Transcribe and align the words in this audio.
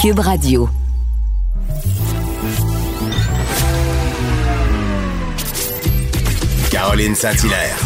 Cube 0.00 0.20
Radio. 0.20 0.66
Caroline 6.70 7.14
Saint-Hilaire. 7.14 7.76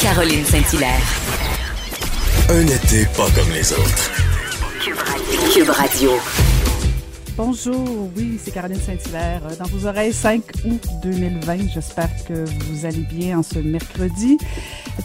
Caroline 0.00 0.44
Saint-Hilaire. 0.46 1.02
Un 2.48 2.62
été 2.62 3.04
pas 3.14 3.28
comme 3.34 3.52
les 3.52 3.70
autres. 3.70 4.10
Cube 5.52 5.68
Radio. 5.68 6.12
Bonjour, 7.36 8.10
oui, 8.16 8.40
c'est 8.42 8.52
Caroline 8.52 8.80
Saint-Hilaire. 8.80 9.42
Dans 9.58 9.66
vos 9.66 9.86
oreilles, 9.86 10.14
5 10.14 10.42
août 10.64 10.86
2020. 11.02 11.68
J'espère 11.74 12.08
que 12.24 12.46
vous 12.64 12.86
allez 12.86 13.06
bien 13.12 13.40
en 13.40 13.42
ce 13.42 13.58
mercredi. 13.58 14.38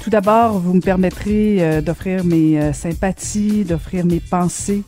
Tout 0.02 0.10
d'abord, 0.10 0.60
vous 0.60 0.76
me 0.76 0.82
permettrez 0.82 1.58
euh, 1.60 1.82
d'offrir 1.82 2.24
mes 2.24 2.58
euh, 2.58 2.72
sympathies, 2.72 3.66
d'offrir 3.66 4.06
mes 4.06 4.22
pensées 4.22 4.84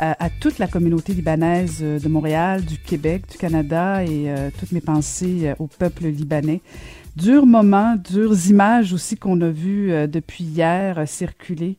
euh, 0.00 0.12
à 0.18 0.30
toute 0.30 0.58
la 0.58 0.66
communauté 0.66 1.12
libanaise 1.12 1.80
de 1.82 2.08
Montréal, 2.08 2.64
du 2.64 2.78
Québec, 2.78 3.22
du 3.30 3.38
Canada 3.38 4.04
et 4.04 4.32
toutes 4.58 4.72
mes 4.72 4.80
pensées 4.80 5.52
au 5.58 5.66
peuple 5.66 6.06
libanais. 6.06 6.60
Durs 7.16 7.46
moments, 7.46 7.96
dures 7.96 8.48
images 8.48 8.92
aussi 8.92 9.16
qu'on 9.16 9.40
a 9.40 9.48
vues 9.48 9.90
depuis 10.06 10.44
hier 10.44 11.02
circuler. 11.06 11.76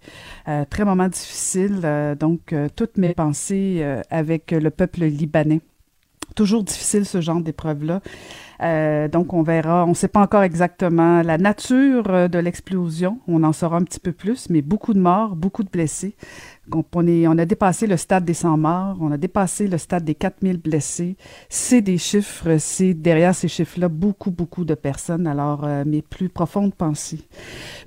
très 0.70 0.84
moment 0.84 1.08
difficile. 1.08 1.82
donc, 2.20 2.54
toutes 2.76 2.98
mes 2.98 3.14
pensées 3.14 3.86
avec 4.10 4.52
le 4.52 4.70
peuple 4.70 5.06
libanais. 5.06 5.62
Toujours 6.36 6.64
difficile 6.64 7.06
ce 7.06 7.22
genre 7.22 7.42
d'épreuve-là. 7.42 8.02
Euh, 8.62 9.08
donc, 9.08 9.34
on 9.34 9.42
verra. 9.42 9.86
On 9.86 9.90
ne 9.90 9.94
sait 9.94 10.08
pas 10.08 10.22
encore 10.22 10.44
exactement 10.44 11.22
la 11.22 11.38
nature 11.38 12.06
euh, 12.10 12.28
de 12.28 12.40
l'explosion. 12.40 13.20
On 13.28 13.44
en 13.44 13.54
saura 13.54 13.78
un 13.78 13.84
petit 13.84 14.00
peu 14.00 14.12
plus, 14.12 14.50
mais 14.50 14.62
beaucoup 14.62 14.94
de 14.94 15.00
morts, 15.00 15.36
beaucoup 15.36 15.64
de 15.64 15.70
blessés. 15.70 16.16
On, 16.74 16.84
on 16.94 17.38
a 17.38 17.46
dépassé 17.46 17.88
le 17.88 17.98
stade 17.98 18.26
des 18.26 18.34
100 18.34 18.58
morts, 18.58 18.98
on 19.02 19.12
a 19.12 19.18
dépassé 19.18 19.68
le 19.68 19.78
stade 19.78 20.04
des 20.04 20.16
4000 20.16 20.58
blessés. 20.58 21.16
C'est 21.50 21.82
des 21.82 21.98
chiffres, 21.98 22.58
c'est 22.60 22.94
derrière 22.94 23.34
ces 23.36 23.48
chiffres-là 23.48 23.90
beaucoup, 23.90 24.32
beaucoup 24.32 24.66
de 24.66 24.76
personnes. 24.76 25.28
Alors, 25.28 25.64
euh, 25.64 25.84
mes 25.86 26.02
plus 26.02 26.30
profondes 26.30 26.74
pensées. 26.74 27.22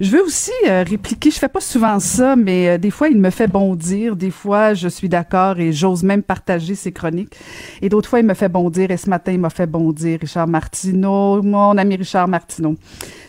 Je 0.01 0.11
veux 0.11 0.23
aussi 0.23 0.51
répliquer, 0.67 1.31
je 1.31 1.39
fais 1.39 1.48
pas 1.48 1.61
souvent 1.61 1.98
ça, 2.01 2.37
mais 2.37 2.79
des 2.79 2.91
fois, 2.91 3.09
il 3.09 3.19
me 3.19 3.31
fait 3.31 3.48
bondir. 3.48 4.17
Des 4.17 4.31
fois, 4.31 4.75
je 4.75 4.89
suis 4.89 5.09
d'accord 5.09 5.59
et 5.59 5.73
j'ose 5.73 6.03
même 6.03 6.23
partager 6.23 6.75
ses 6.75 6.93
chroniques. 6.93 7.37
Et 7.81 7.89
d'autres 7.89 8.09
fois, 8.09 8.21
il 8.21 8.27
me 8.27 8.34
fait 8.34 8.49
bondir. 8.49 8.91
Et 8.91 8.97
ce 8.97 9.09
matin, 9.09 9.33
il 9.33 9.41
m'a 9.41 9.51
fait 9.51 9.67
bondir, 9.67 10.19
Richard 10.21 10.49
Martineau, 10.49 11.43
mon 11.43 11.77
ami 11.77 11.97
Richard 11.97 12.28
Martineau, 12.28 12.77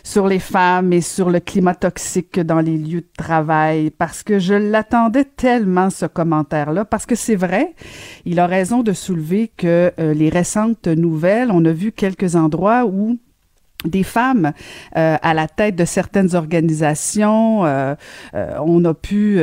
sur 0.04 0.28
les 0.28 0.38
femmes 0.38 0.92
et 0.92 1.00
sur 1.00 1.30
le 1.30 1.40
climat 1.40 1.74
toxique 1.74 2.38
dans 2.38 2.60
les 2.60 2.78
lieux 2.78 3.00
de 3.00 3.10
travail, 3.16 3.90
parce 3.90 4.22
que 4.22 4.38
je 4.38 4.54
l'attendais 4.54 5.24
tellement, 5.24 5.90
ce 5.90 6.06
commentaire-là, 6.06 6.84
parce 6.84 7.06
que 7.06 7.16
c'est 7.16 7.34
vrai, 7.34 7.74
il 8.24 8.38
a 8.38 8.46
raison 8.46 8.82
de 8.82 8.92
soulever 8.92 9.50
que 9.56 9.92
euh, 9.98 10.14
les 10.14 10.28
récentes 10.28 10.86
nouvelles, 10.86 11.50
on 11.50 11.64
a 11.64 11.72
vu 11.72 11.90
quelques 11.90 12.36
endroits 12.36 12.84
où 12.84 13.18
des 13.84 14.02
femmes 14.02 14.52
euh, 14.96 15.16
à 15.20 15.34
la 15.34 15.48
tête 15.48 15.76
de 15.76 15.84
certaines 15.84 16.34
organisations. 16.34 17.64
Euh, 17.64 17.94
euh, 18.34 18.56
on 18.64 18.84
a 18.84 18.94
pu 18.94 19.40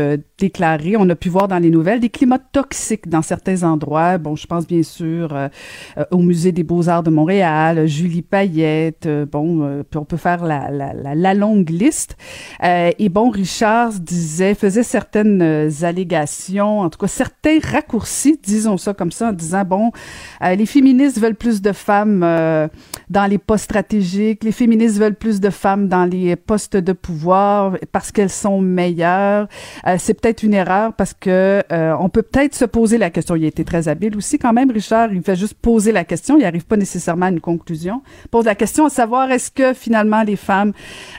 on 0.97 1.09
a 1.09 1.15
pu 1.15 1.29
voir 1.29 1.47
dans 1.47 1.59
les 1.59 1.69
nouvelles 1.69 1.99
des 1.99 2.09
climats 2.09 2.39
toxiques 2.39 3.07
dans 3.07 3.21
certains 3.21 3.63
endroits. 3.63 4.17
Bon, 4.17 4.35
je 4.35 4.47
pense 4.47 4.65
bien 4.67 4.83
sûr 4.83 5.35
au 6.11 6.17
Musée 6.17 6.51
des 6.51 6.63
Beaux-Arts 6.63 7.03
de 7.03 7.09
Montréal, 7.09 7.87
Julie 7.87 8.21
Payette. 8.21 9.07
bon, 9.31 9.83
on 9.95 10.05
peut 10.05 10.17
faire 10.17 10.43
la, 10.43 10.69
la, 10.71 11.33
longue 11.33 11.69
liste. 11.69 12.17
et 12.61 13.09
bon, 13.09 13.29
Richard 13.29 13.93
disait, 13.93 14.55
faisait 14.55 14.83
certaines 14.83 15.71
allégations, 15.81 16.81
en 16.81 16.89
tout 16.89 16.99
cas 16.99 17.07
certains 17.07 17.59
raccourcis, 17.63 18.39
disons 18.41 18.77
ça 18.77 18.93
comme 18.93 19.11
ça, 19.11 19.29
en 19.29 19.33
disant, 19.33 19.63
bon, 19.63 19.91
les 20.41 20.65
féministes 20.65 21.19
veulent 21.19 21.35
plus 21.35 21.61
de 21.61 21.71
femmes 21.71 22.21
dans 23.09 23.25
les 23.25 23.37
postes 23.37 23.65
stratégiques 23.65 24.11
les 24.43 24.51
féministes 24.51 24.97
veulent 24.97 25.15
plus 25.15 25.39
de 25.39 25.49
femmes 25.49 25.87
dans 25.87 26.05
les 26.05 26.35
postes 26.35 26.77
de 26.77 26.93
pouvoir 26.93 27.77
parce 27.91 28.11
qu'elles 28.11 28.29
sont 28.29 28.61
meilleures. 28.61 29.47
Euh, 29.87 29.95
c'est 29.99 30.13
peut-être 30.13 30.30
une 30.31 30.53
erreur 30.53 30.93
parce 30.93 31.13
que 31.13 31.63
euh, 31.71 31.95
on 31.99 32.09
peut 32.09 32.21
peut-être 32.21 32.55
se 32.55 32.65
poser 32.65 32.97
la 32.97 33.09
question. 33.09 33.35
Il 33.35 33.45
a 33.45 33.47
été 33.47 33.63
très 33.63 33.87
habile 33.87 34.15
aussi 34.17 34.39
quand 34.39 34.53
même, 34.53 34.71
Richard. 34.71 35.13
Il 35.13 35.21
fait 35.21 35.35
juste 35.35 35.55
poser 35.55 35.91
la 35.91 36.03
question. 36.03 36.37
Il 36.37 36.43
n'arrive 36.43 36.65
pas 36.65 36.77
nécessairement 36.77 37.27
à 37.27 37.29
une 37.29 37.39
conclusion. 37.39 38.01
Pose 38.29 38.45
la 38.45 38.55
question 38.55 38.85
à 38.85 38.89
savoir 38.89 39.31
est-ce 39.31 39.51
que 39.51 39.73
finalement 39.73 40.23
les 40.23 40.35
femmes 40.35 40.73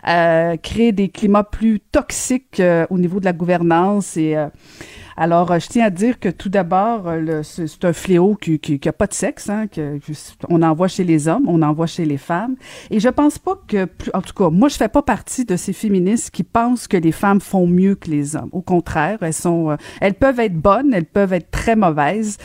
euh, 0.09 0.57
créent 0.57 0.93
des 0.93 1.09
climats 1.09 1.45
plus 1.45 1.81
toxiques 1.81 2.63
au 2.91 2.99
niveau 2.99 3.21
de 3.21 3.25
la 3.25 3.33
gouvernance 3.33 4.17
et 4.17 4.37
alors, 5.17 5.51
euh, 5.51 5.59
je 5.59 5.69
tiens 5.69 5.87
à 5.87 5.91
dire 5.91 6.19
que 6.19 6.29
tout 6.29 6.49
d'abord, 6.49 7.03
euh, 7.07 7.43
c'est 7.43 7.85
un 7.85 7.93
fléau 7.93 8.35
qui 8.35 8.81
n'a 8.85 8.93
pas 8.93 9.07
de 9.07 9.15
sexe, 9.15 9.49
hein, 9.51 9.67
que, 9.67 9.99
on 10.49 10.63
en 10.63 10.75
voit 10.75 10.89
chez 10.89 11.05
les 11.05 11.29
hommes, 11.29 11.45
on 11.49 11.63
en 11.63 11.73
voit 11.73 11.87
chez 11.87 12.05
les 12.05 12.17
femmes. 12.17 12.57
Et 12.91 13.01
je 13.01 13.09
pense 13.09 13.39
pas 13.39 13.61
que, 13.67 13.89
en 14.15 14.23
tout 14.23 14.35
cas, 14.35 14.51
moi, 14.51 14.69
je 14.69 14.77
fais 14.77 14.89
pas 14.89 15.03
partie 15.03 15.45
de 15.45 15.57
ces 15.57 15.73
féministes 15.73 16.31
qui 16.31 16.45
pensent 16.45 16.89
que 16.89 16.97
les 16.97 17.13
femmes 17.13 17.41
font 17.41 17.67
mieux 17.67 17.95
que 17.95 18.11
les 18.11 18.37
hommes. 18.37 18.49
Au 18.53 18.63
contraire, 18.63 19.19
elles 19.21 19.33
sont, 19.33 19.71
euh, 19.71 19.77
elles 20.01 20.15
peuvent 20.15 20.41
être 20.41 20.57
bonnes, 20.57 20.95
elles 20.95 21.05
peuvent 21.05 21.33
être 21.33 21.51
très 21.51 21.77
mauvaises, 21.77 22.39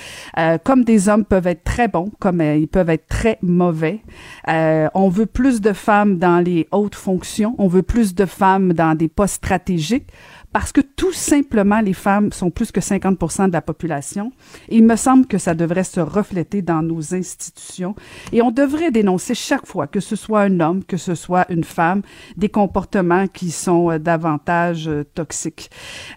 comme 0.64 0.84
des 0.84 1.10
hommes 1.10 1.26
peuvent 1.26 1.48
être 1.48 1.64
très 1.64 1.88
bons, 1.88 2.12
comme 2.20 2.42
ils 2.42 2.68
peuvent 2.68 2.90
être 2.90 3.08
très 3.08 3.38
mauvais. 3.42 4.02
on 4.48 5.10
veut 5.10 5.26
plus 5.26 5.62
de 5.62 5.74
femmes 5.74 6.18
dans 6.18 6.40
les 6.40 6.68
hautes 6.72 6.96
fonctions, 6.96 7.56
on 7.58 7.68
veut 7.68 7.82
plus 7.82 8.16
de 8.16 8.26
femmes 8.26 8.74
dans 8.74 8.96
des 8.96 9.08
postes 9.08 9.36
stratégiques 9.36 10.08
parce 10.53 10.72
que 10.72 10.81
tout 10.81 11.12
simplement, 11.12 11.81
les 11.81 11.94
femmes 11.94 12.31
sont 12.31 12.50
plus 12.50 12.72
que 12.72 12.80
50% 12.80 13.47
de 13.47 13.53
la 13.53 13.62
population. 13.62 14.31
il 14.69 14.84
me 14.84 14.96
semble 14.96 15.28
que 15.28 15.38
ça 15.38 15.53
devrait 15.53 15.84
se 15.84 16.00
refléter 16.00 16.62
dans 16.62 16.81
nos 16.81 17.13
institutions. 17.13 17.96
Et 18.31 18.41
on 18.41 18.52
devrait 18.52 18.91
dénoncer 18.91 19.36
chaque 19.36 19.66
fois, 19.66 19.88
que 19.88 20.00
ce 20.00 20.16
soit 20.16 20.41
un 20.41 20.59
homme, 20.59 20.84
que 20.84 20.97
ce 20.97 21.16
soit 21.16 21.46
une 21.52 21.63
femme, 21.63 22.02
des 22.38 22.50
comportements 22.50 23.28
qui 23.28 23.52
sont 23.52 23.91
euh, 23.91 24.00
davantage 24.00 24.88
euh, 24.88 25.03
toxiques. 25.03 25.69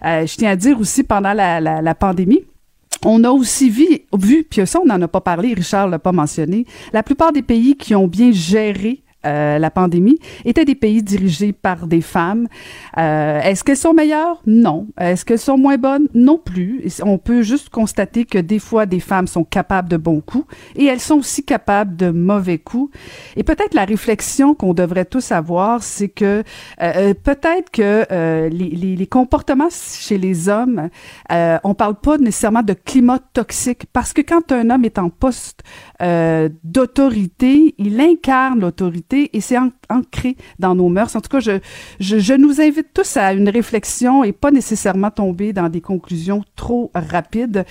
Euh, 0.05 0.25
je 0.25 0.35
tiens 0.35 0.51
à 0.51 0.55
dire 0.55 0.79
aussi, 0.79 1.03
pendant 1.03 1.33
la, 1.33 1.95
pandémie, 1.95 2.43
on 3.03 3.23
a 3.23 3.29
aussi 3.29 3.69
vu, 3.69 3.85
vu, 4.17 4.43
puis 4.43 4.65
ça, 4.65 4.79
on 4.81 4.85
n'en 4.85 5.01
a 5.01 5.07
pas 5.07 5.21
parlé, 5.21 5.53
Richard 5.53 5.87
l'a 5.87 5.99
pas 5.99 6.11
mentionné, 6.11 6.65
la 6.93 7.03
plupart 7.03 7.31
des 7.31 7.41
pays 7.41 7.75
qui 7.75 7.95
ont 7.95 8.07
bien 8.07 8.31
géré 8.31 9.00
euh, 9.23 9.59
la 9.59 9.69
pandémie, 9.69 10.17
étaient 10.45 10.65
des 10.65 10.73
pays 10.73 11.03
dirigés 11.03 11.53
par 11.53 11.85
des 11.85 12.01
femmes. 12.01 12.47
Euh, 12.97 13.39
est-ce 13.41 13.63
qu'elles 13.63 13.77
sont 13.77 13.93
meilleures? 13.93 14.41
Non. 14.47 14.87
Est-ce 14.99 15.25
qu'elles 15.25 15.37
sont 15.37 15.59
moins 15.59 15.77
bonnes? 15.77 16.07
Non 16.15 16.39
plus. 16.43 16.99
On 17.03 17.19
peut 17.19 17.43
juste 17.43 17.69
constater 17.69 18.25
que 18.25 18.39
des 18.39 18.57
fois, 18.57 18.87
des 18.87 18.99
femmes 18.99 19.27
sont 19.27 19.43
capables 19.43 19.89
de 19.89 19.97
bons 19.97 20.21
coups 20.21 20.45
et 20.75 20.85
elles 20.85 20.99
sont 20.99 21.19
aussi 21.19 21.45
capables 21.45 21.95
de 21.95 22.09
mauvais 22.09 22.57
coups. 22.57 22.91
Et 23.35 23.43
peut-être 23.43 23.75
la 23.75 23.85
réflexion 23.85 24.55
qu'on 24.55 24.73
devrait 24.73 25.05
tous 25.05 25.31
avoir, 25.31 25.83
c'est 25.83 26.09
que 26.09 26.43
euh, 26.81 27.13
peut-être 27.13 27.69
que 27.69 28.07
les, 28.49 28.69
les, 28.69 28.95
les, 28.95 29.07
comportements 29.07 29.69
chez 29.69 30.17
les 30.17 30.49
hommes, 30.49 30.89
on 31.29 31.73
parle 31.75 31.95
pas 31.95 32.17
nécessairement 32.17 32.63
de 32.63 32.73
climat 32.73 33.19
toxique 33.33 33.85
parce 33.93 34.13
que 34.13 34.21
quand 34.21 34.51
un 34.51 34.69
homme 34.71 34.85
est 34.85 34.97
en 34.97 35.09
poste 35.09 35.61
d'autorité, 36.63 37.75
il 37.77 38.01
incarne 38.01 38.61
l'autorité 38.61 39.10
et 39.13 39.41
c'est 39.41 39.57
ancré 39.89 40.35
dans 40.59 40.75
nos 40.75 40.89
mœurs. 40.89 41.15
En 41.15 41.21
tout 41.21 41.29
cas, 41.29 41.39
je, 41.39 41.59
je, 41.99 42.33
nous 42.33 42.61
invite 42.61 42.93
tous 42.93 43.17
à 43.17 43.33
une 43.33 43.49
réflexion 43.49 44.23
et 44.23 44.31
pas 44.31 44.51
nécessairement 44.51 45.11
tomber 45.11 45.53
dans 45.53 45.69
des 45.69 45.81
conclusions 45.81 46.43
trop 46.55 46.91
rapides. 46.93 47.65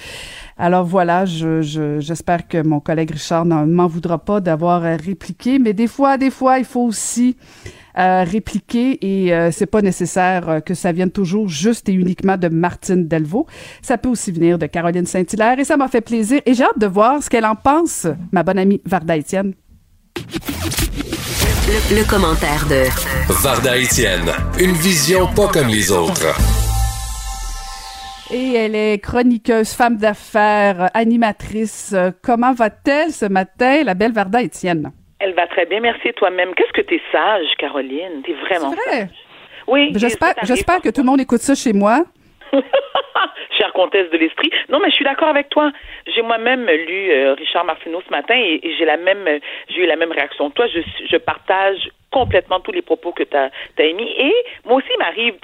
Alors 0.58 0.84
voilà, 0.84 1.24
j'espère 1.24 2.40
je, 2.40 2.46
que 2.48 2.62
mon 2.66 2.80
collègue 2.80 3.10
Richard 3.12 3.44
ne 3.44 3.64
m'en 3.64 3.86
voudra 3.86 4.18
pas 4.18 4.40
d'avoir 4.40 4.82
répliqué, 4.82 5.58
mais 5.58 5.72
des 5.72 5.86
fois, 5.86 6.18
des 6.18 6.30
fois, 6.30 6.58
il 6.58 6.64
faut 6.64 6.82
aussi 6.82 7.36
euh, 7.98 8.22
répliquer 8.22 8.98
et 9.04 9.34
euh, 9.34 9.50
c'est 9.50 9.66
pas 9.66 9.82
nécessaire 9.82 10.48
euh, 10.48 10.60
que 10.60 10.74
ça 10.74 10.92
vienne 10.92 11.10
toujours 11.10 11.48
juste 11.48 11.88
et 11.88 11.92
uniquement 11.92 12.36
de 12.36 12.48
Martine 12.48 13.08
Delvaux. 13.08 13.46
Ça 13.82 13.98
peut 13.98 14.08
aussi 14.08 14.30
venir 14.30 14.58
de 14.58 14.66
Caroline 14.66 15.06
Saint-Hilaire 15.06 15.58
et 15.58 15.64
ça 15.64 15.76
m'a 15.76 15.88
fait 15.88 16.00
plaisir 16.00 16.40
et 16.46 16.54
j'ai 16.54 16.62
hâte 16.62 16.78
de 16.78 16.86
voir 16.86 17.20
ce 17.20 17.28
qu'elle 17.28 17.46
en 17.46 17.56
pense, 17.56 18.06
ma 18.30 18.44
bonne 18.44 18.58
amie 18.58 18.80
Varda 18.86 19.16
Étienne. 19.16 19.54
Le, 21.70 22.02
commentaire 22.10 22.66
de 22.66 22.90
Varda 23.44 23.78
Etienne, 23.78 24.26
une 24.58 24.72
vision 24.72 25.28
pas 25.28 25.46
comme 25.46 25.68
les 25.68 25.92
autres. 25.92 26.34
Et 28.34 28.54
elle 28.54 28.74
est 28.74 28.98
chroniqueuse, 28.98 29.72
femme 29.72 29.96
d'affaires, 29.96 30.90
animatrice. 30.94 31.94
Comment 32.24 32.52
va-t-elle 32.52 33.12
ce 33.12 33.26
matin, 33.26 33.84
la 33.84 33.94
belle 33.94 34.10
Varda 34.10 34.42
Etienne? 34.42 34.90
Elle 35.20 35.32
va 35.34 35.46
très 35.46 35.64
bien, 35.66 35.78
merci 35.78 36.08
toi-même. 36.16 36.56
Qu'est-ce 36.56 36.72
que 36.72 36.84
tu 36.84 36.96
es 36.96 37.02
sage, 37.12 37.46
Caroline? 37.56 38.22
Tu 38.24 38.32
es 38.32 38.34
vraiment 38.34 38.70
vrai? 38.70 39.02
sage. 39.02 39.08
Oui. 39.68 39.92
J'espère, 39.94 40.34
j'espère 40.42 40.80
que 40.80 40.88
tout 40.88 41.02
le 41.02 41.06
monde 41.06 41.20
écoute 41.20 41.40
ça 41.40 41.54
chez 41.54 41.72
moi. 41.72 42.02
Chère 43.58 43.72
comtesse 43.72 44.10
de 44.10 44.18
l'esprit. 44.18 44.50
Non, 44.68 44.78
mais 44.80 44.90
je 44.90 44.94
suis 44.94 45.04
d'accord 45.04 45.28
avec 45.28 45.48
toi. 45.50 45.70
J'ai 46.14 46.22
moi-même 46.22 46.66
lu 46.66 47.10
euh, 47.10 47.34
Richard 47.34 47.64
Martineau 47.64 48.00
ce 48.06 48.10
matin 48.10 48.34
et, 48.36 48.60
j'ai 48.78 48.84
la 48.84 48.96
même, 48.96 49.26
j'ai 49.68 49.82
eu 49.82 49.86
la 49.86 49.96
même 49.96 50.12
réaction. 50.12 50.50
Toi, 50.50 50.66
je, 50.68 50.80
je 51.10 51.16
partage 51.16 51.90
complètement 52.10 52.60
tous 52.60 52.72
les 52.72 52.82
propos 52.82 53.12
que 53.12 53.22
tu 53.22 53.36
as, 53.36 53.50
émis. 53.78 54.10
Et 54.18 54.34
moi 54.64 54.76
aussi, 54.76 54.88
il 54.92 54.98
m'arrive 54.98 55.34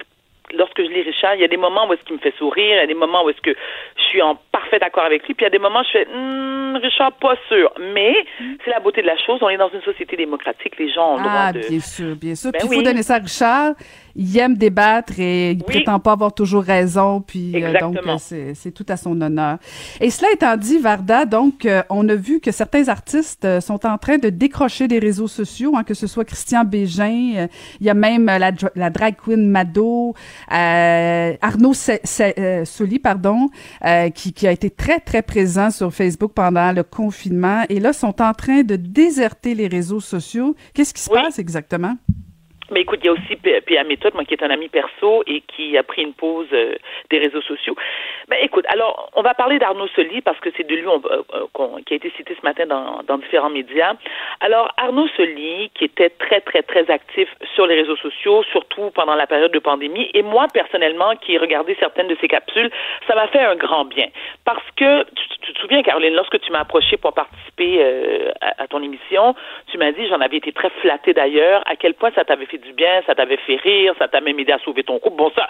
lorsque 0.53 0.81
je 0.81 0.87
lis 0.87 1.01
Richard, 1.01 1.35
il 1.35 1.41
y 1.41 1.43
a 1.43 1.47
des 1.47 1.57
moments 1.57 1.87
où 1.87 1.93
est-ce 1.93 2.03
qu'il 2.03 2.15
me 2.15 2.21
fait 2.21 2.33
sourire, 2.37 2.75
il 2.75 2.77
y 2.77 2.79
a 2.79 2.87
des 2.87 2.93
moments 2.93 3.23
où 3.25 3.29
est-ce 3.29 3.41
que 3.41 3.55
je 3.97 4.03
suis 4.03 4.21
en 4.21 4.39
parfait 4.51 4.81
accord 4.81 5.03
avec 5.03 5.27
lui, 5.27 5.33
puis 5.33 5.43
il 5.43 5.47
y 5.47 5.47
a 5.47 5.51
des 5.51 5.59
moments 5.59 5.81
où 5.81 5.83
je 5.83 5.91
fais 5.91 6.05
hmm, 6.05 6.77
Richard, 6.81 7.11
pas 7.13 7.35
sûr. 7.47 7.71
Mais 7.93 8.15
c'est 8.63 8.71
la 8.71 8.79
beauté 8.79 9.01
de 9.01 9.07
la 9.07 9.17
chose. 9.17 9.39
On 9.41 9.49
est 9.49 9.57
dans 9.57 9.69
une 9.69 9.81
société 9.81 10.15
démocratique, 10.15 10.77
les 10.77 10.89
gens 10.91 11.13
ont 11.13 11.17
le 11.17 11.23
droit 11.23 11.33
Ah, 11.35 11.53
de. 11.53 11.59
bien 11.59 11.79
sûr, 11.79 12.15
bien 12.15 12.35
sûr. 12.35 12.51
Ben 12.51 12.59
puis 12.59 12.67
il 12.71 12.75
faut 12.75 12.81
donner 12.81 13.03
ça 13.03 13.15
à 13.15 13.19
Richard. 13.19 13.73
Il 14.19 14.35
aime 14.39 14.57
débattre 14.57 15.19
et 15.19 15.51
il 15.51 15.57
Oui. 15.57 15.63
prétend 15.63 15.99
pas 15.99 16.13
avoir 16.13 16.33
toujours 16.33 16.63
raison. 16.63 17.21
Puis 17.21 17.63
euh, 17.63 17.79
donc, 17.79 17.97
euh, 17.97 18.15
c'est 18.19 18.53
c'est 18.55 18.71
tout 18.71 18.85
à 18.89 18.97
son 18.97 19.19
honneur. 19.21 19.59
Et 20.01 20.09
cela 20.09 20.29
étant 20.33 20.57
dit, 20.57 20.79
Varda, 20.79 21.25
donc, 21.25 21.65
euh, 21.65 21.83
on 21.89 22.09
a 22.09 22.15
vu 22.15 22.39
que 22.39 22.51
certains 22.51 22.87
artistes 22.87 23.45
euh, 23.45 23.61
sont 23.61 23.85
en 23.85 23.97
train 23.99 24.17
de 24.17 24.29
décrocher 24.29 24.87
des 24.87 24.99
réseaux 24.99 25.27
sociaux, 25.27 25.73
hein, 25.75 25.83
que 25.83 25.93
ce 25.93 26.07
soit 26.07 26.25
Christian 26.25 26.63
Bégin, 26.63 27.33
euh, 27.35 27.47
il 27.79 27.85
y 27.85 27.89
a 27.89 27.93
même 27.93 28.25
la, 28.25 28.51
la 28.75 28.89
drag 28.89 29.15
queen 29.23 29.47
Mado, 29.49 30.15
euh, 30.51 31.33
Arnaud 31.41 31.73
Soli, 31.73 32.99
pardon, 32.99 33.49
euh, 33.85 34.09
qui, 34.09 34.33
qui 34.33 34.47
a 34.47 34.51
été 34.51 34.69
très, 34.71 34.99
très 34.99 35.21
présent 35.21 35.69
sur 35.69 35.93
Facebook 35.93 36.31
pendant 36.33 36.71
le 36.71 36.83
confinement. 36.83 37.63
Et 37.69 37.79
là, 37.79 37.93
sont 37.93 38.21
en 38.21 38.33
train 38.33 38.63
de 38.63 38.75
déserter 38.75 39.53
les 39.53 39.67
réseaux 39.67 39.99
sociaux. 39.99 40.55
Qu'est-ce 40.73 40.93
qui 40.93 41.01
se 41.01 41.09
Oui. 41.11 41.19
passe 41.23 41.37
exactement? 41.39 41.95
Mais 42.71 42.81
écoute, 42.81 42.99
il 43.01 43.05
y 43.05 43.09
a 43.09 43.13
aussi 43.13 43.35
P.A. 43.37 43.83
Méthode, 43.85 44.13
moi 44.13 44.25
qui 44.25 44.33
est 44.33 44.43
un 44.43 44.49
ami 44.49 44.67
perso 44.67 45.23
et 45.25 45.41
qui 45.41 45.77
a 45.77 45.83
pris 45.83 46.01
une 46.03 46.13
pause 46.13 46.47
euh, 46.51 46.75
des 47.09 47.17
réseaux 47.19 47.41
sociaux. 47.41 47.75
Ben 48.27 48.37
écoute, 48.41 48.65
alors 48.67 49.09
on 49.15 49.21
va 49.21 49.33
parler 49.33 49.57
d'Arnaud 49.57 49.87
Soli 49.95 50.21
parce 50.21 50.39
que 50.39 50.49
c'est 50.57 50.67
de 50.67 50.75
lui 50.75 50.87
on- 50.87 51.01
euh, 51.09 51.79
qui 51.85 51.93
a 51.93 51.95
été 51.95 52.11
cité 52.17 52.35
ce 52.39 52.45
matin 52.45 52.65
dans, 52.65 53.17
différents 53.17 53.49
médias. 53.49 53.93
Alors 54.41 54.73
Arnaud 54.77 55.07
Soli, 55.15 55.71
qui 55.75 55.85
était 55.85 56.09
très 56.09 56.41
très 56.41 56.61
très 56.61 56.89
actif 56.91 57.29
sur 57.55 57.67
les 57.67 57.75
réseaux 57.75 57.95
sociaux, 57.95 58.43
surtout 58.51 58.91
pendant 58.91 59.15
la 59.15 59.27
période 59.27 59.51
de 59.51 59.59
pandémie, 59.59 60.09
et 60.13 60.21
moi 60.21 60.47
personnellement 60.53 61.15
qui 61.15 61.33
ai 61.35 61.37
regardé 61.37 61.75
certaines 61.79 62.07
de 62.09 62.17
ses 62.19 62.27
capsules, 62.27 62.69
ça 63.07 63.15
m'a 63.15 63.27
fait 63.27 63.39
un 63.39 63.55
grand 63.55 63.85
bien 63.85 64.07
parce 64.45 64.63
que 64.75 65.03
tu, 65.03 65.27
tu 65.41 65.53
te 65.53 65.59
souviens 65.59 65.81
Caroline, 65.83 66.13
lorsque 66.13 66.39
tu 66.41 66.51
m'as 66.51 66.59
approché 66.59 66.97
pour 66.97 67.13
participer 67.13 67.77
euh, 67.79 68.31
à, 68.41 68.63
à 68.63 68.67
ton 68.67 68.81
émission, 68.83 69.35
tu 69.71 69.77
m'as 69.77 69.91
dit, 69.93 70.07
j'en 70.07 70.19
avais 70.21 70.37
été 70.37 70.51
très 70.51 70.69
flattée 70.81 71.13
d'ailleurs, 71.13 71.63
à 71.65 71.75
quel 71.75 71.93
point 71.93 72.11
ça 72.13 72.25
t'avait 72.25 72.45
fait 72.45 72.56
du 72.57 72.73
bien, 72.73 73.01
ça 73.05 73.15
t'avait 73.15 73.37
fait 73.45 73.55
rire, 73.57 73.93
ça 73.99 74.07
t'a 74.07 74.21
même 74.21 74.39
aidé 74.39 74.51
à 74.51 74.59
sauver 74.59 74.83
ton 74.83 74.99
couple. 74.99 75.17
Bon, 75.17 75.31
ça, 75.35 75.47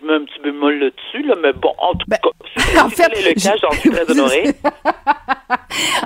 je 0.00 0.06
mets 0.06 0.14
un 0.14 0.24
petit 0.24 0.40
bémol 0.42 0.78
là-dessus, 0.78 1.22
là, 1.26 1.34
mais 1.42 1.52
bon, 1.52 1.72
en 1.78 1.92
tout 1.92 2.06
Ben, 2.08 2.16
cas, 2.22 2.30
si, 2.56 2.78
en 2.80 2.88
si 2.88 2.96
fait, 2.96 3.08
le 3.08 3.34
cas, 3.34 3.54
je- 3.56 3.60
j'en 3.60 3.70
suis 3.72 3.90
très 3.90 4.10
honorée. 4.10 4.44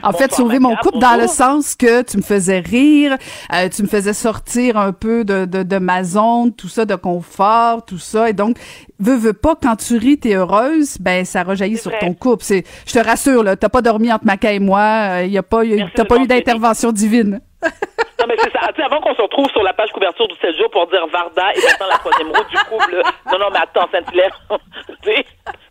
En 0.03 0.13
fait, 0.13 0.33
sauver 0.33 0.59
mon 0.59 0.77
couple 0.77 0.99
dans 0.99 1.19
le 1.19 1.27
sens 1.27 1.75
que 1.75 2.03
tu 2.03 2.19
me 2.19 2.23
faisais 2.23 2.59
rire, 2.61 3.17
euh, 3.53 3.69
tu 3.75 3.83
me 3.83 3.89
faisais 3.89 4.13
sortir 4.13 4.77
un 4.77 4.93
peu 4.93 5.25
de, 5.25 5.47
de, 5.47 5.63
de 5.63 5.79
ma 5.79 6.05
zone, 6.05 6.55
tout 6.55 6.69
ça, 6.69 6.85
de 6.85 6.95
confort, 6.95 7.85
tout 7.85 7.99
ça. 7.99 8.29
Et 8.29 8.33
donc, 8.35 8.57
veux, 9.01 9.17
veux 9.17 9.33
pas, 9.33 9.55
quand 9.61 9.77
tu 9.77 9.97
ris, 9.97 10.19
t'es 10.19 10.35
heureuse, 10.35 10.99
ben 11.01 11.25
ça 11.25 11.43
rejaillit 11.43 11.79
sur 11.79 11.91
vrai. 11.91 12.01
ton 12.01 12.13
couple. 12.15 12.45
C'est, 12.45 12.65
je 12.87 12.93
te 12.93 12.99
rassure, 12.99 13.43
là, 13.43 13.57
t'as 13.57 13.71
pas 13.71 13.81
dormi 13.83 14.13
entre 14.13 14.27
Maca 14.27 14.53
et 14.53 14.59
moi, 14.61 15.23
il 15.25 15.31
y 15.33 15.39
a 15.39 15.43
pas, 15.43 15.65
y 15.65 15.73
a- 15.73 15.77
Merci 15.77 15.93
t'as 15.97 16.05
pas 16.05 16.19
eu 16.19 16.27
d'intervention 16.27 16.93
divine. 16.93 17.41
Non, 18.21 18.27
mais 18.29 18.37
c'est 18.39 18.53
ça. 18.53 18.69
Tu 18.69 18.81
sais, 18.81 18.83
avant 18.83 19.01
qu'on 19.01 19.15
se 19.15 19.23
retrouve 19.23 19.49
sur 19.51 19.63
la 19.63 19.73
page 19.73 19.91
couverture 19.91 20.29
du 20.29 20.37
7 20.37 20.57
jours 20.57 20.71
pour 20.71 20.87
dire 20.87 21.07
Varda 21.09 21.53
et 21.53 21.63
maintenant 21.63 21.89
la 21.89 21.99
troisième 21.99 22.29
roue 22.29 22.45
du 22.49 22.57
couple. 22.69 23.03
Non, 23.33 23.39
non, 23.39 23.51
mais 23.53 23.59
attends, 23.59 23.89
Saint-Hilaire. 23.91 24.41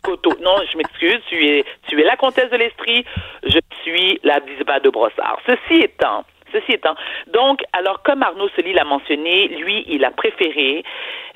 Coteau. 0.03 0.33
Non, 0.41 0.55
je 0.69 0.77
m'excuse. 0.77 1.21
Tu 1.29 1.45
es, 1.45 1.65
tu 1.87 1.99
es 1.99 2.03
la 2.03 2.17
comtesse 2.17 2.49
de 2.49 2.57
l'Estrie. 2.57 3.05
Je 3.43 3.59
suis 3.81 4.19
la 4.23 4.39
Bisba 4.41 4.79
de 4.81 4.89
Brossard. 4.89 5.39
Ceci 5.47 5.81
étant, 5.81 6.25
Ceci 6.53 6.73
étant, 6.73 6.95
donc, 7.27 7.63
alors 7.73 8.03
comme 8.03 8.21
Arnaud 8.21 8.47
Soli 8.49 8.73
l'a 8.73 8.83
mentionné, 8.83 9.47
lui, 9.47 9.83
il 9.87 10.05
a 10.05 10.11
préféré 10.11 10.83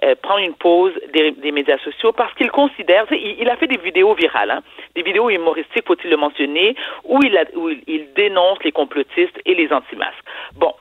euh, 0.04 0.14
prendre 0.22 0.42
une 0.42 0.54
pause 0.54 0.94
des, 1.12 1.32
des 1.32 1.52
médias 1.52 1.80
sociaux 1.80 2.12
parce 2.12 2.34
qu'il 2.36 2.52
considère, 2.52 3.06
il, 3.10 3.38
il 3.40 3.50
a 3.50 3.56
fait 3.56 3.66
des 3.66 3.78
vidéos 3.78 4.14
virales, 4.14 4.52
hein, 4.52 4.62
des 4.96 5.02
vidéos 5.02 5.32
humoristiques, 5.32 5.88
faut-il 5.88 6.12
le 6.12 6.18
mentionner, 6.18 6.76
où 7.04 7.20
il, 7.24 7.36
a, 7.36 7.46
où 7.56 7.70
il, 7.70 7.82
il 7.88 8.14
dénonce 8.14 8.60
les 8.64 8.72
complotistes 8.72 9.40
et 9.46 9.56
les 9.56 9.74
anti-masques. 9.74 10.24
Bon, 10.56 10.74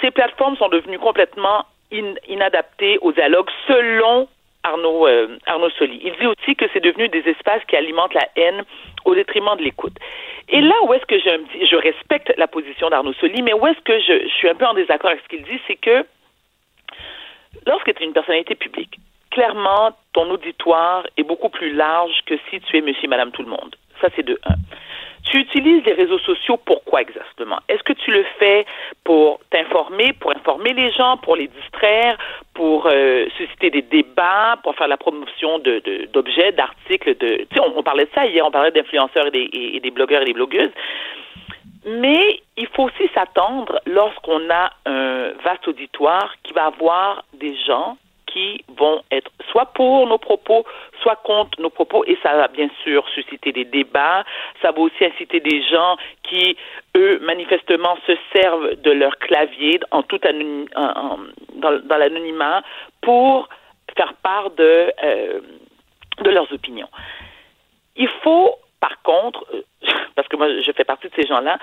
ces 0.00 0.10
plateformes 0.10 0.56
sont 0.56 0.68
devenues 0.68 0.98
complètement 0.98 1.64
in- 1.92 2.14
inadaptées 2.28 2.98
au 3.00 3.12
dialogue 3.12 3.48
selon 3.66 4.28
Arnaud, 4.62 5.06
euh, 5.06 5.38
Arnaud 5.46 5.70
Soli. 5.70 6.00
Il 6.02 6.12
dit 6.18 6.26
aussi 6.26 6.56
que 6.56 6.64
c'est 6.72 6.80
devenu 6.82 7.08
des 7.08 7.20
espaces 7.28 7.62
qui 7.68 7.76
alimentent 7.76 8.14
la 8.14 8.28
haine 8.36 8.64
au 9.04 9.14
détriment 9.14 9.56
de 9.56 9.62
l'écoute. 9.62 9.96
Et 10.48 10.60
là 10.60 10.74
où 10.82 10.92
est-ce 10.94 11.06
que 11.06 11.14
petit- 11.20 11.66
je 11.66 11.76
respecte 11.76 12.32
la 12.36 12.48
position 12.48 12.90
d'Arnaud 12.90 13.12
Soli, 13.14 13.42
mais 13.42 13.52
où 13.52 13.64
est-ce 13.66 13.80
que 13.80 13.98
je, 14.00 14.24
je 14.28 14.34
suis 14.34 14.48
un 14.48 14.54
peu 14.56 14.66
en 14.66 14.74
désaccord 14.74 15.10
avec 15.10 15.22
ce 15.22 15.28
qu'il 15.28 15.44
dit, 15.44 15.60
c'est 15.68 15.76
que 15.76 16.04
lorsque 17.66 17.94
tu 17.94 18.02
es 18.02 18.06
une 18.06 18.12
personnalité 18.12 18.54
publique, 18.56 18.96
clairement, 19.30 19.92
ton 20.12 20.28
auditoire 20.30 21.06
est 21.16 21.22
beaucoup 21.22 21.48
plus 21.48 21.72
large 21.72 22.20
que 22.26 22.34
si 22.50 22.60
tu 22.60 22.76
es 22.76 22.80
monsieur 22.80 23.04
et 23.04 23.08
madame 23.08 23.30
tout 23.32 23.42
le 23.42 23.48
monde. 23.50 23.74
Ça, 24.00 24.08
c'est 24.16 24.24
de 24.24 24.38
un. 24.46 24.54
Tu 25.26 25.38
utilises 25.38 25.84
les 25.84 25.92
réseaux 25.92 26.20
sociaux 26.20 26.56
pourquoi 26.64 27.00
exactement? 27.00 27.58
Est-ce 27.68 27.82
que 27.82 27.92
tu 27.92 28.12
le 28.12 28.24
fais 28.38 28.64
pour 29.02 29.40
t'informer, 29.50 30.12
pour 30.12 30.30
informer 30.30 30.72
les 30.72 30.92
gens, 30.92 31.16
pour 31.16 31.34
les 31.34 31.48
distraire, 31.48 32.16
pour 32.54 32.86
euh, 32.86 33.26
susciter 33.36 33.70
des 33.70 33.82
débats, 33.82 34.56
pour 34.62 34.76
faire 34.76 34.88
la 34.88 34.96
promotion 34.96 35.58
de, 35.58 35.82
d'objets, 36.12 36.52
d'articles, 36.52 37.16
de. 37.18 37.38
Tu 37.38 37.56
sais, 37.56 37.60
on, 37.60 37.82
parlait 37.82 38.04
de 38.04 38.10
ça 38.14 38.24
hier, 38.26 38.46
on 38.46 38.52
parlait 38.52 38.70
d'influenceurs 38.70 39.26
et 39.26 39.30
des, 39.30 39.50
et 39.52 39.80
des 39.80 39.90
blogueurs 39.90 40.22
et 40.22 40.26
des 40.26 40.32
blogueuses. 40.32 40.72
Mais 41.86 42.40
il 42.56 42.66
faut 42.68 42.84
aussi 42.84 43.08
s'attendre 43.14 43.80
lorsqu'on 43.86 44.50
a 44.50 44.72
un 44.86 45.30
vaste 45.44 45.68
auditoire 45.68 46.34
qui 46.42 46.52
va 46.52 46.66
avoir 46.66 47.24
des 47.34 47.56
gens 47.66 47.96
qui 48.26 48.64
vont 48.76 49.02
être 49.10 49.30
soit 49.50 49.66
pour 49.66 50.06
nos 50.06 50.18
propos, 50.18 50.64
soit 51.02 51.16
contre 51.16 51.60
nos 51.60 51.70
propos, 51.70 52.04
et 52.06 52.18
ça 52.22 52.34
va 52.36 52.48
bien 52.48 52.68
sûr 52.82 53.08
susciter 53.10 53.52
des 53.52 53.64
débats. 53.64 54.24
Ça 54.62 54.72
va 54.72 54.80
aussi 54.80 55.04
inciter 55.04 55.40
des 55.40 55.62
gens 55.62 55.96
qui, 56.22 56.56
eux, 56.96 57.18
manifestement, 57.20 57.96
se 58.06 58.12
servent 58.34 58.74
de 58.76 58.90
leur 58.90 59.16
clavier 59.18 59.80
en 59.90 60.02
tout 60.02 60.20
en- 60.76 61.18
dans 61.54 61.96
l'anonymat 61.96 62.62
pour 63.00 63.48
faire 63.96 64.14
part 64.22 64.50
de, 64.50 64.92
euh, 65.02 65.40
de 66.22 66.30
leurs 66.30 66.52
opinions. 66.52 66.88
Il 67.96 68.08
faut, 68.22 68.54
par 68.80 69.00
contre, 69.02 69.44
euh, 69.54 69.62
parce 70.16 70.28
que 70.28 70.36
moi 70.36 70.48
je 70.60 70.72
fais 70.72 70.84
partie 70.84 71.08
de 71.08 71.14
ces 71.14 71.26
gens-là, 71.26 71.58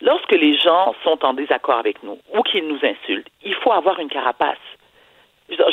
lorsque 0.00 0.32
les 0.32 0.56
gens 0.58 0.94
sont 1.02 1.24
en 1.24 1.32
désaccord 1.32 1.78
avec 1.78 2.02
nous 2.02 2.18
ou 2.34 2.42
qu'ils 2.42 2.66
nous 2.66 2.78
insultent, 2.84 3.28
il 3.44 3.54
faut 3.56 3.72
avoir 3.72 3.98
une 3.98 4.08
carapace. 4.08 4.58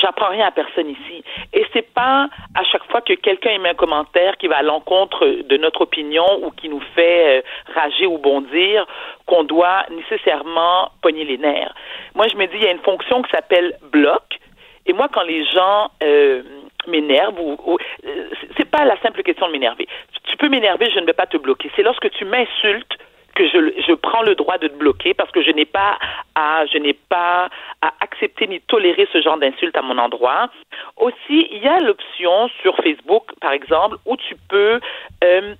J'apprends 0.01 0.29
rien 0.29 0.47
à 0.47 0.51
personne 0.51 0.89
ici. 0.89 1.23
Et 1.53 1.65
c'est 1.73 1.93
pas 1.93 2.27
à 2.55 2.63
chaque 2.63 2.83
fois 2.91 3.01
que 3.01 3.13
quelqu'un 3.13 3.51
émet 3.51 3.69
un 3.69 3.73
commentaire 3.73 4.37
qui 4.37 4.47
va 4.47 4.57
à 4.57 4.61
l'encontre 4.61 5.25
de 5.25 5.57
notre 5.57 5.81
opinion 5.81 6.25
ou 6.43 6.51
qui 6.51 6.69
nous 6.69 6.81
fait 6.95 7.39
euh, 7.39 7.41
rager 7.73 8.05
ou 8.05 8.17
bondir 8.17 8.85
qu'on 9.25 9.43
doit 9.43 9.85
nécessairement 9.89 10.91
pogner 11.01 11.23
les 11.23 11.37
nerfs. 11.37 11.73
Moi, 12.15 12.27
je 12.31 12.35
me 12.35 12.45
dis, 12.47 12.55
il 12.55 12.63
y 12.63 12.67
a 12.67 12.71
une 12.71 12.79
fonction 12.79 13.21
qui 13.21 13.31
s'appelle 13.31 13.77
bloc. 13.91 14.39
Et 14.85 14.93
moi, 14.93 15.07
quand 15.11 15.23
les 15.23 15.45
gens 15.45 15.91
euh, 16.03 16.41
m'énervent, 16.87 17.39
ou, 17.39 17.57
ou 17.65 17.77
euh, 18.05 18.29
c'est 18.57 18.69
pas 18.69 18.85
la 18.85 18.99
simple 19.01 19.23
question 19.23 19.47
de 19.47 19.51
m'énerver. 19.51 19.87
Tu 20.23 20.37
peux 20.37 20.49
m'énerver, 20.49 20.89
je 20.93 20.99
ne 20.99 21.05
vais 21.05 21.13
pas 21.13 21.27
te 21.27 21.37
bloquer. 21.37 21.69
C'est 21.75 21.83
lorsque 21.83 22.09
tu 22.11 22.25
m'insultes 22.25 22.97
que 23.39 23.47
je, 23.47 23.81
je 23.87 23.93
prends 23.93 24.23
le 24.23 24.35
droit 24.35 24.57
de 24.57 24.67
te 24.67 24.73
bloquer 24.73 25.13
parce 25.13 25.31
que 25.31 25.41
je 25.41 25.51
n'ai 25.51 25.65
pas 25.65 25.97
à 26.35 26.65
je 26.65 26.77
n'ai 26.77 26.93
pas 26.93 27.49
à 27.81 27.93
accepter 28.01 28.47
ni 28.47 28.59
tolérer 28.59 29.07
ce 29.13 29.21
genre 29.21 29.37
d'insultes 29.37 29.77
à 29.77 29.81
mon 29.81 29.97
endroit. 29.97 30.49
Aussi, 30.97 31.47
il 31.51 31.63
y 31.63 31.67
a 31.67 31.79
l'option 31.79 32.49
sur 32.61 32.75
Facebook, 32.83 33.25
par 33.39 33.53
exemple, 33.53 33.95
où 34.05 34.17
tu 34.17 34.35
peux 34.49 34.81
euh, 35.23 35.55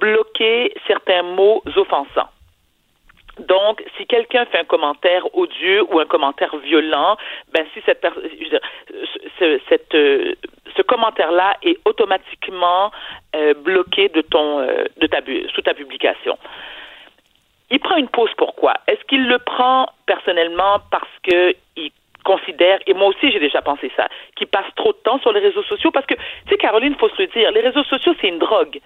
bloquer 0.00 0.72
certains 0.86 1.22
mots 1.22 1.62
offensants. 1.76 2.30
Donc, 3.38 3.84
si 3.96 4.06
quelqu'un 4.06 4.46
fait 4.46 4.58
un 4.58 4.64
commentaire 4.64 5.24
odieux 5.34 5.82
ou 5.90 6.00
un 6.00 6.06
commentaire 6.06 6.56
violent, 6.56 7.16
ben 7.52 7.64
si 7.74 7.80
cette 7.84 8.06
ce, 9.38 9.60
cette, 9.68 9.94
euh, 9.94 10.34
ce 10.74 10.82
commentaire-là 10.82 11.56
est 11.62 11.78
automatiquement 11.84 12.90
euh, 13.36 13.52
bloqué 13.54 14.08
de 14.08 14.22
ton, 14.22 14.60
de 14.60 15.06
ta, 15.06 15.18
sous 15.54 15.62
ta 15.62 15.74
publication. 15.74 16.38
Il 17.70 17.78
prend 17.78 17.96
une 17.96 18.08
pause 18.08 18.30
pourquoi? 18.36 18.74
Est-ce 18.86 19.02
qu'il 19.04 19.26
le 19.26 19.38
prend 19.38 19.88
personnellement 20.06 20.78
parce 20.90 21.10
que 21.22 21.54
il 21.76 21.90
considère, 22.24 22.78
et 22.86 22.94
moi 22.94 23.08
aussi 23.08 23.30
j'ai 23.30 23.38
déjà 23.38 23.62
pensé 23.62 23.90
ça, 23.96 24.08
qu'il 24.36 24.46
passe 24.46 24.66
trop 24.76 24.92
de 24.92 24.98
temps 24.98 25.18
sur 25.20 25.32
les 25.32 25.40
réseaux 25.40 25.62
sociaux? 25.62 25.90
Parce 25.90 26.06
que, 26.06 26.14
tu 26.14 26.50
sais, 26.50 26.56
Caroline, 26.56 26.92
il 26.92 26.98
faut 26.98 27.08
se 27.08 27.22
le 27.22 27.28
dire, 27.28 27.50
les 27.52 27.60
réseaux 27.60 27.84
sociaux, 27.84 28.14
c'est 28.20 28.28
une 28.28 28.38
drogue. 28.38 28.80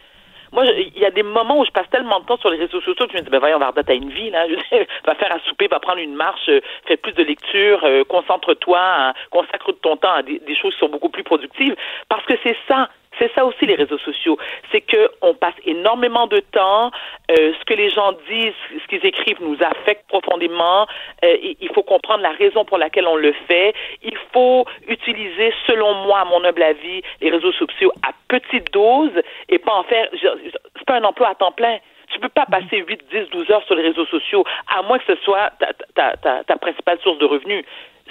Moi, 0.52 0.66
il 0.66 0.96
y 0.96 1.04
a 1.04 1.10
des 1.10 1.24
moments 1.24 1.58
où 1.58 1.64
je 1.64 1.70
passe 1.72 1.90
tellement 1.90 2.20
de 2.20 2.26
temps 2.26 2.36
sur 2.36 2.48
les 2.48 2.58
réseaux 2.58 2.80
sociaux 2.80 3.06
que 3.06 3.12
je 3.12 3.18
me 3.18 3.22
dis, 3.22 3.30
ben 3.30 3.40
voyons, 3.40 3.58
Varda, 3.58 3.82
t'as 3.82 3.96
une 3.96 4.10
vie, 4.10 4.30
là. 4.30 4.46
Va 5.04 5.16
faire 5.16 5.32
un 5.32 5.40
souper, 5.48 5.66
va 5.66 5.80
prendre 5.80 5.98
une 5.98 6.14
marche, 6.14 6.48
euh, 6.48 6.60
fais 6.86 6.96
plus 6.96 7.12
de 7.12 7.24
lecture, 7.24 7.82
euh, 7.82 8.04
concentre-toi, 8.04 8.78
hein, 8.80 9.14
consacre 9.30 9.72
ton 9.82 9.96
temps 9.96 10.12
à 10.12 10.22
des 10.22 10.40
choses 10.54 10.72
qui 10.74 10.78
sont 10.78 10.88
beaucoup 10.88 11.08
plus 11.08 11.24
productives. 11.24 11.74
Parce 12.08 12.24
que 12.26 12.34
c'est 12.44 12.56
ça, 12.68 12.88
C'est 13.18 13.32
ça 13.34 13.44
aussi 13.44 13.66
les 13.66 13.74
réseaux 13.74 13.98
sociaux. 13.98 14.38
C'est 14.72 14.80
que 14.80 15.10
on 15.22 15.34
passe 15.34 15.54
énormément 15.64 16.26
de 16.26 16.40
temps. 16.40 16.90
Euh, 17.30 17.52
ce 17.58 17.64
que 17.64 17.74
les 17.74 17.90
gens 17.90 18.12
disent, 18.28 18.54
ce 18.82 18.86
qu'ils 18.88 19.04
écrivent 19.06 19.40
nous 19.40 19.58
affecte 19.62 20.06
profondément. 20.08 20.86
Euh, 21.24 21.36
il 21.60 21.68
faut 21.74 21.82
comprendre 21.82 22.22
la 22.22 22.32
raison 22.32 22.64
pour 22.64 22.78
laquelle 22.78 23.06
on 23.06 23.16
le 23.16 23.32
fait. 23.46 23.74
Il 24.02 24.16
faut 24.32 24.64
utiliser, 24.88 25.52
selon 25.66 25.94
moi, 26.06 26.20
à 26.20 26.24
mon 26.24 26.44
humble 26.44 26.62
avis, 26.62 27.02
les 27.20 27.30
réseaux 27.30 27.52
sociaux 27.52 27.92
à 28.02 28.12
petite 28.28 28.72
dose 28.72 29.12
et 29.48 29.58
pas 29.58 29.74
en 29.74 29.84
faire. 29.84 30.08
C'est 30.12 30.86
pas 30.86 30.96
un 30.96 31.04
emploi 31.04 31.28
à 31.28 31.34
temps 31.34 31.52
plein. 31.52 31.78
Tu 32.12 32.20
peux 32.20 32.28
pas 32.28 32.46
passer 32.46 32.84
8, 32.86 33.00
10, 33.10 33.30
12 33.30 33.50
heures 33.50 33.64
sur 33.64 33.74
les 33.74 33.82
réseaux 33.82 34.06
sociaux, 34.06 34.44
à 34.76 34.82
moins 34.82 34.98
que 34.98 35.14
ce 35.14 35.20
soit 35.22 35.50
ta, 35.58 35.72
ta, 35.94 36.16
ta, 36.16 36.44
ta 36.44 36.56
principale 36.56 36.98
source 37.00 37.18
de 37.18 37.24
revenus. 37.24 37.64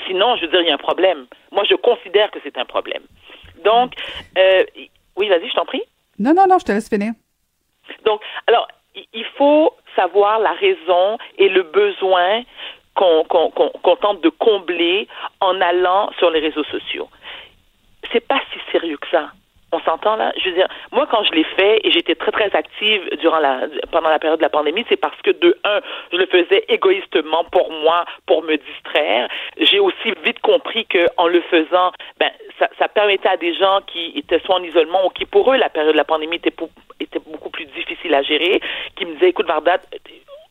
Sinon, 0.07 0.35
je 0.35 0.41
veux 0.41 0.47
dire, 0.51 0.61
il 0.61 0.67
y 0.67 0.71
a 0.71 0.73
un 0.73 0.77
problème. 0.77 1.27
Moi, 1.51 1.63
je 1.69 1.75
considère 1.75 2.31
que 2.31 2.39
c'est 2.43 2.57
un 2.57 2.65
problème. 2.65 3.03
Donc, 3.63 3.93
euh, 4.37 4.63
oui, 5.15 5.27
vas-y, 5.29 5.49
je 5.49 5.55
t'en 5.55 5.65
prie. 5.65 5.83
Non, 6.19 6.33
non, 6.33 6.45
non, 6.47 6.59
je 6.59 6.65
te 6.65 6.71
laisse 6.71 6.89
finir. 6.89 7.13
Donc, 8.05 8.21
alors, 8.47 8.67
il 8.95 9.25
faut 9.37 9.73
savoir 9.95 10.39
la 10.39 10.53
raison 10.53 11.17
et 11.37 11.49
le 11.49 11.63
besoin 11.63 12.43
qu'on 12.95 13.95
tente 14.01 14.21
de 14.21 14.29
combler 14.29 15.07
en 15.39 15.59
allant 15.61 16.11
sur 16.19 16.29
les 16.29 16.39
réseaux 16.39 16.63
sociaux. 16.65 17.09
C'est 18.11 18.27
pas 18.27 18.39
si 18.51 18.59
sérieux 18.71 18.97
que 18.97 19.09
ça. 19.09 19.31
On 19.73 19.79
s'entend 19.81 20.15
là? 20.15 20.31
Je 20.37 20.49
veux 20.49 20.55
dire, 20.55 20.67
moi 20.91 21.07
quand 21.09 21.23
je 21.23 21.31
l'ai 21.31 21.43
fait 21.43 21.81
et 21.83 21.91
j'étais 21.91 22.13
très 22.13 22.31
très 22.31 22.55
active 22.55 23.01
durant 23.19 23.39
la 23.39 23.61
pendant 23.91 24.09
la 24.09 24.19
période 24.19 24.39
de 24.39 24.43
la 24.43 24.49
pandémie, 24.49 24.85
c'est 24.87 24.97
parce 24.97 25.19
que 25.23 25.31
de 25.31 25.57
un, 25.63 25.79
je 26.11 26.17
le 26.17 26.27
faisais 26.27 26.63
égoïstement 26.69 27.43
pour 27.45 27.71
moi, 27.71 28.05
pour 28.27 28.43
me 28.43 28.55
distraire. 28.55 29.27
J'ai 29.57 29.79
aussi 29.79 30.13
vite 30.23 30.39
compris 30.41 30.85
que 30.85 31.07
en 31.17 31.27
le 31.27 31.41
faisant, 31.41 31.91
ben 32.19 32.29
ça, 32.59 32.87
permettait 32.87 33.29
à 33.29 33.37
des 33.37 33.55
gens 33.55 33.79
qui 33.87 34.13
étaient 34.15 34.39
soit 34.39 34.55
en 34.55 34.63
isolement 34.63 35.07
ou 35.07 35.09
qui 35.09 35.25
pour 35.25 35.51
eux 35.51 35.57
la 35.57 35.69
période 35.69 35.93
de 35.93 35.97
la 35.97 36.05
pandémie 36.05 36.35
était, 36.35 36.53
était 36.99 37.19
beaucoup 37.19 37.49
plus 37.49 37.65
difficile 37.65 38.13
à 38.13 38.21
gérer, 38.21 38.61
qui 38.95 39.05
me 39.05 39.13
disaient 39.15 39.29
écoute 39.29 39.47
Vardat, 39.47 39.79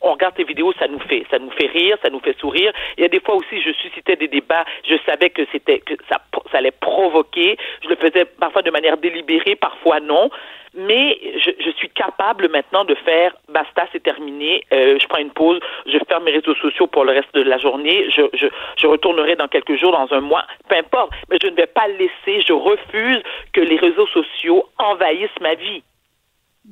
on 0.03 0.11
regarde 0.11 0.35
tes 0.35 0.43
vidéos, 0.43 0.73
ça 0.77 0.87
nous 0.87 0.99
fait, 0.99 1.25
ça 1.31 1.39
nous 1.39 1.49
fait 1.51 1.67
rire, 1.67 1.97
ça 2.03 2.09
nous 2.09 2.19
fait 2.19 2.37
sourire. 2.37 2.71
Il 2.97 3.01
y 3.01 3.05
a 3.05 3.09
des 3.09 3.21
fois 3.21 3.35
aussi, 3.35 3.61
je 3.61 3.71
suscitais 3.71 4.15
des 4.15 4.27
débats, 4.27 4.65
je 4.87 4.95
savais 5.05 5.29
que 5.29 5.43
c'était, 5.51 5.79
que 5.79 5.93
ça, 6.09 6.17
ça 6.51 6.57
allait 6.57 6.71
provoquer. 6.71 7.57
Je 7.83 7.89
le 7.89 7.95
faisais 7.95 8.25
parfois 8.25 8.61
de 8.61 8.71
manière 8.71 8.97
délibérée, 8.97 9.55
parfois 9.55 9.99
non. 9.99 10.29
Mais 10.75 11.19
je, 11.37 11.69
suis 11.77 11.89
capable 11.89 12.49
maintenant 12.49 12.83
de 12.83 12.95
faire, 12.95 13.35
basta, 13.47 13.85
c'est 13.91 14.01
terminé. 14.01 14.63
Euh, 14.73 14.97
je 14.99 15.07
prends 15.07 15.19
une 15.19 15.31
pause, 15.31 15.59
je 15.85 15.99
ferme 16.07 16.23
mes 16.23 16.31
réseaux 16.31 16.55
sociaux 16.55 16.87
pour 16.87 17.05
le 17.05 17.11
reste 17.11 17.33
de 17.35 17.43
la 17.43 17.59
journée. 17.59 18.09
Je, 18.09 18.23
je, 18.33 18.47
je 18.77 18.87
retournerai 18.87 19.35
dans 19.35 19.47
quelques 19.47 19.75
jours, 19.75 19.91
dans 19.91 20.11
un 20.11 20.21
mois, 20.21 20.45
peu 20.67 20.75
importe. 20.75 21.11
Mais 21.29 21.37
je 21.41 21.47
ne 21.47 21.55
vais 21.55 21.67
pas 21.67 21.87
laisser, 21.87 22.41
je 22.45 22.53
refuse 22.53 23.21
que 23.53 23.61
les 23.61 23.75
réseaux 23.75 24.07
sociaux 24.07 24.65
envahissent 24.79 25.39
ma 25.41 25.53
vie. 25.53 25.83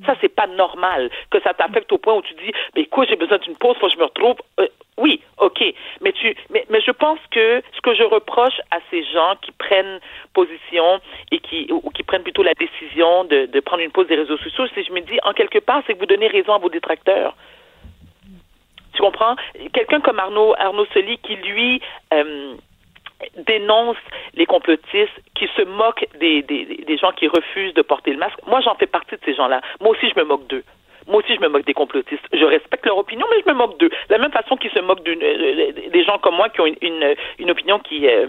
Ça, 0.06 0.16
c'est 0.22 0.34
pas 0.34 0.48
normal 0.48 1.10
que 1.30 1.42
ça 1.42 1.54
t'affecte 1.54 1.92
au 1.92 1.98
point 1.98 2.16
où 2.16 2.22
tu 2.22 2.34
dis, 2.36 2.52
mais 2.76 2.84
écoute, 2.84 3.10
j'ai 3.10 3.18
besoin 3.18 3.40
d'une 3.40 3.58
pause, 3.58 3.76
faut 3.78 3.88
que 3.88 3.94
je 3.94 3.98
me 3.98 4.06
retrouve. 4.06 4.38
Euh, 4.60 4.68
oui, 4.98 5.22
ok, 5.38 5.62
mais 6.00 6.14
tu, 6.14 6.34
mais, 6.50 6.66
mais 6.70 6.80
je 6.80 6.92
pense 6.92 7.20
que 7.30 7.62
ce 7.76 7.82
que 7.82 7.94
je 7.94 8.04
reproche 8.04 8.60
à 8.72 8.80
ces 8.90 9.04
gens 9.04 9.36
qui 9.42 9.52
prennent 9.52 10.00
position 10.34 11.02
et 11.32 11.40
qui 11.40 11.68
ou 11.72 11.90
qui 11.90 12.04
prennent 12.04 12.24
plutôt 12.24 12.44
la 12.44 12.54
décision 12.54 13.26
de, 13.26 13.48
de 13.48 13.60
prendre 13.60 13.84
une 13.84 13.92
pause 13.92 14.08
des 14.08 14.16
réseaux 14.16 14.38
sociaux, 14.38 14.66
c'est 14.74 14.84
je 14.84 14.94
me 14.94 15.02
dis 15.02 15.18
en 15.24 15.34
quelque 15.34 15.60
part, 15.60 15.82
c'est 15.86 15.94
que 15.94 16.00
vous 16.00 16.06
donnez 16.06 16.28
raison 16.28 16.54
à 16.54 16.58
vos 16.58 16.70
détracteurs. 16.70 17.36
Tu 18.94 19.02
comprends? 19.02 19.36
Quelqu'un 19.74 20.02
comme 20.02 20.20
Arnaud 20.20 20.54
Arnaud 20.58 20.86
Soli 20.94 21.18
qui 21.18 21.36
lui 21.36 21.82
euh, 22.14 22.56
dénonce 23.36 23.98
les 24.34 24.46
complotistes, 24.46 25.20
qui 25.36 25.48
se 25.56 25.64
moquent 25.64 26.08
des, 26.20 26.42
des, 26.42 26.66
des 26.66 26.98
gens 26.98 27.12
qui 27.12 27.28
refusent 27.28 27.74
de 27.74 27.82
porter 27.82 28.12
le 28.12 28.18
masque. 28.18 28.40
Moi, 28.48 28.62
j'en 28.62 28.76
fais 28.76 28.88
partie 28.88 29.16
de 29.16 29.22
ces 29.26 29.34
gens-là. 29.34 29.62
Moi 29.80 29.92
aussi, 29.92 30.10
je 30.10 30.20
me 30.20 30.26
moque 30.26 30.48
d'eux. 30.48 30.64
Moi 31.08 31.18
aussi, 31.18 31.36
je 31.36 31.42
me 31.42 31.50
moque 31.50 31.66
des 31.66 31.74
complotistes. 31.74 32.28
Je 32.32 32.46
respecte 32.46 32.86
leur 32.86 32.98
opinion, 32.98 33.26
mais 33.32 33.42
je 33.44 33.52
me 33.52 33.58
moque 33.58 33.78
d'eux. 33.80 33.90
De 33.90 34.14
la 34.14 34.20
même 34.20 34.32
façon 34.32 34.56
qu'ils 34.56 34.72
se 34.72 34.80
moquent 34.80 35.08
euh, 35.08 35.72
des 35.90 36.04
gens 36.04 36.20
comme 36.20 36.36
moi 36.36 36.50
qui 36.50 36.62
ont 36.62 36.68
une, 36.68 36.78
une, 36.82 37.16
une 37.40 37.52
opinion 37.52 37.80
qui, 37.80 38.08
euh, 38.08 38.28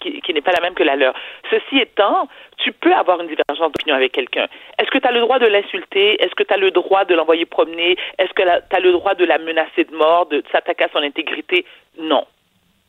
qui, 0.00 0.20
qui 0.20 0.34
n'est 0.34 0.40
pas 0.40 0.52
la 0.52 0.60
même 0.60 0.74
que 0.74 0.84
la 0.84 0.94
leur. 0.94 1.14
Ceci 1.50 1.78
étant, 1.80 2.28
tu 2.58 2.72
peux 2.72 2.92
avoir 2.94 3.20
une 3.20 3.26
divergence 3.26 3.72
d'opinion 3.72 3.96
avec 3.96 4.12
quelqu'un. 4.12 4.46
Est-ce 4.78 4.90
que 4.90 4.98
tu 4.98 5.08
as 5.08 5.12
le 5.12 5.20
droit 5.20 5.40
de 5.40 5.46
l'insulter? 5.46 6.22
Est-ce 6.22 6.34
que 6.36 6.44
tu 6.44 6.54
as 6.54 6.56
le 6.56 6.70
droit 6.70 7.04
de 7.04 7.14
l'envoyer 7.14 7.46
promener? 7.46 7.96
Est-ce 8.18 8.32
que 8.32 8.42
tu 8.42 8.76
as 8.76 8.80
le 8.80 8.92
droit 8.92 9.14
de 9.14 9.24
la 9.24 9.38
menacer 9.38 9.84
de 9.84 9.94
mort, 9.94 10.26
de 10.26 10.44
s'attaquer 10.52 10.84
à 10.84 10.88
son 10.92 11.02
intégrité? 11.02 11.66
Non. 11.98 12.26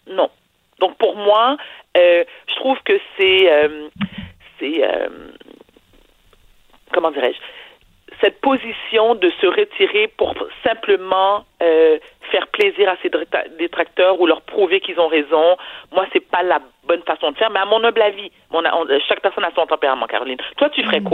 Non. 0.08 0.30
Donc 0.82 0.98
pour 0.98 1.16
moi, 1.16 1.56
euh, 1.96 2.24
je 2.50 2.56
trouve 2.56 2.78
que 2.84 3.00
c'est 3.18 3.50
euh, 3.50 3.88
c'est 4.60 4.84
euh, 4.84 5.08
comment 6.92 7.12
dirais-je 7.12 7.38
cette 8.20 8.40
position 8.42 9.16
de 9.16 9.32
se 9.42 9.48
retirer 9.48 10.08
pour 10.10 10.36
simplement 10.64 11.44
faire 11.60 12.46
plaisir 12.54 12.88
à 12.88 12.96
ses 13.02 13.10
détracteurs 13.58 14.22
ou 14.22 14.28
leur 14.28 14.42
prouver 14.42 14.80
qu'ils 14.80 15.00
ont 15.00 15.08
raison, 15.08 15.58
moi 15.92 16.06
c'est 16.14 16.20
pas 16.30 16.44
la 16.44 16.60
bonne 16.84 17.02
façon 17.02 17.32
de 17.32 17.38
faire. 17.38 17.50
Mais 17.50 17.60
à 17.60 17.66
mon 17.66 17.84
humble 17.84 18.00
avis, 18.00 18.32
mon, 18.52 18.62
chaque 19.08 19.22
personne 19.22 19.44
a 19.44 19.52
son 19.56 19.66
tempérament, 19.66 20.06
Caroline. 20.06 20.38
Toi, 20.58 20.70
tu 20.70 20.84
ferais 20.84 21.00
mm. 21.00 21.06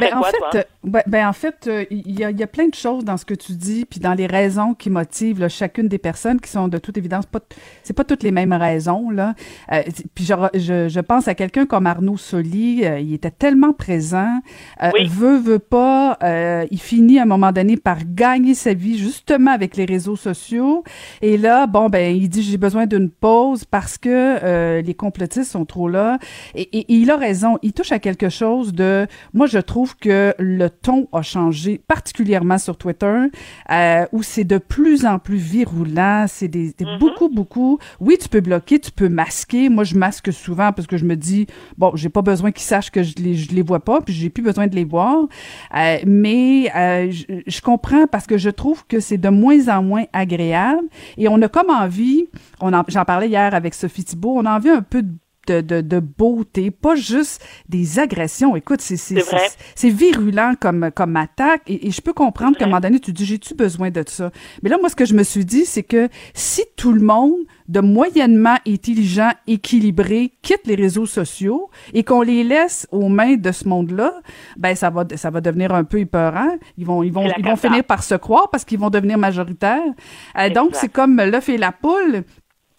Ben, 0.00 0.14
en, 0.14 0.22
fait, 0.22 0.68
ben, 0.84 1.02
ben, 1.06 1.28
en 1.28 1.32
fait, 1.32 1.70
il 1.90 2.18
y, 2.18 2.24
a, 2.24 2.30
y, 2.30 2.42
a, 2.42 2.46
plein 2.46 2.68
de 2.68 2.74
choses 2.74 3.04
dans 3.04 3.16
ce 3.16 3.24
que 3.24 3.34
tu 3.34 3.52
dis, 3.52 3.84
puis 3.84 4.00
dans 4.00 4.14
les 4.14 4.26
raisons 4.26 4.74
qui 4.74 4.90
motivent 4.90 5.40
là, 5.40 5.48
chacune 5.48 5.88
des 5.88 5.98
personnes, 5.98 6.40
qui 6.40 6.50
sont 6.50 6.68
de 6.68 6.78
toute 6.78 6.96
évidence 6.96 7.26
pas, 7.26 7.40
c'est 7.82 7.92
pas 7.92 8.04
toutes 8.04 8.22
les 8.22 8.30
mêmes 8.30 8.52
raisons 8.52 9.10
là. 9.10 9.34
Euh, 9.72 9.82
puis 10.14 10.24
je, 10.24 10.34
je, 10.54 10.88
je, 10.88 11.00
pense 11.00 11.28
à 11.28 11.34
quelqu'un 11.34 11.66
comme 11.66 11.86
Arnaud 11.86 12.16
Soli, 12.16 12.84
euh, 12.84 13.00
il 13.00 13.14
était 13.14 13.30
tellement 13.30 13.72
présent, 13.72 14.40
euh, 14.82 14.90
veut 15.08 15.38
veut 15.38 15.58
pas, 15.58 16.18
euh, 16.22 16.66
il 16.70 16.80
finit 16.80 17.18
à 17.18 17.22
un 17.22 17.26
moment 17.26 17.52
donné 17.52 17.76
par 17.76 17.98
gagner 18.04 18.54
sa 18.54 18.74
vie 18.74 18.98
justement 18.98 19.50
avec 19.50 19.76
les 19.76 19.84
réseaux 19.84 20.16
sociaux. 20.16 20.84
Et 21.22 21.36
là, 21.36 21.66
bon 21.66 21.88
ben, 21.88 22.14
il 22.14 22.28
dit 22.28 22.42
j'ai 22.42 22.58
besoin 22.58 22.86
d'une 22.86 23.10
pause 23.10 23.64
parce 23.64 23.98
que 23.98 24.80
les 24.80 24.94
complotistes 24.94 25.50
sont 25.50 25.64
trop 25.64 25.88
là. 25.88 26.18
Et, 26.54 26.62
et, 26.78 26.80
et 26.80 26.94
il 26.94 27.10
a 27.10 27.16
raison, 27.16 27.58
il 27.62 27.72
touche 27.72 27.92
à 27.92 27.98
quelque 27.98 28.28
chose 28.28 28.72
de, 28.72 29.06
moi 29.34 29.46
je 29.46 29.58
trouve 29.66 29.96
que 29.96 30.34
le 30.38 30.68
ton 30.68 31.08
a 31.12 31.22
changé, 31.22 31.80
particulièrement 31.86 32.58
sur 32.58 32.76
Twitter, 32.76 33.26
euh, 33.70 34.06
où 34.12 34.22
c'est 34.22 34.44
de 34.44 34.58
plus 34.58 35.04
en 35.04 35.18
plus 35.18 35.36
virulent. 35.36 36.26
C'est 36.28 36.48
des, 36.48 36.70
mm-hmm. 36.70 36.98
beaucoup, 36.98 37.28
beaucoup. 37.28 37.78
Oui, 38.00 38.16
tu 38.20 38.28
peux 38.28 38.40
bloquer, 38.40 38.78
tu 38.78 38.90
peux 38.90 39.08
masquer. 39.08 39.68
Moi, 39.68 39.84
je 39.84 39.96
masque 39.96 40.32
souvent 40.32 40.72
parce 40.72 40.86
que 40.86 40.96
je 40.96 41.04
me 41.04 41.16
dis, 41.16 41.46
bon, 41.76 41.92
j'ai 41.94 42.08
pas 42.08 42.22
besoin 42.22 42.52
qu'ils 42.52 42.64
sachent 42.64 42.90
que 42.90 43.02
je 43.02 43.14
les, 43.18 43.34
je 43.34 43.52
les 43.52 43.62
vois 43.62 43.80
pas, 43.80 44.00
puis 44.00 44.14
j'ai 44.14 44.30
plus 44.30 44.42
besoin 44.42 44.66
de 44.66 44.74
les 44.74 44.84
voir. 44.84 45.26
Euh, 45.74 45.98
mais 46.06 46.70
euh, 46.74 47.10
je, 47.10 47.24
je, 47.46 47.60
comprends 47.60 48.06
parce 48.06 48.26
que 48.26 48.38
je 48.38 48.50
trouve 48.50 48.86
que 48.86 49.00
c'est 49.00 49.18
de 49.18 49.28
moins 49.28 49.68
en 49.68 49.82
moins 49.82 50.04
agréable 50.12 50.86
et 51.16 51.28
on 51.28 51.40
a 51.42 51.48
comme 51.48 51.70
envie, 51.70 52.26
on 52.60 52.70
j'en 52.88 53.04
parlais 53.04 53.28
hier 53.28 53.54
avec 53.54 53.74
Sophie 53.74 54.04
Thibault, 54.04 54.36
on 54.36 54.44
a 54.44 54.56
envie 54.56 54.70
un 54.70 54.82
peu 54.82 55.02
de 55.02 55.12
de, 55.46 55.60
de, 55.60 55.80
de, 55.80 56.00
beauté, 56.00 56.70
pas 56.70 56.96
juste 56.96 57.42
des 57.68 57.98
agressions. 57.98 58.56
Écoute, 58.56 58.80
c'est 58.80 58.96
c'est 58.96 59.90
virulent 59.90 60.54
comme 60.60 60.90
comme 60.94 61.16
attaque 61.16 61.62
et, 61.66 61.90
je 61.90 62.00
peux 62.00 62.12
comprendre 62.12 62.56
qu'à 62.56 62.64
un 62.64 62.68
moment 62.68 62.80
donné 62.80 63.00
tu 63.00 63.12
dis 63.12 63.24
j'ai-tu 63.24 63.54
besoin 63.54 63.90
de 63.90 64.02
ça? 64.06 64.30
Mais 64.62 64.70
là 64.70 64.76
moi 64.78 64.88
ce 64.88 64.96
que 64.96 65.04
je 65.04 65.14
me 65.14 65.22
suis 65.22 65.44
dit 65.44 65.64
c'est 65.64 65.82
que 65.82 66.08
si 66.34 66.62
tout 66.76 66.92
le 66.92 67.00
monde 67.00 67.34
de 67.68 67.80
moyennement 67.80 68.56
intelligent, 68.66 69.30
équilibré 69.46 70.32
quitte 70.42 70.66
les 70.66 70.74
réseaux 70.74 71.06
sociaux 71.06 71.70
et 71.92 72.04
qu'on 72.04 72.22
les 72.22 72.44
laisse 72.44 72.86
aux 72.92 73.08
mains 73.08 73.36
de 73.36 73.52
ce 73.52 73.68
monde-là, 73.68 74.12
ben 74.56 74.74
ça 74.74 74.90
va 74.90 75.04
ça 75.16 75.30
va 75.30 75.40
devenir 75.40 75.74
un 75.74 75.84
peu 75.84 75.98
épeurant. 75.98 76.56
Ils 76.76 76.86
vont 76.86 77.02
ils 77.02 77.12
vont 77.12 77.28
ils 77.36 77.44
vont 77.44 77.56
finir 77.56 77.84
par 77.84 78.02
se 78.02 78.14
croire 78.14 78.50
parce 78.50 78.64
qu'ils 78.64 78.78
vont 78.78 78.90
devenir 78.90 79.18
majoritaires. 79.18 79.92
Euh, 80.38 80.50
donc 80.50 80.70
c'est 80.74 80.90
comme 80.90 81.16
l'œuf 81.16 81.48
et 81.48 81.58
la 81.58 81.72
poule. 81.72 82.24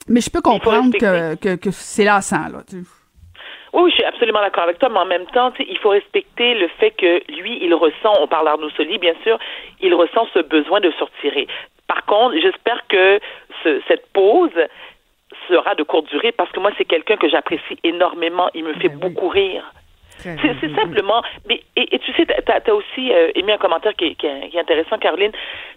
Mais 0.09 0.21
je 0.21 0.29
peux 0.29 0.41
comprendre 0.41 0.91
que, 0.97 1.35
que, 1.35 1.55
que 1.55 1.71
c'est 1.71 2.05
lassant, 2.05 2.47
là. 2.51 2.59
Tu... 2.69 2.77
Oui, 3.73 3.91
je 3.91 3.95
suis 3.95 4.03
absolument 4.05 4.39
d'accord 4.41 4.63
avec 4.63 4.79
toi, 4.79 4.89
mais 4.89 4.99
en 4.99 5.05
même 5.05 5.25
temps, 5.27 5.51
il 5.59 5.77
faut 5.79 5.89
respecter 5.89 6.55
le 6.55 6.67
fait 6.79 6.91
que 6.91 7.21
lui, 7.31 7.59
il 7.61 7.73
ressent, 7.73 8.13
on 8.19 8.27
parle 8.27 8.45
d'Arnaud 8.45 8.69
Soli, 8.71 8.97
bien 8.97 9.13
sûr, 9.23 9.37
il 9.81 9.93
ressent 9.93 10.27
ce 10.33 10.39
besoin 10.39 10.79
de 10.79 10.91
sortir. 10.91 11.33
Par 11.87 12.05
contre, 12.05 12.35
j'espère 12.39 12.87
que 12.87 13.19
ce, 13.63 13.81
cette 13.87 14.07
pause 14.13 14.57
sera 15.47 15.75
de 15.75 15.83
courte 15.83 16.09
durée 16.09 16.31
parce 16.31 16.51
que 16.51 16.59
moi, 16.59 16.71
c'est 16.77 16.85
quelqu'un 16.85 17.17
que 17.17 17.29
j'apprécie 17.29 17.77
énormément. 17.83 18.49
Il 18.53 18.63
me 18.63 18.73
fait 18.73 18.89
ben 18.89 18.99
beaucoup 18.99 19.27
rire. 19.27 19.63
C'est 20.17 20.75
simplement, 20.75 21.21
mais 21.47 21.62
et, 21.75 22.00
tu 22.00 22.13
sais, 22.13 22.25
tu 22.25 22.51
as, 22.71 22.75
aussi 22.75 23.12
euh, 23.12 23.31
émis 23.36 23.51
un 23.51 23.57
commentaire 23.57 23.93
qui, 23.95 24.15
qui, 24.15 24.25
est 24.25 24.59
intéressant, 24.59 24.97
Caroline, 24.97 25.31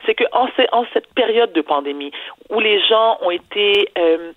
c'est 0.06 0.14
que 0.14 0.24
en, 0.32 0.48
en, 0.72 0.84
cette 0.92 1.12
période 1.14 1.52
de 1.52 1.60
pandémie 1.60 2.12
où 2.48 2.60
les 2.60 2.80
gens 2.86 3.18
ont 3.22 3.30
été 3.30 3.88
euh, 3.98 4.32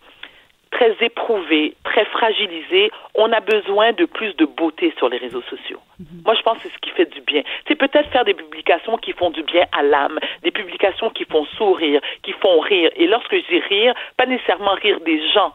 très 0.72 0.96
éprouvés, 1.02 1.76
très 1.84 2.06
fragilisés, 2.06 2.92
on 3.16 3.32
a 3.32 3.40
besoin 3.40 3.94
de 3.94 4.06
plus 4.06 4.36
de 4.36 4.46
beauté 4.46 4.94
sur 4.98 5.08
les 5.08 5.18
réseaux 5.18 5.44
sociaux. 5.44 5.80
Mm-hmm. 6.02 6.26
Moi, 6.26 6.36
je 6.36 6.42
pense 6.42 6.58
que 6.58 6.64
c'est 6.64 6.74
ce 6.74 6.80
qui 6.80 6.90
fait 6.90 7.10
du 7.12 7.22
bien. 7.22 7.44
C'est 7.68 7.76
peut-être 7.76 8.10
faire 8.10 8.26
des 8.26 8.34
publications 8.34 8.98
qui 8.98 9.14
font 9.14 9.30
du 9.30 9.44
bien 9.44 9.66
à 9.72 9.84
l'âme, 9.84 10.20
des 10.42 10.52
publications 10.52 11.10
qui 11.12 11.26
font 11.26 11.46
sourire, 11.58 12.02
qui 12.24 12.34
font 12.34 12.60
rire. 12.60 12.92
Et 12.96 13.08
lorsque 13.08 13.36
je 13.36 13.48
dis 13.48 13.60
rire, 13.60 13.94
pas 14.18 14.26
nécessairement 14.26 14.74
rire 14.74 15.00
des 15.02 15.22
gens, 15.30 15.54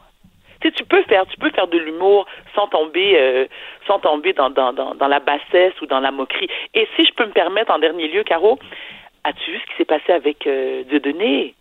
Tu 0.60 0.68
sais, 0.68 0.74
tu 0.74 0.84
peux 0.84 1.02
faire, 1.04 1.26
tu 1.26 1.36
peux 1.36 1.50
faire 1.50 1.68
de 1.68 1.78
l'humour 1.78 2.26
sans 2.54 2.66
tomber, 2.66 3.16
euh, 3.16 3.46
sans 3.86 3.98
tomber 4.00 4.32
dans, 4.32 4.50
dans, 4.50 4.72
dans, 4.72 4.94
dans 4.94 5.08
la 5.08 5.20
bassesse 5.20 5.80
ou 5.80 5.86
dans 5.86 6.00
la 6.00 6.10
moquerie. 6.10 6.48
Et 6.74 6.88
si 6.96 7.04
je 7.04 7.12
peux 7.12 7.26
me 7.26 7.32
permettre, 7.32 7.70
en 7.72 7.78
dernier 7.78 8.08
lieu, 8.08 8.24
Caro, 8.24 8.58
as-tu 9.24 9.52
vu 9.52 9.58
ce 9.58 9.66
qui 9.66 9.76
s'est 9.78 9.84
passé 9.84 10.12
avec 10.12 10.46
euh, 10.46 10.82
Dieudonné? 10.84 11.54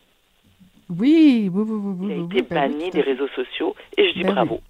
Oui, 0.90 1.50
oui, 1.54 1.64
oui, 1.68 1.80
oui. 1.84 1.96
oui, 2.00 2.08
Il 2.08 2.12
a 2.12 2.16
oui, 2.16 2.26
été 2.26 2.36
oui, 2.36 2.48
ben 2.50 2.64
oui, 2.64 2.70
banni 2.70 2.90
des 2.92 3.02
réseaux 3.02 3.28
sociaux 3.36 3.76
et 3.98 4.08
je 4.08 4.14
dis 4.14 4.24
Ben 4.24 4.34
bravo. 4.34 4.62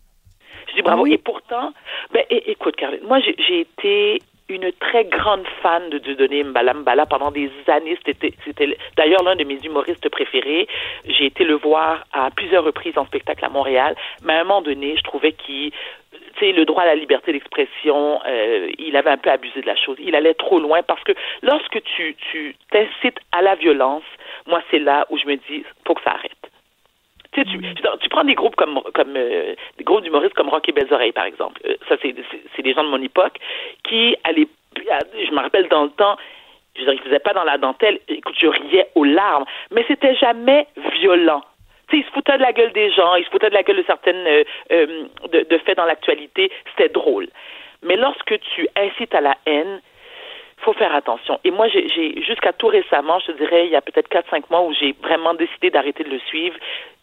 Je 0.67 0.73
dis 0.73 0.81
bravo. 0.81 1.05
Ah? 1.05 1.13
Et 1.13 1.17
pourtant, 1.17 1.73
ben, 2.11 2.23
écoute, 2.29 2.75
Caroline, 2.75 3.05
moi, 3.07 3.19
j'ai 3.19 3.59
été 3.61 4.21
une 4.49 4.71
très 4.73 5.05
grande 5.05 5.45
fan 5.61 5.89
de 5.89 5.97
Dieudonné 5.97 6.43
Mbala 6.43 6.73
Mbala 6.73 7.05
pendant 7.05 7.31
des 7.31 7.51
années. 7.67 7.97
C'était 8.05 8.33
c'était 8.45 8.77
d'ailleurs 8.95 9.23
l'un 9.23 9.35
de 9.35 9.43
mes 9.43 9.59
humoristes 9.63 10.09
préférés. 10.09 10.67
J'ai 11.05 11.25
été 11.25 11.43
le 11.43 11.55
voir 11.55 12.05
à 12.13 12.31
plusieurs 12.31 12.63
reprises 12.63 12.97
en 12.97 13.05
spectacle 13.05 13.43
à 13.43 13.49
Montréal. 13.49 13.95
Mais 14.23 14.33
à 14.33 14.41
un 14.41 14.43
moment 14.43 14.61
donné, 14.61 14.95
je 14.95 15.03
trouvais 15.03 15.33
qu'il 15.33 15.71
tu 16.11 16.45
sais, 16.45 16.51
le 16.51 16.65
droit 16.65 16.83
à 16.83 16.85
la 16.85 16.95
liberté 16.95 17.31
d'expression, 17.31 18.19
euh, 18.27 18.69
il 18.77 18.95
avait 18.95 19.09
un 19.09 19.17
peu 19.17 19.31
abusé 19.31 19.59
de 19.61 19.65
la 19.65 19.75
chose. 19.75 19.97
Il 19.99 20.15
allait 20.15 20.35
trop 20.35 20.59
loin 20.59 20.83
parce 20.83 21.03
que 21.03 21.13
lorsque 21.41 21.81
tu 21.83 22.15
tu 22.31 22.55
t'incites 22.71 23.19
à 23.31 23.41
la 23.41 23.55
violence, 23.55 24.03
moi, 24.45 24.61
c'est 24.69 24.79
là 24.79 25.05
où 25.09 25.17
je 25.17 25.25
me 25.25 25.35
dis, 25.35 25.63
faut 25.85 25.95
que 25.95 26.03
ça 26.03 26.11
arrête. 26.11 26.31
Tu, 27.45 28.09
prends 28.09 28.23
des 28.23 28.35
groupes 28.35 28.55
comme 28.55 28.81
euh, 29.15 29.55
des 29.77 29.83
groupes 29.83 30.03
d'humoristes 30.03 30.33
comme 30.33 30.49
Rock 30.49 30.67
et 30.69 30.71
Belles 30.71 30.91
Oreilles 30.91 31.11
par 31.11 31.25
exemple. 31.25 31.61
Euh, 31.65 31.75
ça 31.87 31.95
c'est 32.01 32.15
c'est- 32.55 32.61
des 32.61 32.73
gens 32.73 32.83
de 32.83 32.89
mon 32.89 33.01
époque 33.01 33.37
qui 33.83 34.15
allaient 34.23 34.47
je 34.75 35.31
me 35.31 35.39
rappelle 35.39 35.67
dans 35.69 35.83
le 35.83 35.89
temps 35.91 36.17
je 36.75 36.83
veux 36.85 36.93
dire, 36.93 37.01
ils 37.11 37.19
pas 37.19 37.33
dans 37.33 37.43
la 37.43 37.57
dentelle. 37.57 37.99
Écoute, 38.07 38.35
je 38.37 38.45
riais 38.45 38.87
aux 38.93 39.03
larmes, 39.03 39.45
mais 39.71 39.83
c'était 39.87 40.13
jamais 40.15 40.67
violent. 40.99 41.41
Tu 41.89 41.97
ils 41.97 42.03
se 42.03 42.11
foutaient 42.11 42.37
de 42.37 42.43
la 42.43 42.53
gueule 42.53 42.71
des 42.73 42.91
gens, 42.91 43.15
ils 43.15 43.23
se 43.25 43.29
foutaient 43.31 43.49
de 43.49 43.55
la 43.55 43.63
gueule 43.63 43.77
de 43.77 43.83
certaines 43.87 44.27
euh, 44.71 45.05
de 45.31 45.57
faits 45.59 45.77
dans 45.77 45.85
l'actualité. 45.85 46.51
C'était 46.69 46.93
drôle. 46.93 47.27
Mais 47.81 47.95
lorsque 47.95 48.39
tu 48.39 48.67
incites 48.75 49.15
à 49.15 49.21
la 49.21 49.35
haine, 49.45 49.81
faut 50.59 50.73
faire 50.73 50.93
attention. 50.95 51.39
Et 51.43 51.51
moi, 51.51 51.67
j'ai 51.67 52.21
jusqu'à 52.21 52.51
tout 52.53 52.67
récemment, 52.67 53.19
je 53.19 53.31
dirais, 53.33 53.65
il 53.65 53.71
y 53.71 53.75
a 53.75 53.81
peut-être 53.81 54.09
4-5 54.09 54.43
mois 54.49 54.61
où 54.61 54.73
j'ai 54.73 54.95
vraiment 55.01 55.33
décidé 55.33 55.69
d'arrêter 55.69 56.03
de 56.03 56.09
le 56.09 56.19
suivre. 56.19 56.55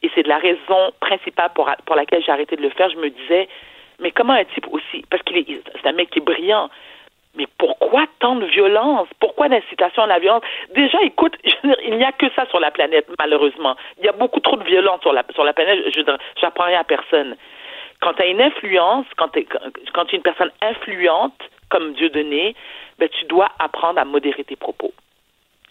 Et 0.03 0.11
c'est 0.15 0.23
de 0.23 0.29
la 0.29 0.39
raison 0.39 0.93
principale 1.01 1.51
pour, 1.55 1.71
pour 1.87 1.97
laquelle 1.97 2.23
j'ai 2.23 2.33
arrêté 2.33 2.57
de 2.57 2.63
le 2.63 2.71
faire. 2.71 2.91
Je 2.91 2.97
me 2.97 3.11
disais, 3.11 3.49
mais 4.01 4.11
comment 4.11 4.33
un 4.33 4.45
type 4.45 4.67
aussi, 4.71 5.05
parce 5.09 5.23
qu'il 5.23 5.39
est, 5.39 5.63
c'est 5.81 5.89
un 5.89 5.93
mec 5.93 6.11
qui 6.11 6.19
est 6.19 6.23
brillant, 6.23 6.69
mais 7.37 7.47
pourquoi 7.59 8.07
tant 8.21 8.37
de 8.37 8.47
violence? 8.47 9.09
Pourquoi 9.21 9.49
l'incitation 9.49 10.03
à 10.03 10.07
la 10.07 10.19
violence? 10.19 10.43
Déjà, 10.75 11.03
écoute, 11.03 11.37
il 11.85 11.97
n'y 11.97 12.05
a 12.05 12.13
que 12.13 12.27
ça 12.35 12.47
sur 12.47 12.61
la 12.61 12.71
planète, 12.71 13.07
malheureusement. 13.19 13.77
Il 13.99 14.05
y 14.05 14.09
a 14.09 14.13
beaucoup 14.13 14.41
trop 14.41 14.57
de 14.57 14.65
violence 14.65 15.01
sur 15.01 15.13
la, 15.13 15.25
sur 15.33 15.45
la 15.45 15.53
planète. 15.53 15.81
Je 15.95 16.03
j'apprends 16.41 16.65
rien 16.65 16.81
à 16.81 16.85
personne. 16.85 17.37
Quand 18.01 18.15
tu 18.15 18.23
as 18.23 18.27
une 18.27 18.41
influence, 18.41 19.07
quand 19.17 19.29
tu 19.29 19.41
es, 19.41 19.43
es 19.43 20.17
une 20.17 20.23
personne 20.23 20.51
influente, 20.63 21.41
comme 21.71 21.95
Dieu 21.95 22.09
donné, 22.11 22.55
ben, 22.99 23.09
tu 23.09 23.25
dois 23.27 23.49
apprendre 23.59 24.01
à 24.01 24.05
modérer 24.05 24.45
tes 24.45 24.57
propos. 24.57 24.93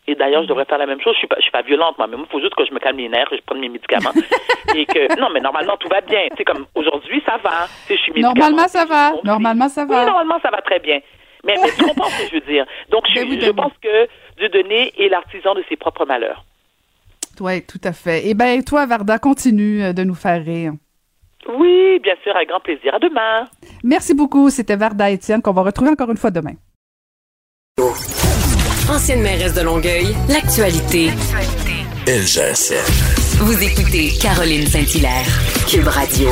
Et 0.05 0.15
d'ailleurs, 0.15 0.43
je 0.43 0.47
devrais 0.47 0.65
faire 0.65 0.77
la 0.77 0.85
même 0.85 0.99
chose. 0.99 1.13
Je 1.13 1.19
suis 1.19 1.27
pas, 1.27 1.37
je 1.37 1.43
suis 1.43 1.51
pas 1.51 1.61
violente, 1.61 1.97
moi, 1.97 2.07
mais 2.07 2.17
moi, 2.17 2.25
il 2.27 2.31
faut 2.31 2.41
juste 2.41 2.55
que 2.55 2.65
je 2.65 2.73
me 2.73 2.79
calme 2.79 2.97
les 2.97 3.07
nerfs 3.07 3.31
et 3.31 3.37
je 3.37 3.41
prenne 3.43 3.59
mes 3.59 3.69
médicaments. 3.69 4.11
et 4.75 4.85
que, 4.85 5.19
non, 5.19 5.29
mais 5.33 5.39
normalement, 5.39 5.77
tout 5.77 5.87
va 5.87 6.01
bien. 6.01 6.21
C'est 6.37 6.43
comme, 6.43 6.65
aujourd'hui, 6.75 7.23
ça 7.25 7.37
va. 7.37 7.67
Tu 7.87 7.93
sais, 7.93 7.97
je 7.97 8.11
suis 8.11 8.21
Normalement, 8.21 8.67
ça 8.67 8.85
va. 8.85 9.13
Normalement, 9.23 9.69
ça 9.69 9.85
va. 9.85 9.99
Oui, 9.99 10.05
normalement, 10.05 10.39
ça 10.41 10.49
va 10.49 10.61
très 10.61 10.79
bien. 10.79 10.99
Mais, 11.45 11.55
mais 11.61 11.69
tu 11.71 11.83
comprends 11.83 12.09
ce 12.09 12.23
que 12.23 12.29
je 12.29 12.33
veux 12.35 12.51
dire. 12.53 12.65
Donc, 12.89 13.05
je, 13.07 13.51
pense 13.55 13.73
que 13.81 14.07
Dieu 14.37 14.49
donné 14.49 14.91
est 14.97 15.07
l'artisan 15.07 15.55
de 15.55 15.63
ses 15.69 15.77
propres 15.77 16.05
malheurs. 16.05 16.43
Oui, 17.39 17.65
tout 17.65 17.81
à 17.83 17.93
fait. 17.93 18.23
Eh 18.25 18.33
bien, 18.33 18.61
toi, 18.61 18.85
Varda, 18.85 19.19
continue 19.19 19.83
euh, 19.83 19.93
de 19.93 20.03
nous 20.03 20.15
faire 20.15 20.43
rire. 20.43 20.73
Oui, 21.47 21.99
bien 21.99 22.15
sûr, 22.23 22.35
avec 22.35 22.49
grand 22.49 22.59
plaisir. 22.59 22.93
À 22.93 22.99
demain. 22.99 23.45
Merci 23.83 24.13
beaucoup. 24.13 24.49
C'était 24.49 24.75
Varda 24.75 25.09
Étienne 25.09 25.41
qu'on 25.41 25.53
va 25.53 25.63
retrouver 25.63 25.91
encore 25.91 26.09
une 26.11 26.17
fois 26.17 26.31
demain. 26.31 26.53
Ancienne 28.87 29.23
mairesse 29.23 29.55
de 29.55 29.61
Longueuil, 29.61 30.13
l'actualité. 30.29 31.09
Ça. 32.05 32.75
Vous 33.43 33.63
écoutez 33.63 34.11
Caroline 34.21 34.67
Saint-Hilaire, 34.67 35.25
Cube 35.67 35.87
Radio. 35.87 36.29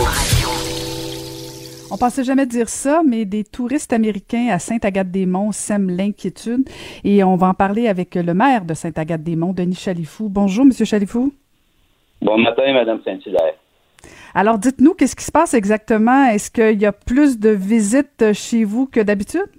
On 1.90 1.98
pensait 1.98 2.24
jamais 2.24 2.46
dire 2.46 2.70
ça, 2.70 3.02
mais 3.04 3.26
des 3.26 3.44
touristes 3.44 3.92
américains 3.92 4.50
à 4.52 4.60
Sainte-Agathe-des-Monts 4.60 5.52
sèment 5.52 5.90
l'inquiétude. 5.90 6.70
Et 7.04 7.24
on 7.24 7.36
va 7.38 7.48
en 7.48 7.54
parler 7.56 7.88
avec 7.88 8.14
le 8.14 8.34
maire 8.36 8.64
de 8.64 8.76
Sainte-Agathe-des-Monts, 8.76 9.54
Denis 9.54 9.76
Chalifou. 9.76 10.30
Bonjour, 10.30 10.66
Monsieur 10.66 10.86
Chalifou. 10.86 11.34
Bon 12.22 12.38
matin, 12.38 12.72
Madame 12.74 13.00
Saint-Hilaire. 13.04 13.56
Alors, 14.36 14.60
dites-nous, 14.60 14.94
qu'est-ce 14.94 15.16
qui 15.16 15.26
se 15.26 15.32
passe 15.32 15.56
exactement? 15.56 16.26
Est-ce 16.28 16.52
qu'il 16.52 16.80
y 16.80 16.86
a 16.86 16.92
plus 16.92 17.40
de 17.40 17.50
visites 17.50 18.34
chez 18.34 18.64
vous 18.64 18.86
que 18.86 19.00
d'habitude? 19.00 19.50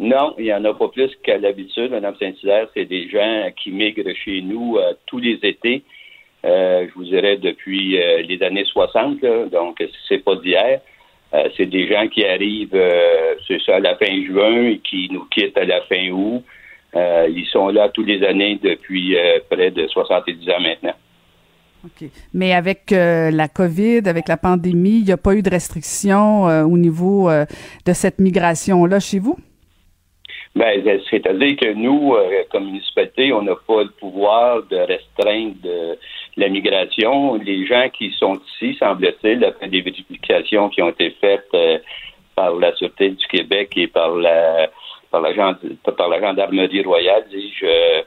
Non, 0.00 0.34
il 0.38 0.44
n'y 0.44 0.54
en 0.54 0.64
a 0.64 0.72
pas 0.72 0.88
plus 0.88 1.10
qu'à 1.22 1.36
l'habitude, 1.36 1.90
Madame 1.90 2.14
Saint-Hilaire. 2.18 2.68
C'est 2.72 2.86
des 2.86 3.10
gens 3.10 3.50
qui 3.54 3.70
migrent 3.70 4.14
chez 4.24 4.40
nous 4.40 4.78
euh, 4.78 4.94
tous 5.04 5.18
les 5.18 5.38
étés. 5.42 5.82
Euh, 6.42 6.86
je 6.88 6.94
vous 6.94 7.04
dirais 7.04 7.36
depuis 7.36 8.00
euh, 8.00 8.22
les 8.22 8.42
années 8.42 8.64
60, 8.64 9.20
là, 9.20 9.44
donc 9.52 9.84
c'est 10.08 10.24
pas 10.24 10.36
d'hier. 10.36 10.80
C'est 11.56 11.66
des 11.66 11.86
gens 11.86 12.08
qui 12.08 12.24
arrivent, 12.24 12.82
c'est 13.46 13.60
ça, 13.60 13.76
à 13.76 13.78
la 13.78 13.94
fin 13.94 14.24
juin 14.24 14.64
et 14.64 14.78
qui 14.78 15.08
nous 15.12 15.26
quittent 15.26 15.56
à 15.56 15.64
la 15.64 15.80
fin 15.82 16.08
août. 16.10 16.42
Ils 16.92 17.46
sont 17.52 17.68
là 17.68 17.88
tous 17.90 18.02
les 18.02 18.24
années 18.24 18.58
depuis 18.60 19.16
près 19.48 19.70
de 19.70 19.86
70 19.86 20.50
ans 20.50 20.60
maintenant. 20.60 20.94
OK. 21.84 22.08
Mais 22.34 22.52
avec 22.52 22.90
la 22.90 23.46
COVID, 23.46 24.08
avec 24.08 24.26
la 24.26 24.38
pandémie, 24.38 24.98
il 24.98 25.04
n'y 25.04 25.12
a 25.12 25.16
pas 25.16 25.36
eu 25.36 25.42
de 25.42 25.50
restrictions 25.50 26.46
au 26.64 26.76
niveau 26.76 27.30
de 27.30 27.92
cette 27.92 28.18
migration-là 28.18 28.98
chez 28.98 29.20
vous? 29.20 29.38
Ben, 30.56 30.82
c'est-à-dire 31.08 31.56
que 31.56 31.72
nous, 31.74 32.14
euh, 32.14 32.42
comme 32.50 32.66
municipalité, 32.66 33.32
on 33.32 33.42
n'a 33.42 33.54
pas 33.54 33.84
le 33.84 33.90
pouvoir 33.90 34.62
de 34.64 34.76
restreindre 34.76 35.54
de 35.62 35.96
la 36.36 36.48
migration. 36.48 37.34
Les 37.36 37.66
gens 37.66 37.88
qui 37.88 38.10
sont 38.18 38.40
ici, 38.54 38.76
semble-t-il, 38.78 39.44
après 39.44 39.68
des 39.68 39.80
vérifications 39.80 40.68
qui 40.68 40.82
ont 40.82 40.90
été 40.90 41.10
faites 41.20 41.48
euh, 41.54 41.78
par 42.34 42.56
la 42.56 42.74
Sûreté 42.74 43.10
du 43.10 43.26
Québec 43.28 43.72
et 43.76 43.86
par 43.86 44.16
la 44.16 44.70
par 45.10 45.22
la, 45.22 45.32
par 45.96 46.08
la 46.08 46.20
gendarmerie 46.20 46.82
royale, 46.82 47.24
dis-je, 47.30 47.66
euh, 47.66 48.02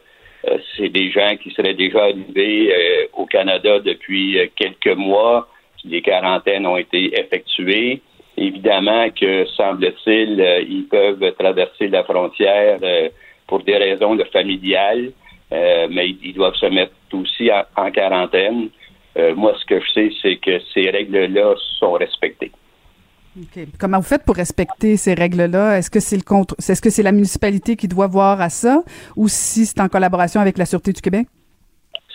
euh, 0.47 0.57
c'est 0.75 0.89
des 0.89 1.11
gens 1.11 1.35
qui 1.41 1.51
seraient 1.51 1.73
déjà 1.73 2.03
arrivés 2.03 2.73
euh, 2.73 3.07
au 3.13 3.25
Canada 3.25 3.79
depuis 3.79 4.39
euh, 4.39 4.47
quelques 4.55 4.95
mois. 4.97 5.47
Les 5.85 6.01
quarantaines 6.01 6.65
ont 6.65 6.77
été 6.77 7.17
effectuées. 7.19 8.01
Évidemment 8.37 9.09
que, 9.11 9.45
semble-t-il, 9.55 10.41
euh, 10.41 10.61
ils 10.61 10.87
peuvent 10.87 11.33
traverser 11.37 11.87
la 11.87 12.03
frontière 12.03 12.79
euh, 12.81 13.09
pour 13.47 13.63
des 13.63 13.77
raisons 13.77 14.15
de 14.15 14.23
familiales, 14.25 15.11
euh, 15.51 15.87
mais 15.91 16.09
ils, 16.09 16.33
doivent 16.33 16.55
se 16.55 16.65
mettre 16.65 16.93
aussi 17.13 17.51
en, 17.51 17.63
en 17.75 17.91
quarantaine. 17.91 18.69
Moi, 19.35 19.53
ce 19.59 19.65
que 19.65 19.79
je 19.79 19.91
sais, 19.91 20.11
c'est 20.23 20.37
que 20.37 20.59
ces 20.73 20.89
règles-là 20.89 21.53
sont 21.79 21.91
respectées. 21.91 22.51
OK. 23.39 23.63
Comment 23.79 23.97
vous 23.97 24.07
faites 24.07 24.25
pour 24.25 24.35
respecter 24.35 24.97
ces 24.97 25.13
règles-là? 25.13 25.77
Est-ce 25.77 25.91
que 25.91 25.99
c'est 25.99 26.15
le 26.15 26.23
contre, 26.23 26.55
est-ce 26.57 26.81
que 26.81 26.89
c'est 26.89 27.03
la 27.03 27.11
municipalité 27.11 27.75
qui 27.75 27.87
doit 27.87 28.07
voir 28.07 28.41
à 28.41 28.49
ça 28.49 28.81
ou 29.15 29.27
si 29.27 29.67
c'est 29.67 29.79
en 29.81 29.87
collaboration 29.87 30.41
avec 30.41 30.57
la 30.57 30.65
Sûreté 30.65 30.93
du 30.93 31.01
Québec? 31.01 31.27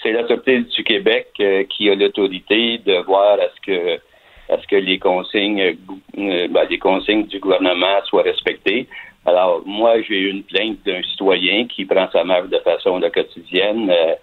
C'est 0.03 0.11
la 0.11 0.27
Sûreté 0.27 0.63
du 0.63 0.83
Québec 0.83 1.29
qui 1.69 1.89
a 1.89 1.95
l'autorité 1.95 2.79
de 2.79 3.05
voir 3.05 3.35
à 3.35 3.47
ce 3.55 3.61
que 3.65 4.01
à 4.49 4.59
ce 4.59 4.67
que 4.67 4.77
les 4.77 4.99
consignes 4.99 5.61
euh, 5.61 5.73
euh, 6.19 6.49
ben, 6.49 6.67
les 6.69 6.79
consignes 6.79 7.27
du 7.27 7.39
gouvernement 7.39 8.03
soient 8.07 8.23
respectées. 8.23 8.87
Alors, 9.27 9.63
moi, 9.67 10.01
j'ai 10.03 10.19
eu 10.19 10.31
une 10.31 10.43
plainte 10.43 10.79
d'un 10.87 11.03
citoyen 11.03 11.67
qui 11.67 11.85
prend 11.85 12.09
sa 12.11 12.25
marche 12.25 12.49
de 12.49 12.59
façon 12.59 13.01
quotidienne 13.13 13.91
euh, 13.91 14.15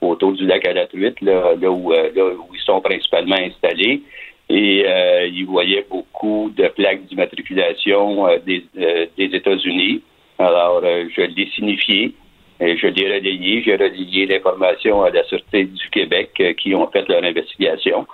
autour 0.00 0.32
du 0.32 0.46
lac 0.46 0.66
à 0.66 0.72
la 0.72 0.86
truite, 0.86 1.20
là, 1.20 1.54
là 1.60 1.70
où, 1.70 1.92
euh, 1.92 2.10
là 2.14 2.24
où 2.26 2.54
ils 2.54 2.60
sont 2.60 2.80
principalement 2.80 3.36
installés. 3.36 4.02
Et 4.48 4.84
euh, 4.86 5.26
il 5.26 5.46
voyait 5.46 5.86
beaucoup 5.88 6.52
de 6.56 6.68
plaques 6.68 7.04
d'immatriculation 7.06 8.26
euh, 8.26 8.38
des, 8.44 8.64
des 8.74 9.36
États-Unis. 9.36 10.02
Alors, 10.38 10.82
je 10.82 11.22
l'ai 11.22 11.48
signifié. 11.54 12.12
Et 12.60 12.76
je 12.76 12.86
l'ai 12.86 13.06
relayé. 13.12 13.62
J'ai 13.62 13.76
relayé 13.76 14.26
l'information 14.26 15.02
à 15.02 15.10
la 15.10 15.24
Sûreté 15.24 15.64
du 15.64 15.90
Québec 15.90 16.30
qui 16.58 16.74
ont 16.74 16.86
fait 16.88 17.06
leur 17.08 17.22
investigation. 17.22 18.06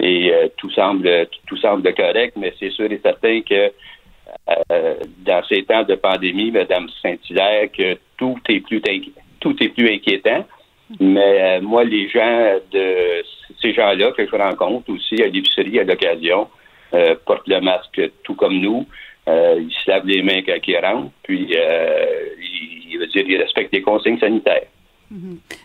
Et 0.00 0.32
euh, 0.32 0.48
tout 0.56 0.70
semble 0.70 1.28
tout 1.46 1.56
semble 1.56 1.92
correct, 1.94 2.34
mais 2.36 2.52
c'est 2.58 2.70
sûr 2.70 2.90
et 2.90 3.00
certain 3.02 3.40
que 3.40 3.72
euh, 4.70 4.94
dans 5.18 5.42
ces 5.48 5.62
temps 5.64 5.82
de 5.82 5.94
pandémie, 5.94 6.50
Madame 6.50 6.88
Saint-Hilaire, 7.02 7.70
que 7.72 7.98
tout 8.16 8.38
est 8.48 8.60
plus 8.60 8.80
tout 9.40 9.62
est 9.62 9.68
plus 9.68 9.90
inquiétant. 9.92 10.44
Mais 11.00 11.58
euh, 11.58 11.60
moi, 11.60 11.84
les 11.84 12.08
gens 12.08 12.58
de 12.72 13.22
ces 13.60 13.74
gens-là 13.74 14.12
que 14.12 14.26
je 14.26 14.36
rencontre 14.36 14.90
aussi 14.90 15.22
à 15.22 15.26
l'épicerie 15.26 15.78
à 15.80 15.84
l'occasion 15.84 16.48
euh, 16.94 17.14
portent 17.26 17.48
le 17.48 17.60
masque 17.60 18.00
tout 18.22 18.34
comme 18.34 18.58
nous. 18.58 18.86
Euh, 19.28 19.60
ils 19.60 19.72
se 19.72 19.90
lavent 19.90 20.06
les 20.06 20.22
mains 20.22 20.40
quand 20.46 20.56
ils 20.66 20.78
rentrent, 20.78 21.12
puis 21.22 21.54
euh, 21.54 22.06
ils, 22.40 23.06
ils 23.14 23.36
respectent 23.36 23.74
les 23.74 23.82
consignes 23.82 24.18
sanitaires. 24.18 24.68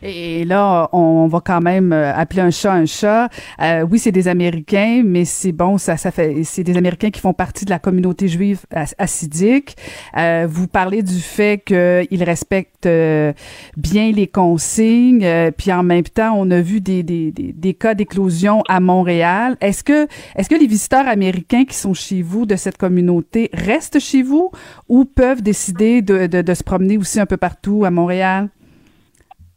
Et 0.02 0.46
là, 0.46 0.90
on 0.94 1.28
va 1.28 1.42
quand 1.42 1.62
même 1.62 1.92
euh, 1.92 2.14
appeler 2.16 2.42
un 2.42 2.52
chat 2.52 2.74
un 2.74 2.86
chat. 2.86 3.30
Euh, 3.62 3.86
oui, 3.90 4.00
c'est 4.00 4.12
des 4.12 4.28
Américains, 4.28 5.04
mais 5.06 5.26
c'est 5.26 5.52
bon, 5.52 5.78
ça, 5.78 5.98
ça 5.98 6.12
fait, 6.12 6.44
c'est 6.44 6.64
des 6.64 6.78
Américains 6.78 7.10
qui 7.10 7.20
font 7.20 7.34
partie 7.34 7.66
de 7.66 7.70
la 7.70 7.80
communauté 7.80 8.28
juive 8.28 8.62
assidique. 8.98 9.76
Euh, 10.18 10.48
vous 10.50 10.68
parlez 10.68 11.04
du 11.04 11.20
fait 11.20 11.62
qu'ils 11.64 12.24
respectent 12.24 12.86
euh, 12.86 13.34
bien 13.76 14.12
les 14.12 14.28
consignes, 14.28 15.24
euh, 15.24 15.52
puis 15.52 15.72
en 15.72 15.84
même 15.84 16.04
temps, 16.04 16.34
on 16.38 16.50
a 16.52 16.62
vu 16.62 16.80
des, 16.82 17.04
des, 17.04 17.32
des, 17.32 17.52
des 17.54 17.74
cas 17.74 17.96
d'éclosion 17.96 18.64
à 18.70 18.80
Montréal. 18.80 19.58
Est-ce 19.62 19.84
que, 19.84 20.08
est-ce 20.36 20.50
que 20.50 20.56
les 20.56 20.68
visiteurs 20.68 21.08
américains 21.08 21.66
qui 21.66 21.76
sont 21.76 21.94
chez 21.94 22.22
vous 22.22 22.46
de 22.46 22.56
cette 22.56 22.78
communauté 22.78 23.50
restent 23.54 24.00
chez 24.00 24.24
vous 24.24 24.52
ou 24.88 25.06
peuvent 25.06 25.42
décider 25.42 26.02
de, 26.02 26.28
de, 26.28 26.42
de 26.42 26.54
se 26.54 26.64
promener 26.64 26.98
aussi 26.98 27.20
un 27.20 27.26
peu 27.26 27.38
partout 27.38 27.84
à 27.86 27.92
Montréal? 27.92 28.50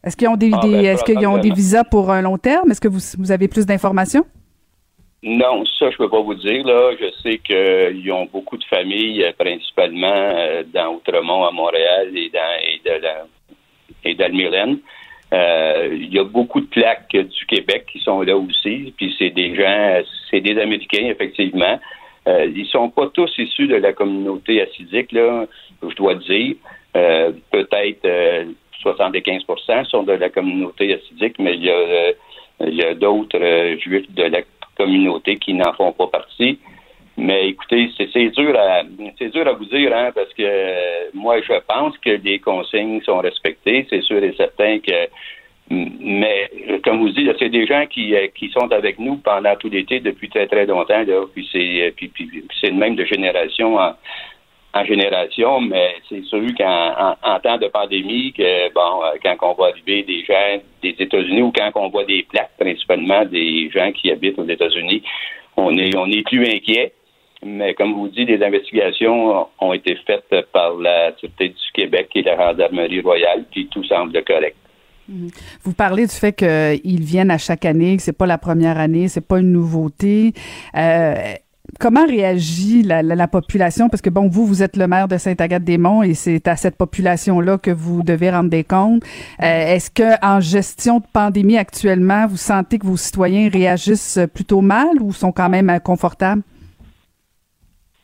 Est-ce 0.07 0.17
qu'ils 0.17 0.29
ont 0.29 0.37
des, 0.37 0.51
Ah, 0.53 0.59
ben, 0.61 0.85
est-ce 0.85 1.03
qu'ils 1.03 1.27
ont 1.27 1.37
des 1.37 1.51
visas 1.51 1.83
pour 1.83 2.11
un 2.11 2.21
long 2.21 2.37
terme? 2.37 2.71
Est-ce 2.71 2.81
que 2.81 2.87
vous, 2.87 2.99
vous 3.19 3.31
avez 3.31 3.47
plus 3.47 3.65
d'informations? 3.65 4.25
Non, 5.23 5.65
ça, 5.77 5.89
je 5.89 5.97
peux 5.97 6.09
pas 6.09 6.21
vous 6.21 6.35
dire. 6.35 6.65
Là. 6.65 6.91
Je 6.99 7.11
sais 7.21 7.37
qu'ils 7.39 8.11
ont 8.11 8.27
beaucoup 8.31 8.57
de 8.57 8.63
familles, 8.65 9.23
euh, 9.23 9.31
principalement 9.37 10.07
euh, 10.07 10.63
dans 10.73 10.93
Outremont, 10.95 11.43
à 11.43 11.51
Montréal 11.51 12.09
et 12.15 12.29
dans, 12.29 12.55
et 12.61 12.81
de 12.85 13.01
la, 13.01 13.25
et. 14.05 14.77
Euh, 15.33 15.89
Il 15.91 16.13
y 16.13 16.19
a 16.19 16.23
beaucoup 16.23 16.61
de 16.61 16.67
plaques 16.67 17.11
du 17.11 17.45
Québec 17.47 17.85
qui 17.91 17.99
sont 17.99 18.21
là 18.21 18.37
aussi. 18.37 18.93
Puis 18.95 19.13
c'est 19.19 19.31
des 19.31 19.55
gens, 19.55 20.01
c'est 20.29 20.39
des 20.39 20.57
Américains, 20.59 21.07
effectivement. 21.07 21.79
Euh, 22.27 22.45
ils 22.55 22.67
sont 22.67 22.89
pas 22.89 23.07
tous 23.07 23.31
issus 23.37 23.67
de 23.67 23.75
la 23.75 23.93
communauté 23.93 24.61
acidique, 24.61 25.11
là, 25.11 25.45
je 25.81 25.95
dois 25.95 26.15
dire. 26.15 26.55
Euh, 26.95 27.31
Peut-être 27.51 28.05
75% 28.83 29.85
sont 29.85 30.03
de 30.03 30.13
la 30.13 30.29
communauté 30.29 30.93
acidique, 30.93 31.37
mais 31.39 31.55
il 31.55 31.65
y 31.65 31.71
a, 31.71 32.13
euh, 32.61 32.93
d'autres 32.95 33.39
euh, 33.39 33.77
juifs 33.77 34.11
de 34.13 34.23
la 34.23 34.41
communauté 34.75 35.37
qui 35.37 35.53
n'en 35.53 35.73
font 35.73 35.91
pas 35.91 36.07
partie. 36.07 36.59
Mais 37.17 37.49
écoutez, 37.49 37.89
c'est 37.97 38.29
dur 38.29 38.55
à 38.57 38.83
vous 39.53 39.65
dire, 39.65 39.95
hein, 39.95 40.11
parce 40.13 40.31
que 40.33 40.43
euh, 40.43 41.09
moi 41.15 41.41
je 41.41 41.53
pense 41.67 41.97
que 41.97 42.11
les 42.11 42.39
consignes 42.39 43.01
sont 43.01 43.17
respectées, 43.19 43.87
c'est 43.89 44.01
sûr 44.01 44.23
et 44.23 44.33
certain 44.33 44.79
que 44.79 45.07
mais 45.69 46.49
comme 46.83 46.99
vous 46.99 47.09
dites, 47.09 47.29
c'est 47.39 47.49
des 47.49 47.65
gens 47.65 47.85
qui, 47.87 48.15
sont 48.53 48.71
avec 48.71 48.99
nous 48.99 49.17
pendant 49.17 49.53
tout 49.57 49.69
l'été 49.69 49.99
depuis 49.99 50.29
très 50.29 50.47
très 50.47 50.65
longtemps, 50.65 51.03
puis 51.33 51.49
c'est 51.51 52.69
le 52.69 52.75
même 52.75 52.95
de 52.95 53.03
génération 53.03 53.77
en 54.77 54.85
génération, 54.85 55.61
mais 55.61 55.95
c'est 56.07 56.23
sûr 56.23 56.43
qu'en 56.57 57.15
en, 57.23 57.35
en 57.35 57.39
temps 57.39 57.57
de 57.57 57.67
pandémie, 57.67 58.33
bon, 58.75 59.03
euh, 59.03 59.17
quand 59.23 59.35
on 59.41 59.53
voit 59.53 59.69
arriver 59.69 60.03
des 60.03 60.23
gens 60.23 60.61
des 60.81 60.95
États-Unis 60.99 61.41
ou 61.41 61.51
quand 61.51 61.71
on 61.75 61.89
voit 61.89 62.05
des 62.05 62.23
plaques, 62.29 62.51
principalement 62.59 63.25
des 63.25 63.69
gens 63.71 63.91
qui 63.91 64.11
habitent 64.11 64.39
aux 64.39 64.47
États-Unis, 64.47 65.03
on 65.55 65.75
est 65.77 65.95
on 65.95 66.05
est 66.07 66.25
plus 66.25 66.45
inquiet. 66.45 66.93
Mais 67.43 67.73
comme 67.75 67.93
vous 67.93 68.07
dites, 68.07 68.27
des 68.27 68.43
investigations 68.43 69.47
ont 69.59 69.73
été 69.73 69.95
faites 70.07 70.47
par 70.51 70.75
la 70.75 71.15
Sûreté 71.17 71.49
du 71.49 71.71
Québec 71.73 72.09
et 72.15 72.23
la 72.23 72.35
Gendarmerie 72.35 73.01
royale, 73.01 73.45
puis 73.51 73.67
tout 73.67 73.83
semble 73.83 74.23
correct. 74.23 74.55
Vous 75.63 75.73
parlez 75.73 76.05
du 76.05 76.13
fait 76.13 76.33
qu'ils 76.33 77.01
viennent 77.01 77.31
à 77.31 77.37
chaque 77.37 77.63
année, 77.63 77.95
que 77.95 78.03
c'est 78.03 78.17
pas 78.17 78.25
la 78.25 78.37
première 78.37 78.77
année, 78.77 79.07
c'est 79.07 79.25
pas 79.25 79.39
une 79.39 79.53
nouveauté. 79.53 80.33
Euh, 80.75 81.13
comment 81.79 82.05
réagit 82.05 82.83
la, 82.83 83.01
la, 83.01 83.15
la 83.15 83.27
population? 83.27 83.89
Parce 83.89 84.01
que 84.01 84.09
bon, 84.09 84.27
vous, 84.27 84.45
vous 84.45 84.63
êtes 84.63 84.75
le 84.77 84.87
maire 84.87 85.07
de 85.07 85.17
Sainte-Agathe-des-Monts 85.17 86.03
et 86.03 86.13
c'est 86.13 86.47
à 86.47 86.55
cette 86.55 86.77
population-là 86.77 87.57
que 87.57 87.71
vous 87.71 88.03
devez 88.03 88.29
rendre 88.29 88.49
des 88.49 88.63
comptes. 88.63 89.03
Euh, 89.41 89.75
Est-ce 89.75 89.91
que 89.91 90.25
en 90.25 90.39
gestion 90.39 90.99
de 90.99 91.05
pandémie 91.13 91.57
actuellement, 91.57 92.27
vous 92.27 92.37
sentez 92.37 92.79
que 92.79 92.85
vos 92.85 92.97
citoyens 92.97 93.49
réagissent 93.49 94.19
plutôt 94.33 94.61
mal 94.61 95.01
ou 95.01 95.13
sont 95.13 95.31
quand 95.31 95.49
même 95.49 95.69
euh, 95.69 95.79
confortables? 95.79 96.41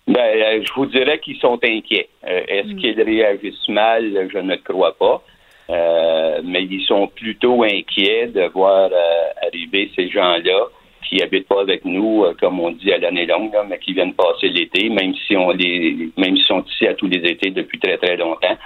Ben, 0.07 0.17
euh, 0.17 0.61
je 0.65 0.73
vous 0.75 0.85
dirais 0.87 1.19
qu'ils 1.19 1.37
sont 1.37 1.57
inquiets. 1.63 2.09
Est-ce 2.25 2.75
qu'ils 2.75 3.01
réagissent 3.01 3.69
mal? 3.69 4.29
Je 4.33 4.37
ne 4.37 4.55
crois 4.57 4.95
pas. 4.97 5.23
Euh, 5.69 6.41
mais 6.43 6.65
ils 6.65 6.83
sont 6.85 7.07
plutôt 7.07 7.63
inquiets 7.63 8.27
de 8.27 8.51
voir 8.53 8.89
euh, 8.91 9.47
arriver 9.47 9.89
ces 9.95 10.09
gens-là 10.09 10.67
qui 11.07 11.21
habitent 11.21 11.47
pas 11.47 11.61
avec 11.61 11.85
nous, 11.85 12.23
euh, 12.23 12.33
comme 12.39 12.59
on 12.59 12.71
dit 12.71 12.91
à 12.91 12.97
l'année 12.97 13.25
longue, 13.25 13.53
là, 13.53 13.63
mais 13.67 13.79
qui 13.79 13.93
viennent 13.93 14.13
passer 14.13 14.49
l'été, 14.49 14.89
même 14.89 15.13
si 15.27 15.35
on 15.35 15.51
les, 15.51 16.09
même 16.17 16.35
s'ils 16.35 16.45
sont 16.45 16.63
ici 16.63 16.87
à 16.87 16.93
tous 16.93 17.07
les 17.07 17.19
étés 17.29 17.51
depuis 17.51 17.79
très 17.79 17.97
très 17.97 18.17
longtemps. 18.17 18.57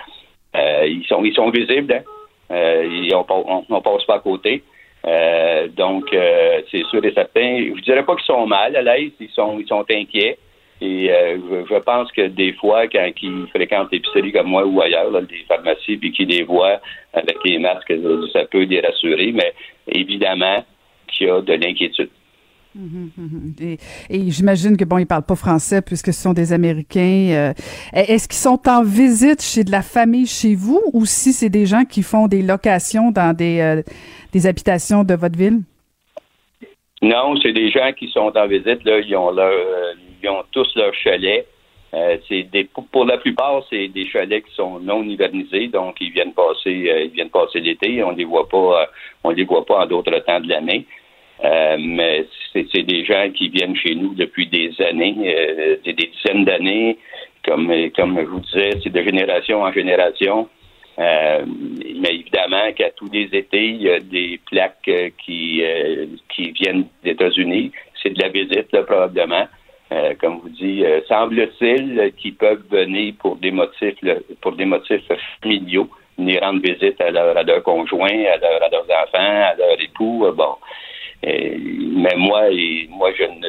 Euh, 0.56 0.86
ils 0.88 1.06
sont, 1.06 1.23
ils 1.23 1.34
sont 1.34 1.50
visibles. 1.50 1.93
Hein? 1.93 2.04
Euh, 2.52 3.04
et 3.04 3.13
on, 3.13 3.26
on, 3.30 3.65
on 3.69 3.82
passe 3.82 4.06
pas 4.06 4.15
à 4.15 4.19
côté. 4.19 4.63
Euh, 5.06 5.67
donc, 5.69 6.12
euh, 6.13 6.62
c'est 6.71 6.84
sûr 6.86 7.04
et 7.06 7.13
certain. 7.13 7.73
Je 7.76 7.82
dirais 7.82 8.04
pas 8.04 8.15
qu'ils 8.15 8.26
sont 8.26 8.47
mal 8.47 8.76
à 8.76 8.82
l'aise, 8.82 9.12
ils 9.19 9.30
sont, 9.30 9.60
ils 9.60 9.67
sont 9.67 9.86
inquiets. 9.89 10.38
Et 10.80 11.12
euh, 11.12 11.38
je, 11.50 11.73
je 11.73 11.80
pense 11.80 12.12
que 12.12 12.28
des 12.28 12.54
fois, 12.54 12.88
quand 12.88 13.10
ils 13.21 13.47
fréquentent 13.47 13.91
l'épicerie 13.91 14.32
comme 14.32 14.47
moi 14.47 14.63
ou 14.65 14.80
ailleurs, 14.82 15.10
là, 15.10 15.21
des 15.21 15.43
pharmacies, 15.47 15.97
puis 15.97 16.12
qu'ils 16.12 16.28
les 16.28 16.43
voient 16.43 16.80
avec 17.13 17.38
les 17.45 17.58
masques, 17.58 17.93
ça 18.32 18.45
peut 18.45 18.63
les 18.63 18.80
rassurer, 18.82 19.32
mais 19.32 19.54
évidemment 19.88 20.63
qu'il 21.08 21.28
y 21.28 21.30
a 21.30 21.41
de 21.41 21.54
l'inquiétude. 21.54 22.10
Et, 23.60 23.78
et 24.10 24.32
j'imagine 24.32 24.78
que 24.78 24.86
bon, 24.86 24.98
ils 24.98 25.06
parlent 25.06 25.24
pas 25.24 25.36
français 25.36 25.82
puisque 25.82 26.13
ce 26.13 26.22
sont 26.22 26.34
des 26.34 26.54
Américains. 26.54 27.30
Euh, 27.32 27.54
Est-ce 27.94 28.28
qu'ils 28.28 28.38
sont 28.38 28.60
en 28.68 28.84
visite 28.84 29.42
chez 29.42 29.63
de 29.63 29.72
la 29.72 29.82
famille 29.82 30.28
chez 30.28 30.56
vous 30.56 30.82
ou 30.94 31.06
si 31.06 31.34
c'est 31.34 31.50
des 31.50 31.66
gens 31.66 31.86
qui 31.86 32.04
font 32.04 32.28
des 32.28 32.42
locations 32.42 33.12
dans 33.12 33.36
des, 33.36 33.60
euh, 33.60 33.82
des 34.34 34.48
habitations 34.48 35.04
de 35.04 35.16
votre 35.16 35.38
ville? 35.38 35.62
Non, 37.02 37.36
c'est 37.42 37.54
des 37.54 37.70
gens 37.70 37.92
qui 37.94 38.08
sont 38.10 38.32
en 38.36 38.48
visite, 38.48 38.84
là, 38.84 39.00
ils 39.00 39.16
ont 39.16 39.32
leur 39.32 39.52
euh, 39.52 39.94
ils 40.22 40.30
ont 40.30 40.44
tous 40.52 40.68
leur 40.76 40.94
chalet. 40.96 41.46
Pour, 42.92 43.06
la 43.06 43.18
plupart, 43.18 43.63
c'est 43.70 43.88
des 43.88 44.06
chalets 44.08 44.44
qui 44.46 44.54
sont 44.56 44.80
non 44.80 45.04
hivernisés, 45.04 45.68
donc 45.68 45.96
ils 46.02 46.12
viennent 46.12 46.34
passer 46.34 47.06
ils 47.06 47.12
viennent 47.12 47.30
passer 47.30 47.60
l'été, 47.60 48.04
on 48.04 48.12
les 48.12 48.26
voit 48.26 48.48
pas 48.48 48.88
on 49.24 49.30
les 49.30 49.46
voit 49.46 49.66
pas 49.66 49.84
en 49.84 49.88
d'autres 49.88 50.20
temps 50.26 50.40
de 50.40 50.50
l'année. 50.50 50.86
Euh, 51.43 51.78
mais 51.80 52.26
c'est 52.54 52.84
des 52.84 53.06
gens 53.06 53.30
qui 53.32 53.50
viennent 53.50 53.76
chez 53.76 53.93
nous 53.95 54.13
depuis 54.15 54.47
des 54.47 54.71
années, 54.82 55.15
euh, 55.26 55.78
des, 55.86 55.93
dizaines 55.93 56.45
d'années. 56.45 56.97
Comme, 57.45 57.71
comme 57.95 58.17
je 58.19 58.26
vous 58.26 58.39
disais, 58.41 58.71
c'est 58.84 58.91
de 58.91 59.02
génération 59.04 59.62
en 59.62 59.71
génération. 59.71 60.50
Euh, 61.00 61.45
mais 62.02 62.15
évidemment 62.15 62.71
qu'à 62.76 62.89
tous 62.89 63.10
les 63.13 63.30
étés, 63.32 63.67
il 63.67 63.84
y 63.84 63.89
a 63.89 64.00
des 64.00 64.39
plaques 64.50 64.78
euh, 64.88 65.10
qui, 65.23 65.62
euh, 65.63 66.08
qui 66.34 66.52
viennent 66.52 66.86
des 67.04 67.12
États-Unis. 67.12 67.71
C'est 68.02 68.10
de 68.15 68.21
la 68.21 68.30
visite, 68.30 68.71
là, 68.73 68.82
probablement. 68.84 69.47
Euh, 69.91 70.15
comme 70.19 70.39
vous 70.39 70.50
euh, 70.84 71.02
semble-t-il 71.08 72.12
qu'ils 72.17 72.36
peuvent 72.36 72.63
venir 72.69 73.13
pour 73.19 73.38
des 73.38 73.52
motifs 73.52 73.95
pour 74.41 74.52
des 74.54 74.65
motifs 74.65 75.04
familiaux, 75.41 75.88
venir 76.17 76.41
rendre 76.41 76.62
visite 76.62 77.00
à 77.00 77.10
leur, 77.12 77.38
à 77.38 77.43
leur 77.43 77.63
conjoint, 77.63 78.10
à, 78.10 78.38
leur- 78.38 78.63
à 78.63 78.69
leurs 78.69 78.84
enfants, 78.84 79.43
à 79.52 79.56
leur 79.56 79.80
époux. 79.80 80.26
bon. 80.36 80.56
Euh, 81.26 81.58
mais 81.96 82.16
moi, 82.18 82.50
et, 82.52 82.88
moi, 82.90 83.12
je 83.18 83.24
ne 83.24 83.48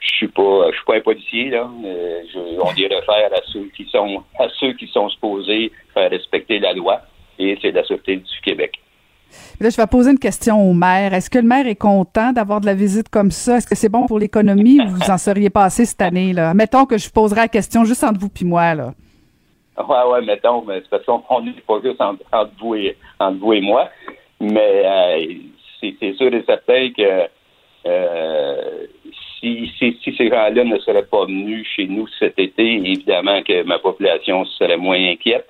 je 0.00 0.14
suis 0.14 0.28
pas 0.28 0.70
je 0.70 0.76
suis 0.76 0.84
pas 0.84 0.96
un 0.96 1.00
policier 1.00 1.50
là. 1.50 1.68
Euh, 1.84 2.22
je, 2.32 2.38
on 2.60 2.72
les 2.76 2.86
réfère 2.86 3.30
à 3.32 3.40
ceux 3.52 3.68
qui 3.76 3.84
sont 3.90 4.22
à 4.38 4.48
ceux 4.58 4.72
qui 4.74 4.86
sont 4.88 5.08
supposés 5.08 5.72
faire 5.94 6.10
respecter 6.10 6.58
la 6.58 6.72
loi 6.72 7.02
et 7.38 7.58
c'est 7.60 7.72
la 7.72 7.84
Sûreté 7.84 8.16
du 8.16 8.40
Québec. 8.42 8.78
Là, 9.60 9.68
je 9.70 9.76
vais 9.76 9.86
poser 9.86 10.12
une 10.12 10.18
question 10.18 10.62
au 10.62 10.72
maire. 10.72 11.12
Est-ce 11.12 11.28
que 11.28 11.38
le 11.38 11.46
maire 11.46 11.66
est 11.66 11.76
content 11.76 12.32
d'avoir 12.32 12.60
de 12.60 12.66
la 12.66 12.74
visite 12.74 13.08
comme 13.08 13.30
ça? 13.30 13.58
Est-ce 13.58 13.66
que 13.66 13.74
c'est 13.74 13.88
bon 13.88 14.06
pour 14.06 14.18
l'économie 14.18 14.80
ou 14.80 14.88
vous 14.88 15.10
en 15.10 15.18
seriez 15.18 15.50
passé 15.50 15.84
cette 15.84 16.00
année? 16.00 16.32
là? 16.32 16.54
Mettons 16.54 16.86
que 16.86 16.96
je 16.96 17.10
poserai 17.10 17.42
la 17.42 17.48
question 17.48 17.84
juste 17.84 18.04
entre 18.04 18.20
vous 18.20 18.28
puis 18.30 18.44
moi. 18.44 18.74
Là. 18.74 18.94
Ouais, 19.78 20.12
ouais, 20.12 20.24
mettons, 20.24 20.64
mais 20.64 20.80
c'est 20.80 20.90
parce 20.90 21.04
qu'on 21.04 21.42
n'est 21.42 21.52
pas 21.66 21.80
juste 21.84 22.00
entre, 22.00 22.22
entre 22.32 22.52
vous 22.60 22.74
et, 22.74 22.96
entre 23.20 23.38
vous 23.38 23.52
et 23.52 23.60
moi. 23.60 23.88
Mais 24.40 24.82
euh, 24.84 25.34
c'est 25.80 26.14
sûr 26.14 26.32
et 26.34 26.42
certain 26.46 26.90
que 26.90 27.28
euh, 27.86 28.86
si, 29.40 29.72
ces 29.78 30.28
gens-là 30.28 30.64
ne 30.64 30.78
seraient 30.80 31.06
pas 31.06 31.24
venus 31.24 31.66
chez 31.76 31.86
nous 31.86 32.06
cet 32.18 32.38
été, 32.38 32.64
évidemment 32.64 33.42
que 33.42 33.62
ma 33.62 33.78
population 33.78 34.44
serait 34.44 34.76
moins 34.76 34.98
inquiète. 34.98 35.46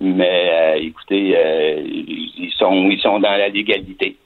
Mais 0.00 0.50
euh, 0.52 0.74
écoutez, 0.80 1.34
euh, 1.36 1.82
ils 1.84 2.52
sont 2.56 2.88
ils 2.90 3.00
sont 3.00 3.18
dans 3.18 3.36
la 3.36 3.48
légalité. 3.48 4.16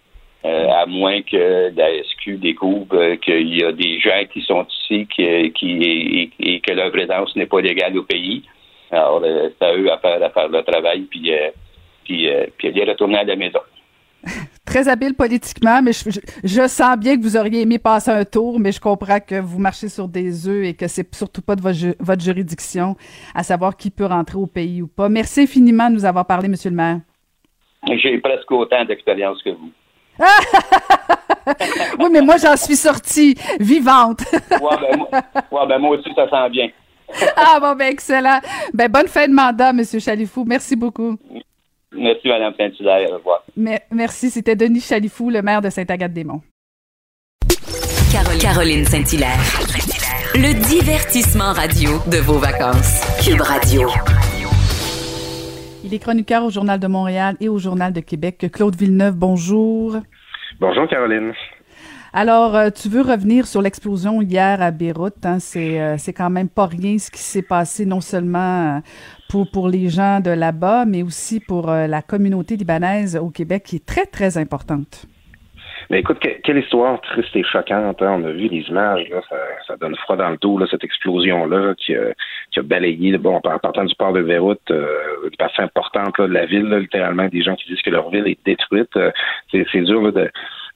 À 0.42 0.87
moins 0.87 1.20
que 1.20 1.70
la 1.76 2.03
SQ 2.03 2.38
découvre 2.38 3.16
qu'il 3.16 3.55
y 3.55 3.62
a 3.62 3.72
des 3.72 4.00
gens 4.00 4.24
qui 4.33 4.40
sont 4.40 4.64
ici 4.64 5.07
qui, 5.07 5.22
et, 5.22 6.61
que 6.61 6.72
leur 6.72 6.90
présence 6.90 7.37
n'est 7.37 7.44
pas 7.44 7.61
légale 7.61 7.98
au 7.98 8.05
pays. 8.05 8.42
Alors, 8.90 9.22
c'est 9.22 9.66
à 9.66 9.76
eux 9.76 9.92
à 9.92 9.98
faire, 9.98 10.22
à 10.22 10.31
faire 10.31 10.64
travail, 10.64 11.03
puis, 11.03 11.31
puis, 12.05 12.26
puis 12.57 12.85
retourner 12.85 13.18
à 13.18 13.24
la 13.24 13.37
maison. 13.37 13.61
Très 14.70 14.87
habile 14.87 15.14
politiquement, 15.14 15.83
mais 15.83 15.92
je, 15.92 16.09
je, 16.11 16.20
je 16.44 16.68
sens 16.68 16.96
bien 16.96 17.16
que 17.16 17.22
vous 17.24 17.37
auriez 17.37 17.62
aimé 17.62 17.80
passer 17.80 18.12
un 18.12 18.24
tour, 18.24 18.61
mais 18.61 18.70
je 18.70 18.80
comprends 18.80 19.18
que 19.18 19.40
vous 19.40 19.59
marchez 19.59 19.88
sur 19.88 20.06
des 20.06 20.46
œufs 20.46 20.64
et 20.64 20.74
que 20.74 20.87
c'est 20.87 21.12
surtout 21.12 21.42
pas 21.42 21.56
de 21.56 21.61
votre, 21.61 21.74
ju- 21.76 21.94
votre 21.98 22.22
juridiction 22.22 22.96
à 23.35 23.42
savoir 23.42 23.76
qui 23.76 23.90
peut 23.90 24.06
rentrer 24.06 24.38
au 24.38 24.46
pays 24.46 24.80
ou 24.80 24.87
pas. 24.87 25.09
Merci 25.09 25.40
infiniment 25.40 25.88
de 25.90 25.94
nous 25.94 26.04
avoir 26.04 26.24
parlé, 26.24 26.46
Monsieur 26.46 26.70
le 26.70 26.76
maire. 26.76 27.00
J'ai 28.00 28.16
presque 28.18 28.48
autant 28.52 28.85
d'expérience 28.85 29.42
que 29.42 29.50
vous. 29.50 29.70
oui, 31.98 32.06
mais 32.12 32.20
moi, 32.20 32.37
j'en 32.37 32.56
suis 32.56 32.76
sortie 32.76 33.35
vivante. 33.59 34.20
ouais, 34.33 34.76
ben, 34.80 35.04
moi, 35.50 35.66
ben, 35.66 35.78
moi 35.80 35.96
aussi, 35.96 36.11
ça 36.14 36.30
sent 36.30 36.50
bien. 36.50 36.68
ah 37.37 37.59
bon, 37.61 37.74
ben 37.74 37.90
excellent. 37.90 38.38
Ben, 38.72 38.88
bonne 38.88 39.09
fin 39.09 39.26
de 39.26 39.33
mandat, 39.35 39.70
M. 39.70 39.83
Chalifou. 39.98 40.44
Merci 40.46 40.76
beaucoup. 40.76 41.16
Merci, 41.96 42.29
Mme 42.29 42.55
Saint-Hilaire. 42.57 43.11
Au 43.11 43.16
revoir. 43.16 43.44
merci. 43.90 44.31
C'était 44.31 44.57
Denis 44.57 44.81
Chalifou, 44.81 45.31
le 45.31 45.42
maire 45.42 45.61
de 45.61 45.70
Sainte-Agathe-des-Monts. 45.70 46.42
Caroline 48.40 48.85
Saint-Hilaire. 48.85 49.38
Le 50.35 50.55
divertissement 50.68 51.53
radio 51.53 51.90
de 52.11 52.18
vos 52.18 52.38
vacances. 52.38 53.03
Cube 53.24 53.40
Radio. 53.40 53.88
Il 55.85 55.92
est 55.92 55.98
chroniqueur 55.98 56.44
au 56.44 56.50
Journal 56.50 56.79
de 56.79 56.87
Montréal 56.87 57.37
et 57.40 57.48
au 57.48 57.59
Journal 57.59 57.92
de 57.92 58.00
Québec. 58.00 58.46
Claude 58.53 58.76
Villeneuve, 58.76 59.16
bonjour. 59.16 59.96
Bonjour, 60.61 60.88
Caroline. 60.88 61.33
Alors, 62.12 62.57
euh, 62.57 62.70
tu 62.70 62.88
veux 62.88 63.03
revenir 63.03 63.46
sur 63.46 63.62
l'explosion 63.62 64.20
hier 64.20 64.61
à 64.61 64.73
Beyrouth. 64.73 65.25
Hein? 65.25 65.38
C'est, 65.38 65.81
euh, 65.81 65.94
c'est 65.96 66.12
quand 66.12 66.31
même 66.31 66.49
pas 66.49 66.66
rien 66.66 66.99
ce 66.99 67.09
qui 67.09 67.20
s'est 67.20 67.46
passé, 67.46 67.87
non 67.87 68.01
seulement 68.01 68.79
euh, 68.79 68.81
pour, 69.29 69.49
pour 69.49 69.68
les 69.68 69.88
gens 69.88 70.18
de 70.18 70.31
là-bas, 70.31 70.87
mais 70.87 71.05
aussi 71.05 71.38
pour 71.38 71.68
la 71.70 72.03
communauté 72.03 72.57
libanaise 72.57 73.16
au 73.16 73.31
Québec, 73.31 73.62
qui 73.64 73.77
est 73.77 73.87
très, 73.87 74.07
très 74.07 74.38
importante. 74.38 75.07
Mais 75.88 76.01
écoute, 76.01 76.18
quelle 76.18 76.59
histoire 76.59 77.01
triste 77.01 77.35
et 77.35 77.44
choquante. 77.44 78.03
Hein? 78.03 78.18
On 78.20 78.25
a 78.25 78.33
vu 78.33 78.49
les 78.49 78.62
images, 78.68 79.09
là, 79.09 79.20
ça, 79.66 79.77
donne 79.77 79.94
froid 79.96 80.16
dans 80.16 80.31
le 80.31 80.37
dos, 80.37 80.59
là, 80.59 80.66
cette 80.68 80.83
explosion-là 80.83 81.75
qui, 81.77 81.94
qui, 82.51 82.59
a 82.59 82.62
balayé, 82.62 83.16
bon, 83.18 83.37
en 83.37 83.59
partant 83.59 83.85
du 83.85 83.94
port 83.94 84.12
de 84.12 84.23
Beyrouth, 84.23 84.61
une 84.68 85.37
partie 85.38 85.62
importante 85.62 86.20
de 86.20 86.25
la 86.25 86.46
ville, 86.46 86.68
littéralement, 86.75 87.29
des 87.29 87.42
gens 87.42 87.55
qui 87.55 87.68
disent 87.68 87.83
que 87.83 87.90
leur 87.90 88.11
ville 88.11 88.27
est 88.27 88.38
détruite. 88.44 88.99
c'est 89.53 89.83
dur 89.83 90.12
de, 90.12 90.31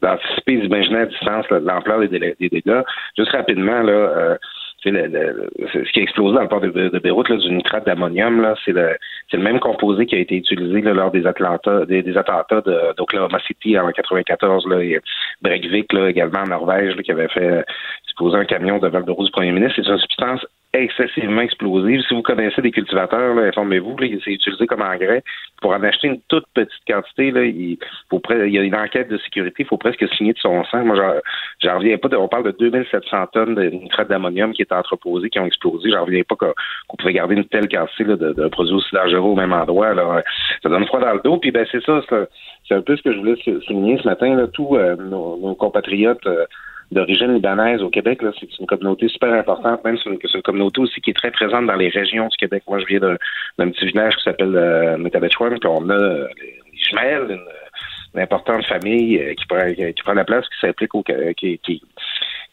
à 0.06 1.06
distance 1.06 1.48
l'ampleur 1.50 2.00
des, 2.00 2.36
dégâts. 2.38 2.82
Juste 3.16 3.30
rapidement, 3.30 3.82
là, 3.82 3.92
euh, 3.92 4.36
ce 4.84 5.92
qui 5.92 6.00
a 6.00 6.02
explosé 6.02 6.34
dans 6.34 6.42
le 6.42 6.48
port 6.48 6.60
de, 6.60 6.70
de 6.70 6.98
Beyrouth, 6.98 7.28
là, 7.28 7.36
du 7.36 7.50
nitrate 7.50 7.86
d'ammonium, 7.86 8.54
c'est 8.64 8.72
le, 8.72 8.96
même 9.38 9.58
composé 9.58 10.06
qui 10.06 10.14
a 10.14 10.18
été 10.18 10.36
utilisé 10.36 10.80
lors 10.82 11.10
des, 11.10 11.22
des, 11.22 12.16
attentats 12.16 12.62
d'Oklahoma 12.96 13.38
City 13.46 13.78
en 13.78 13.90
94, 13.90 14.66
là, 14.68 14.82
et 14.82 15.00
Breivik 15.42 15.92
là, 15.92 16.08
également 16.08 16.40
en 16.40 16.48
Norvège, 16.48 16.96
qui 16.96 17.10
avait 17.10 17.28
fait 17.28 17.64
exploser 18.04 18.36
un 18.36 18.44
camion 18.44 18.78
devant 18.78 18.98
le 18.98 19.04
bureau 19.04 19.24
du 19.24 19.30
premier 19.30 19.52
ministre. 19.52 19.80
C'est 19.82 19.90
une 19.90 19.98
substance 19.98 20.46
excessivement 20.74 21.42
explosive. 21.42 22.02
Si 22.08 22.14
vous 22.14 22.22
connaissez 22.22 22.60
des 22.60 22.70
cultivateurs, 22.70 23.38
informez-vous, 23.38 23.96
c'est 24.24 24.32
utilisé 24.32 24.66
comme 24.66 24.82
engrais. 24.82 25.22
Pour 25.60 25.72
en 25.72 25.82
acheter 25.82 26.08
une 26.08 26.20
toute 26.28 26.46
petite 26.54 26.84
quantité, 26.86 27.30
là, 27.30 27.44
il, 27.44 27.78
faut 28.10 28.20
il 28.30 28.52
y 28.52 28.58
a 28.58 28.62
une 28.62 28.74
enquête 28.74 29.08
de 29.08 29.18
sécurité, 29.18 29.62
il 29.62 29.66
faut 29.66 29.78
presque 29.78 30.06
signer 30.16 30.32
de 30.32 30.38
son 30.38 30.64
sang. 30.64 30.84
Moi, 30.84 30.96
j'en 31.62 31.78
reviens 31.78 31.96
pas. 31.98 32.08
On 32.18 32.28
parle 32.28 32.44
de 32.44 32.56
2700 32.58 33.26
tonnes 33.32 33.54
de 33.54 33.70
nitrate 33.70 34.08
d'ammonium 34.08 34.52
qui 34.52 34.62
est 34.62 34.72
entreposé, 34.72 35.30
qui 35.30 35.38
ont 35.38 35.46
explosé. 35.46 35.90
J'en 35.90 36.04
reviens 36.04 36.22
pas 36.22 36.36
qu'on 36.36 36.96
pouvait 36.98 37.12
garder 37.12 37.36
une 37.36 37.46
telle 37.46 37.68
quantité 37.68 38.04
là, 38.04 38.16
de, 38.16 38.48
produits 38.48 38.74
aussi 38.74 38.94
dangereux 38.94 39.30
au 39.30 39.36
même 39.36 39.52
endroit. 39.52 39.88
Alors, 39.88 40.20
ça 40.62 40.68
donne 40.68 40.86
froid 40.86 41.00
dans 41.00 41.14
le 41.14 41.20
dos. 41.22 41.38
Puis 41.38 41.50
ben 41.50 41.66
c'est 41.70 41.82
ça, 41.84 42.00
c'est 42.68 42.74
un 42.74 42.82
peu 42.82 42.96
ce 42.96 43.02
que 43.02 43.12
je 43.12 43.18
voulais 43.18 43.36
souligner 43.66 43.98
ce 43.98 44.08
matin. 44.08 44.34
Là, 44.34 44.46
tous 44.48 44.76
euh, 44.76 44.96
nos, 44.96 45.54
compatriotes 45.54 46.26
euh, 46.26 46.44
d'origine 46.90 47.34
libanaise 47.34 47.82
au 47.82 47.90
Québec. 47.90 48.20
C'est 48.38 48.58
une 48.58 48.66
communauté 48.66 49.08
super 49.08 49.32
importante, 49.32 49.84
même 49.84 49.96
c'est 50.02 50.10
une, 50.10 50.42
communauté 50.42 50.80
aussi 50.80 51.00
qui 51.00 51.10
est 51.10 51.14
très 51.14 51.30
présente 51.30 51.66
dans 51.66 51.76
les 51.76 51.88
régions 51.88 52.28
du 52.28 52.36
Québec. 52.36 52.62
Moi, 52.68 52.78
je 52.80 52.86
viens 52.86 53.00
d'un 53.00 53.70
petit 53.70 53.86
village 53.86 54.16
qui 54.16 54.24
s'appelle 54.24 54.54
euh, 54.56 54.96
puis 54.96 55.68
on 55.68 55.90
a 55.90 55.94
euh, 55.94 56.28
les, 56.40 56.60
jumelles, 56.78 57.26
une, 57.30 57.46
une, 58.14 58.20
importante 58.20 58.64
famille 58.66 59.18
euh, 59.18 59.34
qui, 59.34 59.46
prend, 59.46 59.72
qui 59.72 60.02
prend 60.02 60.14
la 60.14 60.24
place, 60.24 60.46
qui 60.48 60.60
s'implique 60.60 60.94
au 60.94 61.02
qui, 61.02 61.58
qui 61.58 61.82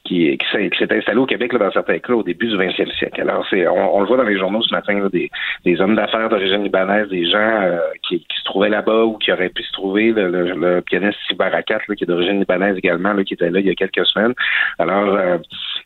qui, 0.03 0.37
qui 0.37 0.77
s'est 0.77 0.97
installé 0.97 1.17
au 1.17 1.25
Québec 1.25 1.53
là, 1.53 1.59
dans 1.59 1.71
certains 1.71 1.99
cas 1.99 2.13
au 2.13 2.23
début 2.23 2.47
du 2.47 2.57
20e 2.57 2.91
siècle. 2.97 3.21
Alors, 3.21 3.45
c'est, 3.49 3.67
on, 3.67 3.99
le 4.01 4.07
voit 4.07 4.17
dans 4.17 4.23
les 4.23 4.37
journaux 4.37 4.61
ce 4.61 4.73
matin, 4.73 5.07
des, 5.11 5.29
des, 5.63 5.81
hommes 5.81 5.95
d'affaires 5.95 6.29
d'origine 6.29 6.63
libanaise, 6.63 7.07
des 7.09 7.29
gens 7.29 7.37
euh, 7.37 7.77
qui, 8.07 8.19
qui, 8.19 8.39
se 8.39 8.43
trouvaient 8.45 8.69
là-bas 8.69 9.03
ou 9.03 9.17
qui 9.17 9.31
auraient 9.31 9.49
pu 9.49 9.63
se 9.63 9.71
trouver, 9.73 10.11
le, 10.11 10.29
le, 10.29 10.81
pianiste 10.81 11.19
Sibarakat, 11.27 11.79
là, 11.87 11.95
qui 11.95 12.03
est 12.03 12.07
d'origine 12.07 12.39
libanaise 12.39 12.77
également, 12.77 13.13
là, 13.13 13.23
qui 13.23 13.35
était 13.35 13.49
là 13.49 13.59
il 13.59 13.67
y 13.67 13.69
a 13.69 13.75
quelques 13.75 14.05
semaines. 14.07 14.33
Alors, 14.79 15.15
euh, 15.15 15.37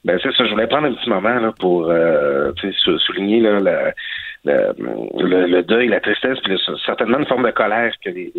ben 0.05 0.17
c'est 0.21 0.33
ça, 0.33 0.45
je 0.45 0.51
voulais 0.51 0.67
prendre 0.67 0.87
un 0.87 0.93
petit 0.93 1.09
moment 1.09 1.39
là, 1.39 1.51
pour 1.59 1.89
euh, 1.89 2.51
souligner 2.97 3.41
là, 3.41 3.59
la, 3.59 3.93
le, 4.45 5.47
le, 5.47 5.63
deuil, 5.63 5.87
la 5.87 5.99
tristesse, 5.99 6.39
puis 6.43 6.59
certainement 6.85 7.17
une 7.19 7.25
forme 7.25 7.45
de 7.45 7.51
colère 7.51 7.91
que 8.03 8.09
les, 8.09 8.31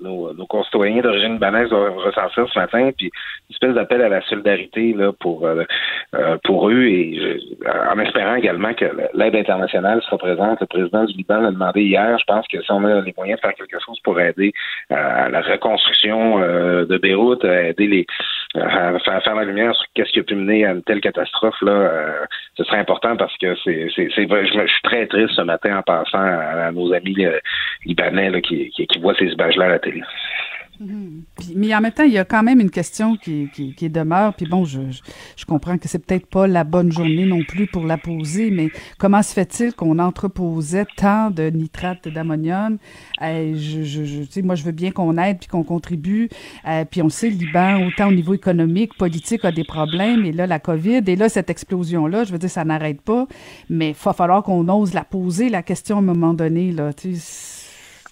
nos, 0.00 0.32
nos, 0.34 0.46
concitoyens 0.46 1.00
d'origine 1.00 1.34
libanaise 1.34 1.70
doivent 1.70 1.96
ressentir 1.96 2.46
ce 2.52 2.58
matin, 2.58 2.90
puis 2.96 3.06
une 3.06 3.54
espèce 3.54 3.74
d'appel 3.74 4.02
à 4.02 4.08
la 4.08 4.20
solidarité 4.22 4.92
là 4.92 5.12
pour 5.18 5.46
euh, 5.46 5.64
euh, 6.14 6.36
pour 6.44 6.68
eux 6.68 6.84
et 6.84 7.40
en 7.90 7.98
espérant 7.98 8.34
également 8.34 8.74
que 8.74 8.84
l'aide 9.14 9.36
internationale 9.36 10.02
sera 10.02 10.18
présente. 10.18 10.60
Le 10.60 10.66
président 10.66 11.04
du 11.04 11.16
Liban 11.16 11.40
l'a 11.40 11.50
demandé 11.50 11.82
hier. 11.82 12.18
Je 12.18 12.24
pense 12.26 12.46
que 12.48 12.60
si 12.60 12.70
on 12.70 12.84
a 12.84 13.00
les 13.00 13.14
moyens 13.16 13.38
de 13.38 13.46
faire 13.46 13.54
quelque 13.54 13.78
chose 13.84 13.98
pour 14.00 14.20
aider 14.20 14.52
euh, 14.90 14.94
à 14.96 15.28
la 15.30 15.40
reconstruction 15.40 16.40
de 16.40 16.98
Beyrouth, 16.98 17.44
à 17.44 17.68
aider 17.68 17.86
les 17.86 18.06
à 18.54 18.98
faire, 19.20 19.34
la 19.36 19.44
lumière 19.44 19.74
sur 19.76 19.84
qu'est-ce 19.94 20.10
qui 20.10 20.18
a 20.18 20.22
pu 20.24 20.34
mener 20.34 20.66
à 20.66 20.72
une 20.72 20.82
telle 20.82 21.00
catastrophe 21.00 21.60
là, 21.62 21.88
ce 22.56 22.64
serait 22.64 22.78
important 22.78 23.16
parce 23.16 23.36
que 23.38 23.54
c'est 23.62 23.88
c'est 23.94 24.10
je, 24.10 24.44
je 24.44 24.66
suis 24.66 24.82
très 24.82 25.06
triste 25.06 25.29
ce 25.30 25.42
matin 25.42 25.78
en 25.78 25.82
passant 25.82 26.18
à, 26.18 26.70
nos 26.72 26.92
amis 26.92 27.24
euh, 27.24 27.38
libanais 27.84 28.40
qui, 28.42 28.70
qui, 28.70 28.98
voient 29.00 29.14
ces 29.18 29.26
images-là 29.26 29.66
à 29.66 29.68
la 29.68 29.78
télé. 29.78 30.02
Mais 31.54 31.74
en 31.74 31.80
même 31.82 31.92
temps, 31.92 32.04
il 32.04 32.12
y 32.12 32.18
a 32.18 32.24
quand 32.24 32.42
même 32.42 32.58
une 32.58 32.70
question 32.70 33.16
qui, 33.16 33.48
qui, 33.52 33.90
demeure. 33.90 34.34
Puis 34.34 34.46
bon, 34.46 34.64
je, 34.64 34.80
je, 35.36 35.44
comprends 35.44 35.76
que 35.76 35.88
c'est 35.88 35.98
peut-être 35.98 36.26
pas 36.26 36.46
la 36.46 36.64
bonne 36.64 36.90
journée 36.90 37.26
non 37.26 37.42
plus 37.44 37.66
pour 37.66 37.84
la 37.84 37.98
poser, 37.98 38.50
mais 38.50 38.70
comment 38.98 39.22
se 39.22 39.34
fait-il 39.34 39.74
qu'on 39.74 39.98
entreposait 39.98 40.86
tant 40.96 41.30
de 41.30 41.50
nitrate 41.50 42.08
d'ammonium? 42.08 42.78
Euh, 43.20 43.54
je, 43.56 43.82
je, 43.84 44.40
moi, 44.40 44.54
je 44.54 44.64
veux 44.64 44.72
bien 44.72 44.90
qu'on 44.90 45.18
aide 45.18 45.38
puis 45.38 45.48
qu'on 45.48 45.64
contribue. 45.64 46.30
Euh, 46.66 46.86
puis 46.90 47.02
on 47.02 47.10
sait, 47.10 47.28
le 47.28 47.36
Liban, 47.36 47.86
autant 47.86 48.08
au 48.08 48.12
niveau 48.12 48.32
économique, 48.32 48.96
politique, 48.96 49.44
a 49.44 49.52
des 49.52 49.64
problèmes. 49.64 50.24
Et 50.24 50.32
là, 50.32 50.46
la 50.46 50.60
COVID, 50.60 51.02
et 51.06 51.16
là, 51.16 51.28
cette 51.28 51.50
explosion-là, 51.50 52.24
je 52.24 52.32
veux 52.32 52.38
dire, 52.38 52.50
ça 52.50 52.64
n'arrête 52.64 53.02
pas. 53.02 53.26
Mais 53.68 53.90
il 53.90 53.96
va 54.02 54.14
falloir 54.14 54.42
qu'on 54.42 54.66
ose 54.68 54.94
la 54.94 55.04
poser, 55.04 55.50
la 55.50 55.62
question, 55.62 55.96
à 55.96 55.98
un 55.98 56.02
moment 56.02 56.32
donné. 56.32 56.72
Là, 56.72 56.92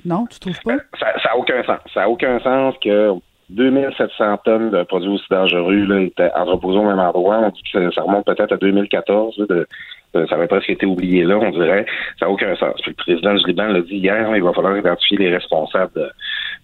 non, 0.05 0.27
tu 0.27 0.39
trouves 0.41 0.61
pas? 0.63 0.77
Ça 0.99 1.13
n'a 1.25 1.37
aucun 1.37 1.63
sens. 1.65 1.81
Ça 1.93 2.01
n'a 2.01 2.09
aucun 2.09 2.39
sens 2.41 2.75
que 2.83 3.13
2700 3.51 4.39
tonnes 4.45 4.71
de 4.71 4.83
produits 4.85 5.11
aussi 5.11 5.27
dangereux 5.31 5.85
là, 5.87 6.01
étaient 6.01 6.31
entreposés 6.35 6.79
au 6.79 6.85
même 6.85 6.99
endroit. 6.99 7.39
On 7.39 7.51
dit 7.51 7.63
que 7.73 7.91
ça, 7.91 8.03
remonte 8.03 8.27
peut-être 8.27 8.53
à 8.53 8.57
2014. 8.57 9.37
de, 9.49 9.67
ça 10.13 10.35
avait 10.35 10.47
presque 10.47 10.71
été 10.71 10.87
oublié 10.87 11.25
là, 11.25 11.39
on 11.39 11.51
dirait. 11.51 11.87
Ça 12.19 12.27
n'a 12.27 12.33
aucun 12.33 12.55
sens. 12.57 12.81
le 12.87 12.93
président 12.95 13.35
du 13.35 13.47
Liban 13.47 13.67
l'a 13.67 13.81
dit 13.81 13.97
hier, 13.97 14.35
il 14.35 14.43
va 14.43 14.53
falloir 14.53 14.77
identifier 14.77 15.19
les 15.19 15.31
responsables 15.31 15.93
de, 15.95 16.11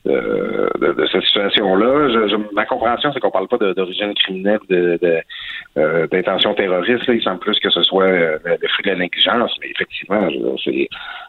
de, 0.07 1.07
cette 1.11 1.23
situation-là. 1.23 2.09
ma 2.53 2.67
compréhension, 2.67 3.11
c'est 3.13 3.21
qu'on 3.21 3.31
parle 3.31 3.49
pas 3.49 3.57
d'origine 3.57 4.15
criminelle, 4.15 4.61
de, 4.69 4.99
euh, 5.79 6.07
d'intention 6.09 6.55
terroriste. 6.55 7.05
Il 7.09 7.23
semble 7.23 7.41
plus 7.41 7.59
que 7.61 7.71
ce 7.71 7.83
soit 7.83 8.05
euh, 8.05 8.39
le 8.45 8.69
fruit 8.69 8.85
de 8.85 8.91
la 8.91 8.97
négligence, 8.97 9.57
mais 9.61 9.71
effectivement, 9.71 10.29
c'est 10.63 10.89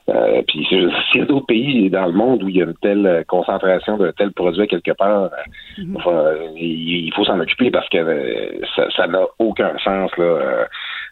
euh, 0.10 0.42
puis 0.48 0.66
s'il 0.66 1.20
y 1.20 1.22
a 1.22 1.26
d'autres 1.26 1.48
pays 1.48 1.90
dans 1.90 2.06
le 2.06 2.12
monde 2.12 2.44
où 2.44 2.50
il 2.50 2.58
y 2.58 2.62
a 2.62 2.66
une 2.66 2.76
telle 2.76 3.24
concentration 3.28 3.98
de 3.98 4.12
tels 4.12 4.34
produits 4.34 4.68
quelque 4.68 4.92
part, 4.92 5.32
mm-hmm. 5.78 6.54
il, 6.58 7.12
faut 7.16 7.26
s'en 7.26 7.40
occuper 7.40 7.72
parce 7.72 7.88
que 7.90 8.62
ça 8.96 9.08
n'a 9.08 9.24
aucun 9.40 9.76
sens 9.84 10.16
là. 10.18 10.68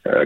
Euh, 0.06 0.26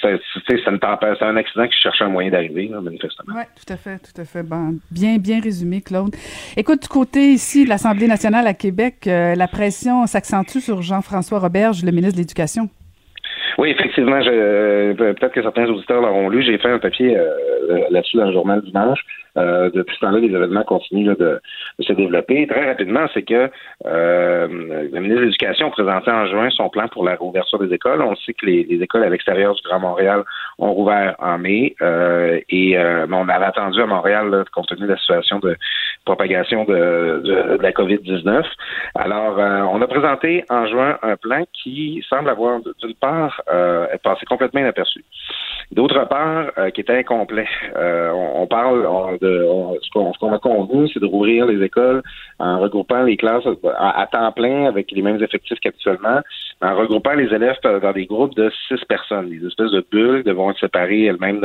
c'est 0.00 1.24
un 1.24 1.36
accident 1.36 1.66
qui 1.68 1.80
cherche 1.80 2.02
un 2.02 2.08
moyen 2.08 2.30
d'arriver, 2.30 2.68
manifestement. 2.68 3.34
Oui, 3.36 3.42
tout 3.54 3.72
à 3.72 3.76
fait, 3.76 3.98
tout 3.98 4.20
à 4.20 4.24
fait. 4.24 4.42
Bon, 4.42 4.78
bien, 4.90 5.18
bien 5.18 5.40
résumé, 5.40 5.80
Claude. 5.80 6.14
Écoute, 6.56 6.82
du 6.82 6.88
côté 6.88 7.32
ici 7.32 7.64
de 7.64 7.68
l'Assemblée 7.68 8.08
nationale 8.08 8.46
à 8.48 8.54
Québec, 8.54 9.06
euh, 9.06 9.36
la 9.36 9.46
pression 9.46 10.06
s'accentue 10.06 10.58
sur 10.58 10.82
Jean-François 10.82 11.38
Roberge, 11.38 11.84
le 11.84 11.92
ministre 11.92 12.16
de 12.16 12.22
l'Éducation. 12.22 12.68
Oui, 13.58 13.70
effectivement, 13.70 14.20
euh, 14.26 14.94
peut-être 14.94 15.32
que 15.32 15.42
certains 15.42 15.66
auditeurs 15.66 16.00
l'auront 16.02 16.28
lu. 16.28 16.42
J'ai 16.42 16.58
fait 16.58 16.70
un 16.70 16.78
papier 16.78 17.16
là-dessus 17.90 18.16
dans 18.16 18.26
le 18.26 18.32
journal 18.32 18.62
dimanche. 18.62 19.00
Euh, 19.38 19.70
depuis 19.72 19.94
ce 19.96 20.00
temps-là, 20.00 20.18
les 20.18 20.28
événements 20.28 20.64
continuent 20.64 21.16
de, 21.16 21.40
se 21.80 21.92
développer. 21.92 22.46
Très 22.46 22.66
rapidement, 22.66 23.06
c'est 23.14 23.22
que 23.22 23.50
euh, 23.86 24.46
le 24.46 25.00
ministre 25.00 25.20
de 25.20 25.24
l'Éducation 25.24 25.68
a 25.68 25.70
présenté 25.70 26.10
en 26.10 26.26
juin 26.26 26.50
son 26.50 26.68
plan 26.68 26.86
pour 26.88 27.04
la 27.04 27.12
réouverture 27.12 27.58
des 27.58 27.74
écoles. 27.74 28.02
On 28.02 28.14
sait 28.16 28.34
que 28.34 28.46
les, 28.46 28.66
écoles 28.82 29.04
à 29.04 29.08
l'extérieur 29.08 29.54
du 29.54 29.62
Grand 29.62 29.80
Montréal 29.80 30.22
ont 30.58 30.72
rouvert 30.72 31.16
en 31.18 31.38
mai 31.38 31.74
euh, 31.80 32.40
et 32.50 32.78
euh, 32.78 33.06
on 33.10 33.28
avait 33.28 33.46
attendu 33.46 33.80
à 33.80 33.86
Montréal, 33.86 34.44
compte 34.52 34.68
tenu 34.68 34.82
de 34.82 34.92
la 34.92 34.98
situation 34.98 35.38
de 35.38 35.56
propagation 36.04 36.64
de, 36.64 37.22
de, 37.24 37.62
la 37.62 37.72
COVID-19. 37.72 38.44
Alors, 38.96 39.38
on 39.72 39.80
a 39.80 39.86
présenté 39.86 40.44
en 40.50 40.66
juin 40.66 40.98
un 41.02 41.16
plan 41.16 41.44
qui 41.52 42.04
semble 42.08 42.28
avoir, 42.28 42.60
d'une 42.82 42.94
part, 42.94 43.41
est 43.48 44.02
passé 44.02 44.24
complètement 44.26 44.60
inaperçu. 44.60 45.04
D'autre 45.72 46.06
part, 46.06 46.50
euh, 46.58 46.68
qui 46.68 46.82
était 46.82 46.98
incomplet. 46.98 47.46
Euh, 47.76 48.10
on, 48.10 48.46
parle 48.46 49.18
de 49.20 49.48
ce 49.80 49.90
qu'on 49.90 50.32
a 50.34 50.38
convenu, 50.38 50.86
c'est 50.92 51.00
de 51.00 51.06
rouvrir 51.06 51.46
les 51.46 51.64
écoles 51.64 52.02
en 52.38 52.60
regroupant 52.60 53.04
les 53.04 53.16
classes 53.16 53.44
à, 53.78 54.06
temps 54.12 54.32
plein 54.32 54.66
avec 54.66 54.90
les 54.90 55.00
mêmes 55.00 55.22
effectifs 55.22 55.58
qu'actuellement, 55.60 56.20
en 56.60 56.76
regroupant 56.76 57.14
les 57.14 57.32
élèves 57.32 57.56
dans 57.62 57.92
des 57.92 58.04
groupes 58.04 58.34
de 58.34 58.52
six 58.68 58.84
personnes, 58.86 59.30
des 59.30 59.46
espèces 59.46 59.70
de 59.70 59.84
bulles 59.90 60.22
devront 60.24 60.50
être 60.50 60.60
séparées 60.60 61.04
elles-mêmes 61.04 61.40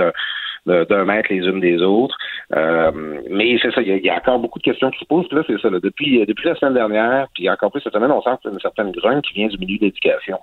d'un 0.66 1.06
mètre 1.06 1.32
les 1.32 1.46
unes 1.48 1.62
des 1.62 1.82
autres. 1.82 2.18
Euh, 2.54 2.92
mais 3.30 3.58
c'est 3.62 3.72
ça, 3.72 3.82
il 3.82 4.06
y, 4.06 4.10
a 4.10 4.16
encore 4.18 4.40
beaucoup 4.40 4.60
de 4.60 4.66
questions 4.66 4.92
qui 4.92 5.00
se 5.00 5.06
posent. 5.06 5.32
là, 5.32 5.44
c'est 5.48 5.60
ça. 5.62 5.70
depuis, 5.70 6.26
depuis 6.26 6.50
la 6.50 6.56
semaine 6.56 6.74
dernière, 6.74 7.28
puis 7.34 7.50
encore 7.50 7.72
plus 7.72 7.80
cette 7.80 7.94
semaine, 7.94 8.12
on 8.12 8.22
sent 8.22 8.32
une 8.44 8.60
certaine 8.60 8.92
grogne 8.92 9.22
qui 9.22 9.36
vient 9.36 9.48
du 9.48 9.58
milieu 9.58 9.78
de 9.78 9.86
l'éducation 9.86 10.38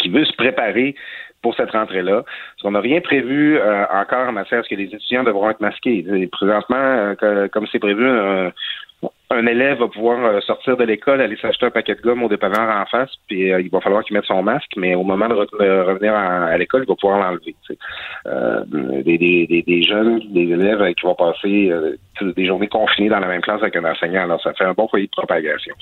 qui 0.00 0.08
veut 0.08 0.24
se 0.24 0.34
préparer 0.34 0.94
pour 1.42 1.54
cette 1.54 1.70
rentrée-là. 1.70 2.24
Qu'on 2.62 2.72
n'a 2.72 2.80
rien 2.80 3.00
prévu 3.00 3.58
euh, 3.58 3.84
encore 3.92 4.28
en 4.28 4.32
matière 4.32 4.60
à 4.60 4.62
ce 4.62 4.68
que 4.68 4.74
les 4.74 4.94
étudiants 4.94 5.24
devront 5.24 5.50
être 5.50 5.60
masqués. 5.60 6.04
présentement, 6.30 7.14
euh, 7.22 7.48
comme 7.48 7.66
c'est 7.70 7.78
prévu, 7.78 8.06
un 9.30 9.46
élève 9.46 9.78
va 9.78 9.88
pouvoir 9.88 10.24
euh, 10.24 10.40
sortir 10.40 10.76
de 10.76 10.84
l'école, 10.84 11.20
aller 11.20 11.36
s'acheter 11.36 11.66
un 11.66 11.70
paquet 11.70 11.94
de 11.94 12.00
gomme 12.00 12.24
au 12.24 12.28
dépanneur 12.28 12.68
en 12.68 12.84
face, 12.86 13.10
puis 13.28 13.52
euh, 13.52 13.60
il 13.60 13.70
va 13.70 13.80
falloir 13.80 14.02
qu'il 14.02 14.16
mette 14.16 14.24
son 14.24 14.42
masque, 14.42 14.72
mais 14.76 14.94
au 14.96 15.04
moment 15.04 15.28
de 15.28 15.34
revenir 15.34 16.14
à, 16.14 16.56
l'école, 16.58 16.82
il 16.82 16.88
va 16.88 16.96
pouvoir 16.96 17.20
l'enlever. 17.20 17.54
Des, 19.04 19.18
des, 19.18 19.64
des, 19.66 19.82
jeunes, 19.82 20.20
des 20.30 20.52
élèves 20.52 20.94
qui 20.94 21.06
vont 21.06 21.14
passer 21.14 21.70
des 22.22 22.46
journées 22.46 22.68
confinées 22.68 23.08
dans 23.08 23.20
la 23.20 23.26
même 23.26 23.42
classe 23.42 23.62
avec 23.62 23.76
un 23.76 23.84
enseignant, 23.84 24.22
alors 24.22 24.40
ça 24.42 24.52
fait 24.54 24.64
un 24.64 24.72
bon 24.72 24.88
foyer 24.88 25.06
de 25.06 25.10
propagation. 25.10 25.74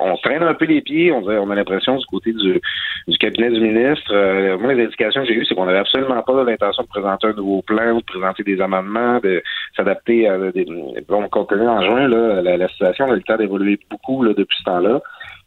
on 0.00 0.16
traîne 0.16 0.42
un 0.42 0.54
peu 0.54 0.64
les 0.64 0.80
pieds, 0.80 1.12
on, 1.12 1.24
on 1.24 1.50
a 1.50 1.54
l'impression 1.54 1.96
du 1.96 2.06
côté 2.06 2.32
du, 2.32 2.60
cabinet 3.18 3.50
du 3.50 3.60
ministre. 3.60 4.56
moi, 4.56 4.74
les 4.74 4.84
indications 4.84 5.22
que 5.22 5.28
j'ai 5.28 5.34
eues, 5.34 5.44
c'est 5.44 5.54
qu'on 5.54 5.66
n'avait 5.66 5.78
absolument 5.78 6.22
pas 6.22 6.44
l'intention 6.44 6.82
de 6.82 6.88
présenter 6.88 7.28
un 7.28 7.32
nouveau 7.32 7.62
plan 7.62 7.92
ou 7.92 8.00
de 8.00 8.04
présenter 8.04 8.42
des 8.42 8.60
amendements, 8.60 9.18
de 9.20 9.42
s'adapter 9.76 10.28
à 10.28 10.38
des... 10.50 10.66
Bon, 11.08 11.28
compte 11.28 11.52
en 11.52 11.82
juin, 11.82 12.08
la 12.08 12.66
la 12.66 12.68
situation 12.68 13.06
a 13.06 13.12
eu 13.12 13.16
le 13.16 13.22
temps 13.22 13.36
d'évoluer 13.36 13.78
beaucoup 13.90 14.24
depuis 14.24 14.58
ce 14.58 14.64
temps-là. 14.64 15.00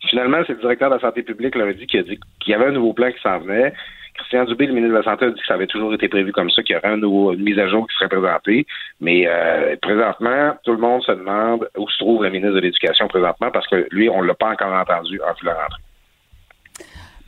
Finalement, 0.07 0.39
c'est 0.47 0.53
le 0.53 0.59
directeur 0.59 0.89
de 0.89 0.95
la 0.95 1.01
santé 1.01 1.23
publique 1.23 1.55
leur 1.55 1.67
a 1.67 1.73
dit 1.73 1.85
qu'il 1.87 2.17
y 2.47 2.53
avait 2.53 2.67
un 2.67 2.71
nouveau 2.71 2.93
plan 2.93 3.11
qui 3.11 3.21
s'en 3.21 3.39
venait. 3.39 3.73
Christian 4.19 4.45
Dubé, 4.45 4.67
le 4.67 4.73
ministre 4.73 4.93
de 4.93 4.99
la 4.99 5.03
Santé, 5.03 5.25
a 5.25 5.29
dit 5.29 5.39
que 5.39 5.45
ça 5.45 5.53
avait 5.55 5.67
toujours 5.67 5.93
été 5.93 6.07
prévu 6.07 6.31
comme 6.31 6.49
ça, 6.49 6.61
qu'il 6.61 6.75
y 6.75 6.77
aurait 6.77 6.89
un 6.89 6.97
nouveau, 6.97 7.33
une 7.33 7.41
mise 7.41 7.57
à 7.57 7.67
jour 7.67 7.87
qui 7.87 7.95
serait 7.95 8.09
présentée. 8.09 8.67
Mais 8.99 9.25
euh, 9.27 9.75
présentement, 9.81 10.55
tout 10.63 10.71
le 10.71 10.77
monde 10.77 11.01
se 11.03 11.11
demande 11.11 11.69
où 11.77 11.89
se 11.89 11.97
trouve 11.97 12.23
le 12.23 12.29
ministre 12.29 12.55
de 12.55 12.59
l'Éducation 12.59 13.07
présentement 13.07 13.49
parce 13.51 13.67
que 13.67 13.87
lui, 13.91 14.09
on 14.09 14.21
ne 14.21 14.27
l'a 14.27 14.35
pas 14.35 14.51
encore 14.51 14.73
entendu 14.73 15.19
en 15.21 15.33
la 15.45 15.53
rentrée. 15.53 15.81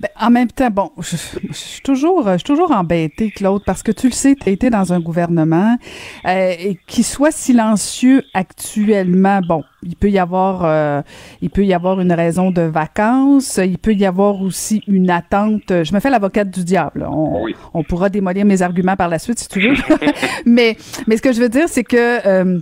Ben, 0.01 0.09
en 0.19 0.31
même 0.31 0.47
temps, 0.47 0.71
bon, 0.71 0.89
je, 0.97 1.15
suis 1.51 1.81
toujours, 1.83 2.23
je 2.23 2.37
suis 2.37 2.43
toujours 2.43 2.71
embêtée, 2.71 3.29
Claude, 3.29 3.61
parce 3.63 3.83
que 3.83 3.91
tu 3.91 4.07
le 4.07 4.13
sais, 4.13 4.33
tu 4.33 4.49
as 4.49 4.51
été 4.51 4.71
dans 4.71 4.93
un 4.93 4.99
gouvernement 4.99 5.77
euh, 6.25 6.55
qui 6.87 7.03
soit 7.03 7.29
silencieux 7.29 8.23
actuellement. 8.33 9.41
Bon, 9.47 9.63
il 9.83 9.95
peut 9.95 10.09
y 10.09 10.17
avoir, 10.17 10.65
euh, 10.65 11.03
il 11.43 11.51
peut 11.51 11.63
y 11.63 11.71
avoir 11.75 12.01
une 12.01 12.13
raison 12.13 12.49
de 12.49 12.63
vacances. 12.63 13.59
Il 13.63 13.77
peut 13.77 13.93
y 13.93 14.07
avoir 14.07 14.41
aussi 14.41 14.81
une 14.87 15.11
attente. 15.11 15.67
Je 15.67 15.93
me 15.93 15.99
fais 15.99 16.09
l'avocate 16.09 16.49
du 16.49 16.63
diable. 16.63 17.07
On, 17.07 17.45
on, 17.75 17.83
pourra 17.83 18.09
démolir 18.09 18.43
mes 18.43 18.63
arguments 18.63 18.95
par 18.95 19.07
la 19.07 19.19
suite 19.19 19.37
si 19.37 19.47
tu 19.49 19.59
veux. 19.59 19.75
mais, 20.47 20.77
mais 21.05 21.17
ce 21.17 21.21
que 21.21 21.31
je 21.31 21.39
veux 21.39 21.49
dire, 21.49 21.69
c'est 21.69 21.83
que 21.83 22.27
euh, 22.27 22.59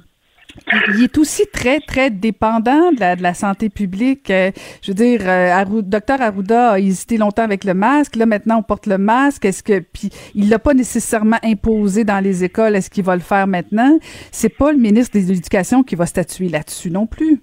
il 0.89 1.03
est 1.03 1.17
aussi 1.17 1.43
très, 1.51 1.79
très 1.79 2.09
dépendant 2.09 2.91
de 2.91 2.99
la, 2.99 3.15
de 3.15 3.23
la 3.23 3.33
santé 3.33 3.69
publique. 3.69 4.29
Euh, 4.29 4.51
je 4.81 4.91
veux 4.91 4.95
dire, 4.95 5.21
euh, 5.23 5.81
docteur 5.81 6.21
Arruda 6.21 6.71
a 6.71 6.79
hésité 6.79 7.17
longtemps 7.17 7.43
avec 7.43 7.63
le 7.63 7.73
masque. 7.73 8.15
Là, 8.15 8.25
maintenant, 8.25 8.57
on 8.59 8.63
porte 8.63 8.88
le 8.88 8.97
masque. 8.97 9.45
Est-ce 9.45 9.63
que, 9.63 9.79
puis, 9.79 10.09
il 10.35 10.49
l'a 10.49 10.59
pas 10.59 10.73
nécessairement 10.73 11.39
imposé 11.43 12.03
dans 12.03 12.19
les 12.19 12.43
écoles. 12.43 12.75
Est-ce 12.75 12.89
qu'il 12.89 13.03
va 13.03 13.15
le 13.15 13.21
faire 13.21 13.47
maintenant? 13.47 13.97
C'est 14.31 14.49
pas 14.49 14.71
le 14.71 14.77
ministre 14.77 15.19
de 15.19 15.25
l'Éducation 15.25 15.83
qui 15.83 15.95
va 15.95 16.05
statuer 16.05 16.49
là-dessus 16.49 16.91
non 16.91 17.07
plus. 17.07 17.41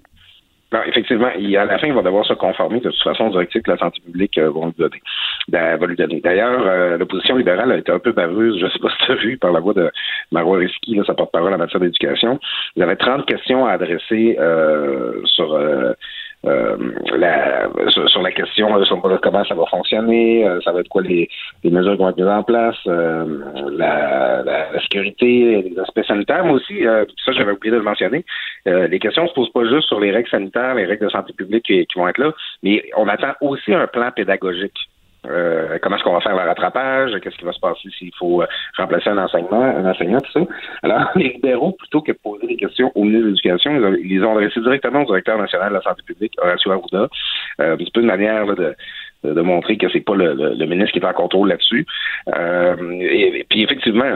Non, 0.73 0.79
effectivement, 0.85 1.29
il, 1.39 1.55
à 1.55 1.63
la 1.63 1.77
fin, 1.77 1.87
il 1.87 1.93
va 1.93 2.01
devoir 2.01 2.25
se 2.25 2.33
conformer 2.33 2.81
de 2.81 2.89
toute 2.89 3.01
façon 3.01 3.27
aux 3.27 3.31
directives 3.31 3.61
que 3.61 3.71
la 3.71 3.77
santé 3.77 4.01
publique 4.01 4.37
euh, 4.37 4.51
va 4.51 4.65
lui 4.65 4.73
donner. 4.77 5.01
Ben, 5.47 5.77
va 5.77 5.85
lui 5.87 5.95
donner. 5.95 6.19
D'ailleurs, 6.19 6.61
euh, 6.67 6.97
l'opposition 6.97 7.37
libérale 7.37 7.71
a 7.71 7.77
été 7.77 7.89
un 7.89 7.99
peu 7.99 8.11
baveuse, 8.11 8.59
je 8.59 8.65
ne 8.65 8.69
sais 8.71 8.79
pas 8.79 8.89
si 8.89 9.05
tu 9.05 9.15
vu, 9.15 9.37
par 9.37 9.53
la 9.53 9.61
voix 9.61 9.73
de 9.73 9.89
Marois 10.33 10.57
Risky, 10.57 10.99
sa 11.07 11.13
porte-parole 11.13 11.53
en 11.53 11.57
matière 11.57 11.79
d'éducation. 11.79 12.37
Il 12.75 12.83
avait 12.83 12.97
30 12.97 13.25
questions 13.25 13.65
à 13.65 13.71
adresser 13.71 14.35
euh, 14.39 15.21
sur 15.23 15.57
euh, 16.47 16.77
la, 17.17 17.69
sur, 17.89 18.21
la 18.21 18.31
question 18.31 18.75
euh, 18.75 18.83
sur 18.85 19.01
comment 19.21 19.43
ça 19.43 19.55
va 19.55 19.65
fonctionner, 19.65 20.47
euh, 20.47 20.59
ça 20.61 20.71
va 20.71 20.79
être 20.79 20.87
quoi 20.87 21.01
les, 21.01 21.29
les, 21.63 21.69
mesures 21.69 21.93
qui 21.93 21.99
vont 21.99 22.09
être 22.09 22.17
mises 22.17 22.27
en 22.27 22.43
place, 22.43 22.77
la, 22.85 24.43
la, 24.43 24.81
sécurité, 24.81 25.61
les 25.69 25.79
aspects 25.79 26.05
sanitaires, 26.05 26.45
mais 26.45 26.53
aussi, 26.53 26.83
ça 26.83 27.31
j'avais 27.31 27.51
oublié 27.51 27.71
de 27.71 27.77
le 27.77 27.83
mentionner, 27.83 28.25
les 28.65 28.99
questions 28.99 29.23
ne 29.23 29.27
se 29.27 29.33
posent 29.33 29.51
pas 29.51 29.65
juste 29.65 29.87
sur 29.87 29.99
les 29.99 30.11
règles 30.11 30.29
sanitaires, 30.29 30.75
les 30.75 30.85
règles 30.85 31.05
de 31.05 31.11
santé 31.11 31.33
publique 31.33 31.65
qui 31.65 31.87
vont 31.95 32.07
être 32.07 32.17
là, 32.17 32.31
mais 32.63 32.83
on 32.95 33.07
attend 33.07 33.33
aussi 33.41 33.73
un 33.73 33.87
plan 33.87 34.11
pédagogique. 34.11 34.77
Euh, 35.25 35.77
comment 35.81 35.95
est-ce 35.95 36.03
qu'on 36.03 36.13
va 36.13 36.21
faire 36.21 36.35
le 36.35 36.47
rattrapage, 36.47 37.11
qu'est-ce 37.21 37.37
qui 37.37 37.45
va 37.45 37.51
se 37.51 37.59
passer 37.59 37.89
s'il 37.97 38.13
faut 38.17 38.41
euh, 38.41 38.47
remplacer 38.77 39.09
un 39.09 39.17
enseignement, 39.17 39.61
un 39.61 39.85
enseignant, 39.89 40.19
tout 40.19 40.31
ça? 40.31 40.39
Alors, 40.83 41.09
les 41.15 41.33
libéraux, 41.33 41.71
plutôt 41.71 42.01
que 42.01 42.11
de 42.11 42.17
poser 42.17 42.47
des 42.47 42.55
questions 42.55 42.91
au 42.95 43.03
ministre 43.03 43.25
de 43.25 43.29
l'Éducation, 43.29 43.71
ils, 43.75 44.11
ils, 44.11 44.23
ont 44.23 44.37
adressé 44.37 44.59
directement 44.61 45.01
au 45.01 45.05
directeur 45.05 45.37
national 45.37 45.69
de 45.69 45.75
la 45.75 45.81
santé 45.81 46.03
publique, 46.05 46.33
Horacio 46.37 46.71
Arruda. 46.71 47.07
Euh, 47.59 47.73
un 47.73 47.77
peu 47.77 48.01
une 48.01 48.07
manière 48.07 48.45
de, 48.45 48.75
de 49.23 49.41
montrer 49.41 49.77
que 49.77 49.89
c'est 49.89 50.01
pas 50.01 50.15
le, 50.15 50.65
ministre 50.65 50.91
qui 50.91 50.99
est 50.99 51.05
en 51.05 51.13
contrôle 51.13 51.49
là-dessus. 51.49 51.85
et, 52.27 53.45
puis 53.49 53.63
effectivement, 53.63 54.15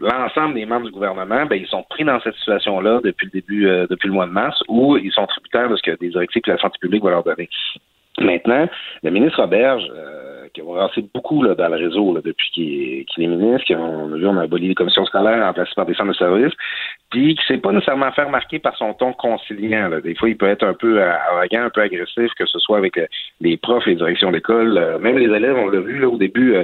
l'ensemble 0.00 0.54
des 0.54 0.66
membres 0.66 0.86
du 0.86 0.92
gouvernement, 0.92 1.46
ben, 1.46 1.56
ils 1.56 1.66
sont 1.66 1.84
pris 1.88 2.04
dans 2.04 2.20
cette 2.20 2.34
situation-là 2.34 3.00
depuis 3.02 3.30
le 3.32 3.40
début, 3.40 3.86
depuis 3.88 4.08
le 4.08 4.14
mois 4.14 4.26
de 4.26 4.32
mars, 4.32 4.62
où 4.68 4.96
ils 4.96 5.12
sont 5.12 5.26
tributaires 5.26 5.70
de 5.70 5.76
ce 5.76 5.82
que 5.82 5.96
des 5.98 6.10
directives 6.10 6.42
que 6.42 6.50
la 6.50 6.58
santé 6.58 6.76
publique 6.80 7.02
va 7.02 7.10
leur 7.10 7.24
donner. 7.24 7.48
Maintenant, 8.20 8.68
le 9.02 9.10
ministre 9.10 9.40
Roberge, 9.40 9.84
euh, 9.90 10.31
qui 10.52 10.60
a 10.60 10.64
avancé 10.64 11.04
beaucoup 11.14 11.42
là, 11.42 11.54
dans 11.54 11.68
le 11.68 11.76
réseau 11.76 12.14
là, 12.14 12.20
depuis 12.24 12.50
qu'il 12.52 13.24
est, 13.24 13.26
ministre, 13.26 13.72
on 13.74 14.12
a 14.12 14.16
vu, 14.16 14.26
on 14.26 14.36
a 14.36 14.42
aboli 14.42 14.68
les 14.68 14.74
commissions 14.74 15.04
scolaires 15.04 15.44
remplacées 15.44 15.72
par 15.74 15.86
des 15.86 15.94
centres 15.94 16.10
de 16.10 16.16
services, 16.16 16.52
puis 17.10 17.34
qui 17.34 17.46
s'est 17.46 17.58
pas 17.58 17.72
nécessairement 17.72 18.12
fait 18.12 18.24
remarquer 18.24 18.58
par 18.58 18.76
son 18.76 18.94
ton 18.94 19.12
conciliant. 19.12 19.88
Là. 19.88 20.00
Des 20.00 20.14
fois, 20.14 20.28
il 20.28 20.36
peut 20.36 20.48
être 20.48 20.64
un 20.64 20.74
peu 20.74 21.00
euh, 21.00 21.10
arrogant, 21.10 21.64
un 21.64 21.70
peu 21.70 21.82
agressif, 21.82 22.30
que 22.38 22.46
ce 22.46 22.58
soit 22.58 22.78
avec 22.78 22.96
euh, 22.98 23.06
les 23.40 23.56
profs, 23.56 23.86
les 23.86 23.96
directions 23.96 24.30
d'école, 24.30 24.98
même 25.00 25.18
les 25.18 25.34
élèves, 25.34 25.56
on 25.56 25.68
l'a 25.68 25.80
vu 25.80 25.98
là, 25.98 26.08
au 26.08 26.16
début. 26.16 26.56
Euh, 26.56 26.62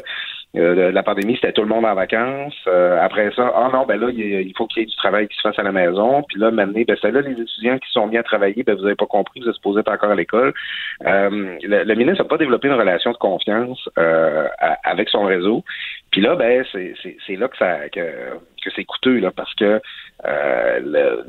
la 0.54 1.02
pandémie, 1.02 1.34
c'était 1.34 1.52
tout 1.52 1.62
le 1.62 1.68
monde 1.68 1.84
en 1.84 1.94
vacances. 1.94 2.56
Euh, 2.66 2.98
après 3.02 3.30
ça, 3.36 3.52
ah 3.54 3.68
non, 3.72 3.84
ben 3.86 4.00
là, 4.00 4.08
il, 4.10 4.52
faut 4.56 4.66
qu'il 4.66 4.82
y 4.82 4.82
ait 4.84 4.88
du 4.88 4.96
travail 4.96 5.28
qui 5.28 5.36
se 5.36 5.42
fasse 5.42 5.58
à 5.58 5.62
la 5.62 5.72
maison. 5.72 6.22
Puis 6.22 6.38
là, 6.38 6.50
maintenant, 6.50 6.80
ben 6.86 6.96
c'est 7.00 7.10
là 7.10 7.20
les 7.20 7.40
étudiants 7.40 7.78
qui 7.78 7.90
sont 7.92 8.06
mis 8.06 8.16
à 8.16 8.22
travailler, 8.22 8.62
ben 8.62 8.74
vous 8.74 8.82
n'avez 8.82 8.94
pas 8.94 9.06
compris, 9.06 9.40
vous 9.40 9.48
êtes 9.48 9.54
supposé 9.54 9.80
être 9.80 9.92
encore 9.92 10.10
à 10.10 10.14
l'école. 10.14 10.54
Euh, 11.06 11.56
le, 11.62 11.94
ministre 11.94 12.22
n'a 12.22 12.28
pas 12.28 12.38
développé 12.38 12.68
une 12.68 12.74
relation 12.74 13.12
de 13.12 13.18
confiance 13.18 13.88
avec 14.84 15.08
son 15.10 15.24
réseau. 15.24 15.64
Puis 16.10 16.22
là, 16.22 16.34
ben 16.34 16.64
c'est 16.72 17.36
là 17.36 17.48
que 17.48 17.56
ça 17.58 17.88
que, 17.90 18.00
que 18.00 18.70
c'est 18.74 18.84
coûteux 18.84 19.18
là, 19.18 19.30
parce 19.30 19.54
que 19.54 19.80
euh, 20.26 20.80
le, 20.80 21.24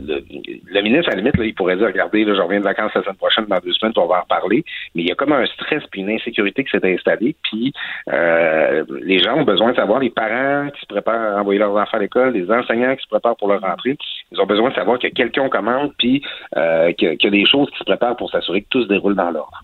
le, 0.71 0.81
ministre, 0.81 1.09
à 1.09 1.15
la 1.15 1.21
limite, 1.21 1.37
là, 1.37 1.45
il 1.45 1.53
pourrait 1.53 1.77
dire, 1.77 1.87
regardez, 1.87 2.25
là, 2.25 2.33
je 2.33 2.41
reviens 2.41 2.59
de 2.59 2.63
vacances 2.63 2.91
la 2.95 3.03
semaine 3.03 3.15
prochaine, 3.15 3.45
dans 3.45 3.59
deux 3.59 3.73
semaines, 3.73 3.93
on 3.97 4.07
va 4.07 4.17
en 4.17 4.21
reparler. 4.21 4.63
Mais 4.95 5.03
il 5.03 5.07
y 5.07 5.11
a 5.11 5.15
comme 5.15 5.33
un 5.33 5.45
stress 5.45 5.83
puis 5.91 6.01
une 6.01 6.09
insécurité 6.09 6.63
qui 6.63 6.71
s'est 6.71 6.93
installée. 6.93 7.35
Puis 7.43 7.71
euh, 8.11 8.83
les 9.01 9.19
gens 9.19 9.37
ont 9.37 9.43
besoin 9.43 9.71
de 9.71 9.75
savoir, 9.75 9.99
les 9.99 10.09
parents 10.09 10.69
qui 10.71 10.81
se 10.81 10.87
préparent 10.87 11.37
à 11.37 11.41
envoyer 11.41 11.59
leurs 11.59 11.75
enfants 11.75 11.97
à 11.97 11.99
l'école, 11.99 12.33
les 12.33 12.49
enseignants 12.51 12.95
qui 12.95 13.03
se 13.03 13.09
préparent 13.09 13.37
pour 13.37 13.49
leur 13.49 13.61
rentrée, 13.61 13.97
ils 14.31 14.39
ont 14.39 14.45
besoin 14.45 14.69
de 14.69 14.75
savoir 14.75 14.99
que 14.99 15.07
quelqu'un 15.07 15.49
commande, 15.49 15.91
puis 15.97 16.23
euh, 16.57 16.91
qu'il 16.93 17.17
y 17.21 17.27
a 17.27 17.29
des 17.29 17.45
choses 17.45 17.69
qui 17.71 17.77
se 17.77 17.83
préparent 17.83 18.17
pour 18.17 18.31
s'assurer 18.31 18.61
que 18.61 18.67
tout 18.69 18.83
se 18.83 18.87
déroule 18.87 19.15
dans 19.15 19.31
l'ordre. 19.31 19.63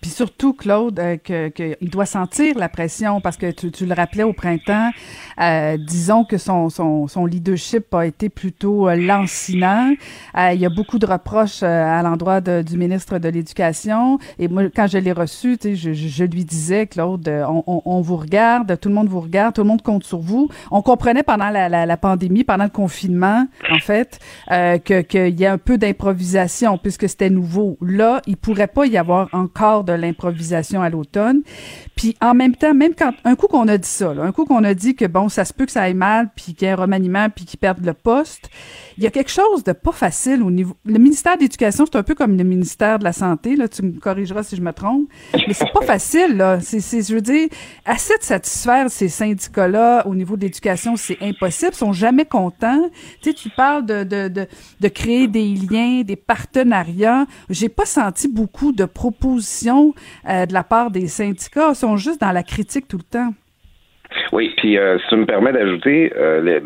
Puis 0.00 0.10
surtout, 0.10 0.54
Claude, 0.54 0.98
euh, 0.98 1.16
qu'il 1.50 1.90
doit 1.90 2.06
sentir 2.06 2.58
la 2.58 2.68
pression 2.68 3.20
parce 3.20 3.36
que 3.36 3.50
tu, 3.50 3.70
tu 3.70 3.84
le 3.86 3.94
rappelais 3.94 4.22
au 4.22 4.32
printemps, 4.32 4.90
euh, 5.40 5.76
disons 5.76 6.24
que 6.24 6.38
son, 6.38 6.70
son, 6.70 7.06
son, 7.06 7.26
leadership 7.26 7.94
a 7.94 8.06
été 8.06 8.28
plutôt 8.28 8.88
euh, 8.88 8.96
lancinant. 8.96 9.92
Euh, 10.36 10.52
il 10.52 10.60
y 10.60 10.66
a 10.66 10.70
beaucoup 10.70 10.98
de 10.98 11.06
reproches 11.06 11.62
à 11.62 12.02
l'endroit 12.02 12.40
du 12.40 12.76
ministre 12.76 13.18
de 13.18 13.28
l'Éducation. 13.28 14.18
Et 14.38 14.48
moi, 14.48 14.64
quand 14.74 14.86
je 14.86 14.98
l'ai 14.98 15.12
reçu, 15.12 15.56
sais, 15.60 15.76
je, 15.76 15.92
je, 15.92 16.24
lui 16.24 16.44
disais, 16.44 16.86
Claude, 16.86 17.28
on, 17.28 17.62
on, 17.66 17.82
on, 17.84 18.00
vous 18.00 18.16
regarde, 18.16 18.78
tout 18.80 18.88
le 18.88 18.94
monde 18.94 19.08
vous 19.08 19.20
regarde, 19.20 19.54
tout 19.54 19.62
le 19.62 19.68
monde 19.68 19.82
compte 19.82 20.04
sur 20.04 20.20
vous. 20.20 20.48
On 20.70 20.82
comprenait 20.82 21.22
pendant 21.22 21.50
la, 21.50 21.68
la, 21.68 21.86
la 21.86 21.96
pandémie, 21.96 22.44
pendant 22.44 22.64
le 22.64 22.70
confinement, 22.70 23.46
en 23.70 23.78
fait, 23.78 24.18
que 24.48 25.00
qu'il 25.02 25.38
y 25.38 25.46
a 25.46 25.52
un 25.52 25.58
peu 25.58 25.78
d'improvisation 25.78 26.78
puisque 26.78 27.08
c'était 27.08 27.30
nouveau. 27.30 27.76
Là, 27.80 28.22
il 28.26 28.36
pourrait 28.36 28.66
pas 28.66 28.86
y 28.86 28.96
avoir 28.96 29.28
encore 29.32 29.84
l'improvisation 29.96 30.82
à 30.82 30.90
l'automne. 30.90 31.42
Puis 31.96 32.16
en 32.20 32.34
même 32.34 32.54
temps, 32.56 32.74
même 32.74 32.94
quand 32.94 33.12
un 33.24 33.36
coup 33.36 33.46
qu'on 33.46 33.68
a 33.68 33.76
dit 33.76 33.88
ça, 33.88 34.10
un 34.10 34.32
coup 34.32 34.44
qu'on 34.44 34.64
a 34.64 34.74
dit 34.74 34.94
que 34.94 35.04
bon, 35.04 35.28
ça 35.28 35.44
se 35.44 35.52
peut 35.52 35.66
que 35.66 35.72
ça 35.72 35.82
aille 35.82 35.94
mal, 35.94 36.30
puis 36.34 36.54
qu'il 36.54 36.66
y 36.66 36.70
ait 36.70 36.72
un 36.72 36.76
remaniement, 36.76 37.28
puis 37.28 37.44
qu'ils 37.44 37.58
perdent 37.58 37.84
le 37.84 37.94
poste, 37.94 38.48
il 38.96 39.04
y 39.04 39.06
a 39.06 39.10
quelque 39.10 39.30
chose 39.30 39.64
de 39.64 39.72
pas 39.72 39.92
facile 39.92 40.42
au 40.42 40.50
niveau. 40.50 40.74
Le 40.84 40.98
ministère 40.98 41.36
de 41.36 41.42
l'Éducation, 41.42 41.84
c'est 41.86 41.96
un 41.96 42.02
peu 42.02 42.14
comme 42.14 42.36
le 42.36 42.44
ministère 42.44 42.98
de 42.98 43.04
la 43.04 43.12
Santé. 43.12 43.56
Là, 43.56 43.68
tu 43.68 43.82
me 43.82 43.98
corrigeras 43.98 44.42
si 44.42 44.56
je 44.56 44.62
me 44.62 44.72
trompe, 44.72 45.08
mais 45.34 45.54
c'est 45.54 45.72
pas 45.72 45.82
facile. 45.82 46.36
Là, 46.36 46.60
c'est, 46.60 46.80
je 46.80 47.14
veux 47.14 47.20
dire, 47.20 47.48
assez 47.84 48.16
de 48.18 48.22
satisfaire 48.22 48.90
ces 48.90 49.08
syndicats-là 49.08 50.06
au 50.06 50.14
niveau 50.14 50.36
de 50.36 50.42
l'éducation, 50.42 50.96
c'est 50.96 51.18
impossible. 51.22 51.72
Ils 51.74 51.78
sont 51.78 51.92
jamais 51.92 52.24
contents. 52.24 52.90
Tu 53.22 53.30
sais, 53.30 53.34
tu 53.34 53.50
parles 53.50 53.86
de, 53.86 54.04
de, 54.04 54.28
de, 54.28 54.46
de 54.80 54.88
créer 54.88 55.28
des 55.28 55.54
liens, 55.54 56.02
des 56.02 56.16
partenariats. 56.16 57.26
J'ai 57.48 57.68
pas 57.68 57.86
senti 57.86 58.28
beaucoup 58.28 58.72
de 58.72 58.84
propositions 58.84 59.79
euh, 60.28 60.46
de 60.46 60.52
la 60.52 60.64
part 60.64 60.90
des 60.90 61.06
syndicats? 61.08 61.74
Sont 61.74 61.96
juste 61.96 62.20
dans 62.20 62.32
la 62.32 62.42
critique 62.42 62.88
tout 62.88 62.98
le 62.98 63.04
temps. 63.04 63.32
Oui, 64.32 64.52
puis 64.56 64.76
euh, 64.78 64.98
si 64.98 65.06
tu 65.08 65.16
me 65.16 65.26
permets 65.26 65.52
d'ajouter, 65.52 66.12
euh, 66.16 66.60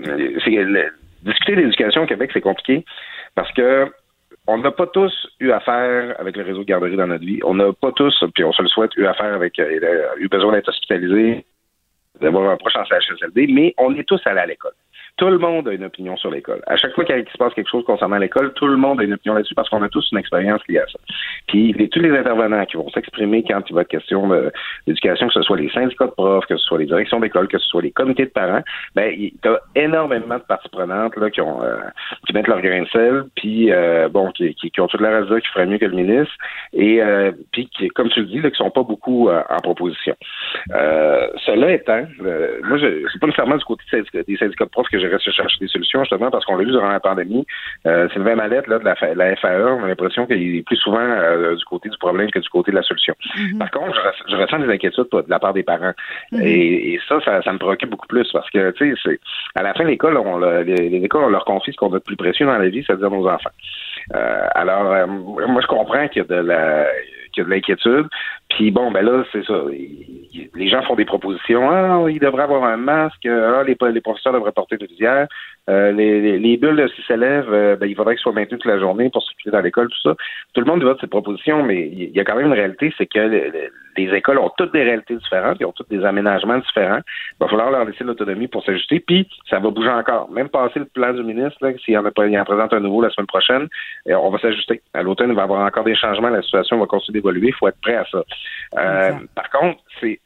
discuter 1.22 1.56
d'éducation 1.56 2.02
au 2.02 2.06
Québec, 2.06 2.30
c'est 2.32 2.40
compliqué 2.40 2.84
parce 3.34 3.52
que 3.52 3.86
on 4.46 4.58
n'a 4.58 4.70
pas 4.70 4.86
tous 4.86 5.12
eu 5.40 5.52
affaire 5.52 6.14
avec 6.18 6.36
le 6.36 6.44
réseau 6.44 6.60
de 6.60 6.64
garderie 6.64 6.96
dans 6.96 7.06
notre 7.06 7.24
vie. 7.24 7.40
On 7.44 7.54
n'a 7.54 7.72
pas 7.72 7.92
tous, 7.92 8.24
puis 8.34 8.44
on 8.44 8.52
se 8.52 8.60
le 8.60 8.68
souhaite, 8.68 8.94
eu 8.96 9.06
affaire 9.06 9.32
avec, 9.32 9.58
eu 9.58 10.28
besoin 10.28 10.52
d'être 10.52 10.68
hospitalisé, 10.68 11.46
d'avoir 12.20 12.50
un 12.50 12.56
proche 12.58 12.76
en 12.76 12.84
CHSLD, 12.84 13.46
mais 13.50 13.74
on 13.78 13.94
est 13.94 14.06
tous 14.06 14.20
allés 14.26 14.40
à 14.40 14.46
l'école. 14.46 14.74
Tout 15.16 15.28
le 15.28 15.38
monde 15.38 15.68
a 15.68 15.72
une 15.72 15.84
opinion 15.84 16.16
sur 16.16 16.30
l'école. 16.30 16.60
À 16.66 16.76
chaque 16.76 16.92
fois 16.92 17.04
qu'il 17.04 17.24
se 17.30 17.38
passe 17.38 17.54
quelque 17.54 17.70
chose 17.70 17.84
concernant 17.84 18.18
l'école, 18.18 18.52
tout 18.54 18.66
le 18.66 18.76
monde 18.76 19.00
a 19.00 19.04
une 19.04 19.12
opinion 19.12 19.34
là-dessus 19.34 19.54
parce 19.54 19.68
qu'on 19.68 19.82
a 19.82 19.88
tous 19.88 20.08
une 20.10 20.18
expérience 20.18 20.60
liée 20.68 20.80
à 20.80 20.86
ça. 20.86 20.98
Puis 21.46 21.72
tous 21.92 22.00
les 22.00 22.10
intervenants 22.10 22.64
qui 22.64 22.76
vont 22.76 22.88
s'exprimer 22.90 23.44
quand 23.44 23.62
il 23.68 23.74
va 23.74 23.82
être 23.82 23.88
question 23.88 24.28
d'éducation, 24.88 25.28
que 25.28 25.34
ce 25.34 25.42
soit 25.42 25.56
les 25.56 25.70
syndicats 25.70 26.06
de 26.06 26.10
profs, 26.10 26.46
que 26.46 26.56
ce 26.56 26.64
soit 26.64 26.78
les 26.78 26.86
directions 26.86 27.20
d'école, 27.20 27.46
que 27.46 27.58
ce 27.58 27.66
soit 27.68 27.82
les 27.82 27.92
comités 27.92 28.24
de 28.24 28.30
parents, 28.30 28.62
ben 28.96 29.12
il 29.16 29.32
y 29.44 29.48
a 29.48 29.60
énormément 29.76 30.38
de 30.38 30.42
parties 30.42 30.68
prenantes 30.70 31.16
là 31.16 31.30
qui 31.30 31.40
ont 31.40 31.62
euh, 31.62 31.76
qui 32.26 32.32
mettent 32.32 32.48
leur 32.48 32.60
grain 32.60 32.82
de 32.82 32.88
sel, 32.88 33.24
puis 33.36 33.72
euh, 33.72 34.08
bon 34.08 34.32
qui, 34.32 34.54
qui, 34.54 34.80
ont 34.80 34.88
toute 34.88 35.00
la 35.00 35.20
raison 35.20 35.38
qui 35.38 35.46
ferait 35.48 35.66
mieux 35.66 35.78
que 35.78 35.84
le 35.84 35.94
ministre, 35.94 36.34
et 36.72 37.00
euh, 37.00 37.30
puis 37.52 37.68
qui, 37.68 37.88
comme 37.90 38.08
tu 38.08 38.20
le 38.20 38.26
dis, 38.26 38.40
là, 38.40 38.50
qui 38.50 38.56
sont 38.56 38.70
pas 38.70 38.82
beaucoup 38.82 39.30
en 39.30 39.60
proposition. 39.60 40.16
cela 40.68 41.72
étant, 41.72 42.04
moi 42.64 42.78
je 42.78 43.06
c'est 43.12 43.20
pas 43.20 43.26
nécessairement 43.26 43.56
du 43.56 43.64
côté 43.64 43.84
des 43.92 44.36
syndicats 44.36 44.64
de 44.64 44.70
profs 44.70 44.88
que 44.88 45.03
je 45.10 45.30
chercher 45.30 45.58
des 45.60 45.68
solutions, 45.68 46.00
justement, 46.00 46.30
parce 46.30 46.44
qu'on 46.44 46.56
l'a 46.56 46.64
vu 46.64 46.70
durant 46.70 46.88
la 46.88 47.00
pandémie. 47.00 47.46
Euh, 47.86 48.08
Sylvain 48.10 48.36
Mallette, 48.36 48.66
là, 48.66 48.78
de 48.78 48.84
la, 48.84 48.94
la 49.14 49.36
FAE, 49.36 49.76
on 49.78 49.84
a 49.84 49.88
l'impression 49.88 50.26
qu'il 50.26 50.56
est 50.56 50.62
plus 50.62 50.76
souvent 50.76 50.98
euh, 51.00 51.54
du 51.54 51.64
côté 51.64 51.88
du 51.88 51.98
problème 51.98 52.30
que 52.30 52.38
du 52.38 52.48
côté 52.48 52.70
de 52.70 52.76
la 52.76 52.82
solution. 52.82 53.14
Mm-hmm. 53.36 53.58
Par 53.58 53.70
contre, 53.70 54.14
je, 54.28 54.36
ressens 54.36 54.58
des 54.60 54.72
inquiétudes 54.72 55.06
de 55.12 55.24
la 55.28 55.38
part 55.38 55.52
des 55.52 55.62
parents. 55.62 55.92
Mm-hmm. 56.32 56.42
et, 56.44 57.00
ça, 57.08 57.20
ça, 57.42 57.52
me 57.52 57.58
préoccupe 57.58 57.90
beaucoup 57.90 58.06
plus 58.06 58.30
parce 58.32 58.48
que, 58.50 58.70
tu 58.72 58.96
sais, 58.96 59.18
à 59.54 59.62
la 59.62 59.74
fin, 59.74 59.84
l'école, 59.84 60.16
on, 60.16 60.38
les, 60.38 60.64
les 60.64 61.04
écoles, 61.04 61.24
on 61.24 61.30
leur 61.30 61.44
confie 61.44 61.72
ce 61.72 61.76
qu'on 61.76 61.92
a 61.92 61.98
de 61.98 62.04
plus 62.04 62.16
précieux 62.16 62.46
dans 62.46 62.58
la 62.58 62.68
vie, 62.68 62.82
c'est-à-dire 62.86 63.10
nos 63.10 63.28
enfants. 63.28 63.50
Euh, 64.14 64.48
alors, 64.54 64.92
euh, 64.92 65.06
moi, 65.06 65.60
je 65.60 65.66
comprends 65.66 66.08
qu'il 66.08 66.22
y 66.22 66.24
a 66.24 66.28
de 66.28 66.46
la 66.46 66.86
qu'il 67.32 67.42
y 67.42 67.46
a 67.46 67.48
de 67.48 67.50
l'inquiétude. 67.50 68.06
Puis 68.50 68.70
bon, 68.70 68.90
ben 68.90 69.02
là, 69.02 69.24
c'est 69.32 69.44
ça. 69.44 69.64
Les 70.54 70.68
gens 70.68 70.82
font 70.82 70.94
des 70.94 71.04
propositions. 71.04 71.70
Ah, 71.70 72.04
il 72.08 72.20
devrait 72.20 72.44
avoir 72.44 72.64
un 72.64 72.76
masque. 72.76 73.26
Ah, 73.26 73.62
les, 73.64 73.76
les 73.92 74.00
professeurs 74.00 74.32
devraient 74.32 74.52
porter 74.52 74.76
de 74.76 74.86
visière. 74.86 75.26
Euh, 75.70 75.92
les, 75.92 76.38
les, 76.38 76.56
bulles, 76.58 76.86
s'ils 76.94 77.04
s'élèvent, 77.04 77.52
euh, 77.52 77.76
ben, 77.76 77.86
il 77.86 77.96
faudrait 77.96 78.14
qu'ils 78.14 78.22
soient 78.22 78.32
maintenus 78.32 78.60
toute 78.60 78.70
la 78.70 78.78
journée 78.78 79.08
pour 79.08 79.22
circuler 79.22 79.52
dans 79.52 79.62
l'école, 79.62 79.88
tout 79.88 80.10
ça. 80.10 80.14
Tout 80.52 80.60
le 80.60 80.66
monde 80.66 80.82
vote 80.82 80.98
cette 81.00 81.10
proposition, 81.10 81.62
mais 81.62 81.88
il 81.88 82.10
y 82.10 82.20
a 82.20 82.24
quand 82.24 82.36
même 82.36 82.46
une 82.46 82.52
réalité, 82.52 82.92
c'est 82.98 83.06
que 83.06 83.18
les, 83.96 84.14
écoles 84.14 84.38
ont 84.38 84.50
toutes 84.58 84.74
des 84.74 84.82
réalités 84.82 85.16
différentes, 85.16 85.56
ils 85.60 85.64
ont 85.64 85.72
toutes 85.72 85.88
des 85.88 86.04
aménagements 86.04 86.58
différents. 86.58 86.98
Il 86.98 87.36
va 87.40 87.48
falloir 87.48 87.70
leur 87.70 87.86
laisser 87.86 88.04
l'autonomie 88.04 88.48
pour 88.48 88.62
s'ajuster, 88.64 89.00
puis 89.00 89.26
ça 89.48 89.58
va 89.58 89.70
bouger 89.70 89.88
encore. 89.88 90.30
Même 90.30 90.50
passer 90.50 90.80
le 90.80 90.84
plan 90.84 91.14
du 91.14 91.22
ministre, 91.22 91.58
s'il 91.82 91.96
en 91.96 92.04
en 92.04 92.10
présente 92.44 92.74
un 92.74 92.80
nouveau 92.80 93.00
la 93.00 93.10
semaine 93.10 93.26
prochaine, 93.26 93.68
euh, 94.08 94.14
on 94.16 94.28
va 94.30 94.38
s'ajuster. 94.38 94.82
À 94.92 95.02
l'automne, 95.02 95.30
il 95.30 95.34
va 95.34 95.42
y 95.42 95.44
avoir 95.44 95.64
encore 95.64 95.84
des 95.84 95.94
changements, 95.94 96.28
la 96.28 96.42
situation 96.42 96.78
va 96.78 96.86
continuer 96.86 97.20
d'évoluer, 97.20 97.48
il 97.48 97.54
faut 97.54 97.68
être 97.68 97.80
prêt 97.80 97.96
à 97.96 98.04
ça. 98.04 98.22
Par 98.72 99.50
contre, 99.50 99.80
c'est 100.00 100.20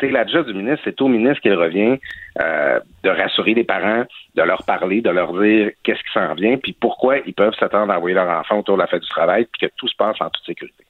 c'est 0.00 0.10
la 0.10 0.26
job 0.26 0.46
du 0.46 0.54
ministre, 0.54 0.80
c'est 0.84 1.00
au 1.00 1.08
ministre 1.08 1.40
qu'il 1.40 1.54
revient 1.54 1.98
euh, 2.40 2.80
de 3.02 3.10
rassurer 3.10 3.54
les 3.54 3.64
parents, 3.64 4.04
de 4.34 4.42
leur 4.42 4.62
parler, 4.64 5.00
de 5.00 5.10
leur 5.10 5.32
dire 5.40 5.70
qu'est-ce 5.82 6.00
qui 6.00 6.12
s'en 6.12 6.34
vient, 6.34 6.56
puis 6.56 6.76
pourquoi 6.78 7.18
ils 7.18 7.34
peuvent 7.34 7.54
s'attendre 7.58 7.92
à 7.92 7.96
envoyer 7.96 8.14
leur 8.14 8.28
enfant 8.28 8.58
autour 8.58 8.76
de 8.76 8.82
la 8.82 8.86
fête 8.86 9.02
du 9.02 9.08
travail, 9.08 9.46
puis 9.46 9.68
que 9.68 9.72
tout 9.76 9.88
se 9.88 9.96
passe 9.96 10.16
en 10.20 10.30
toute 10.30 10.44
sécurité. 10.44 10.84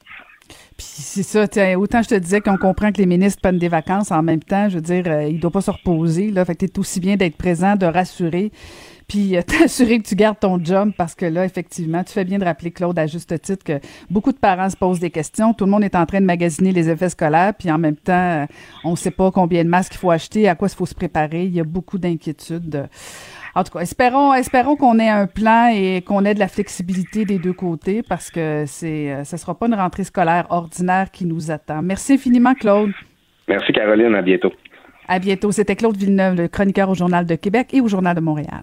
Puis 0.49 0.86
c'est 0.86 1.22
ça, 1.22 1.44
autant 1.76 2.03
je 2.03 2.09
te 2.09 2.14
disais 2.14 2.40
qu'on 2.40 2.57
comprend 2.57 2.92
que 2.92 2.99
les 2.99 3.07
ministres 3.07 3.40
prennent 3.42 3.59
des 3.59 3.68
vacances 3.68 4.12
en 4.12 4.22
même 4.22 4.42
temps, 4.42 4.68
je 4.68 4.76
veux 4.76 4.82
dire, 4.82 5.05
euh, 5.07 5.24
ils 5.24 5.36
ne 5.36 5.40
doivent 5.40 5.53
pas 5.53 5.61
se 5.61 5.70
reposer, 5.70 6.30
là, 6.30 6.44
fait 6.44 6.55
que 6.55 6.66
t'es 6.66 6.78
aussi 6.78 7.01
bien 7.01 7.16
d'être 7.16 7.36
présent, 7.36 7.76
de 7.76 7.86
rassurer, 7.86 8.51
puis 9.09 9.37
euh, 9.37 9.43
t'assurer 9.47 9.99
que 9.99 10.07
tu 10.07 10.15
gardes 10.15 10.39
ton 10.39 10.63
job 10.63 10.93
parce 10.97 11.15
que 11.15 11.27
là, 11.27 11.45
effectivement, 11.45 12.05
tu 12.05 12.13
fais 12.13 12.25
bien 12.25 12.39
de 12.39 12.45
rappeler, 12.45 12.71
Claude, 12.71 12.99
à 12.99 13.07
juste 13.07 13.41
titre, 13.41 13.65
que 13.65 13.81
beaucoup 14.11 14.33
de 14.33 14.39
parents 14.39 14.69
se 14.69 14.77
posent 14.77 15.01
des 15.01 15.11
questions. 15.11 15.55
Tout 15.55 15.65
le 15.65 15.71
monde 15.71 15.85
est 15.85 15.97
en 15.97 16.07
train 16.07 16.21
de 16.21 16.27
magasiner 16.27 16.73
les 16.73 16.89
effets 16.91 17.09
scolaires, 17.09 17.55
puis 17.59 17.71
en 17.71 17.79
même 17.79 17.97
temps, 17.97 18.13
euh, 18.43 18.47
on 18.85 18.93
ne 18.93 18.97
sait 18.97 19.11
pas 19.11 19.31
combien 19.31 19.65
de 19.65 19.69
masques 19.69 19.95
il 19.95 19.99
faut 19.99 20.11
acheter, 20.11 20.49
à 20.49 20.55
quoi 20.55 20.69
il 20.71 20.77
faut 20.77 20.87
se 20.87 20.95
préparer. 20.95 21.45
Il 21.45 21.55
y 21.55 21.61
a 21.61 21.65
beaucoup 21.65 21.99
d'inquiétudes. 21.99 22.89
En 23.55 23.65
tout 23.65 23.73
cas, 23.73 23.81
espérons, 23.81 24.35
espérons 24.35 24.77
qu'on 24.77 24.99
ait 24.99 25.09
un 25.09 25.27
plan 25.27 25.69
et 25.75 26.03
qu'on 26.03 26.25
ait 26.25 26.35
de 26.35 26.39
la 26.39 26.49
flexibilité 26.49 27.25
des 27.25 27.39
deux 27.39 27.53
côtés 27.53 28.03
parce 28.03 28.31
que 28.31 28.65
c'est, 28.67 29.11
euh, 29.11 29.25
ce 29.25 29.37
sera 29.37 29.59
pas 29.59 29.67
une 29.67 29.75
rentrée 29.75 30.05
scolaire 30.05 30.47
ordinaire 30.51 31.11
qui 31.11 31.25
nous 31.25 31.51
attend. 31.51 31.83
Merci 31.83 32.13
infiniment, 32.13 32.55
Claude. 32.55 32.93
Merci, 33.49 33.73
Caroline. 33.73 34.15
À 34.15 34.23
bientôt. 34.23 34.53
À 35.09 35.19
bientôt. 35.19 35.51
C'était 35.51 35.75
Claude 35.75 35.97
Villeneuve, 35.97 36.37
le 36.37 36.49
chroniqueur 36.49 36.91
au 36.91 36.95
Journal 36.95 37.27
de 37.27 37.35
Québec 37.35 37.71
et 37.73 37.81
au 37.81 37.89
Journal 37.89 38.15
de 38.15 38.21
Montréal. 38.21 38.63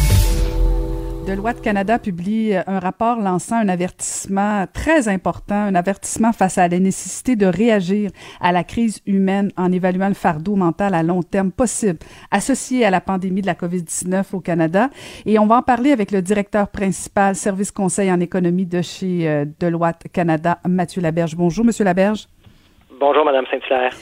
Deloitte 1.31 1.61
Canada 1.61 1.97
publie 1.97 2.55
un 2.67 2.79
rapport 2.79 3.21
lançant 3.21 3.55
un 3.55 3.69
avertissement 3.69 4.65
très 4.73 5.07
important, 5.07 5.55
un 5.55 5.75
avertissement 5.75 6.33
face 6.33 6.57
à 6.57 6.67
la 6.67 6.77
nécessité 6.77 7.37
de 7.37 7.45
réagir 7.45 8.11
à 8.41 8.51
la 8.51 8.65
crise 8.65 8.99
humaine 9.05 9.49
en 9.55 9.71
évaluant 9.71 10.09
le 10.09 10.13
fardeau 10.13 10.57
mental 10.57 10.93
à 10.93 11.03
long 11.03 11.23
terme 11.23 11.53
possible 11.53 11.99
associé 12.31 12.83
à 12.83 12.89
la 12.89 12.99
pandémie 12.99 13.41
de 13.41 13.47
la 13.47 13.53
COVID-19 13.53 14.35
au 14.35 14.41
Canada. 14.41 14.89
Et 15.25 15.39
on 15.39 15.45
va 15.45 15.55
en 15.55 15.61
parler 15.61 15.93
avec 15.93 16.11
le 16.11 16.21
directeur 16.21 16.67
principal 16.67 17.35
service 17.35 17.71
conseil 17.71 18.11
en 18.11 18.19
économie 18.19 18.65
de 18.65 18.81
chez 18.81 19.29
euh, 19.29 19.45
Deloitte 19.57 20.11
Canada, 20.11 20.59
Mathieu 20.67 21.01
Laberge. 21.01 21.37
Bonjour, 21.37 21.63
Monsieur 21.63 21.85
Laberge. 21.85 22.27
Bonjour, 22.99 23.23
Madame 23.23 23.45
Saint-Hilaire. 23.49 23.93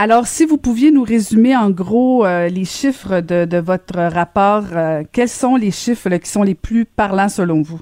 Alors, 0.00 0.28
si 0.28 0.44
vous 0.44 0.58
pouviez 0.58 0.92
nous 0.92 1.02
résumer 1.02 1.56
en 1.56 1.70
gros 1.70 2.24
euh, 2.24 2.48
les 2.48 2.64
chiffres 2.64 3.18
de, 3.18 3.58
votre 3.58 3.98
rapport, 3.98 4.62
euh, 4.72 5.02
quels 5.10 5.28
sont 5.28 5.56
les 5.56 5.72
chiffres 5.72 6.16
qui 6.18 6.30
sont 6.30 6.44
les 6.44 6.54
plus 6.54 6.84
parlants 6.84 7.28
selon 7.28 7.62
vous? 7.62 7.80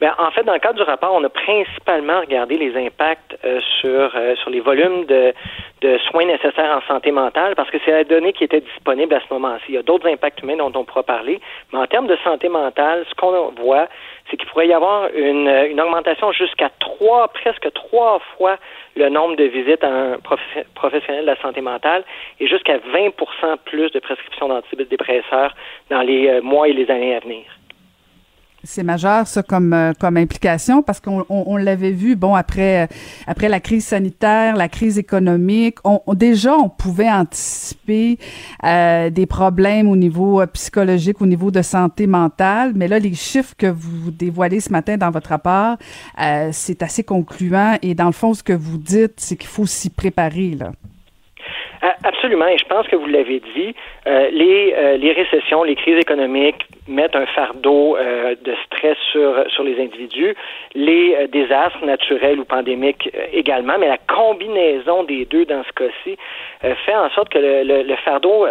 Bien, 0.00 0.14
en 0.18 0.30
fait, 0.30 0.42
dans 0.42 0.52
le 0.52 0.58
cadre 0.58 0.76
du 0.76 0.82
rapport, 0.82 1.14
on 1.14 1.24
a 1.24 1.28
principalement 1.30 2.20
regardé 2.20 2.58
les 2.58 2.76
impacts 2.76 3.38
euh, 3.44 3.60
sur, 3.80 4.12
sur 4.36 4.50
les 4.50 4.60
volumes 4.60 5.06
de, 5.06 5.32
de 5.82 5.98
soins 6.10 6.24
nécessaires 6.24 6.82
en 6.82 6.86
santé 6.86 7.12
mentale 7.12 7.54
parce 7.54 7.70
que 7.70 7.78
c'est 7.84 7.92
la 7.92 8.04
donnée 8.04 8.32
qui 8.32 8.44
était 8.44 8.60
disponible 8.60 9.14
à 9.14 9.20
ce 9.20 9.32
moment-ci. 9.32 9.64
Il 9.68 9.74
y 9.74 9.78
a 9.78 9.82
d'autres 9.82 10.08
impacts 10.08 10.42
humains 10.42 10.56
dont 10.56 10.72
on 10.74 10.84
pourra 10.84 11.02
parler, 11.02 11.40
mais 11.72 11.78
en 11.78 11.86
termes 11.86 12.06
de 12.06 12.16
santé 12.24 12.48
mentale, 12.48 13.04
ce 13.08 13.14
qu'on 13.14 13.52
voit, 13.62 13.88
c'est 14.30 14.36
qu'il 14.36 14.48
pourrait 14.48 14.68
y 14.68 14.72
avoir 14.72 15.08
une, 15.14 15.48
une 15.48 15.80
augmentation 15.80 16.32
jusqu'à 16.32 16.70
trois, 16.80 17.28
presque 17.28 17.72
trois 17.72 18.20
fois 18.36 18.56
le 18.96 19.08
nombre 19.08 19.36
de 19.36 19.44
visites 19.44 19.84
à 19.84 19.88
un 19.88 20.18
professionnel 20.74 21.22
de 21.22 21.30
la 21.30 21.40
santé 21.40 21.60
mentale 21.60 22.04
et 22.40 22.46
jusqu'à 22.46 22.78
20% 22.78 23.12
plus 23.64 23.90
de 23.92 24.00
prescriptions 24.00 24.48
d'antidépresseurs 24.48 25.54
dans 25.90 26.02
les 26.02 26.28
euh, 26.28 26.42
mois 26.42 26.68
et 26.68 26.72
les 26.72 26.90
années 26.90 27.14
à 27.14 27.20
venir. 27.20 27.44
C'est 28.66 28.82
majeur, 28.82 29.28
ça, 29.28 29.44
comme, 29.44 29.72
euh, 29.72 29.92
comme 29.98 30.16
implication, 30.16 30.82
parce 30.82 30.98
qu'on 30.98 31.24
on, 31.28 31.56
l'avait 31.56 31.92
vu, 31.92 32.16
bon, 32.16 32.34
après, 32.34 32.82
euh, 32.82 32.86
après 33.28 33.48
la 33.48 33.60
crise 33.60 33.86
sanitaire, 33.86 34.56
la 34.56 34.68
crise 34.68 34.98
économique, 34.98 35.78
on, 35.84 36.00
déjà, 36.14 36.56
on 36.56 36.68
pouvait 36.68 37.08
anticiper 37.08 38.18
euh, 38.64 39.08
des 39.08 39.26
problèmes 39.26 39.88
au 39.88 39.94
niveau 39.94 40.44
psychologique, 40.48 41.22
au 41.22 41.26
niveau 41.26 41.52
de 41.52 41.62
santé 41.62 42.08
mentale, 42.08 42.72
mais 42.74 42.88
là, 42.88 42.98
les 42.98 43.14
chiffres 43.14 43.54
que 43.56 43.68
vous 43.68 44.10
dévoilez 44.10 44.58
ce 44.58 44.70
matin 44.70 44.96
dans 44.96 45.10
votre 45.10 45.30
rapport, 45.30 45.76
c'est 46.50 46.82
assez 46.82 47.04
concluant, 47.04 47.78
et 47.82 47.94
dans 47.94 48.06
le 48.06 48.12
fond, 48.12 48.34
ce 48.34 48.42
que 48.42 48.52
vous 48.52 48.78
dites, 48.78 49.14
c'est 49.18 49.36
qu'il 49.36 49.48
faut 49.48 49.66
s'y 49.66 49.90
préparer, 49.90 50.56
là. 50.56 50.72
Absolument, 52.02 52.48
et 52.48 52.58
je 52.58 52.64
pense 52.64 52.86
que 52.88 52.96
vous 52.96 53.06
l'avez 53.06 53.40
dit, 53.54 53.74
euh, 54.06 54.28
les, 54.30 54.74
euh, 54.76 54.96
les 54.96 55.12
récessions, 55.12 55.62
les 55.62 55.76
crises 55.76 55.98
économiques 55.98 56.66
mettent 56.88 57.14
un 57.14 57.26
fardeau 57.26 57.96
euh, 57.96 58.34
de 58.42 58.54
stress 58.64 58.96
sur, 59.12 59.44
sur 59.50 59.62
les 59.62 59.80
individus, 59.80 60.34
les 60.74 61.28
désastres 61.28 61.84
naturels 61.84 62.40
ou 62.40 62.44
pandémiques 62.44 63.10
également, 63.32 63.74
mais 63.78 63.88
la 63.88 63.98
combinaison 63.98 65.04
des 65.04 65.26
deux 65.26 65.44
dans 65.44 65.62
ce 65.64 65.72
cas-ci 65.72 66.16
fait 66.84 66.96
en 66.96 67.10
sorte 67.10 67.28
que 67.28 67.38
le, 67.38 67.82
le, 67.82 67.96
fardeau 67.96 68.46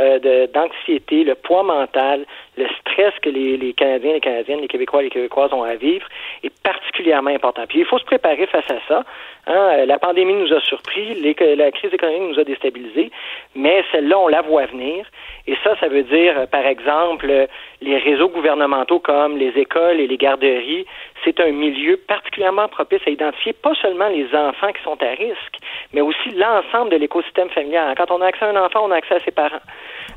d'anxiété, 0.53 1.23
le 1.23 1.35
poids 1.35 1.63
mental, 1.63 2.25
le 2.57 2.67
stress 2.79 3.13
que 3.21 3.29
les, 3.29 3.57
les 3.57 3.73
Canadiens, 3.73 4.13
les 4.13 4.19
Canadiennes, 4.19 4.61
les 4.61 4.67
Québécois, 4.67 5.01
les 5.01 5.09
Québécoises 5.09 5.53
ont 5.53 5.63
à 5.63 5.75
vivre 5.75 6.07
est 6.43 6.53
particulièrement 6.63 7.31
important. 7.31 7.65
Puis 7.67 7.79
il 7.79 7.85
faut 7.85 7.99
se 7.99 8.05
préparer 8.05 8.47
face 8.47 8.69
à 8.69 8.77
ça. 8.87 9.03
Hein. 9.47 9.85
La 9.85 9.99
pandémie 9.99 10.33
nous 10.33 10.53
a 10.53 10.59
surpris, 10.61 11.15
la 11.15 11.71
crise 11.71 11.93
économique 11.93 12.35
nous 12.35 12.39
a 12.39 12.43
déstabilisés, 12.43 13.11
mais 13.55 13.83
celle-là, 13.91 14.17
on 14.19 14.27
la 14.27 14.41
voit 14.41 14.65
venir. 14.65 15.05
Et 15.47 15.55
ça, 15.63 15.75
ça 15.79 15.87
veut 15.87 16.03
dire, 16.03 16.47
par 16.49 16.65
exemple, 16.65 17.47
les 17.81 17.97
réseaux 17.97 18.29
gouvernementaux 18.29 18.99
comme 18.99 19.37
les 19.37 19.49
écoles 19.57 19.99
et 19.99 20.07
les 20.07 20.17
garderies, 20.17 20.85
c'est 21.23 21.39
un 21.39 21.51
milieu 21.51 21.97
particulièrement 21.97 22.67
propice 22.67 23.01
à 23.05 23.11
identifier 23.11 23.53
pas 23.53 23.73
seulement 23.81 24.07
les 24.07 24.27
enfants 24.35 24.71
qui 24.71 24.83
sont 24.83 25.01
à 25.01 25.09
risque, 25.09 25.57
mais 25.93 26.01
aussi 26.01 26.31
l'ensemble 26.31 26.91
de 26.91 26.97
l'écosystème 26.97 27.49
familial. 27.49 27.93
Quand 27.97 28.11
on 28.11 28.21
a 28.21 28.27
accès 28.27 28.45
à 28.45 28.49
un 28.49 28.63
enfant, 28.63 28.81
on 28.83 28.91
a 28.91 28.95
accès 28.95 29.15
à 29.15 29.19
ses 29.19 29.31
parents. 29.31 29.61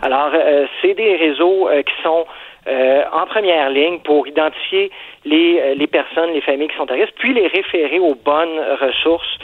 Alors, 0.03 0.31
euh, 0.35 0.67
c'est 0.81 0.95
des 0.95 1.17
réseaux 1.17 1.69
euh, 1.69 1.83
qui 1.83 2.03
sont 2.03 2.27
euh, 2.67 3.03
en 3.13 3.27
première 3.27 3.71
ligne 3.71 3.99
pour 4.01 4.27
identifier 4.29 4.91
les, 5.25 5.75
les 5.75 5.87
personnes, 5.87 6.33
les 6.33 6.41
familles 6.41 6.69
qui 6.69 6.77
sont 6.77 6.91
à 6.91 6.95
risque, 6.95 7.15
puis 7.19 7.33
les 7.33 7.47
référer 7.47 7.99
aux 7.99 8.15
bonnes 8.15 8.61
ressources 8.81 9.39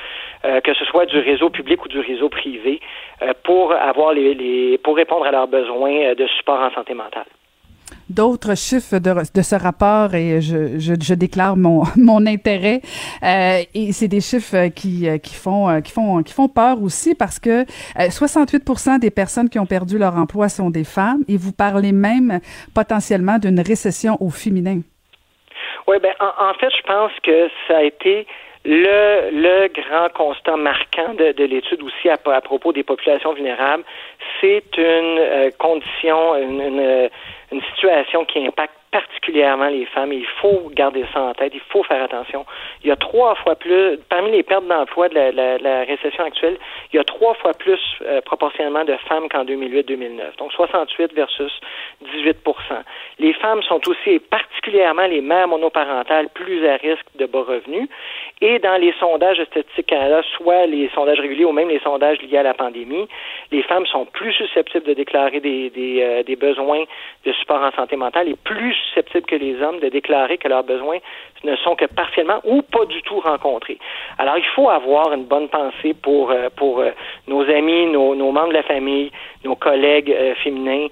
euh, 0.44 0.60
que 0.60 0.74
ce 0.74 0.84
soit 0.84 1.06
du 1.06 1.18
réseau 1.18 1.48
public 1.48 1.82
ou 1.86 1.88
du 1.88 2.00
réseau 2.00 2.28
privé, 2.28 2.78
euh, 3.22 3.32
pour 3.44 3.72
avoir 3.72 4.12
les, 4.12 4.34
les, 4.34 4.76
pour 4.76 4.94
répondre 4.94 5.24
à 5.24 5.30
leurs 5.30 5.48
besoins 5.48 6.02
euh, 6.02 6.14
de 6.14 6.26
support 6.26 6.60
en 6.60 6.70
santé 6.70 6.92
mentale 6.92 7.24
d'autres 8.08 8.56
chiffres 8.56 8.98
de, 8.98 9.42
ce 9.42 9.54
rapport 9.54 10.14
et 10.14 10.40
je, 10.40 10.78
je, 10.78 11.14
déclare 11.14 11.56
mon, 11.56 11.82
mon 11.96 12.26
intérêt. 12.26 12.80
Euh, 13.22 13.62
et 13.74 13.92
c'est 13.92 14.08
des 14.08 14.20
chiffres 14.20 14.68
qui, 14.68 15.06
qui, 15.22 15.34
font, 15.34 15.80
qui, 15.82 15.92
font, 15.92 16.22
qui 16.22 16.32
font 16.32 16.48
peur 16.48 16.82
aussi 16.82 17.14
parce 17.14 17.38
que 17.38 17.64
68% 17.96 18.98
des 18.98 19.10
personnes 19.10 19.48
qui 19.48 19.58
ont 19.58 19.66
perdu 19.66 19.98
leur 19.98 20.16
emploi 20.16 20.48
sont 20.48 20.70
des 20.70 20.84
femmes 20.84 21.22
et 21.28 21.36
vous 21.36 21.52
parlez 21.52 21.92
même 21.92 22.40
potentiellement 22.74 23.38
d'une 23.38 23.60
récession 23.60 24.16
au 24.20 24.30
féminin. 24.30 24.80
Oui, 25.86 25.96
ben 26.02 26.14
en, 26.20 26.54
fait, 26.54 26.70
je 26.70 26.82
pense 26.82 27.12
que 27.22 27.48
ça 27.68 27.78
a 27.78 27.82
été 27.82 28.26
le, 28.64 29.30
le 29.30 29.68
grand 29.68 30.08
constat 30.14 30.56
marquant 30.56 31.12
de, 31.14 31.32
de 31.32 31.44
l'étude 31.44 31.82
aussi 31.82 32.08
à, 32.08 32.16
propos 32.16 32.72
des 32.72 32.82
populations 32.82 33.34
vulnérables, 33.34 33.84
c'est 34.40 34.64
une 34.78 35.18
euh, 35.18 35.50
condition, 35.58 36.34
une, 36.36 37.10
une, 37.54 37.62
situation 37.74 38.24
qui 38.24 38.46
impacte 38.46 38.74
particulièrement 38.94 39.70
les 39.70 39.86
femmes. 39.86 40.12
il 40.12 40.26
faut 40.40 40.70
garder 40.72 41.04
ça 41.12 41.20
en 41.20 41.34
tête. 41.34 41.52
Il 41.52 41.60
faut 41.68 41.82
faire 41.82 42.00
attention. 42.00 42.46
Il 42.84 42.88
y 42.88 42.92
a 42.92 42.96
trois 42.96 43.34
fois 43.34 43.56
plus, 43.56 43.98
parmi 44.08 44.30
les 44.30 44.44
pertes 44.44 44.68
d'emploi 44.68 45.08
de 45.08 45.16
la, 45.16 45.80
récession 45.82 46.22
actuelle, 46.22 46.56
il 46.92 46.96
y 46.96 47.00
a 47.00 47.04
trois 47.04 47.34
fois 47.34 47.54
plus 47.54 47.80
euh, 48.02 48.20
proportionnellement 48.20 48.84
de 48.84 48.96
femmes 49.08 49.28
qu'en 49.28 49.44
2008-2009. 49.44 50.36
Donc 50.38 50.52
68 50.52 51.12
versus 51.12 51.52
18% 52.04 52.34
Les 53.18 53.32
femmes 53.32 53.62
sont 53.64 53.80
aussi, 53.88 54.20
particulièrement 54.20 55.06
les 55.06 55.20
mères 55.20 55.48
monoparentales, 55.48 56.28
plus 56.28 56.64
à 56.64 56.76
risque 56.76 57.06
de 57.16 57.26
bas 57.26 57.42
revenus. 57.42 57.88
Et 58.40 58.60
dans 58.60 58.80
les 58.80 58.94
sondages 59.00 59.38
de 59.38 59.44
Statistique 59.46 59.86
Canada, 59.86 60.22
soit 60.36 60.66
les 60.66 60.88
sondages 60.94 61.18
réguliers 61.18 61.46
ou 61.46 61.52
même 61.52 61.68
les 61.68 61.80
sondages 61.80 62.22
liés 62.22 62.38
à 62.38 62.44
la 62.44 62.54
pandémie, 62.54 63.08
les 63.50 63.62
femmes 63.64 63.86
sont 63.86 64.04
plus 64.04 64.32
susceptibles 64.34 64.86
de 64.86 64.94
déclarer 64.94 65.40
des, 65.40 65.70
des, 65.70 66.00
euh, 66.00 66.22
des 66.22 66.36
besoins 66.36 66.84
de 67.24 67.32
support 67.32 67.62
en 67.62 67.72
santé 67.72 67.96
mentale 67.96 68.28
et 68.28 68.36
plus 68.36 68.76
susceptibles 68.88 69.26
que 69.26 69.36
les 69.36 69.60
hommes 69.62 69.80
de 69.80 69.88
déclarer 69.88 70.38
que 70.38 70.48
leurs 70.48 70.64
besoins 70.64 70.98
ne 71.44 71.56
sont 71.56 71.76
que 71.76 71.86
partiellement 71.86 72.40
ou 72.44 72.62
pas 72.62 72.84
du 72.86 73.02
tout 73.02 73.20
rencontrés. 73.20 73.78
Alors, 74.18 74.38
il 74.38 74.44
faut 74.54 74.68
avoir 74.68 75.12
une 75.12 75.24
bonne 75.24 75.48
pensée 75.48 75.94
pour, 75.94 76.30
euh, 76.30 76.48
pour 76.56 76.80
euh, 76.80 76.90
nos 77.26 77.42
amis, 77.42 77.86
nos, 77.86 78.14
membres 78.14 78.48
de 78.48 78.54
la 78.54 78.62
famille, 78.62 79.10
nos 79.44 79.56
collègues 79.56 80.14
féminins 80.42 80.86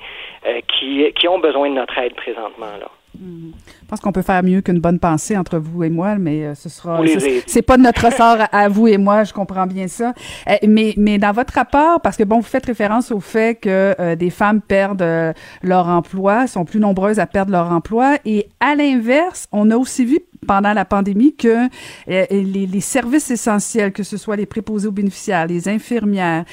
qui, 0.68 1.12
qui 1.12 1.28
ont 1.28 1.38
besoin 1.38 1.70
de 1.70 1.74
notre 1.74 1.96
aide 1.98 2.14
présentement. 2.14 2.66
Je 3.14 3.86
pense 3.88 4.00
qu'on 4.00 4.12
peut 4.12 4.22
faire 4.22 4.42
mieux 4.42 4.62
qu'une 4.62 4.80
bonne 4.80 4.98
pensée 4.98 5.36
entre 5.36 5.58
vous 5.58 5.84
et 5.84 5.90
moi, 5.90 6.16
mais 6.16 6.44
euh, 6.44 6.54
ce 6.54 6.68
sera. 6.68 7.00
C'est 7.46 7.62
pas 7.62 7.76
notre 7.76 8.10
sort 8.12 8.38
à, 8.50 8.68
vous 8.68 8.88
et 8.88 8.96
moi, 8.96 9.24
je 9.24 9.32
comprends 9.32 9.66
bien 9.66 9.86
ça. 9.88 10.14
Euh, 10.48 10.54
mais, 10.66 10.94
mais 10.96 11.18
dans 11.18 11.32
votre 11.32 11.54
rapport, 11.54 12.00
parce 12.00 12.16
que 12.16 12.24
bon, 12.24 12.36
vous 12.36 12.42
faites 12.42 12.66
référence 12.66 13.12
au 13.12 13.20
fait 13.20 13.60
que 13.60 13.94
euh, 14.00 14.16
des 14.16 14.30
femmes 14.30 14.60
perdent 14.60 15.34
leur 15.62 15.88
emploi, 15.88 16.46
sont 16.46 16.64
plus 16.64 16.80
nombreuses 16.80 17.18
à 17.18 17.26
perdre 17.26 17.52
leur 17.52 17.70
emploi, 17.70 18.16
et 18.24 18.48
à 18.60 18.74
l'inverse, 18.74 19.46
on 19.52 19.70
a 19.70 19.76
aussi 19.76 20.04
vu 20.04 20.20
pendant 20.46 20.72
la 20.72 20.84
pandémie 20.84 21.36
que 21.36 21.68
les, 22.06 22.66
les, 22.66 22.80
services 22.80 23.30
essentiels, 23.30 23.92
que 23.92 24.02
ce 24.02 24.16
soit 24.16 24.36
les 24.36 24.46
préposés 24.46 24.88
aux 24.88 24.92
bénéficiaires, 24.92 25.46
les 25.46 25.68
infirmières, 25.68 26.44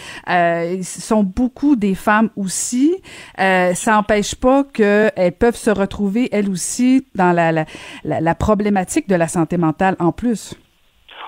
sont 0.84 1.24
beaucoup 1.24 1.76
des 1.76 1.96
femmes 1.96 2.30
aussi. 2.36 3.02
ça 3.38 3.92
n'empêche 3.92 4.36
pas 4.36 4.64
qu'elles 4.64 5.34
peuvent 5.40 5.56
se 5.56 5.70
retrouver 5.72 6.30
elles 6.32 6.50
aussi 6.50 7.06
dans 7.16 7.34
la, 7.34 8.36
problématique 8.36 9.08
de 9.08 9.16
la 9.16 9.28
santé 9.28 9.58
mentale 9.58 9.96
en 10.00 10.12
plus. 10.12 10.56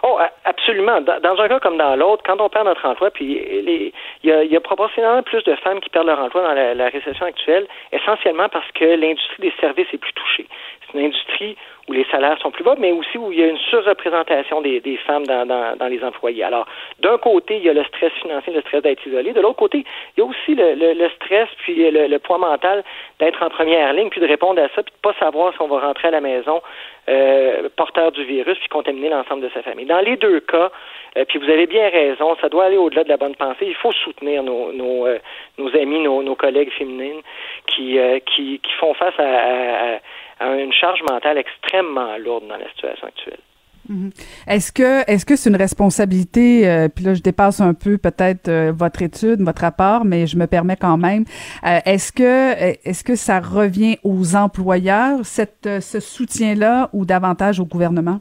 Oh, 0.03 0.17
absolument. 0.45 1.01
Dans, 1.01 1.39
un 1.39 1.47
cas 1.47 1.59
comme 1.59 1.77
dans 1.77 1.95
l'autre, 1.95 2.23
quand 2.25 2.39
on 2.39 2.49
perd 2.49 2.65
notre 2.65 2.85
emploi, 2.87 3.11
puis 3.11 3.25
il 3.25 3.91
y 4.23 4.31
a, 4.31 4.43
y 4.43 4.55
a, 4.55 4.59
proportionnellement 4.59 5.21
plus 5.21 5.43
de 5.43 5.55
femmes 5.55 5.79
qui 5.79 5.89
perdent 5.89 6.07
leur 6.07 6.19
emploi 6.19 6.41
dans 6.41 6.53
la, 6.53 6.73
la 6.73 6.87
récession 6.89 7.25
actuelle, 7.25 7.67
essentiellement 7.91 8.49
parce 8.49 8.69
que 8.71 8.85
l'industrie 8.85 9.41
des 9.41 9.53
services 9.59 9.87
est 9.93 9.99
plus 9.99 10.13
touchée. 10.13 10.47
C'est 10.81 10.97
une 10.97 11.05
industrie 11.05 11.55
où 11.87 11.93
les 11.93 12.05
salaires 12.11 12.37
sont 12.39 12.51
plus 12.51 12.63
bas, 12.63 12.75
mais 12.77 12.91
aussi 12.91 13.17
où 13.17 13.31
il 13.31 13.39
y 13.39 13.43
a 13.43 13.47
une 13.47 13.57
surreprésentation 13.57 14.61
des, 14.61 14.99
femmes 15.05 15.25
dans, 15.25 15.87
les 15.89 16.03
employés. 16.03 16.43
Alors, 16.43 16.67
d'un 16.99 17.17
côté, 17.17 17.57
il 17.57 17.63
y 17.63 17.69
a 17.69 17.73
le 17.73 17.83
stress 17.85 18.11
financier, 18.21 18.53
le 18.53 18.61
stress 18.61 18.83
d'être 18.83 19.05
isolé. 19.05 19.33
De 19.33 19.41
l'autre 19.41 19.57
côté, 19.57 19.85
il 20.15 20.19
y 20.19 20.23
a 20.23 20.25
aussi 20.25 20.55
le, 20.55 20.93
le, 20.93 21.09
stress 21.09 21.49
puis 21.57 21.89
le, 21.89 22.07
le, 22.07 22.19
poids 22.19 22.37
mental 22.37 22.83
d'être 23.19 23.41
en 23.43 23.49
première 23.49 23.93
ligne, 23.93 24.09
puis 24.09 24.21
de 24.21 24.27
répondre 24.27 24.61
à 24.61 24.67
ça, 24.75 24.83
puis 24.83 24.93
de 24.93 25.01
pas 25.01 25.13
savoir 25.19 25.53
si 25.53 25.61
on 25.61 25.67
va 25.67 25.79
rentrer 25.79 26.09
à 26.09 26.11
la 26.11 26.21
maison 26.21 26.61
euh, 27.09 27.69
porteur 27.75 28.11
du 28.11 28.23
virus 28.23 28.57
puis 28.59 28.69
contaminer 28.69 29.09
l'ensemble 29.09 29.41
de 29.41 29.49
sa 29.49 29.63
famille. 29.63 29.85
Dans 29.85 30.01
les 30.01 30.17
deux 30.17 30.39
cas, 30.41 30.71
euh, 31.17 31.25
puis 31.25 31.39
vous 31.39 31.49
avez 31.49 31.67
bien 31.67 31.89
raison, 31.89 32.35
ça 32.39 32.49
doit 32.49 32.65
aller 32.65 32.77
au-delà 32.77 33.03
de 33.03 33.09
la 33.09 33.17
bonne 33.17 33.35
pensée. 33.35 33.65
Il 33.65 33.75
faut 33.75 33.91
soutenir 33.91 34.43
nos, 34.43 34.71
nos, 34.71 35.07
euh, 35.07 35.19
nos 35.57 35.75
amis, 35.75 35.99
nos, 35.99 36.23
nos, 36.23 36.35
collègues 36.35 36.71
féminines 36.71 37.21
qui, 37.67 37.97
euh, 37.97 38.19
qui, 38.19 38.59
qui 38.59 38.73
font 38.73 38.93
face 38.93 39.17
à, 39.17 39.23
à, 39.23 39.99
à 40.39 40.55
une 40.55 40.73
charge 40.73 41.01
mentale 41.09 41.37
extrêmement 41.37 42.17
lourde 42.17 42.47
dans 42.47 42.57
la 42.57 42.69
situation 42.69 43.07
actuelle. 43.07 43.39
Mhm. 43.89 44.11
Est-ce 44.47 44.71
que 44.71 45.09
est-ce 45.09 45.25
que 45.25 45.35
c'est 45.35 45.49
une 45.49 45.55
responsabilité 45.55 46.69
euh, 46.69 46.87
puis 46.87 47.03
là 47.03 47.13
je 47.13 47.21
dépasse 47.21 47.59
un 47.61 47.73
peu 47.73 47.97
peut-être 47.97 48.47
euh, 48.47 48.71
votre 48.75 49.01
étude, 49.01 49.41
votre 49.41 49.61
rapport 49.61 50.05
mais 50.05 50.27
je 50.27 50.37
me 50.37 50.47
permets 50.47 50.77
quand 50.77 50.97
même 50.97 51.25
euh, 51.65 51.79
est-ce 51.85 52.11
que 52.11 52.53
est-ce 52.87 53.03
que 53.03 53.15
ça 53.15 53.39
revient 53.39 53.97
aux 54.03 54.35
employeurs 54.35 55.25
cette 55.25 55.67
ce 55.81 55.99
soutien-là 55.99 56.89
ou 56.93 57.05
davantage 57.05 57.59
au 57.59 57.65
gouvernement? 57.65 58.19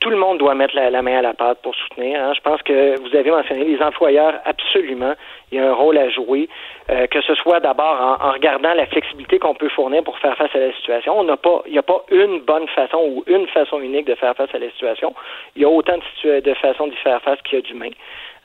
Tout 0.00 0.10
le 0.10 0.16
monde 0.16 0.38
doit 0.38 0.54
mettre 0.54 0.74
la, 0.74 1.02
main 1.02 1.18
à 1.18 1.22
la 1.22 1.34
pâte 1.34 1.58
pour 1.62 1.74
soutenir. 1.74 2.20
Hein. 2.22 2.32
Je 2.34 2.40
pense 2.40 2.62
que 2.62 2.98
vous 3.00 3.16
avez 3.16 3.30
mentionné 3.30 3.64
les 3.64 3.82
employeurs, 3.82 4.34
absolument. 4.44 5.14
Il 5.52 5.58
y 5.58 5.60
a 5.60 5.68
un 5.68 5.74
rôle 5.74 5.98
à 5.98 6.08
jouer, 6.08 6.48
euh, 6.90 7.06
que 7.06 7.20
ce 7.20 7.34
soit 7.34 7.60
d'abord 7.60 8.18
en, 8.20 8.32
regardant 8.32 8.72
la 8.74 8.86
flexibilité 8.86 9.38
qu'on 9.38 9.54
peut 9.54 9.68
fournir 9.68 10.02
pour 10.04 10.18
faire 10.18 10.36
face 10.36 10.54
à 10.54 10.58
la 10.58 10.72
situation. 10.72 11.18
On 11.18 11.24
n'a 11.24 11.36
pas, 11.36 11.62
il 11.66 11.72
n'y 11.72 11.78
a 11.78 11.82
pas 11.82 12.04
une 12.10 12.40
bonne 12.40 12.68
façon 12.68 12.98
ou 12.98 13.24
une 13.26 13.46
façon 13.48 13.80
unique 13.80 14.06
de 14.06 14.14
faire 14.14 14.34
face 14.36 14.54
à 14.54 14.58
la 14.58 14.70
situation. 14.70 15.14
Il 15.56 15.62
y 15.62 15.64
a 15.64 15.68
autant 15.68 15.98
de, 16.24 16.40
de 16.40 16.54
façons 16.54 16.86
d'y 16.86 16.96
faire 16.96 17.20
face 17.22 17.40
qu'il 17.42 17.58
y 17.58 17.62
a 17.62 17.62
d'humains. 17.62 17.90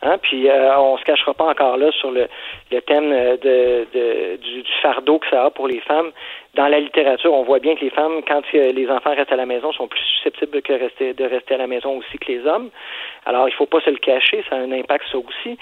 Hein? 0.01 0.17
Puis 0.21 0.49
euh, 0.49 0.77
on 0.77 0.97
se 0.97 1.03
cachera 1.03 1.33
pas 1.33 1.45
encore 1.45 1.77
là 1.77 1.91
sur 1.91 2.11
le, 2.11 2.27
le 2.71 2.81
thème 2.81 3.09
de, 3.09 3.87
de 3.93 4.35
du, 4.37 4.61
du, 4.61 4.71
fardeau 4.81 5.19
que 5.19 5.27
ça 5.29 5.45
a 5.45 5.49
pour 5.49 5.67
les 5.67 5.79
femmes. 5.79 6.11
Dans 6.53 6.67
la 6.67 6.79
littérature, 6.79 7.33
on 7.33 7.43
voit 7.43 7.59
bien 7.59 7.75
que 7.75 7.81
les 7.81 7.89
femmes, 7.89 8.21
quand 8.25 8.41
les 8.53 8.89
enfants 8.89 9.13
restent 9.13 9.31
à 9.31 9.35
la 9.35 9.45
maison, 9.45 9.71
sont 9.73 9.87
plus 9.87 9.99
susceptibles 9.99 10.61
que 10.61 10.73
rester, 10.73 11.13
de 11.13 11.25
rester 11.25 11.55
à 11.55 11.57
la 11.57 11.67
maison 11.67 11.97
aussi 11.97 12.17
que 12.17 12.31
les 12.31 12.45
hommes. 12.45 12.69
Alors, 13.25 13.49
il 13.49 13.53
faut 13.53 13.65
pas 13.65 13.81
se 13.81 13.89
le 13.89 13.97
cacher, 13.97 14.43
ça 14.49 14.55
a 14.55 14.59
un 14.59 14.71
impact 14.71 15.05
ça 15.11 15.17
aussi. 15.17 15.57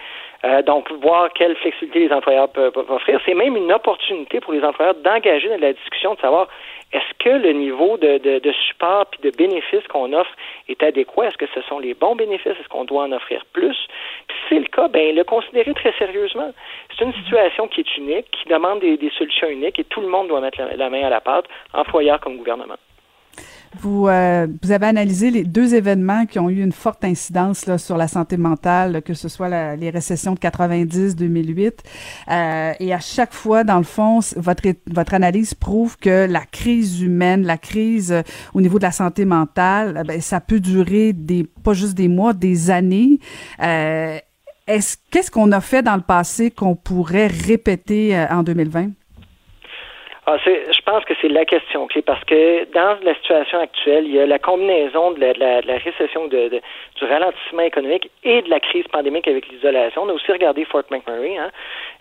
Euh, 0.46 0.62
donc, 0.62 0.92
voir 1.02 1.32
quelle 1.34 1.56
flexibilité 1.56 2.08
les 2.08 2.14
employeurs 2.14 2.50
peuvent, 2.50 2.78
offrir, 2.90 3.20
c'est 3.26 3.34
même 3.34 3.56
une 3.56 3.72
opportunité 3.72 4.40
pour 4.42 4.54
les 4.54 4.64
employeurs 4.64 4.96
d'engager 4.96 5.48
dans 5.48 5.60
la 5.60 5.74
discussion, 5.74 6.16
de 6.16 6.20
savoir 6.20 6.48
est-ce 6.94 7.14
que 7.18 7.30
le 7.30 7.54
niveau 7.54 7.98
de, 7.98 8.20
de, 8.20 8.52
support 8.68 9.08
et 9.18 9.32
de 9.32 9.36
bénéfices 9.36 9.86
qu'on 9.88 10.14
offre 10.14 10.32
est 10.70 10.82
adéquat? 10.84 11.28
Est-ce 11.28 11.38
que 11.38 11.48
ce 11.54 11.62
sont 11.64 11.80
les 11.80 11.96
bons 11.96 12.16
bénéfices? 12.16 12.54
Est-ce 12.60 12.70
qu'on 12.70 12.86
doit 12.86 13.04
en 13.04 13.12
offrir 13.12 13.44
plus? 13.52 13.76
Puis 14.28 14.38
si 14.38 14.44
c'est 14.50 14.60
le 14.60 14.68
cas, 14.68 14.88
ben 14.88 15.16
le 15.16 15.24
considérer 15.24 15.74
très 15.74 15.92
sérieusement. 15.94 16.52
C'est 16.96 17.04
une 17.04 17.14
situation 17.14 17.68
qui 17.68 17.82
est 17.82 17.98
unique, 17.98 18.30
qui 18.32 18.48
demande 18.48 18.80
des, 18.80 18.98
des, 18.98 19.10
solutions 19.18 19.50
uniques 19.50 19.80
et 19.80 19.84
tout 19.86 20.02
le 20.02 20.08
monde 20.08 20.28
doit 20.28 20.42
mettre 20.42 20.62
la, 20.62 20.90
main 20.90 21.04
à 21.04 21.10
la 21.10 21.22
pâte, 21.22 21.46
employeur 21.74 22.20
comme 22.20 22.38
gouvernement. 22.38 22.78
Vous, 23.82 24.08
euh, 24.08 24.48
vous 24.62 24.72
avez 24.72 24.86
analysé 24.86 25.32
les 25.32 25.44
deux 25.44 25.74
événements 25.74 26.26
qui 26.26 26.40
ont 26.40 26.50
eu 26.50 26.62
une 26.62 26.72
forte 26.72 27.04
incidence 27.04 27.66
là, 27.66 27.78
sur 27.78 27.98
la 27.98 28.08
santé 28.08 28.38
mentale, 28.38 29.02
que 29.02 29.14
ce 29.14 29.28
soit 29.30 29.76
les 29.76 29.90
récessions 29.90 30.34
de 30.34 30.40
90-2008. 30.40 31.72
Euh, 32.30 32.74
et 32.80 32.94
à 32.94 33.00
chaque 33.00 33.34
fois, 33.34 33.64
dans 33.64 33.78
le 33.78 33.84
fond, 33.84 34.20
votre, 34.38 34.64
votre 34.92 35.14
analyse 35.14 35.54
prouve 35.54 35.98
que 35.98 36.26
la 36.26 36.46
crise 36.46 37.02
humaine, 37.02 37.44
la 37.44 37.58
crise 37.58 38.12
euh, 38.12 38.22
au 38.54 38.62
niveau 38.62 38.78
de 38.78 38.84
la 38.84 38.92
santé 38.92 39.26
mentale, 39.26 40.00
eh 40.02 40.08
ben, 40.08 40.22
ça 40.22 40.40
peut 40.40 40.60
durer 40.60 41.14
des, 41.14 41.44
pas 41.64 41.74
juste 41.74 41.96
des 41.96 42.08
mois, 42.08 42.34
des 42.34 42.70
années. 42.70 43.20
Euh, 43.62 44.18
est-ce, 44.68 44.96
qu'est-ce 45.12 45.30
qu'on 45.30 45.52
a 45.52 45.60
fait 45.60 45.82
dans 45.82 45.96
le 45.96 46.02
passé 46.02 46.50
qu'on 46.50 46.76
pourrait 46.76 47.28
répéter 47.28 48.18
euh, 48.18 48.28
en 48.30 48.44
2020? 48.44 48.92
Ah, 50.26 50.38
je 50.38 50.82
pense 50.86 51.04
que 51.04 51.14
c'est 51.22 51.28
la 51.28 51.44
question 51.44 51.86
clé 51.88 52.02
parce 52.02 52.24
que 52.24 52.64
dans 52.72 52.98
la 53.04 53.14
situation 53.16 53.60
actuelle, 53.60 54.06
il 54.06 54.16
y 54.16 54.20
a 54.22 54.26
la 54.26 54.40
combinaison 54.40 55.12
de 55.12 55.20
la, 55.20 55.34
de 55.34 55.40
la, 55.40 55.62
de 55.62 55.68
la 55.68 55.78
récession, 55.78 56.28
de, 56.28 56.48
du 56.48 57.04
ralentissement 57.04 57.64
économique 57.64 58.10
et 58.24 58.42
de 58.42 58.50
la 58.50 58.62
crise 58.62 58.88
pandémique 58.88 59.28
avec 59.28 59.50
l'isolation. 59.50 60.04
On 60.04 60.10
a 60.10 60.14
aussi 60.14 60.32
regardé 60.32 60.64
Fort 60.64 60.84
McMurray. 60.90 61.38
Hein? 61.38 61.52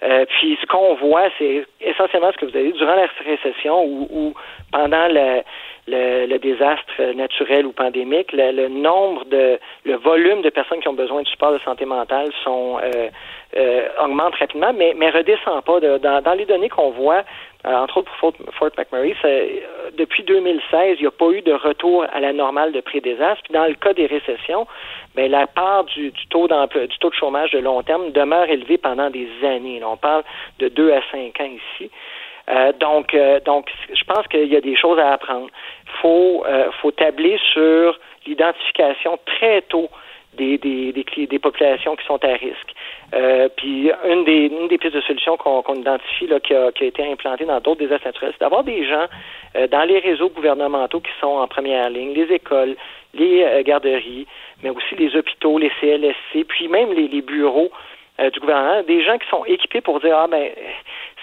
Euh, 0.04 0.24
puis 0.26 0.56
ce 0.60 0.66
qu'on 0.66 0.94
voit, 0.94 1.30
c'est 1.36 1.66
essentiellement 1.80 2.30
ce 2.30 2.36
que 2.36 2.46
vous 2.46 2.56
avez 2.56 2.70
dit 2.70 2.78
durant 2.78 2.94
la 2.94 3.08
récession 3.24 3.84
ou, 3.84 4.06
ou 4.08 4.34
pendant 4.70 5.08
le, 5.08 5.42
le, 5.86 6.26
le, 6.26 6.38
désastre 6.38 7.12
naturel 7.14 7.66
ou 7.66 7.72
pandémique, 7.72 8.32
le, 8.32 8.52
le, 8.52 8.68
nombre 8.68 9.24
de 9.24 9.58
le 9.84 9.96
volume 9.96 10.42
de 10.42 10.50
personnes 10.50 10.80
qui 10.80 10.88
ont 10.88 10.94
besoin 10.94 11.22
de 11.22 11.28
support 11.28 11.52
de 11.52 11.58
santé 11.58 11.84
mentale 11.84 12.30
sont 12.44 12.78
euh, 12.82 13.08
euh, 13.56 13.88
augmente 14.00 14.34
rapidement, 14.36 14.72
mais 14.72 14.94
mais 14.96 15.10
redescend 15.10 15.62
pas. 15.64 15.80
Dans, 15.80 16.22
dans 16.22 16.34
les 16.34 16.46
données 16.46 16.68
qu'on 16.68 16.90
voit, 16.90 17.24
euh, 17.64 17.74
entre 17.74 17.98
autres 17.98 18.10
pour 18.18 18.32
Fort, 18.54 18.70
McMurray, 18.76 19.14
euh, 19.24 19.60
depuis 19.96 20.24
2016, 20.24 20.96
il 20.98 21.02
n'y 21.02 21.06
a 21.06 21.12
pas 21.12 21.30
eu 21.30 21.42
de 21.42 21.52
retour 21.52 22.04
à 22.12 22.18
la 22.18 22.32
normale 22.32 22.72
de 22.72 22.80
pré-désastre. 22.80 23.42
Puis 23.44 23.52
dans 23.52 23.66
le 23.66 23.74
cas 23.74 23.92
des 23.92 24.06
récessions, 24.06 24.66
ben, 25.14 25.30
la 25.30 25.46
part 25.46 25.84
du, 25.84 26.10
du 26.10 26.26
taux 26.26 26.48
du 26.48 26.98
taux 26.98 27.10
de 27.10 27.14
chômage 27.14 27.52
de 27.52 27.58
long 27.58 27.82
terme 27.82 28.10
demeure 28.10 28.48
élevée 28.48 28.78
pendant 28.78 29.10
des 29.10 29.28
années. 29.44 29.80
On 29.84 29.96
parle 29.96 30.24
de 30.58 30.68
2 30.68 30.92
à 30.92 31.00
5 31.12 31.40
ans 31.40 31.50
ici. 31.76 31.90
Euh, 32.48 32.72
donc, 32.72 33.14
euh, 33.14 33.40
donc, 33.40 33.70
je 33.92 34.04
pense 34.04 34.26
qu'il 34.28 34.46
y 34.46 34.56
a 34.56 34.60
des 34.60 34.76
choses 34.76 34.98
à 34.98 35.12
apprendre. 35.12 35.48
Faut, 36.00 36.44
euh, 36.46 36.70
faut 36.80 36.90
tabler 36.90 37.38
sur 37.52 37.98
l'identification 38.26 39.18
très 39.26 39.62
tôt 39.62 39.88
des, 40.34 40.58
des, 40.58 40.92
des, 40.92 41.26
des, 41.26 41.38
populations 41.38 41.94
qui 41.96 42.06
sont 42.06 42.22
à 42.24 42.32
risque. 42.32 42.74
Euh, 43.14 43.48
puis 43.56 43.90
une 44.08 44.24
des, 44.24 44.46
une 44.46 44.68
des 44.68 44.78
pistes 44.78 44.94
de 44.94 45.00
solution 45.02 45.36
qu'on 45.36 45.74
identifie 45.74 46.26
là, 46.26 46.40
qui, 46.40 46.54
a, 46.54 46.72
qui 46.72 46.84
a 46.84 46.86
été 46.86 47.06
implantée 47.06 47.44
dans 47.44 47.60
d'autres 47.60 47.80
désastres 47.80 48.06
naturels, 48.06 48.32
c'est 48.32 48.40
d'avoir 48.40 48.64
des 48.64 48.86
gens 48.86 49.06
euh, 49.56 49.66
dans 49.68 49.82
les 49.82 49.98
réseaux 49.98 50.30
gouvernementaux 50.30 51.00
qui 51.00 51.10
sont 51.20 51.26
en 51.26 51.46
première 51.46 51.90
ligne, 51.90 52.14
les 52.14 52.32
écoles, 52.34 52.76
les 53.14 53.42
euh, 53.42 53.62
garderies, 53.62 54.26
mais 54.62 54.70
aussi 54.70 54.94
les 54.96 55.14
hôpitaux, 55.16 55.58
les 55.58 55.70
CLSC, 55.80 56.44
puis 56.48 56.68
même 56.68 56.92
les, 56.92 57.08
les 57.08 57.22
bureaux 57.22 57.70
euh, 58.20 58.30
du 58.30 58.40
gouvernement, 58.40 58.82
des 58.82 59.02
gens 59.04 59.18
qui 59.18 59.28
sont 59.28 59.44
équipés 59.44 59.80
pour 59.80 60.00
dire 60.00 60.16
ah 60.16 60.26
ben 60.28 60.50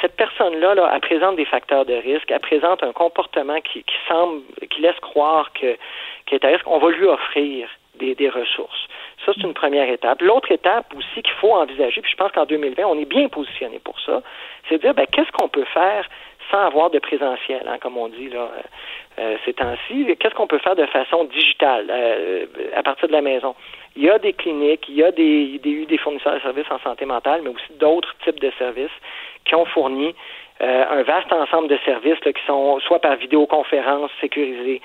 cette 0.02 0.16
personne-là, 0.16 0.76
là, 0.76 0.92
elle 0.94 1.02
présente 1.02 1.36
des 1.36 1.46
facteurs 1.46 1.86
de 1.86 1.94
risque, 1.94 2.32
elle 2.32 2.40
présente 2.40 2.84
un 2.84 2.94
comportement 2.94 3.60
qui, 3.62 3.84
qui 3.84 3.96
semble, 4.08 4.42
qui 4.70 4.82
laisse 4.82 5.00
croire 5.02 5.52
que 5.54 5.78
qu'elle 6.26 6.40
est 6.42 6.46
à 6.46 6.50
risque. 6.50 6.68
On 6.68 6.80
va 6.80 6.90
lui 6.90 7.06
offrir 7.06 7.70
des, 7.96 8.16
des 8.16 8.30
ressources. 8.30 8.88
Ça, 9.26 9.34
c'est 9.36 9.44
une 9.44 9.54
première 9.54 9.90
étape. 9.90 10.22
L'autre 10.22 10.52
étape 10.52 10.94
aussi 10.96 11.22
qu'il 11.22 11.34
faut 11.34 11.52
envisager, 11.52 12.02
puis 12.02 12.12
je 12.12 12.18
pense 12.18 12.32
qu'en 12.32 12.46
2020, 12.46 12.84
on 12.86 12.98
est 12.98 13.06
bien 13.06 13.28
positionné 13.28 13.80
pour 13.80 14.00
ça, 14.00 14.22
c'est 14.68 14.78
de 14.78 14.82
dire 14.82 14.94
ben, 14.94 15.06
qu'est-ce 15.12 15.32
qu'on 15.34 15.50
peut 15.50 15.66
faire 15.66 16.08
sans 16.52 16.66
avoir 16.66 16.90
de 16.90 17.00
présentiel, 17.00 17.64
hein, 17.68 17.78
comme 17.80 17.98
on 17.98 18.08
dit 18.08 18.30
là, 18.30 18.40
euh, 18.40 19.24
euh 19.24 19.38
ces 19.46 19.54
temps-ci. 19.54 20.06
Qu'est-ce 20.20 20.36
qu'on 20.36 20.48
peut 20.48 20.60
faire 20.60 20.76
de 20.76 20.86
façon 20.88 21.26
digitale 21.26 21.88
euh, 21.90 22.46
à 22.76 22.84
partir 22.84 23.08
de 23.08 23.14
la 23.14 23.22
maison? 23.22 23.56
Il 23.96 24.04
y 24.04 24.10
a 24.10 24.20
des 24.20 24.34
cliniques, 24.34 24.86
il 24.88 24.96
y 24.96 25.04
a 25.04 25.12
des, 25.12 25.60
des, 25.60 25.86
des 25.86 25.98
fournisseurs 25.98 26.36
de 26.36 26.40
services 26.40 26.72
en 26.72 26.80
santé 26.80 27.06
mentale, 27.06 27.42
mais 27.44 27.50
aussi 27.50 27.74
d'autres 27.80 28.14
types 28.24 28.40
de 28.40 28.52
services 28.58 28.92
qui 29.46 29.56
ont 29.56 29.66
fourni 29.66 30.14
euh, 30.62 30.84
un 30.92 31.04
vaste 31.04 31.32
ensemble 31.32 31.70
de 31.70 31.78
services 31.86 32.20
là, 32.26 32.34
qui 32.34 32.46
sont 32.46 32.82
soit 32.82 33.00
par 33.00 33.16
vidéoconférence 33.16 34.12
sécurisée, 34.20 34.82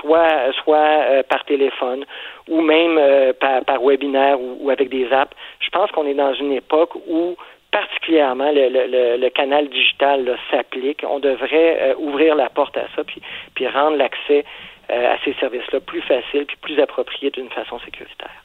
soit 0.00 0.52
soit 0.62 0.78
euh, 0.78 1.22
par 1.22 1.44
téléphone, 1.44 2.06
ou 2.48 2.62
même 2.62 2.96
euh, 2.96 3.34
par, 3.34 3.62
par, 3.64 3.82
webinaire 3.82 4.40
ou, 4.40 4.56
ou, 4.60 4.70
avec 4.70 4.88
des 4.88 5.12
apps. 5.12 5.36
Je 5.60 5.68
pense 5.68 5.90
qu'on 5.90 6.06
est 6.06 6.14
dans 6.14 6.32
une 6.32 6.52
époque 6.52 6.94
où 7.06 7.36
particulièrement 7.70 8.50
le, 8.52 8.68
le, 8.68 9.16
le 9.16 9.30
canal 9.30 9.68
digital 9.68 10.38
s'applique. 10.50 11.04
On 11.08 11.18
devrait 11.18 11.94
ouvrir 11.98 12.34
la 12.34 12.48
porte 12.48 12.76
à 12.76 12.86
ça, 12.96 13.04
puis, 13.04 13.20
puis 13.54 13.66
rendre 13.68 13.96
l'accès 13.96 14.44
à 14.88 15.18
ces 15.24 15.34
services-là 15.34 15.80
plus 15.80 16.00
facile, 16.00 16.46
puis 16.46 16.56
plus 16.62 16.80
approprié 16.80 17.30
d'une 17.30 17.50
façon 17.50 17.78
sécuritaire. 17.80 18.42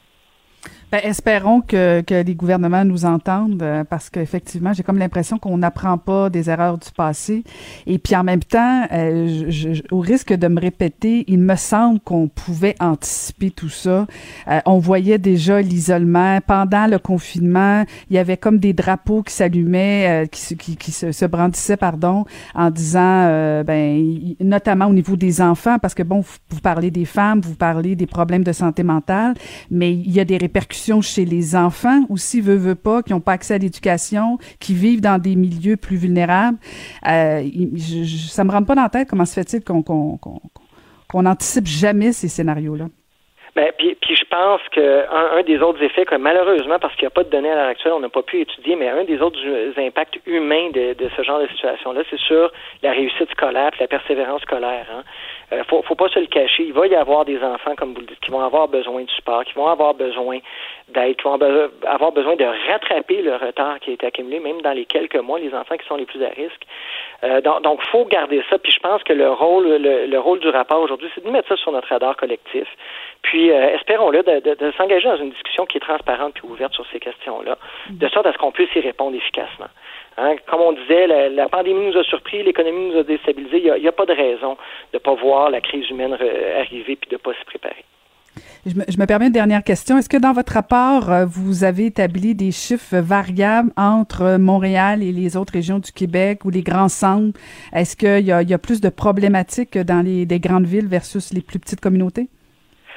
Ben, 0.94 1.00
espérons 1.02 1.60
que, 1.60 2.02
que 2.02 2.22
les 2.22 2.36
gouvernements 2.36 2.84
nous 2.84 3.04
entendent 3.04 3.60
euh, 3.64 3.82
parce 3.82 4.10
qu'effectivement, 4.10 4.72
j'ai 4.72 4.84
comme 4.84 4.98
l'impression 4.98 5.38
qu'on 5.38 5.58
n'apprend 5.58 5.98
pas 5.98 6.30
des 6.30 6.48
erreurs 6.48 6.78
du 6.78 6.88
passé. 6.96 7.42
Et 7.88 7.98
puis 7.98 8.14
en 8.14 8.22
même 8.22 8.44
temps, 8.44 8.86
euh, 8.92 9.46
je, 9.48 9.82
au 9.90 9.98
risque 9.98 10.32
de 10.32 10.46
me 10.46 10.60
répéter, 10.60 11.24
il 11.26 11.40
me 11.40 11.56
semble 11.56 11.98
qu'on 11.98 12.28
pouvait 12.28 12.76
anticiper 12.78 13.50
tout 13.50 13.70
ça. 13.70 14.06
Euh, 14.46 14.60
on 14.66 14.78
voyait 14.78 15.18
déjà 15.18 15.60
l'isolement. 15.60 16.38
Pendant 16.46 16.86
le 16.86 17.00
confinement, 17.00 17.84
il 18.08 18.14
y 18.14 18.18
avait 18.20 18.36
comme 18.36 18.58
des 18.58 18.72
drapeaux 18.72 19.24
qui 19.24 19.34
s'allumaient, 19.34 20.28
qui, 20.30 20.56
qui, 20.56 20.76
qui 20.76 20.92
se, 20.92 21.10
se, 21.10 21.24
brandissaient, 21.24 21.76
pardon, 21.76 22.24
en 22.54 22.70
disant, 22.70 23.64
ben, 23.64 24.36
notamment 24.38 24.86
au 24.86 24.94
niveau 24.94 25.16
des 25.16 25.40
enfants, 25.40 25.80
parce 25.80 25.94
que 25.94 26.04
bon, 26.04 26.20
vous, 26.20 26.36
vous 26.50 26.60
parlez 26.60 26.92
des 26.92 27.04
femmes, 27.04 27.40
vous 27.40 27.56
parlez 27.56 27.96
des 27.96 28.06
problèmes 28.06 28.44
de 28.44 28.52
santé 28.52 28.84
mentale, 28.84 29.34
mais 29.72 29.92
il 29.92 30.12
y 30.12 30.20
a 30.20 30.24
des 30.24 30.36
répercussions 30.36 30.83
chez 31.02 31.24
les 31.24 31.56
enfants 31.56 32.04
aussi, 32.08 32.40
veut, 32.40 32.56
veut 32.56 32.74
pas, 32.74 33.02
qui 33.02 33.12
n'ont 33.12 33.20
pas 33.20 33.32
accès 33.32 33.54
à 33.54 33.58
l'éducation, 33.58 34.38
qui 34.58 34.74
vivent 34.74 35.00
dans 35.00 35.20
des 35.20 35.36
milieux 35.36 35.76
plus 35.76 35.96
vulnérables. 35.96 36.58
Euh, 37.06 37.48
je, 37.74 38.28
ça 38.28 38.44
me 38.44 38.50
rentre 38.50 38.66
pas 38.66 38.74
dans 38.74 38.82
la 38.82 38.88
tête 38.88 39.08
comment 39.08 39.26
se 39.26 39.34
fait-il 39.34 39.62
qu'on 39.62 39.82
qu'on 39.82 41.36
jamais 41.64 42.12
ces 42.12 42.28
scénarios-là. 42.28 42.88
Ben, 43.56 43.70
puis, 43.78 43.96
je 44.16 44.24
pense 44.24 44.60
que 44.72 45.06
un, 45.08 45.38
un, 45.38 45.42
des 45.42 45.60
autres 45.60 45.80
effets, 45.80 46.04
que 46.04 46.16
malheureusement, 46.16 46.80
parce 46.80 46.92
qu'il 46.96 47.04
n'y 47.04 47.08
a 47.08 47.10
pas 47.10 47.22
de 47.22 47.30
données 47.30 47.52
à 47.52 47.54
l'heure 47.54 47.68
actuelle, 47.68 47.92
on 47.92 48.00
n'a 48.00 48.08
pas 48.08 48.22
pu 48.22 48.40
étudier, 48.40 48.74
mais 48.74 48.88
un 48.88 49.04
des 49.04 49.22
autres 49.22 49.38
impacts 49.76 50.18
humains 50.26 50.70
de, 50.70 50.94
de 50.94 51.08
ce 51.16 51.22
genre 51.22 51.38
de 51.40 51.46
situation-là, 51.46 52.02
c'est 52.10 52.18
sur 52.18 52.50
la 52.82 52.90
réussite 52.90 53.30
scolaire, 53.30 53.70
la 53.78 53.86
persévérance 53.86 54.42
scolaire. 54.42 54.86
Hein. 54.92 55.04
Euh, 55.52 55.62
faut, 55.68 55.82
faut 55.82 55.94
pas 55.94 56.08
se 56.08 56.18
le 56.18 56.26
cacher. 56.26 56.64
Il 56.64 56.72
va 56.72 56.88
y 56.88 56.96
avoir 56.96 57.24
des 57.24 57.40
enfants, 57.44 57.76
comme 57.76 57.94
vous 57.94 58.00
le 58.00 58.06
dites, 58.06 58.20
qui 58.20 58.32
vont 58.32 58.40
avoir 58.40 58.66
besoin 58.66 59.04
de 59.04 59.10
support, 59.10 59.44
qui 59.44 59.54
vont 59.54 59.68
avoir 59.68 59.94
besoin 59.94 60.38
d'aide, 60.88 61.14
qui 61.16 61.22
vont 61.22 61.34
avoir 61.34 62.12
besoin 62.12 62.34
de 62.34 62.44
rattraper 62.44 63.22
le 63.22 63.36
retard 63.36 63.78
qui 63.78 63.90
a 63.90 63.92
été 63.94 64.06
accumulé, 64.06 64.40
même 64.40 64.62
dans 64.62 64.72
les 64.72 64.84
quelques 64.84 65.16
mois, 65.16 65.38
les 65.38 65.54
enfants 65.54 65.76
qui 65.76 65.86
sont 65.86 65.96
les 65.96 66.06
plus 66.06 66.24
à 66.24 66.30
risque. 66.30 66.66
Euh, 67.22 67.40
donc, 67.40 67.62
donc, 67.62 67.82
faut 67.82 68.04
garder 68.04 68.42
ça. 68.50 68.58
Puis 68.58 68.72
je 68.72 68.80
pense 68.80 69.02
que 69.04 69.12
le 69.12 69.30
rôle, 69.30 69.68
le, 69.68 70.06
le 70.06 70.18
rôle 70.18 70.40
du 70.40 70.48
rapport 70.48 70.80
aujourd'hui, 70.80 71.08
c'est 71.14 71.24
de 71.24 71.30
mettre 71.30 71.48
ça 71.48 71.56
sur 71.56 71.70
notre 71.70 71.88
radar 71.88 72.16
collectif. 72.16 72.66
Puis 73.24 73.50
euh, 73.50 73.74
espérons-le 73.74 74.22
de, 74.22 74.40
de, 74.40 74.54
de 74.54 74.72
s'engager 74.72 75.08
dans 75.08 75.16
une 75.16 75.30
discussion 75.30 75.64
qui 75.64 75.78
est 75.78 75.80
transparente 75.80 76.34
puis 76.34 76.44
ouverte 76.46 76.74
sur 76.74 76.86
ces 76.92 77.00
questions-là, 77.00 77.56
de 77.88 78.08
sorte 78.08 78.26
à 78.26 78.32
ce 78.32 78.38
qu'on 78.38 78.52
puisse 78.52 78.68
y 78.76 78.80
répondre 78.80 79.16
efficacement. 79.16 79.68
Hein, 80.18 80.36
comme 80.46 80.60
on 80.60 80.72
disait, 80.72 81.06
la, 81.06 81.30
la, 81.30 81.48
pandémie 81.48 81.86
nous 81.86 81.98
a 81.98 82.04
surpris, 82.04 82.42
l'économie 82.42 82.90
nous 82.92 82.98
a 82.98 83.02
déstabilisés. 83.02 83.58
Il 83.58 83.80
n'y 83.80 83.86
a, 83.86 83.88
a, 83.88 83.92
pas 83.92 84.04
de 84.04 84.12
raison 84.12 84.56
de 84.92 84.96
ne 84.96 84.98
pas 84.98 85.14
voir 85.14 85.50
la 85.50 85.62
crise 85.62 85.88
humaine 85.88 86.12
arriver 86.12 86.96
puis 86.96 87.08
de 87.08 87.14
ne 87.14 87.18
pas 87.18 87.32
s'y 87.32 87.44
préparer. 87.46 87.84
Je 88.66 88.74
me, 88.74 88.84
je 88.88 88.98
me, 88.98 89.06
permets 89.06 89.26
une 89.26 89.32
dernière 89.32 89.64
question. 89.64 89.96
Est-ce 89.96 90.08
que 90.08 90.16
dans 90.16 90.32
votre 90.32 90.52
rapport, 90.52 91.10
euh, 91.10 91.24
vous 91.24 91.64
avez 91.64 91.86
établi 91.86 92.34
des 92.34 92.52
chiffres 92.52 92.96
variables 92.96 93.70
entre 93.76 94.36
Montréal 94.38 95.02
et 95.02 95.12
les 95.12 95.36
autres 95.36 95.52
régions 95.54 95.78
du 95.78 95.92
Québec 95.92 96.44
ou 96.44 96.50
les 96.50 96.62
grands 96.62 96.88
centres? 96.88 97.38
Est-ce 97.72 97.96
qu'il 97.96 98.24
y, 98.24 98.50
y 98.50 98.54
a, 98.54 98.58
plus 98.58 98.80
de 98.80 98.90
problématiques 98.90 99.78
dans 99.78 100.04
les 100.04 100.26
des 100.26 100.40
grandes 100.40 100.66
villes 100.66 100.88
versus 100.88 101.32
les 101.32 101.40
plus 101.40 101.58
petites 101.58 101.80
communautés? 101.80 102.28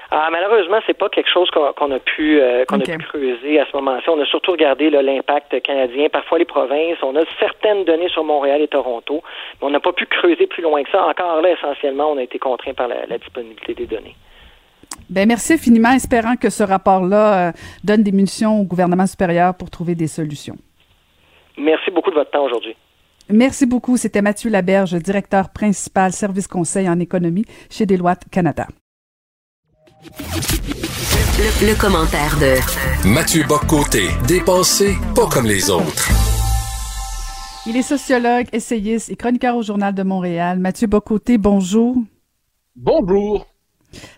Ah, 0.10 0.30
malheureusement, 0.32 0.80
c'est 0.86 0.97
pas 0.97 1.10
quelque 1.10 1.30
chose 1.30 1.49
qu'on 1.51 1.74
qu 1.74 1.93
a 1.93 1.99
pu 1.99 2.39
euh, 2.39 2.64
qu'on 2.66 2.80
okay. 2.80 2.93
a 2.93 2.97
pu 2.97 3.05
creuser 3.05 3.60
à 3.60 3.66
ce 3.66 3.76
moment-ci. 3.76 4.10
On 4.10 4.20
a 4.22 4.26
surtout 4.26 4.51
regardé 4.51 4.89
l'impact 4.89 5.62
canadien, 5.62 6.08
parfois 6.10 6.39
les 6.39 6.45
provinces. 6.45 6.97
On 7.03 7.16
a 7.16 7.24
certaines 7.39 7.84
données 7.84 8.10
sur 8.10 8.24
Montréal 8.24 8.62
et 8.62 8.68
Toronto, 8.68 9.22
mais 9.60 9.68
on 9.68 9.70
n'a 9.70 9.82
pas 9.82 9.91
pu 9.91 10.05
creuser 10.05 10.47
plus 10.47 10.64
loin 10.64 10.82
que 10.84 10.89
ça. 10.91 11.05
Encore 11.05 11.41
là, 11.41 11.51
essentiellement, 11.51 12.12
on 12.12 12.18
a 12.18 12.24
été 12.24 12.39
contraint 12.39 12.74
par 12.74 12.88
la, 12.88 13.05
la 13.05 13.18
disponibilité 13.18 13.74
des 13.74 13.86
données. 13.86 14.16
Ben 15.10 15.28
merci 15.28 15.53
infiniment, 15.53 15.91
espérant 15.91 16.36
que 16.36 16.49
ce 16.49 16.64
rapport-là 16.64 17.49
euh, 17.49 17.51
donne 17.84 18.03
des 18.03 18.12
munitions 18.12 18.62
au 18.62 18.64
gouvernement 18.64 19.08
supérieur 19.08 19.55
pour 19.55 19.70
trouver 19.70 19.95
des 19.95 20.08
solutions. 20.08 20.55
Merci 21.58 21.91
beaucoup 21.91 22.12
de 22.12 22.16
votre 22.16 22.32
temps 22.32 22.45
aujourd'hui. 22.45 22.76
Merci 23.30 23.66
beaucoup. 23.66 23.97
C'était 23.97 24.22
Mathieu 24.22 24.49
Laberge, 24.49 24.93
directeur 24.95 25.49
principal 25.51 26.14
service 26.14 26.47
conseil 26.47 26.88
en 26.89 26.99
économie 26.99 27.45
chez 27.70 27.86
Deloitte 27.86 28.24
Canada. 28.32 28.68
Le, 30.04 31.68
le, 31.68 31.76
commentaire 31.80 32.38
de 32.39 33.08
Mathieu 33.08 33.43
Boccoté, 33.48 34.10
dépensé 34.28 34.95
pas 35.16 35.28
comme 35.28 35.48
les 35.48 35.72
autres. 35.72 36.10
Il 37.66 37.76
est 37.76 37.82
sociologue, 37.82 38.45
essayiste 38.54 39.10
et 39.10 39.16
chroniqueur 39.16 39.56
au 39.56 39.64
Journal 39.64 39.95
de 39.95 40.04
Montréal. 40.04 40.60
Mathieu 40.60 40.88
Bocoté, 40.88 41.39
bonjour. 41.39 41.95
Bonjour. 42.76 43.48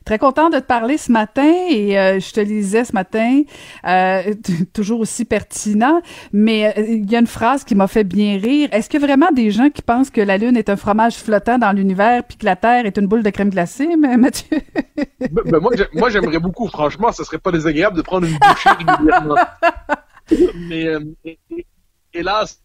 Très 0.06 0.18
content 0.18 0.50
de 0.50 0.60
te 0.60 0.66
parler 0.66 0.98
ce 0.98 1.12
matin 1.12 1.52
et 1.70 1.98
euh, 1.98 2.20
je 2.20 2.32
te 2.32 2.40
lisais 2.40 2.86
ce 2.86 2.94
matin, 2.94 3.42
euh, 3.86 4.34
toujours 4.74 5.00
aussi 5.00 5.26
pertinent, 5.26 6.02
mais 6.34 6.68
euh, 6.78 6.82
il 6.88 7.12
y 7.12 7.16
a 7.16 7.20
une 7.20 7.28
phrase 7.28 7.64
qui 7.64 7.76
m'a 7.76 7.88
fait 7.88 8.04
bien 8.04 8.38
rire. 8.38 8.70
Est-ce 8.72 8.90
que 8.90 8.98
vraiment 8.98 9.32
des 9.32 9.52
gens 9.52 9.70
qui 9.70 9.82
pensent 9.82 10.10
que 10.10 10.22
la 10.22 10.38
Lune 10.38 10.58
est 10.58 10.70
un 10.70 10.76
fromage 10.76 11.16
flottant 11.16 11.58
dans 11.58 11.72
l'univers 11.72 12.24
puis 12.24 12.38
que 12.38 12.46
la 12.46 12.56
Terre 12.56 12.86
est 12.86 12.98
une 12.98 13.08
boule 13.08 13.24
de 13.24 13.30
crème 13.30 13.50
glacée, 13.50 13.96
mais 13.98 14.18
Mathieu? 14.18 14.58
Ben, 15.20 15.44
ben, 15.46 15.60
moi, 15.94 16.10
j'aimerais 16.10 16.40
beaucoup, 16.40 16.68
franchement, 16.68 17.12
ce 17.12 17.24
serait 17.24 17.38
pas 17.38 17.52
désagréable 17.52 17.98
de 17.98 18.02
prendre 18.02 18.28
une 18.28 18.38
bouchée 18.38 18.70
régulièrement. 18.70 19.36
mais 20.70 20.96
hélas, 22.14 22.60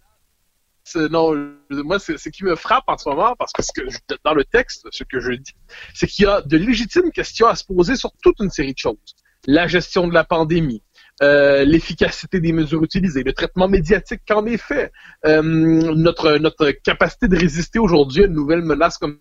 non, 1.10 1.34
moi, 1.70 1.98
c'est 1.98 2.18
ce 2.18 2.28
qui 2.28 2.44
me 2.44 2.56
frappe 2.56 2.84
en 2.86 2.98
ce 2.98 3.08
moment, 3.08 3.34
parce 3.38 3.52
que, 3.52 3.62
ce 3.62 3.72
que 3.72 4.16
dans 4.24 4.34
le 4.34 4.44
texte, 4.44 4.86
ce 4.90 5.04
que 5.04 5.20
je 5.20 5.32
dis, 5.32 5.54
c'est 5.94 6.06
qu'il 6.06 6.24
y 6.24 6.28
a 6.28 6.42
de 6.42 6.56
légitimes 6.56 7.10
questions 7.10 7.46
à 7.46 7.54
se 7.54 7.64
poser 7.64 7.96
sur 7.96 8.12
toute 8.22 8.38
une 8.40 8.50
série 8.50 8.74
de 8.74 8.78
choses. 8.78 9.16
La 9.46 9.66
gestion 9.66 10.08
de 10.08 10.14
la 10.14 10.24
pandémie, 10.24 10.82
euh, 11.22 11.64
l'efficacité 11.64 12.40
des 12.40 12.52
mesures 12.52 12.82
utilisées, 12.82 13.22
le 13.22 13.32
traitement 13.32 13.68
médiatique 13.68 14.22
qu'en 14.26 14.44
est 14.46 14.56
fait, 14.56 14.92
euh, 15.26 15.42
notre, 15.42 16.38
notre 16.38 16.70
capacité 16.70 17.28
de 17.28 17.36
résister 17.36 17.78
aujourd'hui 17.78 18.24
à 18.24 18.26
une 18.26 18.32
nouvelle 18.32 18.62
menace 18.62 18.98
comme 18.98 19.20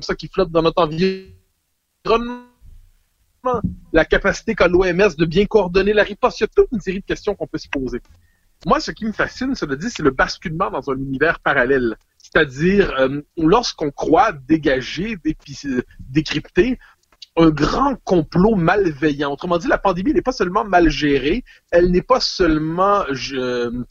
ça 0.00 0.14
qui 0.14 0.28
flotte 0.28 0.50
dans 0.50 0.62
notre 0.62 0.82
environnement, 0.82 2.42
la 3.92 4.04
capacité 4.04 4.54
qu'a 4.54 4.68
l'OMS 4.68 5.16
de 5.18 5.24
bien 5.24 5.46
coordonner 5.46 5.92
la 5.92 6.04
riposte. 6.04 6.40
Il 6.40 6.42
y 6.42 6.44
a 6.44 6.48
toute 6.48 6.68
une 6.72 6.80
série 6.80 7.00
de 7.00 7.04
questions 7.06 7.34
qu'on 7.34 7.46
peut 7.46 7.58
se 7.58 7.68
poser. 7.68 8.00
Moi, 8.66 8.78
ce 8.78 8.92
qui 8.92 9.04
me 9.04 9.12
fascine, 9.12 9.54
cela 9.54 9.76
dit, 9.76 9.90
c'est 9.90 10.02
le 10.02 10.10
basculement 10.10 10.70
dans 10.70 10.90
un 10.90 10.96
univers 10.96 11.40
parallèle. 11.40 11.96
C'est-à-dire, 12.18 12.94
euh, 12.98 13.20
lorsqu'on 13.36 13.90
croit 13.90 14.32
dégager, 14.32 15.16
décrypter 15.98 16.78
un 17.36 17.50
grand 17.50 17.96
complot 18.04 18.54
malveillant. 18.54 19.32
Autrement 19.32 19.58
dit, 19.58 19.66
la 19.66 19.78
pandémie 19.78 20.12
n'est 20.12 20.22
pas 20.22 20.32
seulement 20.32 20.64
mal 20.64 20.90
gérée, 20.90 21.44
elle 21.70 21.90
n'est 21.90 22.02
pas 22.02 22.20
seulement... 22.20 23.04
Je, 23.10 23.82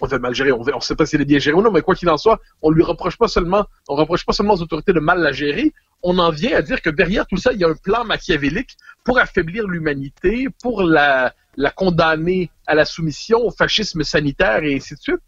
enfin, 0.00 0.18
mal 0.18 0.34
gérée, 0.34 0.52
on 0.52 0.64
ne 0.64 0.80
sait 0.80 0.96
pas 0.96 1.06
si 1.06 1.16
elle 1.16 1.22
est 1.22 1.26
bien 1.26 1.38
gérée 1.38 1.56
ou 1.56 1.62
non, 1.62 1.72
mais 1.72 1.82
quoi 1.82 1.94
qu'il 1.94 2.08
en 2.08 2.16
soit, 2.16 2.40
on 2.62 2.70
lui 2.70 2.82
reproche 2.82 3.16
pas 3.16 3.28
seulement, 3.28 3.66
on 3.88 3.96
reproche 3.96 4.24
pas 4.24 4.32
seulement 4.32 4.54
aux 4.54 4.62
autorités 4.62 4.92
de 4.92 5.00
mal 5.00 5.20
la 5.20 5.32
gérer, 5.32 5.72
on 6.02 6.18
en 6.18 6.30
vient 6.30 6.56
à 6.56 6.62
dire 6.62 6.80
que 6.80 6.90
derrière 6.90 7.26
tout 7.26 7.36
ça, 7.36 7.52
il 7.52 7.60
y 7.60 7.64
a 7.64 7.68
un 7.68 7.74
plan 7.74 8.04
machiavélique 8.04 8.76
pour 9.04 9.18
affaiblir 9.18 9.66
l'humanité, 9.66 10.48
pour 10.62 10.82
la, 10.82 11.34
la 11.56 11.70
condamner 11.70 12.50
à 12.66 12.74
la 12.74 12.84
soumission 12.84 13.38
au 13.40 13.50
fascisme 13.50 14.02
sanitaire 14.02 14.64
et 14.64 14.76
ainsi 14.76 14.94
de 14.94 15.00
suite. 15.00 15.20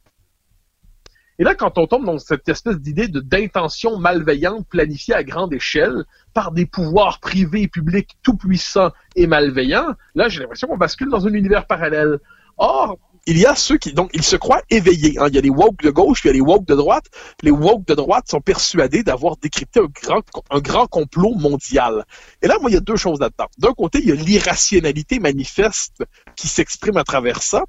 Et 1.38 1.44
là, 1.44 1.54
quand 1.54 1.78
on 1.78 1.86
tombe 1.86 2.04
dans 2.04 2.18
cette 2.18 2.48
espèce 2.48 2.78
d'idée 2.78 3.08
d'intention 3.08 3.98
malveillante 3.98 4.68
planifiée 4.68 5.14
à 5.14 5.24
grande 5.24 5.52
échelle 5.52 6.04
par 6.34 6.52
des 6.52 6.66
pouvoirs 6.66 7.20
privés 7.20 7.62
et 7.62 7.68
publics 7.68 8.10
tout 8.22 8.36
puissants 8.36 8.92
et 9.16 9.26
malveillants, 9.26 9.94
là, 10.14 10.28
j'ai 10.28 10.40
l'impression 10.40 10.68
qu'on 10.68 10.76
bascule 10.76 11.08
dans 11.08 11.26
un 11.26 11.32
univers 11.32 11.66
parallèle. 11.66 12.18
Or, 12.58 12.98
il 13.26 13.38
y 13.38 13.46
a 13.46 13.54
ceux 13.54 13.78
qui, 13.78 13.92
donc, 13.92 14.10
ils 14.14 14.24
se 14.24 14.36
croient 14.36 14.62
éveillés. 14.70 15.18
Hein. 15.18 15.28
Il 15.28 15.34
y 15.34 15.38
a 15.38 15.40
les 15.40 15.50
woke 15.50 15.82
de 15.82 15.90
gauche, 15.90 16.20
puis 16.20 16.30
il 16.30 16.32
y 16.32 16.34
a 16.34 16.38
les 16.38 16.40
woke 16.40 16.66
de 16.66 16.74
droite. 16.74 17.04
Les 17.42 17.50
woke 17.50 17.86
de 17.86 17.94
droite 17.94 18.28
sont 18.28 18.40
persuadés 18.40 19.02
d'avoir 19.02 19.36
décrypté 19.36 19.80
un 19.80 19.86
grand, 19.86 20.22
un 20.50 20.60
grand 20.60 20.86
complot 20.86 21.34
mondial. 21.34 22.04
Et 22.42 22.48
là, 22.48 22.58
moi, 22.60 22.70
il 22.70 22.74
y 22.74 22.76
a 22.76 22.80
deux 22.80 22.96
choses 22.96 23.20
là-dedans. 23.20 23.46
D'un 23.58 23.72
côté, 23.72 24.00
il 24.00 24.08
y 24.08 24.12
a 24.12 24.16
l'irrationalité 24.16 25.20
manifeste 25.20 26.02
qui 26.34 26.48
s'exprime 26.48 26.96
à 26.96 27.04
travers 27.04 27.42
ça. 27.42 27.64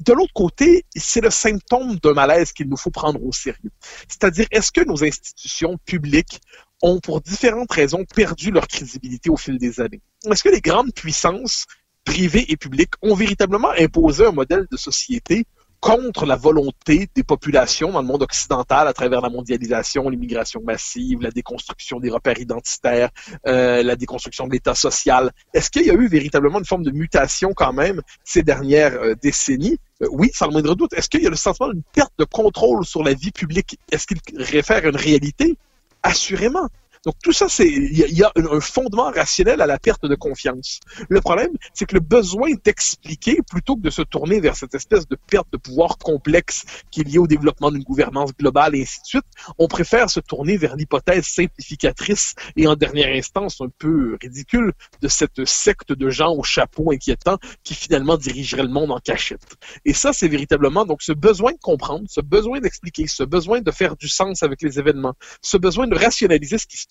De 0.00 0.14
l'autre 0.14 0.32
côté, 0.32 0.84
c'est 0.96 1.20
le 1.20 1.30
symptôme 1.30 1.96
d'un 1.96 2.14
malaise 2.14 2.52
qu'il 2.52 2.68
nous 2.68 2.76
faut 2.76 2.90
prendre 2.90 3.22
au 3.22 3.32
sérieux. 3.32 3.70
C'est-à-dire, 4.08 4.46
est-ce 4.50 4.72
que 4.72 4.82
nos 4.82 5.04
institutions 5.04 5.76
publiques 5.84 6.40
ont, 6.82 7.00
pour 7.00 7.20
différentes 7.20 7.72
raisons, 7.72 8.04
perdu 8.04 8.50
leur 8.50 8.66
crédibilité 8.66 9.28
au 9.28 9.36
fil 9.36 9.58
des 9.58 9.80
années? 9.80 10.00
Est-ce 10.24 10.42
que 10.42 10.48
les 10.48 10.62
grandes 10.62 10.94
puissances 10.94 11.66
privés 12.04 12.46
et 12.48 12.56
publics 12.56 12.92
ont 13.02 13.14
véritablement 13.14 13.70
imposé 13.78 14.26
un 14.26 14.32
modèle 14.32 14.66
de 14.70 14.76
société 14.76 15.44
contre 15.80 16.26
la 16.26 16.36
volonté 16.36 17.08
des 17.14 17.22
populations 17.22 17.90
dans 17.90 18.02
le 18.02 18.06
monde 18.06 18.22
occidental 18.22 18.86
à 18.86 18.92
travers 18.92 19.22
la 19.22 19.30
mondialisation, 19.30 20.10
l'immigration 20.10 20.60
massive, 20.62 21.22
la 21.22 21.30
déconstruction 21.30 21.98
des 21.98 22.10
repères 22.10 22.38
identitaires, 22.38 23.08
euh, 23.46 23.82
la 23.82 23.96
déconstruction 23.96 24.46
de 24.46 24.52
l'État 24.52 24.74
social. 24.74 25.32
Est-ce 25.54 25.70
qu'il 25.70 25.86
y 25.86 25.90
a 25.90 25.94
eu 25.94 26.06
véritablement 26.06 26.58
une 26.58 26.66
forme 26.66 26.82
de 26.82 26.90
mutation 26.90 27.52
quand 27.54 27.72
même 27.72 28.02
ces 28.24 28.42
dernières 28.42 28.94
euh, 28.94 29.14
décennies? 29.22 29.78
Euh, 30.02 30.08
oui, 30.12 30.30
sans 30.34 30.46
le 30.46 30.52
moindre 30.52 30.74
doute. 30.74 30.92
Est-ce 30.92 31.08
qu'il 31.08 31.22
y 31.22 31.26
a 31.26 31.30
le 31.30 31.36
sentiment 31.36 31.70
d'une 31.70 31.82
perte 31.94 32.12
de 32.18 32.24
contrôle 32.24 32.84
sur 32.84 33.02
la 33.02 33.14
vie 33.14 33.32
publique? 33.32 33.78
Est-ce 33.90 34.06
qu'il 34.06 34.20
réfère 34.36 34.84
à 34.84 34.88
une 34.88 34.96
réalité? 34.96 35.56
Assurément. 36.02 36.68
Donc 37.06 37.14
tout 37.22 37.32
ça, 37.32 37.48
c'est 37.48 37.66
il 37.66 37.96
y, 37.96 38.22
a, 38.22 38.30
un 38.36 38.60
fondement 38.60 39.10
rationnel 39.10 39.62
à 39.62 39.66
la 39.66 39.78
perte 39.78 40.04
de 40.04 40.14
confiance. 40.14 40.80
Le 41.08 41.22
problème, 41.22 41.52
c'est 41.72 41.86
que 41.86 41.94
le 41.94 42.00
besoin 42.00 42.50
d'expliquer, 42.62 43.38
plutôt 43.48 43.76
que 43.76 43.80
de 43.80 43.90
se 43.90 44.02
tourner 44.02 44.40
vers 44.40 44.54
cette 44.54 44.74
espèce 44.74 45.08
de 45.08 45.16
perte 45.16 45.48
de 45.50 45.56
pouvoir 45.56 45.96
complexe 45.96 46.64
qui 46.90 47.00
est 47.00 47.04
liée 47.04 47.18
au 47.18 47.26
développement 47.26 47.70
d'une 47.70 47.84
gouvernance 47.84 48.32
globale 48.38 48.76
et 48.76 48.82
ainsi 48.82 49.00
de 49.00 49.06
suite, 49.06 49.24
on 49.56 49.66
préfère 49.66 50.10
se 50.10 50.20
tourner 50.20 50.58
vers 50.58 50.76
l'hypothèse 50.76 51.24
simplificatrice 51.24 52.34
et 52.56 52.66
en 52.66 52.76
dernière 52.76 53.16
instance 53.16 53.62
un 53.62 53.68
peu 53.78 54.18
ridicule 54.20 54.72
de 55.00 55.08
cette 55.08 55.46
secte 55.46 55.92
de 55.92 56.10
gens 56.10 56.34
au 56.34 56.42
chapeau 56.42 56.92
inquiétant 56.92 57.38
qui 57.64 57.74
finalement 57.74 58.18
dirigerait 58.18 58.64
le 58.64 58.68
monde 58.68 58.90
en 58.90 58.98
cachette. 58.98 59.56
Et 59.86 59.94
ça, 59.94 60.12
c'est 60.12 60.28
véritablement 60.28 60.84
donc 60.84 61.00
ce 61.00 61.12
besoin 61.12 61.52
de 61.52 61.58
comprendre, 61.62 62.04
ce 62.10 62.20
besoin 62.20 62.60
d'expliquer, 62.60 63.06
ce 63.06 63.22
besoin 63.22 63.62
de 63.62 63.70
faire 63.70 63.96
du 63.96 64.08
sens 64.08 64.42
avec 64.42 64.60
les 64.60 64.78
événements, 64.78 65.14
ce 65.40 65.56
besoin 65.56 65.86
de 65.86 65.96
rationaliser 65.96 66.58
ce 66.58 66.66
qui 66.66 66.76
se 66.76 66.89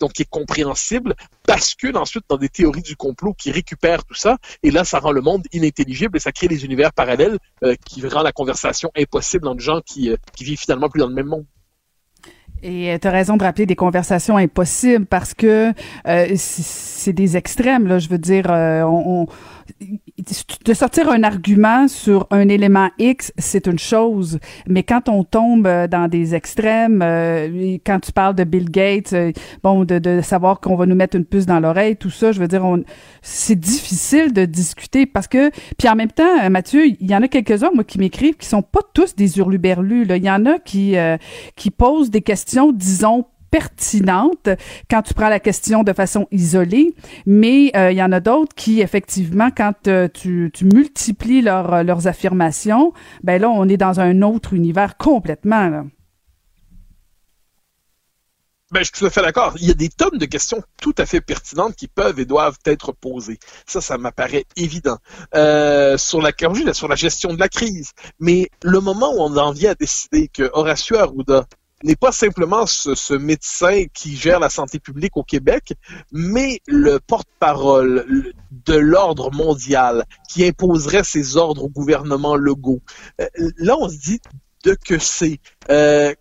donc 0.00 0.12
qui 0.12 0.22
est 0.22 0.30
compréhensible, 0.30 1.14
bascule 1.46 1.96
ensuite 1.96 2.24
dans 2.28 2.36
des 2.36 2.48
théories 2.48 2.82
du 2.82 2.96
complot 2.96 3.34
qui 3.34 3.50
récupèrent 3.50 4.04
tout 4.04 4.14
ça, 4.14 4.38
et 4.62 4.70
là, 4.70 4.84
ça 4.84 4.98
rend 4.98 5.12
le 5.12 5.20
monde 5.20 5.44
inintelligible 5.52 6.16
et 6.16 6.20
ça 6.20 6.32
crée 6.32 6.48
des 6.48 6.64
univers 6.64 6.92
parallèles 6.92 7.38
euh, 7.64 7.74
qui 7.86 8.06
rend 8.06 8.22
la 8.22 8.32
conversation 8.32 8.90
impossible 8.96 9.48
entre 9.48 9.60
gens 9.60 9.80
qui, 9.84 10.10
euh, 10.10 10.16
qui 10.36 10.44
vivent 10.44 10.60
finalement 10.60 10.88
plus 10.88 11.00
dans 11.00 11.08
le 11.08 11.14
même 11.14 11.26
monde. 11.26 11.46
Et 12.64 12.96
tu 13.00 13.08
as 13.08 13.10
raison 13.10 13.36
de 13.36 13.42
rappeler 13.42 13.66
des 13.66 13.74
conversations 13.74 14.36
impossibles 14.36 15.06
parce 15.06 15.34
que 15.34 15.72
euh, 16.06 16.32
c'est 16.36 17.12
des 17.12 17.36
extrêmes, 17.36 17.88
là. 17.88 17.98
Je 17.98 18.08
veux 18.08 18.18
dire, 18.18 18.46
on, 18.48 19.26
de 20.64 20.74
sortir 20.74 21.08
un 21.08 21.22
argument 21.22 21.88
sur 21.88 22.26
un 22.30 22.48
élément 22.48 22.90
X, 22.98 23.32
c'est 23.38 23.66
une 23.66 23.78
chose, 23.78 24.38
mais 24.68 24.82
quand 24.82 25.08
on 25.08 25.24
tombe 25.24 25.66
euh, 25.66 25.86
dans 25.88 26.08
des 26.08 26.34
extrêmes, 26.34 27.00
euh, 27.02 27.78
quand 27.84 28.00
tu 28.00 28.12
parles 28.12 28.34
de 28.34 28.44
Bill 28.44 28.70
Gates, 28.70 29.12
euh, 29.12 29.32
bon, 29.62 29.84
de, 29.84 29.98
de 29.98 30.20
savoir 30.20 30.60
qu'on 30.60 30.76
va 30.76 30.86
nous 30.86 30.94
mettre 30.94 31.16
une 31.16 31.24
puce 31.24 31.46
dans 31.46 31.60
l'oreille, 31.60 31.96
tout 31.96 32.10
ça, 32.10 32.32
je 32.32 32.40
veux 32.40 32.48
dire, 32.48 32.64
c'est 33.22 33.58
difficile 33.58 34.32
de 34.32 34.44
discuter 34.44 35.06
parce 35.06 35.28
que, 35.28 35.50
puis 35.78 35.88
en 35.88 35.96
même 35.96 36.12
temps, 36.12 36.50
Mathieu, 36.50 36.86
il 36.86 37.10
y 37.10 37.14
en 37.14 37.22
a 37.22 37.28
quelques-uns, 37.28 37.70
moi, 37.74 37.84
qui 37.84 37.98
m'écrivent, 37.98 38.36
qui 38.36 38.46
sont 38.46 38.62
pas 38.62 38.80
tous 38.94 39.14
des 39.16 39.38
hurluberlus, 39.38 40.04
là. 40.04 40.16
Il 40.16 40.24
y 40.24 40.30
en 40.30 40.46
a 40.46 40.58
qui, 40.58 40.94
qui 41.56 41.70
posent 41.70 42.10
des 42.10 42.22
questions, 42.22 42.72
disons, 42.72 43.24
pertinente 43.52 44.48
quand 44.90 45.02
tu 45.02 45.14
prends 45.14 45.28
la 45.28 45.38
question 45.38 45.84
de 45.84 45.92
façon 45.92 46.26
isolée, 46.32 46.94
mais 47.26 47.70
euh, 47.76 47.92
il 47.92 47.98
y 47.98 48.02
en 48.02 48.10
a 48.10 48.18
d'autres 48.18 48.54
qui, 48.56 48.80
effectivement, 48.80 49.50
quand 49.56 49.86
euh, 49.86 50.08
tu, 50.12 50.50
tu, 50.52 50.64
multiplies 50.64 51.42
leur, 51.42 51.84
leurs 51.84 52.08
affirmations, 52.08 52.92
ben 53.22 53.40
là, 53.40 53.48
on 53.50 53.68
est 53.68 53.76
dans 53.76 54.00
un 54.00 54.22
autre 54.22 54.54
univers 54.54 54.96
complètement. 54.96 55.68
Là. 55.68 55.84
Ben, 58.72 58.80
je 58.80 58.84
suis 58.84 58.92
tout 58.92 59.04
à 59.04 59.10
fait 59.10 59.20
d'accord. 59.20 59.54
Il 59.60 59.68
y 59.68 59.70
a 59.70 59.74
des 59.74 59.90
tonnes 59.90 60.16
de 60.16 60.24
questions 60.24 60.62
tout 60.80 60.94
à 60.96 61.04
fait 61.04 61.20
pertinentes 61.20 61.76
qui 61.76 61.88
peuvent 61.88 62.18
et 62.18 62.24
doivent 62.24 62.56
être 62.64 62.92
posées. 62.92 63.38
Ça, 63.66 63.82
ça 63.82 63.98
m'apparaît 63.98 64.46
évident. 64.56 64.96
Euh, 65.34 65.98
sur 65.98 66.22
la 66.22 66.32
sur 66.72 66.88
la 66.88 66.96
gestion 66.96 67.34
de 67.34 67.38
la 67.38 67.50
crise. 67.50 67.90
Mais 68.18 68.48
le 68.62 68.80
moment 68.80 69.12
où 69.14 69.20
on 69.20 69.36
en 69.36 69.52
vient 69.52 69.72
à 69.72 69.74
décider 69.74 70.28
que 70.28 70.48
Horacio 70.54 70.96
Arruda 70.96 71.44
n'est 71.82 71.96
pas 71.96 72.12
simplement 72.12 72.66
ce, 72.66 73.14
médecin 73.14 73.84
qui 73.92 74.16
gère 74.16 74.40
la 74.40 74.48
santé 74.48 74.78
publique 74.78 75.16
au 75.16 75.22
Québec, 75.22 75.74
mais 76.12 76.60
le 76.66 76.98
porte-parole 76.98 78.32
de 78.50 78.74
l'ordre 78.74 79.30
mondial 79.32 80.04
qui 80.28 80.44
imposerait 80.46 81.04
ses 81.04 81.36
ordres 81.36 81.64
au 81.64 81.68
gouvernement 81.68 82.36
Legault. 82.36 82.80
Euh, 83.20 83.26
là, 83.58 83.76
on 83.78 83.88
se 83.88 83.96
dit 83.96 84.20
de 84.64 84.74
que 84.74 84.98
c'est. 84.98 85.38
Euh, 85.70 86.14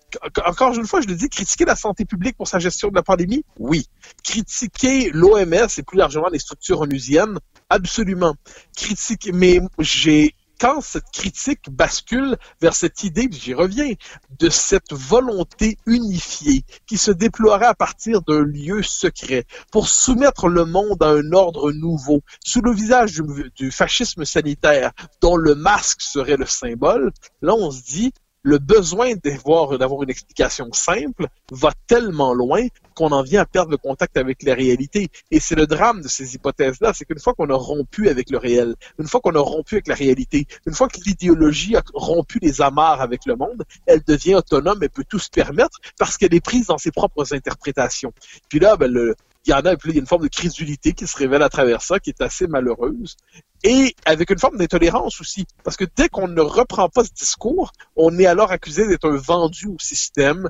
encore 0.46 0.74
une 0.74 0.88
fois, 0.88 1.02
je 1.02 1.08
le 1.08 1.16
dis, 1.16 1.30
critiquer 1.30 1.66
la 1.66 1.76
santé 1.76 2.06
publique 2.06 2.38
pour 2.38 2.48
sa 2.48 2.60
gestion 2.60 2.90
de 2.90 2.96
la 2.96 3.04
pandémie, 3.04 3.46
oui. 3.60 3.88
Critiquer 4.24 5.12
l'OMS 5.12 5.68
et 5.78 5.84
plus 5.84 5.98
largement 5.98 6.28
les 6.30 6.40
structures 6.40 6.82
onusiennes, 6.82 7.38
absolument. 7.70 8.36
Critiquer, 8.76 9.32
mais 9.32 9.60
j'ai 9.80 10.36
quand 10.62 10.80
cette 10.80 11.10
critique 11.12 11.72
bascule 11.72 12.38
vers 12.62 12.76
cette 12.76 13.04
idée, 13.04 13.28
j'y 13.32 13.56
reviens, 13.56 13.94
de 14.38 14.48
cette 14.50 14.94
volonté 14.94 15.80
unifiée 15.88 16.64
qui 16.86 17.00
se 17.00 17.10
déploierait 17.10 17.66
à 17.66 17.74
partir 17.74 18.22
d'un 18.22 18.44
lieu 18.44 18.84
secret 18.84 19.46
pour 19.72 19.90
soumettre 19.90 20.48
le 20.48 20.66
monde 20.66 21.02
à 21.02 21.08
un 21.08 21.32
ordre 21.32 21.72
nouveau, 21.72 22.22
sous 22.46 22.62
le 22.62 22.72
visage 22.72 23.24
du, 23.56 23.72
fascisme 23.72 24.24
sanitaire 24.24 24.92
dont 25.20 25.36
le 25.36 25.56
masque 25.56 26.04
serait 26.04 26.38
le 26.38 26.46
symbole, 26.46 27.12
là 27.42 27.56
on 27.56 27.72
se 27.72 27.82
dit, 27.82 28.14
le 28.44 28.60
besoin 28.60 29.14
d'avoir 29.16 30.04
une 30.04 30.10
explication 30.12 30.72
simple 30.74 31.28
va 31.52 31.72
tellement 31.88 32.34
loin 32.36 32.68
qu'on 33.02 33.12
en 33.12 33.24
vient 33.24 33.42
à 33.42 33.46
perdre 33.46 33.72
le 33.72 33.78
contact 33.78 34.16
avec 34.16 34.44
la 34.44 34.54
réalité. 34.54 35.10
Et 35.32 35.40
c'est 35.40 35.56
le 35.56 35.66
drame 35.66 36.02
de 36.02 36.08
ces 36.08 36.36
hypothèses-là, 36.36 36.94
c'est 36.94 37.06
qu'une 37.06 37.20
fois 37.20 37.34
qu'on 37.34 37.50
a 37.50 37.56
rompu 37.56 38.10
avec 38.10 38.30
le 38.30 38.38
réel, 38.38 38.76
une 39.00 39.08
fois 39.08 39.22
qu'on 39.22 39.34
a 39.34 39.40
rompu 39.40 39.76
avec 39.76 39.88
la 39.88 39.96
réalité, 39.96 40.46
une 40.68 40.74
fois 40.74 40.88
que 40.88 41.00
l'idéologie 41.04 41.76
a 41.76 41.82
rompu 41.96 42.38
les 42.44 42.62
amarres 42.62 43.02
avec 43.02 43.26
le 43.26 43.36
monde, 43.36 43.64
elle 43.88 44.04
devient 44.04 44.36
autonome, 44.36 44.78
elle 44.84 44.92
peut 44.92 45.06
tout 45.08 45.18
se 45.18 45.32
permettre 45.32 45.80
parce 45.98 46.16
qu'elle 46.18 46.36
est 46.36 46.46
prise 46.46 46.68
dans 46.68 46.78
ses 46.78 46.92
propres 46.92 47.34
interprétations. 47.34 48.14
Puis 48.50 48.60
là, 48.60 48.78
ben, 48.78 49.16
il 49.46 49.50
y 49.50 49.54
en 49.54 49.62
a, 49.66 49.74
il 49.74 49.92
y 49.94 49.98
a 49.98 50.00
une 50.00 50.06
forme 50.06 50.24
de 50.24 50.28
crédulité 50.28 50.94
qui 50.94 51.08
se 51.08 51.18
révèle 51.18 51.42
à 51.42 51.50
travers 51.50 51.82
ça, 51.82 52.00
qui 52.00 52.12
est 52.12 52.22
assez 52.22 52.46
malheureuse. 52.46 53.18
Et 53.64 53.96
avec 54.06 54.30
une 54.30 54.38
forme 54.38 54.58
d'intolérance 54.58 55.20
aussi. 55.22 55.46
Parce 55.64 55.78
que 55.78 55.86
dès 55.96 56.10
qu'on 56.10 56.28
ne 56.28 56.42
reprend 56.42 56.90
pas 56.90 57.04
ce 57.04 57.12
discours, 57.12 57.72
on 57.96 58.18
est 58.20 58.26
alors 58.26 58.52
accusé 58.52 58.88
d'être 58.88 59.10
un 59.10 59.18
vendu 59.18 59.68
au 59.68 59.78
système, 59.80 60.50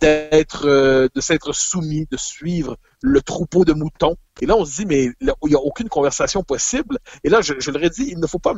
d'être, 0.00 0.66
euh, 0.66 1.08
de 1.14 1.20
s'être 1.20 1.52
soumis, 1.52 2.06
de 2.10 2.16
suivre 2.16 2.76
le 3.02 3.20
troupeau 3.22 3.64
de 3.64 3.72
moutons. 3.72 4.16
Et 4.40 4.46
là, 4.46 4.56
on 4.56 4.64
se 4.64 4.76
dit, 4.76 4.86
mais 4.86 5.10
il 5.20 5.34
n'y 5.44 5.54
a 5.54 5.60
aucune 5.60 5.88
conversation 5.88 6.42
possible. 6.42 6.98
Et 7.24 7.28
là, 7.28 7.40
je, 7.40 7.54
je 7.58 7.70
le 7.70 7.78
redis, 7.78 8.08
il 8.08 8.18
ne 8.18 8.26
faut 8.26 8.38
pas 8.38 8.54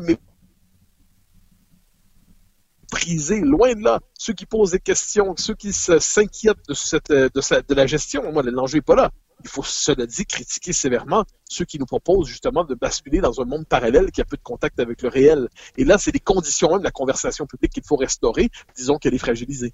mépriser, 2.92 3.40
loin 3.40 3.74
de 3.74 3.82
là, 3.82 4.00
ceux 4.18 4.32
qui 4.32 4.46
posent 4.46 4.72
des 4.72 4.80
questions, 4.80 5.34
ceux 5.36 5.54
qui 5.54 5.72
s'inquiètent 5.72 6.66
de, 6.68 6.74
cette, 6.74 7.10
de, 7.10 7.30
de 7.68 7.74
la 7.74 7.86
gestion. 7.86 8.32
Moi, 8.32 8.42
l'enjeu 8.42 8.78
n'est 8.78 8.82
pas 8.82 8.96
là 8.96 9.10
il 9.44 9.48
faut, 9.48 9.62
cela 9.62 10.06
dit, 10.06 10.26
critiquer 10.26 10.72
sévèrement 10.72 11.24
ceux 11.48 11.64
qui 11.64 11.78
nous 11.78 11.86
proposent 11.86 12.28
justement 12.28 12.64
de 12.64 12.74
basculer 12.74 13.20
dans 13.20 13.40
un 13.40 13.44
monde 13.44 13.66
parallèle 13.66 14.10
qui 14.10 14.20
a 14.20 14.24
peu 14.24 14.36
de 14.36 14.42
contact 14.42 14.78
avec 14.80 15.02
le 15.02 15.08
réel. 15.08 15.48
Et 15.76 15.84
là, 15.84 15.98
c'est 15.98 16.12
les 16.12 16.20
conditions 16.20 16.70
même 16.70 16.80
de 16.80 16.84
la 16.84 16.90
conversation 16.90 17.46
publique 17.46 17.72
qu'il 17.72 17.84
faut 17.84 17.96
restaurer. 17.96 18.50
Disons 18.76 18.98
qu'elle 18.98 19.14
est 19.14 19.18
fragilisée. 19.18 19.72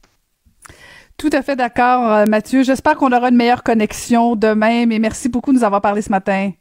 Tout 1.18 1.30
à 1.32 1.42
fait 1.42 1.56
d'accord, 1.56 2.12
euh, 2.12 2.24
Mathieu. 2.26 2.62
J'espère 2.62 2.96
qu'on 2.96 3.10
aura 3.12 3.30
une 3.30 3.36
meilleure 3.36 3.62
connexion 3.62 4.36
demain, 4.36 4.84
mais 4.86 4.98
merci 4.98 5.28
beaucoup 5.28 5.52
de 5.52 5.58
nous 5.58 5.64
avoir 5.64 5.80
parlé 5.80 6.02
ce 6.02 6.10
matin. 6.10 6.52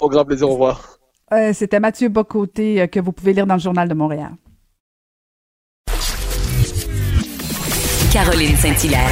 Au 0.00 0.08
grand 0.08 0.24
plaisir, 0.24 0.48
au 0.48 0.52
revoir. 0.52 0.98
Euh, 1.32 1.52
C'était 1.54 1.80
Mathieu 1.80 2.08
Bocoté 2.08 2.82
euh, 2.82 2.86
que 2.86 3.00
vous 3.00 3.12
pouvez 3.12 3.32
lire 3.32 3.46
dans 3.46 3.54
le 3.54 3.60
Journal 3.60 3.88
de 3.88 3.94
Montréal. 3.94 4.32
Caroline 8.12 8.56
Saint-Hilaire. 8.56 9.10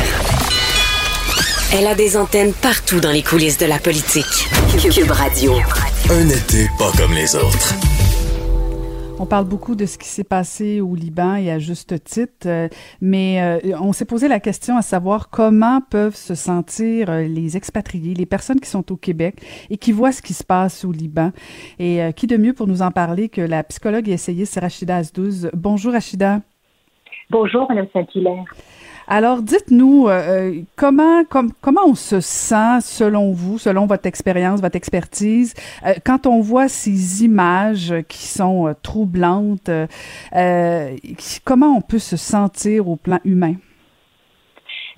Elle 1.72 1.86
a 1.86 1.94
des 1.94 2.16
antennes 2.16 2.52
partout 2.52 3.00
dans 3.00 3.10
les 3.10 3.22
coulisses 3.22 3.58
de 3.58 3.66
la 3.66 3.78
politique. 3.78 4.48
Cube 4.92 5.10
Radio. 5.10 5.54
Un 6.10 6.28
été 6.28 6.68
pas 6.78 6.92
comme 6.96 7.12
les 7.14 7.34
autres. 7.34 7.74
On 9.20 9.26
parle 9.26 9.44
beaucoup 9.46 9.76
de 9.76 9.86
ce 9.86 9.96
qui 9.96 10.08
s'est 10.08 10.24
passé 10.24 10.80
au 10.80 10.96
Liban 10.96 11.36
et 11.36 11.50
à 11.50 11.60
juste 11.60 12.02
titre, 12.02 12.46
euh, 12.46 12.68
mais 13.00 13.40
euh, 13.40 13.76
on 13.80 13.92
s'est 13.92 14.04
posé 14.04 14.26
la 14.26 14.40
question 14.40 14.76
à 14.76 14.82
savoir 14.82 15.30
comment 15.30 15.80
peuvent 15.88 16.16
se 16.16 16.34
sentir 16.34 17.08
euh, 17.08 17.22
les 17.22 17.56
expatriés, 17.56 18.14
les 18.14 18.26
personnes 18.26 18.58
qui 18.58 18.68
sont 18.68 18.90
au 18.90 18.96
Québec 18.96 19.36
et 19.70 19.76
qui 19.76 19.92
voient 19.92 20.10
ce 20.10 20.20
qui 20.20 20.34
se 20.34 20.42
passe 20.42 20.84
au 20.84 20.90
Liban. 20.90 21.30
Et 21.78 22.00
qui 22.16 22.26
de 22.26 22.36
mieux 22.36 22.54
pour 22.54 22.66
nous 22.66 22.82
en 22.82 22.90
parler 22.90 23.28
que 23.28 23.40
la 23.40 23.62
psychologue 23.62 24.08
et 24.08 24.12
essayiste 24.12 24.58
Rachida 24.60 24.96
Azdouz. 24.96 25.48
Bonjour 25.54 25.92
Rachida. 25.92 26.40
Bonjour 27.30 27.66
Madame 27.68 27.86
Saint-Hilaire. 27.92 28.44
Alors, 29.06 29.42
dites-nous 29.42 30.08
euh, 30.08 30.10
euh, 30.10 30.62
comment 30.76 31.22
comment 31.60 31.82
on 31.86 31.94
se 31.94 32.20
sent 32.20 32.80
selon 32.80 33.32
vous, 33.32 33.58
selon 33.58 33.86
votre 33.86 34.06
expérience, 34.06 34.60
votre 34.60 34.76
expertise, 34.76 35.54
euh, 35.84 35.94
quand 36.04 36.26
on 36.26 36.40
voit 36.40 36.68
ces 36.68 37.22
images 37.24 37.94
qui 38.08 38.26
sont 38.26 38.74
troublantes. 38.82 39.70
comment 41.44 41.76
on 41.76 41.80
peut 41.80 41.98
se 41.98 42.16
sentir 42.16 42.88
au 42.88 42.96
plan 42.96 43.20
humain? 43.24 43.54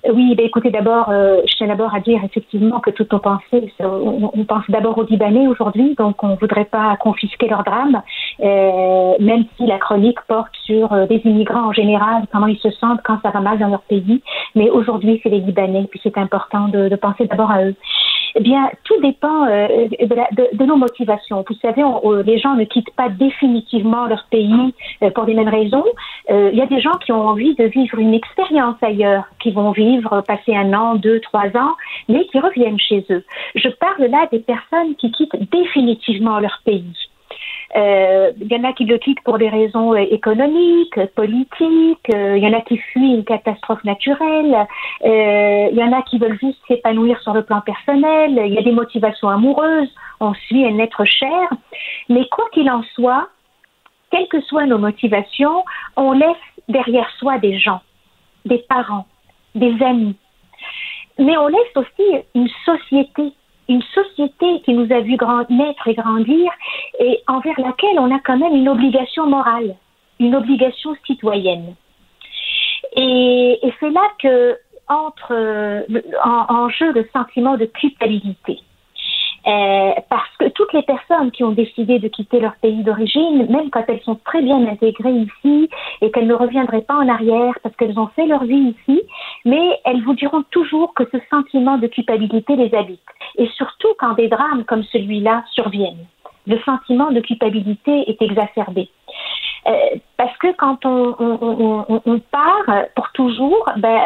Oui, 0.05 0.35
ben 0.35 0.45
écoutez, 0.45 0.69
d'abord, 0.69 1.09
euh, 1.09 1.41
je 1.47 1.55
tiens 1.55 1.67
d'abord 1.67 1.93
à 1.93 1.99
dire 1.99 2.21
effectivement 2.23 2.79
que 2.79 2.91
toutes 2.91 3.11
nos 3.11 3.19
pensées, 3.19 3.73
on, 3.79 4.31
on 4.33 4.45
pense 4.45 4.63
d'abord 4.69 4.97
aux 4.97 5.03
Libanais 5.03 5.47
aujourd'hui, 5.47 5.95
donc 5.95 6.23
on 6.23 6.29
ne 6.29 6.35
voudrait 6.35 6.65
pas 6.65 6.95
confisquer 6.97 7.47
leur 7.47 7.63
drame, 7.63 8.01
euh, 8.41 9.13
même 9.19 9.45
si 9.57 9.65
la 9.65 9.79
chronique 9.79 10.19
porte 10.27 10.53
sur 10.63 10.93
euh, 10.93 11.07
des 11.07 11.21
immigrants 11.25 11.69
en 11.69 11.73
général, 11.73 12.23
comment 12.31 12.47
ils 12.47 12.59
se 12.59 12.69
sentent 12.71 13.01
quand 13.03 13.19
ça 13.23 13.31
va 13.31 13.39
mal 13.39 13.57
dans 13.57 13.69
leur 13.69 13.81
pays. 13.81 14.21
Mais 14.55 14.69
aujourd'hui, 14.69 15.19
c'est 15.23 15.29
les 15.29 15.39
Libanais, 15.39 15.87
puis 15.89 15.99
c'est 16.03 16.17
important 16.17 16.67
de, 16.67 16.89
de 16.89 16.95
penser 16.95 17.25
d'abord 17.25 17.51
à 17.51 17.63
eux. 17.63 17.75
Eh 18.35 18.41
bien, 18.41 18.69
tout 18.83 18.99
dépend 19.01 19.45
euh, 19.47 19.87
de, 20.53 20.65
nos 20.65 20.75
motivations. 20.75 21.43
Vous 21.47 21.55
savez, 21.61 21.83
les 22.25 22.37
gens 22.37 22.55
ne 22.55 22.65
quittent 22.65 22.93
pas 22.95 23.09
définitivement 23.09 24.05
leur 24.05 24.25
pays 24.29 24.73
euh, 25.03 25.09
pour 25.11 25.25
les 25.25 25.33
mêmes 25.33 25.49
raisons. 25.49 25.85
Euh, 26.29 26.49
il 26.51 26.57
y 26.57 26.61
a 26.61 26.65
des 26.65 26.81
gens 26.81 26.97
qui 27.05 27.11
ont 27.11 27.27
envie 27.27 27.55
de 27.55 27.65
vivre 27.65 27.97
une 27.99 28.13
expérience 28.13 28.75
ailleurs, 28.81 29.25
qui 29.39 29.51
vont 29.51 29.71
vivre, 29.71 30.21
passer 30.27 30.55
un 30.55 30.73
an, 30.73 30.95
deux, 30.95 31.19
trois 31.21 31.47
ans, 31.55 31.75
mais 32.09 32.25
qui 32.27 32.39
reviennent 32.39 32.79
chez 32.79 33.05
eux. 33.09 33.23
Je 33.55 33.69
parle 33.69 34.05
là 34.05 34.27
des 34.31 34.39
personnes 34.39 34.95
qui 34.95 35.11
quittent 35.11 35.49
définitivement 35.51 36.39
leur 36.39 36.61
pays. 36.65 36.93
Euh, 37.75 38.31
il 38.39 38.47
y 38.47 38.55
en 38.55 38.63
a 38.63 38.73
qui 38.73 38.85
le 38.85 38.97
quittent 38.97 39.21
pour 39.23 39.37
des 39.37 39.49
raisons 39.49 39.93
euh, 39.93 40.05
économiques, 40.09 40.99
politiques. 41.15 42.09
Euh, 42.13 42.37
il 42.37 42.43
y 42.43 42.47
en 42.47 42.57
a 42.57 42.61
qui 42.61 42.77
fuient 42.77 43.15
une 43.15 43.25
catastrophe 43.25 43.83
naturelle. 43.83 44.67
il 45.03 45.75
y 45.75 45.83
en 45.83 45.91
a 45.91 46.01
qui 46.03 46.17
veulent 46.17 46.39
juste 46.39 46.59
s'épanouir 46.67 47.19
sur 47.21 47.33
le 47.33 47.43
plan 47.43 47.61
personnel. 47.61 48.41
Il 48.45 48.53
y 48.53 48.57
a 48.57 48.61
des 48.61 48.71
motivations 48.71 49.29
amoureuses. 49.29 49.93
On 50.19 50.33
suit 50.33 50.65
un 50.65 50.79
être 50.79 51.03
cher. 51.05 51.49
Mais 52.09 52.27
quoi 52.29 52.45
qu'il 52.53 52.69
en 52.69 52.83
soit, 52.95 53.27
quelles 54.11 54.27
que 54.29 54.41
soient 54.41 54.65
nos 54.65 54.77
motivations, 54.77 55.63
on 55.97 56.13
laisse 56.13 56.37
derrière 56.69 57.09
soi 57.19 57.37
des 57.37 57.57
gens, 57.57 57.81
des 58.45 58.63
parents, 58.69 59.05
des 59.55 59.75
amis. 59.83 60.15
Mais 61.19 61.35
on 61.37 61.47
laisse 61.47 61.75
aussi 61.75 62.23
une 62.35 62.49
société 62.65 63.33
une 63.69 63.81
société 63.93 64.61
qui 64.61 64.73
nous 64.73 64.91
a 64.91 65.01
vu 65.01 65.17
naître 65.49 65.87
et 65.87 65.93
grandir 65.93 66.51
et 66.99 67.21
envers 67.27 67.59
laquelle 67.59 67.99
on 67.99 68.15
a 68.15 68.19
quand 68.19 68.37
même 68.37 68.55
une 68.55 68.69
obligation 68.69 69.27
morale, 69.27 69.75
une 70.19 70.35
obligation 70.35 70.95
citoyenne. 71.05 71.75
Et, 72.95 73.59
c'est 73.79 73.89
là 73.89 74.09
que 74.21 74.57
entre 74.87 75.33
euh, 75.33 75.81
en, 76.23 76.69
jeu 76.69 76.93
le 76.93 77.07
sentiment 77.11 77.57
de 77.57 77.65
culpabilité. 77.65 78.59
Euh, 79.47 79.93
parce 80.09 80.35
que 80.39 80.49
toutes 80.49 80.73
les 80.73 80.81
personnes 80.81 81.31
qui 81.31 81.41
ont 81.45 81.51
décidé 81.51 81.99
de 81.99 82.09
quitter 82.09 82.41
leur 82.41 82.55
pays 82.57 82.83
d'origine, 82.83 83.47
même 83.49 83.69
quand 83.69 83.85
elles 83.87 84.01
sont 84.01 84.19
très 84.25 84.41
bien 84.41 84.67
intégrées 84.67 85.13
ici 85.13 85.69
et 86.01 86.11
qu'elles 86.11 86.27
ne 86.27 86.33
reviendraient 86.33 86.81
pas 86.81 86.95
en 86.95 87.07
arrière 87.07 87.53
parce 87.63 87.73
qu'elles 87.77 87.97
ont 87.97 88.07
fait 88.07 88.25
leur 88.25 88.43
vie 88.43 88.75
ici, 88.75 89.01
mais 89.45 89.79
elles 89.85 90.03
vous 90.03 90.15
diront 90.15 90.43
toujours 90.51 90.93
que 90.93 91.05
ce 91.13 91.17
sentiment 91.29 91.77
de 91.77 91.87
culpabilité 91.87 92.57
les 92.57 92.75
habite. 92.75 92.99
Et 93.37 93.47
surtout 93.55 93.93
quand 93.99 94.15
des 94.15 94.27
drames 94.27 94.65
comme 94.65 94.83
celui-là 94.83 95.45
surviennent. 95.53 96.07
Le 96.45 96.59
sentiment 96.59 97.11
de 97.11 97.21
culpabilité 97.21 98.09
est 98.09 98.21
exacerbé. 98.21 98.89
Euh, 99.67 99.71
parce 100.17 100.37
que 100.39 100.51
quand 100.57 100.85
on, 100.85 101.15
on, 101.19 101.85
on, 101.89 102.01
on, 102.05 102.19
part 102.19 102.85
pour 102.95 103.11
toujours, 103.13 103.69
ben, 103.77 103.99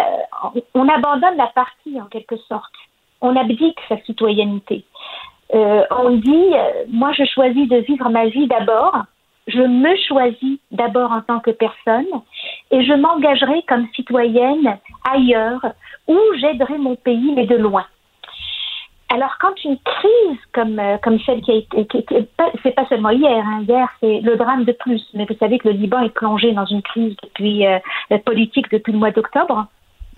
on 0.75 0.87
abandonne 0.87 1.37
la 1.37 1.47
partie 1.47 1.99
en 1.99 2.05
quelque 2.05 2.37
sorte. 2.47 2.73
On 3.21 3.35
abdique 3.35 3.79
sa 3.87 3.97
citoyenneté. 4.01 4.85
Euh, 5.53 5.83
on 5.91 6.11
dit, 6.11 6.49
euh, 6.53 6.85
moi 6.89 7.11
je 7.11 7.25
choisis 7.25 7.67
de 7.67 7.77
vivre 7.77 8.09
ma 8.09 8.27
vie 8.27 8.47
d'abord, 8.47 9.03
je 9.47 9.61
me 9.61 9.97
choisis 10.07 10.59
d'abord 10.71 11.11
en 11.11 11.21
tant 11.21 11.39
que 11.39 11.51
personne 11.51 12.07
et 12.71 12.83
je 12.83 12.93
m'engagerai 12.93 13.63
comme 13.67 13.87
citoyenne 13.93 14.77
ailleurs 15.11 15.65
où 16.07 16.17
j'aiderai 16.39 16.77
mon 16.77 16.95
pays, 16.95 17.33
mais 17.35 17.47
de 17.47 17.57
loin. 17.57 17.85
Alors 19.13 19.37
quand 19.41 19.61
une 19.65 19.77
crise 19.77 20.39
comme 20.53 20.79
euh, 20.79 20.97
comme 21.03 21.19
celle 21.25 21.41
qui 21.41 21.51
a 21.51 21.55
été, 21.55 22.05
c'est 22.63 22.71
pas 22.73 22.85
seulement 22.87 23.09
hier, 23.09 23.43
hein, 23.45 23.65
hier 23.67 23.89
c'est 23.99 24.21
le 24.21 24.37
drame 24.37 24.63
de 24.63 24.71
plus, 24.71 25.05
mais 25.13 25.25
vous 25.25 25.35
savez 25.37 25.57
que 25.59 25.67
le 25.67 25.73
Liban 25.73 26.01
est 26.01 26.13
plongé 26.13 26.53
dans 26.53 26.65
une 26.65 26.81
crise 26.81 27.17
depuis 27.23 27.65
politique 28.23 28.71
depuis 28.71 28.93
le 28.93 28.99
mois 28.99 29.11
d'octobre. 29.11 29.67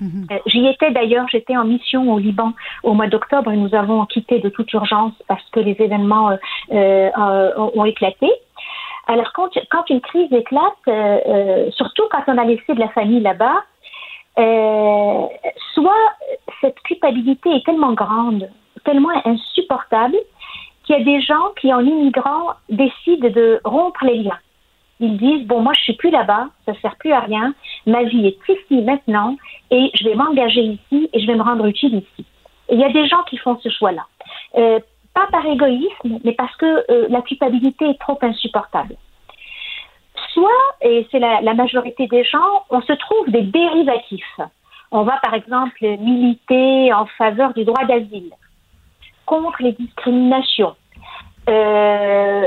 Mhm. 0.04 0.28
Euh, 0.32 0.38
j'y 0.48 0.68
étais 0.68 0.92
d'ailleurs, 0.92 1.28
j'étais 1.32 1.56
en 1.56 1.64
mission 1.64 2.12
au 2.14 2.20
Liban 2.20 2.52
au 2.84 2.94
mois 2.94 3.08
d'octobre 3.08 3.52
et 3.52 3.58
nous 3.58 3.74
avons 3.74 4.06
quitté 4.06 4.40
de 4.40 4.50
toute 4.50 4.72
urgence 4.74 5.14
parce 5.30 5.48
que 5.52 5.62
les 5.62 5.78
événements 5.80 6.32
euh, 6.32 6.38
euh, 6.72 7.70
ont 7.74 7.86
éclaté. 7.86 8.30
Alors 9.08 9.32
quand, 9.34 9.50
quand 9.72 9.90
une 9.90 10.02
crise 10.02 10.32
éclate, 10.32 11.72
surtout 11.72 12.04
quand 12.12 12.24
on 12.28 12.38
a 12.38 12.44
laissé 12.44 12.74
de 12.74 12.80
la 12.80 12.90
famille 12.90 13.22
là-bas, 13.22 13.64
soit 15.74 16.04
cette 16.62 16.80
culpabilité 16.82 17.50
est 17.50 17.66
tellement 17.66 17.94
grande, 17.94 18.50
tellement 18.86 19.12
insupportable, 19.26 20.18
qu'il 20.84 20.98
y 20.98 21.02
a 21.02 21.04
des 21.04 21.22
gens 21.22 21.50
qui, 21.60 21.74
en 21.74 21.82
immigrant, 21.82 22.54
décident 22.70 23.30
de 23.30 23.60
rompre 23.64 24.04
les 24.06 24.24
liens. 24.24 24.40
Ils 25.00 25.18
disent 25.18 25.48
bon, 25.48 25.62
moi 25.62 25.74
je 25.76 25.82
suis 25.82 25.94
plus 25.94 26.12
là-bas, 26.12 26.48
ça 26.66 26.74
sert 26.82 26.96
plus 26.98 27.12
à 27.12 27.20
rien, 27.20 27.54
ma 27.86 28.04
vie 28.04 28.28
est 28.28 28.38
ici 28.48 28.82
maintenant 28.82 29.36
et 29.72 29.92
je 29.96 30.04
vais 30.06 30.16
m'engager 30.16 30.62
ici 30.62 31.10
et 31.12 31.20
je 31.20 31.28
vais 31.28 31.36
me 31.36 31.42
rendre 31.42 31.66
utile 31.66 31.96
ici. 31.96 32.26
Et 32.70 32.76
il 32.76 32.80
y 32.80 32.86
a 32.86 32.90
des 32.90 33.08
gens 33.08 33.24
qui 33.24 33.38
font 33.38 33.58
ce 33.62 33.70
choix-là, 33.70 34.06
euh, 34.58 34.80
pas 35.14 35.28
par 35.32 35.46
égoïsme, 35.46 36.20
mais 36.24 36.34
parce 36.34 36.56
que 36.58 36.86
euh, 36.92 37.08
la 37.10 37.22
culpabilité 37.22 37.86
est 37.90 38.00
trop 38.00 38.18
insupportable. 38.22 38.96
Soit, 40.32 40.50
et 40.82 41.08
c'est 41.12 41.20
la, 41.20 41.42
la 41.42 41.54
majorité 41.54 42.08
des 42.08 42.24
gens, 42.24 42.64
on 42.70 42.82
se 42.82 42.94
trouve 42.94 43.30
des 43.30 43.42
dérivatifs. 43.42 44.40
On 44.92 45.04
va 45.04 45.18
par 45.18 45.34
exemple 45.34 45.82
militer 45.82 46.94
en 46.94 47.08
faveur 47.18 47.54
du 47.54 47.66
droit 47.66 47.84
d'asile, 47.86 48.32
contre 49.26 49.62
les 49.62 49.74
discriminations. 49.74 50.76
Euh, 51.50 52.44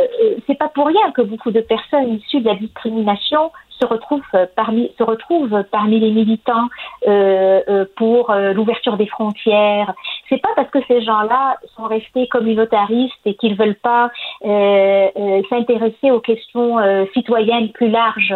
c'est 0.47 0.55
pas 0.55 0.69
pour 0.69 0.87
rien 0.87 1.11
que 1.13 1.23
beaucoup 1.23 1.51
de 1.51 1.61
personnes 1.61 2.15
issues 2.15 2.41
de 2.41 2.49
la 2.49 2.55
discrimination 2.55 3.51
se 3.79 3.85
retrouvent 3.85 4.23
parmi 4.55 4.91
se 4.97 5.03
retrouvent 5.03 5.63
parmi 5.71 6.01
les 6.01 6.11
militants 6.11 6.69
euh, 7.07 7.61
euh, 7.69 7.85
pour 7.97 8.31
euh, 8.31 8.53
l'ouverture 8.55 8.97
des 8.97 9.07
frontières. 9.07 9.93
C'est 10.29 10.41
pas 10.41 10.49
parce 10.57 10.71
que 10.71 10.79
ces 10.89 11.03
gens-là 11.03 11.59
sont 11.77 11.85
restés 11.85 12.27
communautaristes 12.29 13.15
et 13.27 13.35
qu'ils 13.35 13.57
veulent 13.57 13.75
pas 13.75 14.11
s'intéresser 14.43 16.11
aux 16.11 16.21
questions 16.21 16.79
citoyennes 17.13 17.71
plus 17.73 17.91
larges 17.91 18.35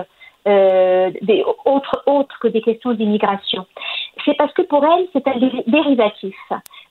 euh, 0.48 1.10
des 1.20 1.44
autres, 1.66 2.02
autres 2.06 2.38
que 2.40 2.48
des 2.48 2.62
questions 2.62 2.94
d'immigration. 2.94 3.66
C'est 4.24 4.36
parce 4.36 4.52
que 4.52 4.62
pour 4.62 4.84
elle, 4.84 5.06
c'est 5.12 5.26
un 5.26 5.38
dérivatif. 5.66 6.36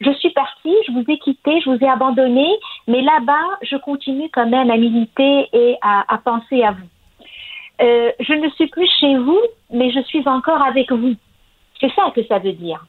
Je 0.01 0.11
suis 0.11 0.32
partie, 0.32 0.75
je 0.88 0.91
vous 0.91 1.03
ai 1.07 1.17
quitté, 1.19 1.61
je 1.61 1.69
vous 1.69 1.84
ai 1.84 1.89
abandonné, 1.89 2.47
mais 2.88 3.01
là-bas, 3.01 3.57
je 3.61 3.75
continue 3.77 4.30
quand 4.32 4.47
même 4.47 4.69
à 4.71 4.77
militer 4.77 5.49
et 5.53 5.77
à, 5.82 6.19
penser 6.23 6.63
à 6.63 6.71
vous. 6.71 6.88
Euh, 7.82 8.11
je 8.19 8.34
ne 8.34 8.49
suis 8.49 8.67
plus 8.67 8.89
chez 8.99 9.17
vous, 9.17 9.39
mais 9.71 9.91
je 9.91 10.01
suis 10.01 10.27
encore 10.27 10.61
avec 10.61 10.91
vous. 10.91 11.13
C'est 11.80 11.91
ça 11.93 12.11
que 12.15 12.23
ça 12.25 12.39
veut 12.39 12.53
dire. 12.53 12.86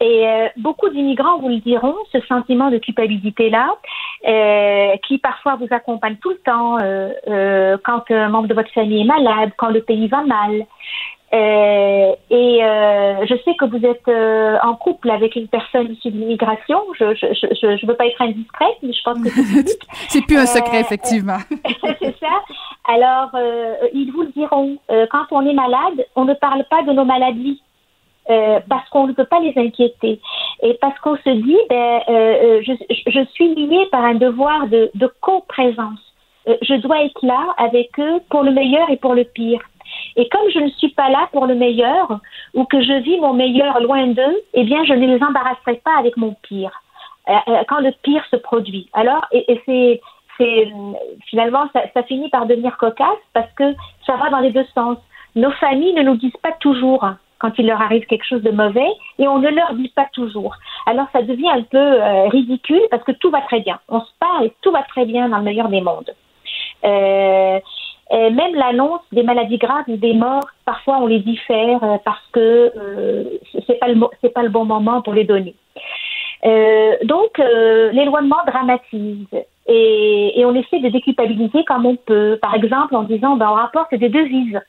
Et 0.00 0.26
euh, 0.26 0.48
beaucoup 0.56 0.88
d'immigrants 0.90 1.38
vous 1.38 1.48
le 1.48 1.60
diront, 1.60 1.96
ce 2.12 2.20
sentiment 2.22 2.70
de 2.70 2.78
culpabilité-là, 2.78 3.74
euh, 4.26 4.96
qui 5.06 5.18
parfois 5.18 5.56
vous 5.56 5.68
accompagne 5.70 6.16
tout 6.16 6.30
le 6.30 6.38
temps, 6.38 6.78
quand 7.84 8.10
un 8.10 8.28
membre 8.28 8.48
de 8.48 8.54
votre 8.54 8.72
famille 8.72 9.02
est 9.02 9.04
malade, 9.04 9.52
quand 9.56 9.68
le 9.68 9.82
pays 9.82 10.08
va 10.08 10.22
mal. 10.22 10.66
Euh, 11.32 12.14
et 12.30 12.60
je 13.26 13.34
sais 13.44 13.54
que 13.58 13.64
vous 13.64 13.84
êtes 13.84 14.08
en 14.62 14.74
couple 14.76 15.10
avec 15.10 15.34
une 15.34 15.48
personne 15.48 15.92
issue 15.92 16.10
de 16.10 16.18
l'immigration. 16.18 16.78
Je 16.98 17.04
ne 17.04 17.14
je, 17.14 17.26
je, 17.32 17.76
je, 17.76 17.86
veux 17.86 17.96
pas 17.96 18.06
être 18.06 18.22
indiscrète, 18.22 18.76
mais 18.82 18.92
je 18.92 19.02
pense 19.02 19.20
que 19.20 19.30
c'est 19.30 19.78
C'est 20.08 20.26
plus 20.26 20.36
un 20.36 20.46
secret, 20.46 20.80
effectivement. 20.80 21.38
c'est 21.98 22.16
ça. 22.20 22.42
Alors, 22.86 23.30
ils 23.92 24.12
vous 24.12 24.22
le 24.22 24.32
diront. 24.32 24.76
quand 25.10 25.24
on 25.32 25.46
est 25.46 25.54
malade, 25.54 26.06
on 26.14 26.24
ne 26.24 26.34
parle 26.34 26.64
pas 26.70 26.82
de 26.82 26.92
nos 26.92 27.04
maladies 27.04 27.60
euh, 28.30 28.58
parce 28.70 28.88
qu'on 28.88 29.06
ne 29.06 29.12
peut 29.12 29.26
pas 29.26 29.38
les 29.40 29.52
inquiéter 29.54 30.18
et 30.62 30.74
parce 30.80 30.98
qu'on 31.00 31.14
se 31.16 31.28
dit 31.28 31.58
ben 31.68 32.00
euh, 32.08 32.12
euh 32.12 32.62
je, 32.62 32.72
je, 33.06 33.24
suis 33.34 33.54
liée 33.54 33.86
par 33.92 34.02
un 34.02 34.14
devoir 34.14 34.66
de, 34.68 34.90
de 34.94 35.12
co-présence. 35.20 36.00
Euh, 36.48 36.56
je 36.62 36.74
dois 36.76 37.04
être 37.04 37.20
là 37.22 37.54
avec 37.58 37.90
eux 37.98 38.20
pour 38.30 38.42
le 38.42 38.52
meilleur 38.52 38.88
et 38.88 38.96
pour 38.96 39.14
le 39.14 39.24
pire. 39.24 39.60
Et 40.16 40.28
comme 40.28 40.48
je 40.52 40.60
ne 40.60 40.68
suis 40.70 40.90
pas 40.90 41.08
là 41.10 41.28
pour 41.32 41.46
le 41.46 41.54
meilleur 41.54 42.20
ou 42.54 42.64
que 42.64 42.80
je 42.80 43.02
vis 43.02 43.18
mon 43.20 43.32
meilleur 43.32 43.80
loin 43.80 44.06
d'eux, 44.06 44.36
eh 44.54 44.64
bien 44.64 44.84
je 44.84 44.92
ne 44.92 45.06
les 45.06 45.22
embarrasserai 45.22 45.80
pas 45.84 45.98
avec 45.98 46.16
mon 46.16 46.34
pire 46.42 46.70
quand 47.68 47.80
le 47.80 47.92
pire 48.02 48.24
se 48.30 48.36
produit. 48.36 48.88
Alors 48.92 49.24
et, 49.32 49.60
c'est 49.66 50.00
c'est 50.36 50.72
finalement 51.26 51.68
ça, 51.72 52.02
finit 52.02 52.28
par 52.28 52.46
devenir 52.46 52.76
cocasse 52.76 53.06
parce 53.32 53.50
que 53.52 53.74
ça 54.06 54.16
va 54.16 54.30
dans 54.30 54.40
les 54.40 54.50
deux 54.50 54.66
sens. 54.74 54.98
Nos 55.36 55.52
familles 55.52 55.94
ne 55.94 56.02
nous 56.02 56.16
disent 56.16 56.36
pas 56.42 56.52
toujours 56.60 57.06
quand 57.38 57.52
il 57.58 57.66
leur 57.66 57.80
arrive 57.80 58.06
quelque 58.06 58.26
chose 58.26 58.42
de 58.42 58.50
mauvais 58.50 58.88
et 59.18 59.28
on 59.28 59.38
ne 59.38 59.48
leur 59.48 59.74
dit 59.74 59.92
pas 59.94 60.06
toujours. 60.12 60.56
Alors 60.86 61.06
ça 61.12 61.22
devient 61.22 61.50
un 61.50 61.62
peu 61.62 61.78
euh, 61.78 62.28
ridicule 62.28 62.82
parce 62.90 63.04
que 63.04 63.12
tout 63.12 63.30
va 63.30 63.42
très 63.42 63.60
bien. 63.60 63.78
On 63.88 64.00
se 64.00 64.10
parle 64.18 64.46
et 64.46 64.52
tout 64.62 64.72
va 64.72 64.82
très 64.82 65.04
bien 65.04 65.28
dans 65.28 65.38
le 65.38 65.44
meilleur 65.44 65.68
des 65.68 65.80
mondes. 65.80 66.10
Euh, 66.84 67.60
même 68.30 68.54
l'annonce 68.54 69.00
des 69.12 69.22
maladies 69.22 69.58
graves 69.58 69.84
ou 69.88 69.96
des 69.96 70.14
morts, 70.14 70.48
parfois 70.64 70.98
on 70.98 71.06
les 71.06 71.20
diffère 71.20 71.82
euh, 71.82 71.96
parce 72.04 72.24
que 72.32 72.72
euh, 72.76 73.24
c'est 73.66 73.78
pas 74.32 74.42
le 74.42 74.48
bon 74.48 74.64
moment 74.64 75.02
pour 75.02 75.14
les 75.14 75.24
donner. 75.24 75.54
donc 77.04 77.38
l'éloignement 77.92 78.42
dramatise 78.46 79.26
et, 79.66 80.38
et, 80.38 80.44
on 80.44 80.54
essaie 80.54 80.80
de 80.80 80.90
déculpabiliser 80.90 81.64
comme 81.64 81.86
on 81.86 81.96
peut. 81.96 82.38
Par 82.42 82.54
exemple 82.54 82.94
en 82.94 83.04
disant 83.04 83.36
ben 83.36 83.48
on 83.50 83.54
rapporte 83.54 83.94
des 83.94 84.10
devises 84.10 84.60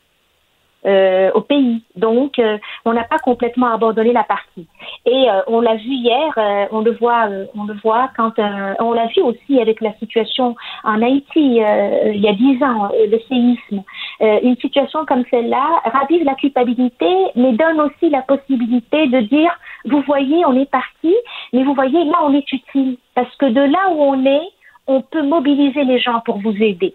euh, 0.86 1.32
au 1.34 1.42
pays. 1.42 1.82
Donc, 1.96 2.38
euh, 2.38 2.60
on 2.86 2.94
n'a 2.94 3.04
pas 3.04 3.18
complètement 3.18 3.74
abandonné 3.74 4.14
la 4.14 4.24
partie. 4.24 4.68
Et 5.06 5.30
euh, 5.30 5.42
on 5.48 5.62
l'a 5.62 5.76
vu 5.76 5.90
hier, 5.90 6.32
on 6.72 6.82
le 6.82 6.92
voit, 6.92 7.28
on 7.56 7.64
le 7.64 7.74
voit 7.84 8.10
quand 8.16 8.34
on 8.38 8.94
l'a 8.94 9.08
vu 9.08 9.22
aussi 9.24 9.60
avec 9.60 9.82
la 9.82 9.94
situation 9.96 10.56
en 10.84 11.02
Haïti 11.02 11.56
il 11.56 12.22
y 12.22 12.28
a 12.28 12.34
dix 12.34 12.62
ans, 12.64 12.90
le 12.94 13.20
séisme. 13.28 13.84
une 14.20 14.56
situation 14.58 15.06
comme 15.06 15.24
celle-là 15.32 15.82
ravive 15.86 16.24
la 16.24 16.36
culpabilité, 16.36 17.12
mais 17.36 17.54
donne 17.54 17.82
aussi 17.82 18.10
la 18.10 18.22
possibilité 18.22 19.08
de 19.08 19.22
dire, 19.22 19.58
vous 19.86 20.02
voyez, 20.02 20.46
on 20.46 20.54
est 20.54 20.70
parti, 20.70 21.16
mais 21.54 21.64
vous 21.64 21.74
voyez, 21.74 22.04
là, 22.06 22.20
on 22.24 22.34
est 22.34 22.52
utile. 22.52 22.98
Parce 23.16 23.34
que 23.38 23.48
de 23.48 23.62
là 23.62 23.90
où 23.92 24.04
on 24.04 24.26
est, 24.26 24.50
on 24.88 25.02
peut 25.02 25.24
mobiliser 25.24 25.84
les 25.84 26.00
gens 26.00 26.20
pour 26.26 26.38
vous 26.40 26.56
aider. 26.62 26.94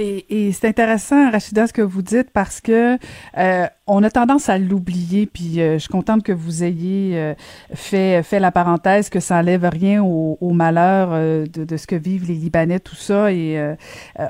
Et, 0.00 0.24
et 0.46 0.52
c'est 0.52 0.66
intéressant, 0.66 1.30
Rachida, 1.30 1.66
ce 1.66 1.74
que 1.74 1.82
vous 1.82 2.00
dites 2.00 2.30
parce 2.30 2.62
que 2.62 2.96
euh, 3.36 3.66
on 3.90 4.04
a 4.04 4.10
tendance 4.10 4.48
à 4.48 4.56
l'oublier. 4.56 5.26
Puis 5.26 5.60
euh, 5.60 5.74
je 5.74 5.78
suis 5.78 5.88
contente 5.88 6.22
que 6.22 6.32
vous 6.32 6.62
ayez 6.62 7.18
euh, 7.18 7.34
fait 7.74 8.22
fait 8.22 8.38
la 8.38 8.52
parenthèse 8.52 9.10
que 9.10 9.18
ça 9.18 9.38
enlève 9.38 9.68
rien 9.68 10.02
au, 10.02 10.38
au 10.40 10.50
malheur 10.52 11.10
euh, 11.12 11.44
de, 11.46 11.64
de, 11.64 11.76
ce 11.76 11.88
que 11.88 11.96
vivent 11.96 12.26
les 12.28 12.34
Libanais, 12.34 12.78
tout 12.78 12.94
ça. 12.94 13.32
Et 13.32 13.60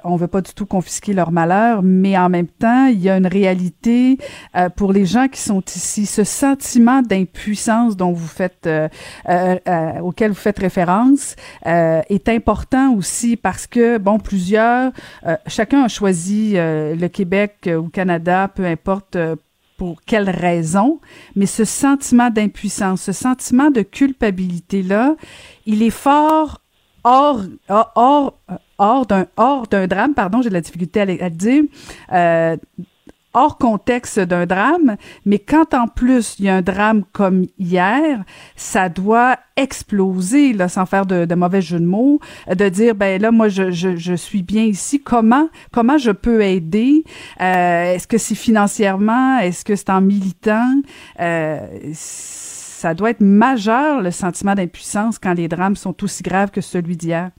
on 0.04 0.16
veut 0.16 0.28
pas 0.28 0.40
du 0.40 0.54
tout 0.54 0.66
confisquer 0.66 1.12
leur 1.12 1.30
malheur, 1.30 1.82
mais 1.82 2.16
en 2.16 2.28
même 2.28 2.46
temps, 2.46 2.86
il 2.86 3.00
y 3.00 3.10
a 3.10 3.16
une 3.16 3.26
réalité 3.26 4.18
pour 4.76 4.92
les 4.92 5.04
gens 5.04 5.28
qui 5.28 5.40
sont 5.40 5.62
ici. 5.66 6.06
Ce 6.06 6.24
sentiment 6.24 7.02
d'impuissance 7.02 7.96
dont 7.96 8.12
vous 8.12 8.26
faites, 8.26 8.68
auquel 10.02 10.30
vous 10.30 10.36
faites 10.36 10.58
référence, 10.58 11.36
est 11.64 12.28
important 12.28 12.94
aussi 12.94 13.36
parce 13.36 13.66
que 13.66 13.98
bon, 13.98 14.18
plusieurs 14.18 14.92
chacun 15.60 15.82
a 15.82 15.88
choisi 15.88 16.52
euh, 16.54 16.94
le 16.94 17.08
Québec 17.08 17.56
euh, 17.66 17.76
ou 17.76 17.90
Canada, 17.90 18.48
peu 18.48 18.64
importe 18.64 19.16
euh, 19.16 19.36
pour 19.76 20.00
quelle 20.06 20.30
raison, 20.30 21.00
mais 21.36 21.44
ce 21.44 21.66
sentiment 21.66 22.30
d'impuissance, 22.30 23.02
ce 23.02 23.12
sentiment 23.12 23.70
de 23.70 23.82
culpabilité-là, 23.82 25.16
il 25.66 25.82
est 25.82 25.90
fort 25.90 26.62
hors, 27.04 27.42
hors, 27.68 28.38
hors 28.78 29.04
d'un, 29.04 29.26
hors 29.36 29.66
d'un 29.66 29.86
drame, 29.86 30.14
pardon, 30.14 30.40
j'ai 30.40 30.48
de 30.48 30.54
la 30.54 30.62
difficulté 30.62 31.00
à, 31.02 31.04
le 31.04 31.30
dire, 31.30 31.64
hors 33.34 33.58
contexte 33.58 34.18
d'un 34.20 34.46
drame, 34.46 34.96
mais 35.24 35.38
quand 35.38 35.74
en 35.74 35.86
plus 35.86 36.36
il 36.38 36.46
y 36.46 36.48
a 36.48 36.56
un 36.56 36.62
drame 36.62 37.04
comme 37.12 37.46
hier, 37.58 38.24
ça 38.56 38.88
doit 38.88 39.36
exploser, 39.56 40.52
là, 40.52 40.68
sans 40.68 40.86
faire 40.86 41.06
de, 41.06 41.34
mauvais 41.34 41.62
jeu 41.62 41.78
de 41.78 41.86
mots, 41.86 42.20
de 42.48 42.68
dire 42.68 42.94
ben 42.94 43.20
là 43.20 43.30
moi 43.30 43.48
je, 43.48 43.70
je, 43.70 43.96
je 43.96 44.14
suis 44.14 44.42
bien 44.42 44.64
ici, 44.64 45.00
comment 45.00 45.48
comment 45.72 45.98
je 45.98 46.10
peux 46.10 46.42
aider? 46.42 47.04
Euh, 47.40 47.94
Est-ce 47.94 48.06
que 48.08 48.18
c'est 48.18 48.34
financièrement? 48.34 49.38
Est-ce 49.38 49.64
que 49.64 49.76
c'est 49.76 49.90
en 49.90 50.00
militant? 50.00 50.80
Euh, 51.20 51.60
Ça 51.92 52.94
doit 52.94 53.10
être 53.10 53.20
majeur 53.20 54.00
le 54.00 54.10
sentiment 54.10 54.54
d'impuissance 54.54 55.18
quand 55.18 55.34
les 55.34 55.48
drames 55.48 55.76
sont 55.76 56.02
aussi 56.02 56.22
graves 56.22 56.50
que 56.50 56.62
celui 56.62 56.96
d'hier. 56.96 57.30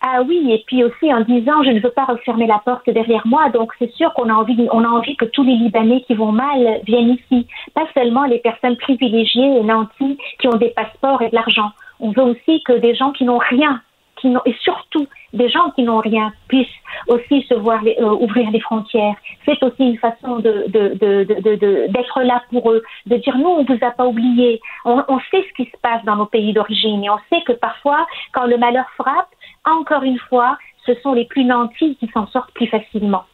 Ah 0.00 0.22
oui, 0.26 0.52
et 0.52 0.62
puis 0.66 0.84
aussi 0.84 1.12
en 1.12 1.20
disant 1.20 1.62
je 1.62 1.70
ne 1.70 1.80
veux 1.80 1.90
pas 1.90 2.04
refermer 2.04 2.46
la 2.46 2.60
porte 2.64 2.88
derrière 2.90 3.26
moi, 3.26 3.48
donc 3.50 3.72
c'est 3.78 3.90
sûr 3.92 4.12
qu'on 4.14 4.28
a 4.28 4.34
envie, 4.34 4.68
on 4.70 4.84
a 4.84 4.88
envie 4.88 5.16
que 5.16 5.24
tous 5.24 5.44
les 5.44 5.56
Libanais 5.56 6.02
qui 6.02 6.14
vont 6.14 6.32
mal 6.32 6.80
viennent 6.86 7.10
ici, 7.10 7.46
pas 7.74 7.86
seulement 7.94 8.24
les 8.24 8.38
personnes 8.38 8.76
privilégiées 8.76 9.58
et 9.58 9.62
nantis 9.62 10.18
qui 10.38 10.48
ont 10.48 10.56
des 10.56 10.70
passeports 10.70 11.22
et 11.22 11.30
de 11.30 11.34
l'argent. 11.34 11.70
On 12.00 12.10
veut 12.10 12.22
aussi 12.22 12.62
que 12.64 12.72
des 12.72 12.94
gens 12.94 13.12
qui 13.12 13.24
n'ont 13.24 13.38
rien, 13.38 13.80
qui 14.16 14.28
n'ont, 14.28 14.42
et 14.44 14.54
surtout 14.60 15.06
des 15.32 15.48
gens 15.48 15.70
qui 15.70 15.82
n'ont 15.82 16.00
rien 16.00 16.32
puissent 16.48 16.66
aussi 17.08 17.42
se 17.48 17.54
voir 17.54 17.80
euh, 17.84 18.04
ouvrir 18.20 18.50
les 18.50 18.60
frontières. 18.60 19.14
C'est 19.44 19.62
aussi 19.62 19.84
une 19.84 19.98
façon 19.98 20.38
de, 20.38 20.66
de, 20.68 20.94
de, 20.94 21.92
d'être 21.92 22.22
là 22.22 22.42
pour 22.50 22.70
eux, 22.70 22.82
de 23.06 23.16
dire 23.16 23.36
nous 23.36 23.48
on 23.48 23.64
vous 23.64 23.78
a 23.80 23.90
pas 23.90 24.06
oublié, 24.06 24.60
on, 24.84 25.02
on 25.08 25.18
sait 25.30 25.44
ce 25.48 25.62
qui 25.62 25.70
se 25.70 25.76
passe 25.82 26.04
dans 26.04 26.16
nos 26.16 26.26
pays 26.26 26.52
d'origine 26.52 27.04
et 27.04 27.10
on 27.10 27.18
sait 27.30 27.42
que 27.44 27.52
parfois 27.52 28.06
quand 28.32 28.46
le 28.46 28.58
malheur 28.58 28.86
frappe 28.96 29.28
encore 29.64 30.02
une 30.02 30.18
fois, 30.18 30.58
ce 30.86 30.94
sont 30.96 31.14
les 31.14 31.24
plus 31.24 31.44
nantis 31.44 31.96
qui 31.96 32.08
s'en 32.08 32.26
sortent 32.28 32.52
plus 32.52 32.66
facilement. 32.66 33.24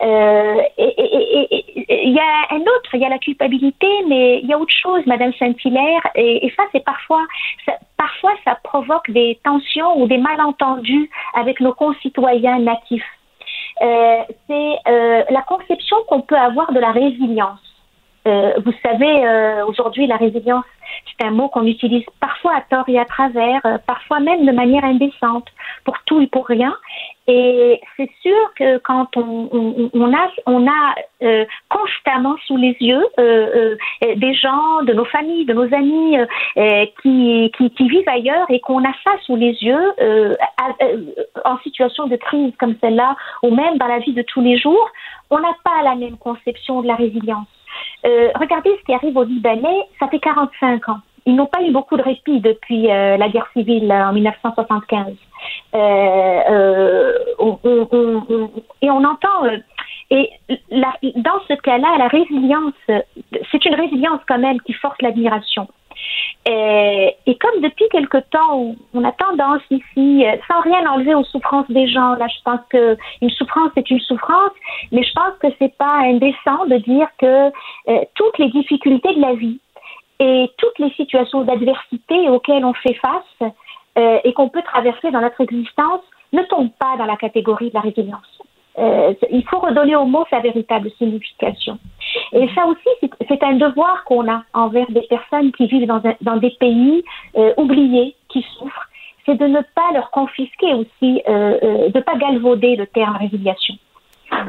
Euh, 0.00 0.62
et 0.78 2.04
il 2.04 2.12
y 2.12 2.18
a 2.18 2.54
un 2.54 2.60
autre, 2.60 2.94
il 2.94 3.00
y 3.00 3.04
a 3.04 3.08
la 3.08 3.18
culpabilité, 3.18 3.88
mais 4.08 4.40
il 4.40 4.48
y 4.48 4.52
a 4.52 4.58
autre 4.58 4.74
chose, 4.74 5.04
Madame 5.06 5.32
Saint-Hilaire, 5.34 6.00
et, 6.14 6.52
ça, 6.56 6.62
c'est 6.72 6.84
parfois, 6.84 7.24
ça, 7.66 7.74
parfois, 7.96 8.32
ça 8.44 8.58
provoque 8.62 9.10
des 9.10 9.38
tensions 9.44 10.00
ou 10.00 10.06
des 10.06 10.18
malentendus 10.18 11.10
avec 11.34 11.60
nos 11.60 11.74
concitoyens 11.74 12.58
natifs. 12.60 13.04
Euh, 13.82 14.22
c'est 14.46 14.76
euh, 14.88 15.24
la 15.30 15.42
conception 15.42 15.96
qu'on 16.08 16.20
peut 16.20 16.38
avoir 16.38 16.72
de 16.72 16.80
la 16.80 16.92
résilience. 16.92 17.73
Vous 18.26 18.72
savez, 18.82 19.62
aujourd'hui, 19.66 20.06
la 20.06 20.16
résilience, 20.16 20.64
c'est 21.06 21.26
un 21.26 21.30
mot 21.30 21.48
qu'on 21.48 21.66
utilise 21.66 22.04
parfois 22.20 22.56
à 22.56 22.60
tort 22.62 22.88
et 22.88 22.98
à 22.98 23.04
travers, 23.04 23.60
parfois 23.86 24.20
même 24.20 24.46
de 24.46 24.52
manière 24.52 24.84
indécente, 24.84 25.46
pour 25.84 25.98
tout 26.06 26.20
et 26.20 26.26
pour 26.26 26.46
rien. 26.46 26.74
Et 27.26 27.80
c'est 27.96 28.10
sûr 28.20 28.36
que 28.54 28.78
quand 28.78 29.16
on, 29.16 29.48
on, 29.50 29.90
on 29.94 30.12
a, 30.12 30.28
on 30.44 30.66
a 30.66 30.94
euh, 31.22 31.46
constamment 31.70 32.36
sous 32.46 32.58
les 32.58 32.76
yeux 32.80 33.02
euh, 33.18 33.76
euh, 34.02 34.14
des 34.16 34.34
gens, 34.34 34.82
de 34.82 34.92
nos 34.92 35.06
familles, 35.06 35.46
de 35.46 35.54
nos 35.54 35.72
amis 35.74 36.18
qui, 37.00 37.50
qui, 37.56 37.70
qui, 37.70 37.88
vivent 37.88 38.08
ailleurs 38.08 38.46
et 38.50 38.60
qu'on 38.60 38.84
a 38.84 38.92
ça 39.04 39.12
sous 39.22 39.36
les 39.36 39.52
yeux 39.62 39.94
en 41.44 41.58
situation 41.60 42.06
de 42.08 42.16
crise 42.16 42.52
comme 42.58 42.76
celle-là 42.80 43.16
ou 43.42 43.54
même 43.54 43.78
dans 43.78 43.86
la 43.86 44.00
vie 44.00 44.12
de 44.12 44.22
tous 44.22 44.42
les 44.42 44.58
jours, 44.58 44.90
on 45.30 45.38
n'a 45.38 45.56
pas 45.64 45.82
la 45.82 45.94
même 45.94 46.18
conception 46.18 46.82
de 46.82 46.88
la 46.88 46.94
résilience. 46.96 47.48
Regardez 48.04 48.70
ce 48.80 48.84
qui 48.84 48.94
arrive 48.94 49.16
aux 49.16 49.24
Libanais, 49.24 49.82
ça 49.98 50.08
fait 50.08 50.18
45 50.18 50.88
ans 50.88 51.00
ils 51.26 51.34
n'ont 51.34 51.46
pas 51.46 51.62
eu 51.62 51.70
beaucoup 51.70 51.96
de 51.96 52.02
répit 52.02 52.40
depuis 52.40 52.90
euh, 52.90 53.16
la 53.16 53.28
guerre 53.28 53.48
civile 53.52 53.90
en 53.92 54.12
1975. 54.12 55.14
Euh, 55.74 56.40
euh, 56.50 57.12
et 58.82 58.90
on 58.90 59.04
entend 59.04 59.44
et 60.10 60.30
dans 61.16 61.40
ce 61.48 61.54
cas-là, 61.54 61.96
la 61.98 62.08
résilience, 62.08 62.74
c'est 62.86 63.64
une 63.64 63.74
résilience 63.74 64.20
quand 64.28 64.38
même 64.38 64.60
qui 64.60 64.74
force 64.74 65.00
l'admiration. 65.00 65.66
Et, 66.46 67.16
et, 67.26 67.38
comme 67.38 67.62
depuis 67.62 67.88
quelque 67.90 68.18
temps, 68.18 68.74
on 68.92 69.04
a 69.04 69.12
tendance 69.12 69.62
ici, 69.70 70.24
sans 70.46 70.60
rien 70.60 70.86
enlever 70.90 71.14
aux 71.14 71.24
souffrances 71.24 71.70
des 71.70 71.88
gens, 71.88 72.14
là 72.16 72.26
je 72.28 72.42
pense 72.44 72.60
que 72.68 72.98
une 73.22 73.30
souffrance 73.30 73.70
est 73.76 73.90
une 73.90 74.00
souffrance, 74.00 74.52
mais 74.92 75.02
je 75.02 75.12
pense 75.14 75.32
que 75.40 75.46
c'est 75.58 75.74
pas 75.78 76.00
indécent 76.02 76.66
de 76.66 76.76
dire 76.76 77.08
que 77.18 77.50
toutes 78.14 78.36
les 78.38 78.50
difficultés 78.50 79.14
de 79.14 79.20
la 79.22 79.34
vie, 79.34 79.58
et 80.20 80.50
toutes 80.58 80.78
les 80.78 80.90
situations 80.92 81.42
d'adversité 81.42 82.28
auxquelles 82.28 82.64
on 82.64 82.74
fait 82.74 82.94
face 82.94 83.52
euh, 83.98 84.18
et 84.24 84.32
qu'on 84.32 84.48
peut 84.48 84.62
traverser 84.62 85.10
dans 85.10 85.20
notre 85.20 85.40
existence 85.40 86.02
ne 86.32 86.42
tombent 86.42 86.76
pas 86.78 86.96
dans 86.96 87.06
la 87.06 87.16
catégorie 87.16 87.70
de 87.70 87.74
la 87.74 87.80
résilience. 87.80 88.38
Euh, 88.78 89.14
il 89.30 89.44
faut 89.48 89.60
redonner 89.60 89.94
au 89.94 90.04
mot 90.04 90.24
sa 90.30 90.40
véritable 90.40 90.90
signification. 90.98 91.78
Et 92.32 92.48
ça 92.54 92.66
aussi, 92.66 93.10
c'est 93.28 93.42
un 93.42 93.54
devoir 93.54 94.04
qu'on 94.04 94.28
a 94.30 94.42
envers 94.52 94.90
des 94.90 95.02
personnes 95.02 95.52
qui 95.52 95.66
vivent 95.66 95.86
dans, 95.86 96.36
des 96.36 96.50
pays 96.58 97.04
euh, 97.36 97.52
oubliés, 97.56 98.16
qui 98.28 98.44
souffrent, 98.58 98.88
c'est 99.24 99.36
de 99.36 99.46
ne 99.46 99.60
pas 99.60 99.92
leur 99.92 100.10
confisquer 100.10 100.74
aussi, 100.74 101.22
euh, 101.28 101.88
de 101.88 101.98
ne 101.98 102.02
pas 102.02 102.16
galvauder 102.16 102.76
le 102.76 102.86
terme 102.86 103.16
résiliation. 103.16 103.74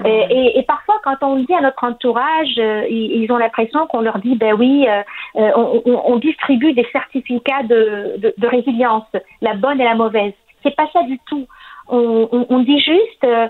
Et, 0.03 0.63
parfois, 0.67 0.95
quand 1.03 1.17
on 1.21 1.35
le 1.35 1.43
dit 1.43 1.53
à 1.53 1.61
notre 1.61 1.83
entourage, 1.83 2.57
ils, 2.89 3.27
ont 3.29 3.37
l'impression 3.37 3.85
qu'on 3.85 4.01
leur 4.01 4.17
dit, 4.17 4.35
ben 4.35 4.55
oui, 4.57 4.87
on, 5.35 6.15
distribue 6.15 6.73
des 6.73 6.87
certificats 6.91 7.61
de, 7.63 8.33
de, 8.35 8.47
résilience, 8.47 9.05
la 9.41 9.53
bonne 9.53 9.79
et 9.79 9.83
la 9.83 9.93
mauvaise. 9.93 10.33
C'est 10.63 10.75
pas 10.75 10.87
ça 10.91 11.03
du 11.03 11.19
tout. 11.27 11.45
On, 11.87 12.27
on, 12.31 12.45
on 12.49 12.59
dit 12.59 12.79
juste, 12.79 13.23
euh, 13.23 13.47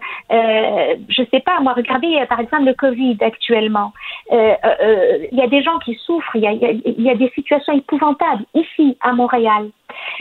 je 1.08 1.24
sais 1.32 1.40
pas, 1.40 1.60
moi, 1.62 1.74
regardez 1.74 2.24
par 2.28 2.40
exemple 2.40 2.66
le 2.66 2.74
Covid 2.74 3.18
actuellement. 3.22 3.94
Il 4.32 5.30
y 5.32 5.42
a 5.42 5.48
des 5.48 5.64
gens 5.64 5.80
qui 5.80 5.96
souffrent, 5.96 6.36
il 6.36 6.42
y 6.42 6.48
a, 6.48 6.52
y, 6.52 6.82
y 6.98 7.10
a, 7.10 7.16
des 7.16 7.30
situations 7.30 7.74
épouvantables 7.74 8.44
ici 8.54 8.98
à 9.02 9.14
Montréal. 9.14 9.70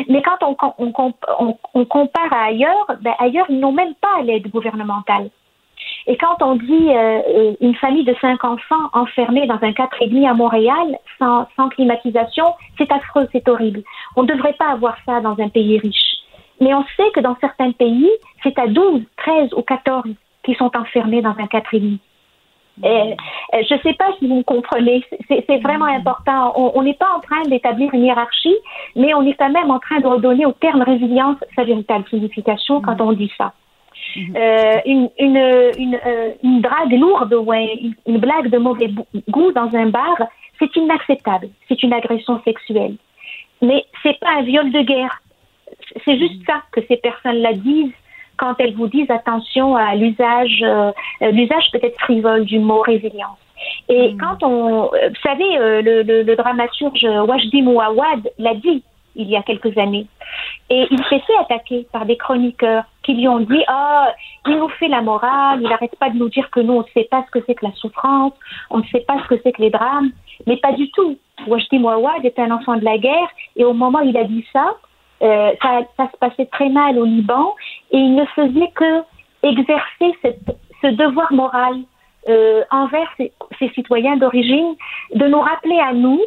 Mais 0.08 0.22
quand 0.22 0.38
on, 0.42 0.56
on, 0.78 1.54
on 1.74 1.84
compare 1.84 2.32
à 2.32 2.44
ailleurs, 2.46 2.86
ben 3.00 3.14
ailleurs 3.18 3.46
ils 3.48 3.58
n'ont 3.58 3.72
même 3.72 3.94
pas 3.94 4.22
l'aide 4.22 4.48
gouvernementale. 4.50 5.30
Et 6.06 6.16
quand 6.16 6.36
on 6.42 6.56
dit 6.56 6.88
euh, 6.90 7.20
euh, 7.28 7.54
une 7.60 7.74
famille 7.76 8.04
de 8.04 8.14
cinq 8.20 8.44
enfants 8.44 8.90
enfermés 8.92 9.46
dans 9.46 9.58
un 9.62 9.72
quatre 9.72 9.96
et 10.02 10.08
demi 10.08 10.26
à 10.26 10.34
Montréal, 10.34 10.98
sans, 11.18 11.46
sans 11.56 11.68
climatisation, 11.70 12.44
c'est 12.76 12.90
affreux, 12.92 13.26
c'est 13.32 13.48
horrible. 13.48 13.82
On 14.16 14.22
ne 14.22 14.28
devrait 14.28 14.54
pas 14.54 14.70
avoir 14.70 14.96
ça 15.06 15.20
dans 15.20 15.38
un 15.40 15.48
pays 15.48 15.78
riche. 15.78 16.23
Mais 16.60 16.74
on 16.74 16.84
sait 16.96 17.10
que 17.14 17.20
dans 17.20 17.36
certains 17.40 17.72
pays, 17.72 18.10
c'est 18.42 18.58
à 18.58 18.66
12, 18.66 19.02
13 19.16 19.52
ou 19.54 19.62
14 19.62 20.04
qui 20.44 20.54
sont 20.54 20.70
enfermés 20.76 21.22
dans 21.22 21.34
un 21.38 21.46
quatre 21.46 21.74
et 21.74 21.80
demi. 21.80 22.00
Et, 22.82 23.14
je 23.52 23.74
ne 23.74 23.80
sais 23.80 23.94
pas 23.94 24.06
si 24.18 24.26
vous 24.26 24.36
me 24.36 24.42
comprenez, 24.42 25.04
c'est 25.28 25.58
vraiment 25.58 25.84
important. 25.84 26.52
On 26.56 26.82
n'est 26.82 26.94
pas 26.94 27.12
en 27.16 27.20
train 27.20 27.42
d'établir 27.42 27.92
une 27.94 28.04
hiérarchie, 28.04 28.56
mais 28.96 29.14
on 29.14 29.22
est 29.22 29.34
quand 29.34 29.50
même 29.50 29.70
en 29.70 29.78
train 29.78 30.00
de 30.00 30.06
redonner 30.06 30.44
au 30.44 30.52
terme 30.52 30.82
résilience 30.82 31.36
sa 31.54 31.64
véritable 31.64 32.04
signification 32.08 32.80
quand 32.80 33.00
on 33.00 33.12
dit 33.12 33.32
ça. 33.38 33.52
Euh, 34.36 34.76
une, 34.86 35.08
une, 35.18 35.36
une, 35.78 35.98
euh, 36.06 36.32
une, 36.42 36.60
drague 36.60 36.92
lourde 36.92 37.34
ou 37.34 37.52
une, 37.52 37.94
une, 38.06 38.18
blague 38.18 38.48
de 38.48 38.58
mauvais 38.58 38.90
goût 39.28 39.50
dans 39.52 39.74
un 39.74 39.86
bar, 39.86 40.16
c'est 40.58 40.74
inacceptable. 40.76 41.48
C'est 41.68 41.82
une 41.82 41.92
agression 41.92 42.40
sexuelle. 42.44 42.96
Mais 43.62 43.84
c'est 44.02 44.18
pas 44.20 44.30
un 44.38 44.42
viol 44.42 44.70
de 44.70 44.80
guerre. 44.82 45.20
C'est 46.04 46.18
juste 46.18 46.44
ça 46.46 46.62
que 46.72 46.80
ces 46.88 46.96
personnes-là 46.96 47.52
disent 47.54 47.92
quand 48.36 48.54
elles 48.58 48.74
vous 48.74 48.88
disent 48.88 49.10
attention 49.10 49.76
à 49.76 49.94
l'usage, 49.94 50.60
euh, 50.62 50.92
l'usage 51.20 51.70
peut-être 51.72 51.98
frivole 52.00 52.44
du 52.44 52.58
mot 52.58 52.80
résilience. 52.80 53.38
Et 53.88 54.12
mhm. 54.12 54.18
quand 54.18 54.42
on, 54.42 54.86
vous 54.86 55.22
savez, 55.22 55.82
le, 55.82 56.02
le, 56.02 56.22
le 56.22 56.36
dramaturge 56.36 57.04
Wajdi 57.04 57.62
Mouawad 57.62 58.28
l'a 58.38 58.54
dit, 58.54 58.82
il 59.16 59.28
y 59.28 59.36
a 59.36 59.42
quelques 59.42 59.76
années. 59.78 60.06
Et 60.70 60.86
il 60.90 60.98
s'est 61.04 61.20
fait 61.20 61.36
attaquer 61.40 61.86
par 61.92 62.06
des 62.06 62.16
chroniqueurs 62.16 62.84
qui 63.02 63.14
lui 63.14 63.28
ont 63.28 63.40
dit 63.40 63.62
Ah, 63.68 64.12
il 64.46 64.56
nous 64.56 64.68
fait 64.68 64.88
la 64.88 65.02
morale, 65.02 65.60
il 65.62 65.68
n'arrête 65.68 65.96
pas 65.96 66.10
de 66.10 66.16
nous 66.16 66.28
dire 66.28 66.50
que 66.50 66.60
nous, 66.60 66.74
on 66.74 66.80
ne 66.80 66.92
sait 66.94 67.08
pas 67.10 67.24
ce 67.26 67.30
que 67.30 67.44
c'est 67.46 67.54
que 67.54 67.66
la 67.66 67.72
souffrance, 67.72 68.32
on 68.70 68.78
ne 68.78 68.84
sait 68.84 69.04
pas 69.06 69.22
ce 69.22 69.28
que 69.28 69.40
c'est 69.42 69.52
que 69.52 69.62
les 69.62 69.70
drames. 69.70 70.10
Mais 70.46 70.56
pas 70.56 70.72
du 70.72 70.90
tout. 70.90 71.16
Wajdi 71.46 71.78
Mouawad 71.78 72.24
était 72.24 72.42
un 72.42 72.50
enfant 72.50 72.76
de 72.76 72.84
la 72.84 72.98
guerre 72.98 73.28
et 73.56 73.64
au 73.64 73.72
moment 73.72 74.00
où 74.00 74.08
il 74.08 74.16
a 74.16 74.24
dit 74.24 74.44
ça, 74.52 74.74
euh, 75.24 75.52
ça, 75.62 76.10
se 76.12 76.16
passait 76.18 76.46
très 76.46 76.68
mal 76.68 76.98
au 76.98 77.04
Liban 77.04 77.54
et 77.90 77.98
il 77.98 78.14
ne 78.14 78.26
faisait 78.26 78.70
que 78.74 79.02
exercer 79.42 80.12
ce 80.82 80.86
devoir 80.88 81.32
moral 81.32 81.76
euh, 82.28 82.62
envers 82.70 83.08
ses, 83.16 83.32
citoyens 83.74 84.16
d'origine, 84.16 84.74
de 85.14 85.26
nous 85.26 85.40
rappeler 85.40 85.78
à 85.78 85.92
nous 85.92 86.20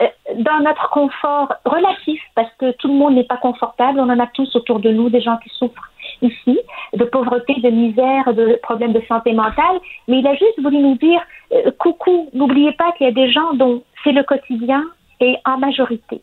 euh, 0.00 0.06
dans 0.36 0.60
notre 0.60 0.90
confort 0.90 1.52
relatif, 1.64 2.20
parce 2.34 2.50
que 2.58 2.72
tout 2.72 2.88
le 2.88 2.94
monde 2.94 3.14
n'est 3.14 3.24
pas 3.24 3.36
confortable, 3.36 4.00
on 4.00 4.10
en 4.10 4.18
a 4.18 4.26
tous 4.28 4.54
autour 4.56 4.80
de 4.80 4.90
nous 4.90 5.08
des 5.08 5.20
gens 5.20 5.38
qui 5.38 5.50
souffrent 5.50 5.90
ici, 6.20 6.58
de 6.94 7.04
pauvreté, 7.04 7.54
de 7.54 7.70
misère, 7.70 8.32
de 8.34 8.58
problèmes 8.62 8.92
de 8.92 9.02
santé 9.08 9.32
mentale, 9.32 9.80
mais 10.08 10.18
il 10.18 10.26
a 10.26 10.34
juste 10.34 10.60
voulu 10.62 10.78
nous 10.78 10.96
dire, 10.96 11.20
coucou, 11.78 12.28
n'oubliez 12.32 12.72
pas 12.72 12.92
qu'il 12.92 13.06
y 13.06 13.10
a 13.10 13.12
des 13.12 13.30
gens 13.30 13.54
dont 13.54 13.82
c'est 14.04 14.12
le 14.12 14.22
quotidien 14.22 14.84
et 15.20 15.36
en 15.44 15.58
majorité. 15.58 16.22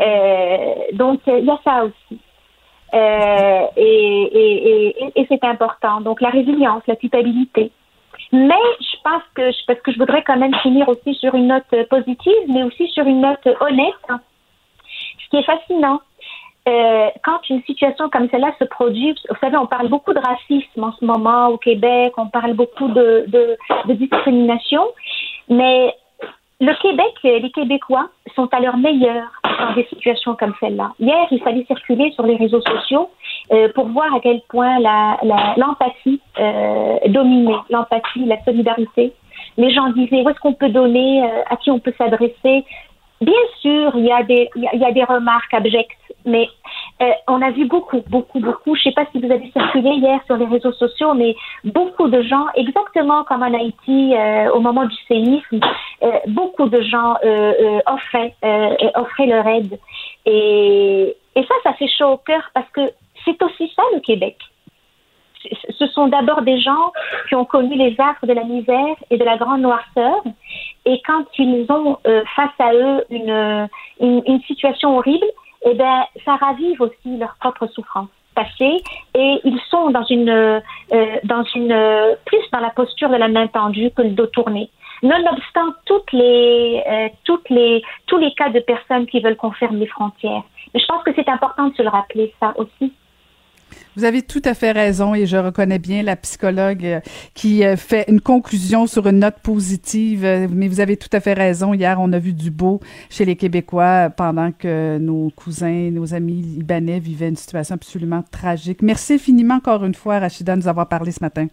Euh, 0.00 0.74
donc, 0.94 1.20
il 1.26 1.44
y 1.44 1.50
a 1.50 1.58
ça 1.64 1.84
aussi. 1.84 2.20
Euh, 2.94 3.66
et, 3.76 5.24
c'est 5.28 5.44
important. 5.44 6.00
Donc, 6.00 6.20
la 6.20 6.30
résilience, 6.30 6.82
la 6.86 6.96
culpabilité, 6.96 7.70
mais 8.32 8.54
je 8.80 8.96
pense 9.02 9.22
que, 9.34 9.50
parce 9.66 9.80
que 9.80 9.92
je 9.92 9.98
voudrais 9.98 10.22
quand 10.22 10.36
même 10.36 10.54
finir 10.56 10.88
aussi 10.88 11.14
sur 11.14 11.34
une 11.34 11.48
note 11.48 11.64
positive, 11.88 12.32
mais 12.48 12.62
aussi 12.62 12.86
sur 12.88 13.06
une 13.06 13.20
note 13.20 13.46
honnête. 13.60 13.94
Ce 14.08 15.30
qui 15.30 15.36
est 15.36 15.42
fascinant, 15.42 16.00
euh, 16.68 17.08
quand 17.24 17.40
une 17.48 17.62
situation 17.62 18.08
comme 18.10 18.28
celle-là 18.30 18.52
se 18.58 18.64
produit, 18.64 19.14
vous 19.28 19.36
savez, 19.40 19.56
on 19.56 19.66
parle 19.66 19.88
beaucoup 19.88 20.12
de 20.12 20.20
racisme 20.20 20.84
en 20.84 20.92
ce 20.92 21.04
moment 21.04 21.48
au 21.48 21.56
Québec, 21.56 22.12
on 22.18 22.26
parle 22.26 22.52
beaucoup 22.52 22.88
de 22.88 23.56
discrimination, 23.88 24.86
mais 25.48 25.94
le 26.62 26.74
Québec, 26.80 27.12
les 27.24 27.50
Québécois 27.50 28.08
sont 28.36 28.48
à 28.52 28.60
leur 28.60 28.76
meilleur 28.76 29.41
dans 29.58 29.74
des 29.74 29.84
situations 29.84 30.34
comme 30.34 30.54
celle-là. 30.60 30.92
Hier, 30.98 31.26
il 31.30 31.40
fallait 31.42 31.64
circuler 31.64 32.10
sur 32.12 32.24
les 32.24 32.36
réseaux 32.36 32.60
sociaux 32.60 33.10
euh, 33.52 33.68
pour 33.74 33.86
voir 33.88 34.14
à 34.14 34.20
quel 34.20 34.40
point 34.48 34.78
l'empathie 35.56 36.20
euh, 36.38 36.98
dominait, 37.08 37.60
l'empathie, 37.70 38.24
la 38.24 38.42
solidarité. 38.44 39.12
Les 39.56 39.70
gens 39.72 39.90
disaient 39.90 40.22
où 40.22 40.28
est-ce 40.28 40.40
qu'on 40.40 40.54
peut 40.54 40.70
donner, 40.70 41.24
euh, 41.24 41.42
à 41.50 41.56
qui 41.56 41.70
on 41.70 41.78
peut 41.78 41.92
s'adresser? 41.98 42.64
Bien 43.20 43.44
sûr, 43.60 43.92
il 43.94 44.04
y 44.04 44.12
a 44.12 44.22
des 44.22 45.04
remarques 45.04 45.54
abjectes, 45.54 46.14
mais 46.24 46.48
euh, 47.02 47.10
on 47.26 47.42
a 47.42 47.50
vu 47.50 47.66
beaucoup, 47.66 48.00
beaucoup, 48.08 48.38
beaucoup. 48.38 48.76
Je 48.76 48.80
ne 48.80 48.82
sais 48.84 48.92
pas 48.92 49.06
si 49.10 49.20
vous 49.20 49.30
avez 49.30 49.50
circulé 49.50 49.90
hier 49.90 50.20
sur 50.26 50.36
les 50.36 50.46
réseaux 50.46 50.72
sociaux, 50.72 51.14
mais 51.14 51.34
beaucoup 51.64 52.08
de 52.08 52.22
gens, 52.22 52.46
exactement 52.54 53.24
comme 53.24 53.42
en 53.42 53.52
Haïti 53.52 54.14
euh, 54.14 54.50
au 54.52 54.60
moment 54.60 54.84
du 54.84 54.96
séisme, 55.08 55.60
euh, 56.02 56.10
beaucoup 56.28 56.68
de 56.68 56.80
gens 56.82 57.16
offraient, 57.86 58.34
offraient 58.94 59.26
leur 59.26 59.46
aide. 59.46 59.78
Et, 60.26 61.16
ça, 61.34 61.54
ça 61.64 61.72
fait 61.74 61.88
chaud 61.88 62.12
au 62.12 62.16
cœur 62.18 62.50
parce 62.54 62.68
que 62.70 62.92
c'est 63.24 63.42
aussi 63.42 63.72
ça 63.74 63.82
le 63.94 64.00
Québec 64.00 64.36
ce 65.78 65.86
sont 65.88 66.08
d'abord 66.08 66.42
des 66.42 66.60
gens 66.60 66.92
qui 67.28 67.34
ont 67.34 67.44
connu 67.44 67.74
les 67.76 67.96
affres 67.98 68.26
de 68.26 68.32
la 68.32 68.44
misère 68.44 68.96
et 69.10 69.16
de 69.16 69.24
la 69.24 69.36
grande 69.36 69.62
noirceur. 69.62 70.22
Et 70.84 71.00
quand 71.06 71.24
ils 71.38 71.66
ont 71.70 71.98
euh, 72.06 72.22
face 72.36 72.50
à 72.58 72.74
eux 72.74 73.04
une, 73.10 74.40
situation 74.46 74.98
horrible, 74.98 75.26
eh 75.64 75.74
ben, 75.74 76.04
ça 76.24 76.36
ravive 76.36 76.80
aussi 76.80 77.16
leur 77.18 77.34
propre 77.40 77.66
souffrance. 77.66 78.08
passé 78.34 78.82
et 79.14 79.40
ils 79.44 79.60
sont 79.68 79.90
dans 79.90 80.04
une, 80.04 80.30
euh, 80.30 80.60
dans 81.24 81.44
une, 81.54 82.16
plus 82.24 82.44
dans 82.52 82.60
la 82.60 82.70
posture 82.70 83.10
de 83.10 83.16
la 83.16 83.28
main 83.28 83.46
tendue 83.46 83.90
que 83.90 84.02
le 84.02 84.10
dos 84.10 84.26
tourné. 84.26 84.70
Nonobstant 85.02 85.74
toutes 85.84 86.12
les, 86.12 86.82
euh, 86.88 87.08
toutes 87.24 87.48
les, 87.50 87.82
tous 88.06 88.18
les 88.18 88.32
cas 88.34 88.50
de 88.50 88.60
personnes 88.60 89.06
qui 89.06 89.20
veulent 89.20 89.36
qu'on 89.36 89.50
ferme 89.50 89.76
les 89.76 89.86
frontières. 89.86 90.44
je 90.74 90.86
pense 90.86 91.02
que 91.02 91.10
c'est 91.14 91.28
important 91.28 91.68
de 91.68 91.74
se 91.74 91.82
le 91.82 91.88
rappeler, 91.88 92.32
ça 92.40 92.54
aussi. 92.56 92.92
Vous 93.94 94.04
avez 94.04 94.22
tout 94.22 94.40
à 94.46 94.54
fait 94.54 94.72
raison 94.72 95.14
et 95.14 95.26
je 95.26 95.36
reconnais 95.36 95.78
bien 95.78 96.02
la 96.02 96.16
psychologue 96.16 96.84
euh, 96.84 97.00
qui 97.34 97.62
euh, 97.62 97.76
fait 97.76 98.06
une 98.08 98.22
conclusion 98.22 98.86
sur 98.86 99.06
une 99.06 99.18
note 99.18 99.38
positive, 99.42 100.24
euh, 100.24 100.46
mais 100.50 100.66
vous 100.66 100.80
avez 100.80 100.96
tout 100.96 101.10
à 101.12 101.20
fait 101.20 101.34
raison. 101.34 101.74
Hier, 101.74 101.98
on 102.00 102.10
a 102.14 102.18
vu 102.18 102.32
du 102.32 102.50
beau 102.50 102.80
chez 103.10 103.26
les 103.26 103.36
Québécois 103.36 104.08
pendant 104.16 104.50
que 104.50 104.96
nos 104.96 105.30
cousins, 105.36 105.90
nos 105.92 106.14
amis 106.14 106.40
libanais 106.40 107.00
vivaient 107.00 107.28
une 107.28 107.36
situation 107.36 107.74
absolument 107.74 108.22
tragique. 108.32 108.80
Merci 108.80 109.14
infiniment 109.14 109.56
encore 109.56 109.84
une 109.84 109.94
fois, 109.94 110.20
Rachida, 110.20 110.54
de 110.54 110.62
nous 110.62 110.68
avoir 110.68 110.88
parlé 110.88 111.12
ce 111.12 111.22
matin. 111.22 111.48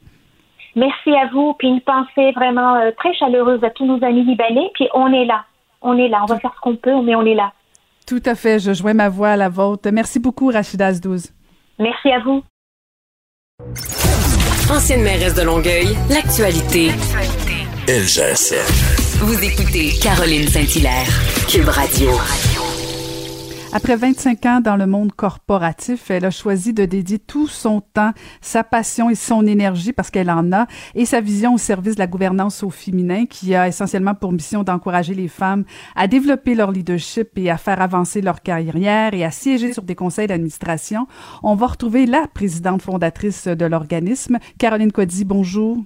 Merci 0.77 1.11
à 1.11 1.27
vous, 1.33 1.55
puis 1.59 1.67
une 1.67 1.81
pensée 1.81 2.31
vraiment 2.31 2.79
très 2.97 3.13
chaleureuse 3.15 3.61
à 3.65 3.69
tous 3.71 3.85
nos 3.85 4.01
amis 4.01 4.23
libanais, 4.23 4.69
puis 4.75 4.87
on 4.93 5.11
est 5.11 5.25
là. 5.25 5.43
On 5.81 5.97
est 5.97 6.07
là, 6.07 6.19
on 6.23 6.25
va 6.25 6.39
faire 6.39 6.53
ce 6.55 6.61
qu'on 6.61 6.77
peut, 6.77 7.01
mais 7.01 7.15
on 7.15 7.25
est 7.25 7.35
là. 7.35 7.51
Tout 8.07 8.21
à 8.25 8.35
fait, 8.35 8.59
je 8.59 8.73
joins 8.73 8.93
ma 8.93 9.09
voix 9.09 9.29
à 9.29 9.35
la 9.35 9.49
vôtre. 9.49 9.89
Merci 9.91 10.19
beaucoup, 10.19 10.47
Rachida 10.47 10.87
Azdouz. 10.87 11.33
Merci 11.79 12.09
à 12.11 12.19
vous. 12.19 12.43
Ancienne 14.69 15.01
mairesse 15.01 15.33
de 15.33 15.43
Longueuil, 15.43 15.95
l'actualité. 16.09 16.91
LGSN. 17.87 19.25
Vous 19.25 19.43
écoutez 19.43 19.91
Caroline 20.01 20.47
Saint-Hilaire, 20.47 21.07
Cube 21.47 21.69
Radio. 21.69 22.11
Après 23.71 23.95
25 23.95 24.45
ans 24.47 24.61
dans 24.61 24.75
le 24.75 24.87
monde 24.87 25.11
corporatif, 25.11 26.09
elle 26.09 26.25
a 26.25 26.31
choisi 26.31 26.73
de 26.73 26.85
dédier 26.85 27.19
tout 27.19 27.45
son 27.45 27.81
temps, 27.81 28.13
sa 28.41 28.63
passion 28.63 29.11
et 29.11 29.15
son 29.15 29.45
énergie, 29.45 29.93
parce 29.93 30.09
qu'elle 30.09 30.31
en 30.31 30.51
a, 30.51 30.65
et 30.95 31.05
sa 31.05 31.21
vision 31.21 31.53
au 31.53 31.59
service 31.59 31.93
de 31.93 31.99
la 31.99 32.07
gouvernance 32.07 32.63
au 32.63 32.71
féminin, 32.71 33.25
qui 33.27 33.53
a 33.53 33.67
essentiellement 33.67 34.15
pour 34.15 34.31
mission 34.31 34.63
d'encourager 34.63 35.13
les 35.13 35.27
femmes 35.27 35.65
à 35.95 36.07
développer 36.07 36.55
leur 36.55 36.71
leadership 36.71 37.29
et 37.37 37.51
à 37.51 37.57
faire 37.57 37.79
avancer 37.79 38.21
leur 38.21 38.41
carrière 38.41 39.13
et 39.13 39.23
à 39.23 39.29
siéger 39.29 39.71
sur 39.71 39.83
des 39.83 39.95
conseils 39.95 40.25
d'administration. 40.27 41.05
On 41.43 41.53
va 41.53 41.67
retrouver 41.67 42.07
la 42.07 42.25
présidente 42.25 42.81
fondatrice 42.81 43.47
de 43.47 43.65
l'organisme, 43.65 44.39
Caroline 44.57 44.91
Cody. 44.91 45.25
Bonjour. 45.25 45.77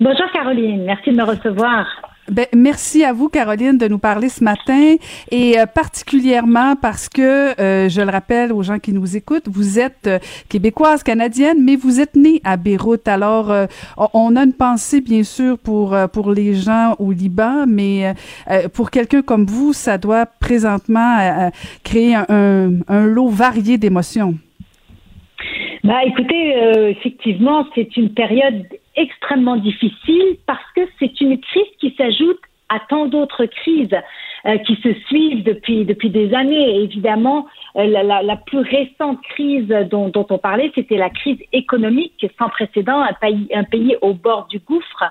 Bonjour 0.00 0.26
Caroline, 0.32 0.86
merci 0.86 1.12
de 1.12 1.16
me 1.16 1.24
recevoir. 1.24 1.86
Ben, 2.30 2.46
merci 2.54 3.02
à 3.02 3.12
vous, 3.12 3.28
Caroline, 3.28 3.76
de 3.76 3.88
nous 3.88 3.98
parler 3.98 4.28
ce 4.28 4.44
matin 4.44 4.94
et 5.32 5.58
euh, 5.58 5.66
particulièrement 5.66 6.76
parce 6.80 7.08
que, 7.08 7.60
euh, 7.60 7.88
je 7.88 8.00
le 8.00 8.08
rappelle 8.08 8.52
aux 8.52 8.62
gens 8.62 8.78
qui 8.78 8.92
nous 8.92 9.16
écoutent, 9.16 9.48
vous 9.48 9.80
êtes 9.80 10.06
euh, 10.06 10.20
québécoise, 10.48 11.02
canadienne, 11.02 11.56
mais 11.60 11.74
vous 11.74 12.00
êtes 12.00 12.14
née 12.14 12.40
à 12.44 12.56
Beyrouth. 12.56 13.08
Alors, 13.08 13.52
on 14.14 14.36
a 14.36 14.44
une 14.44 14.52
pensée, 14.52 15.00
bien 15.00 15.24
sûr, 15.24 15.58
pour, 15.58 15.96
pour 16.12 16.30
les 16.30 16.54
gens 16.54 16.94
au 17.00 17.10
Liban, 17.10 17.64
mais 17.66 18.14
pour 18.74 18.92
quelqu'un 18.92 19.22
comme 19.22 19.46
vous, 19.46 19.72
ça 19.72 19.98
doit 19.98 20.26
présentement 20.26 21.50
créer 21.82 22.14
un, 22.14 22.70
un 22.86 23.06
lot 23.06 23.28
varié 23.28 23.76
d'émotions. 23.76 24.36
Bah, 25.82 26.04
écoutez, 26.06 26.54
effectivement, 26.90 27.66
c'est 27.74 27.96
une 27.96 28.10
période 28.10 28.66
extrêmement 28.96 29.56
difficile 29.56 30.36
parce 30.46 30.64
que 30.74 30.82
c'est 30.98 31.20
une 31.20 31.40
crise 31.40 31.72
qui 31.78 31.94
s'ajoute 31.96 32.40
à 32.68 32.78
tant 32.88 33.06
d'autres 33.06 33.46
crises 33.46 33.96
euh, 34.46 34.56
qui 34.58 34.76
se 34.76 34.94
suivent 35.06 35.42
depuis 35.42 35.84
depuis 35.84 36.08
des 36.08 36.32
années. 36.34 36.82
évidemment, 36.82 37.46
euh, 37.76 37.84
la, 37.86 38.36
plus 38.36 38.60
récente 38.60 39.20
crise 39.22 39.68
dont, 39.90 40.08
dont 40.08 40.26
on 40.30 40.38
parlait, 40.38 40.70
c'était 40.74 40.96
la 40.96 41.10
crise 41.10 41.38
économique 41.52 42.26
sans 42.38 42.48
précédent, 42.48 43.00
un 43.00 43.12
pays 43.12 43.48
un 43.52 43.64
pays 43.64 43.96
au 44.00 44.14
bord 44.14 44.46
du 44.46 44.58
gouffre. 44.60 45.04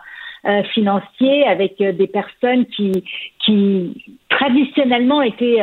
Euh, 0.46 0.64
financier 0.74 1.46
avec 1.46 1.80
des 1.80 2.08
personnes 2.08 2.66
qui 2.68 3.04
qui 3.40 4.16
traditionnellement 4.30 5.22
étaient 5.22 5.60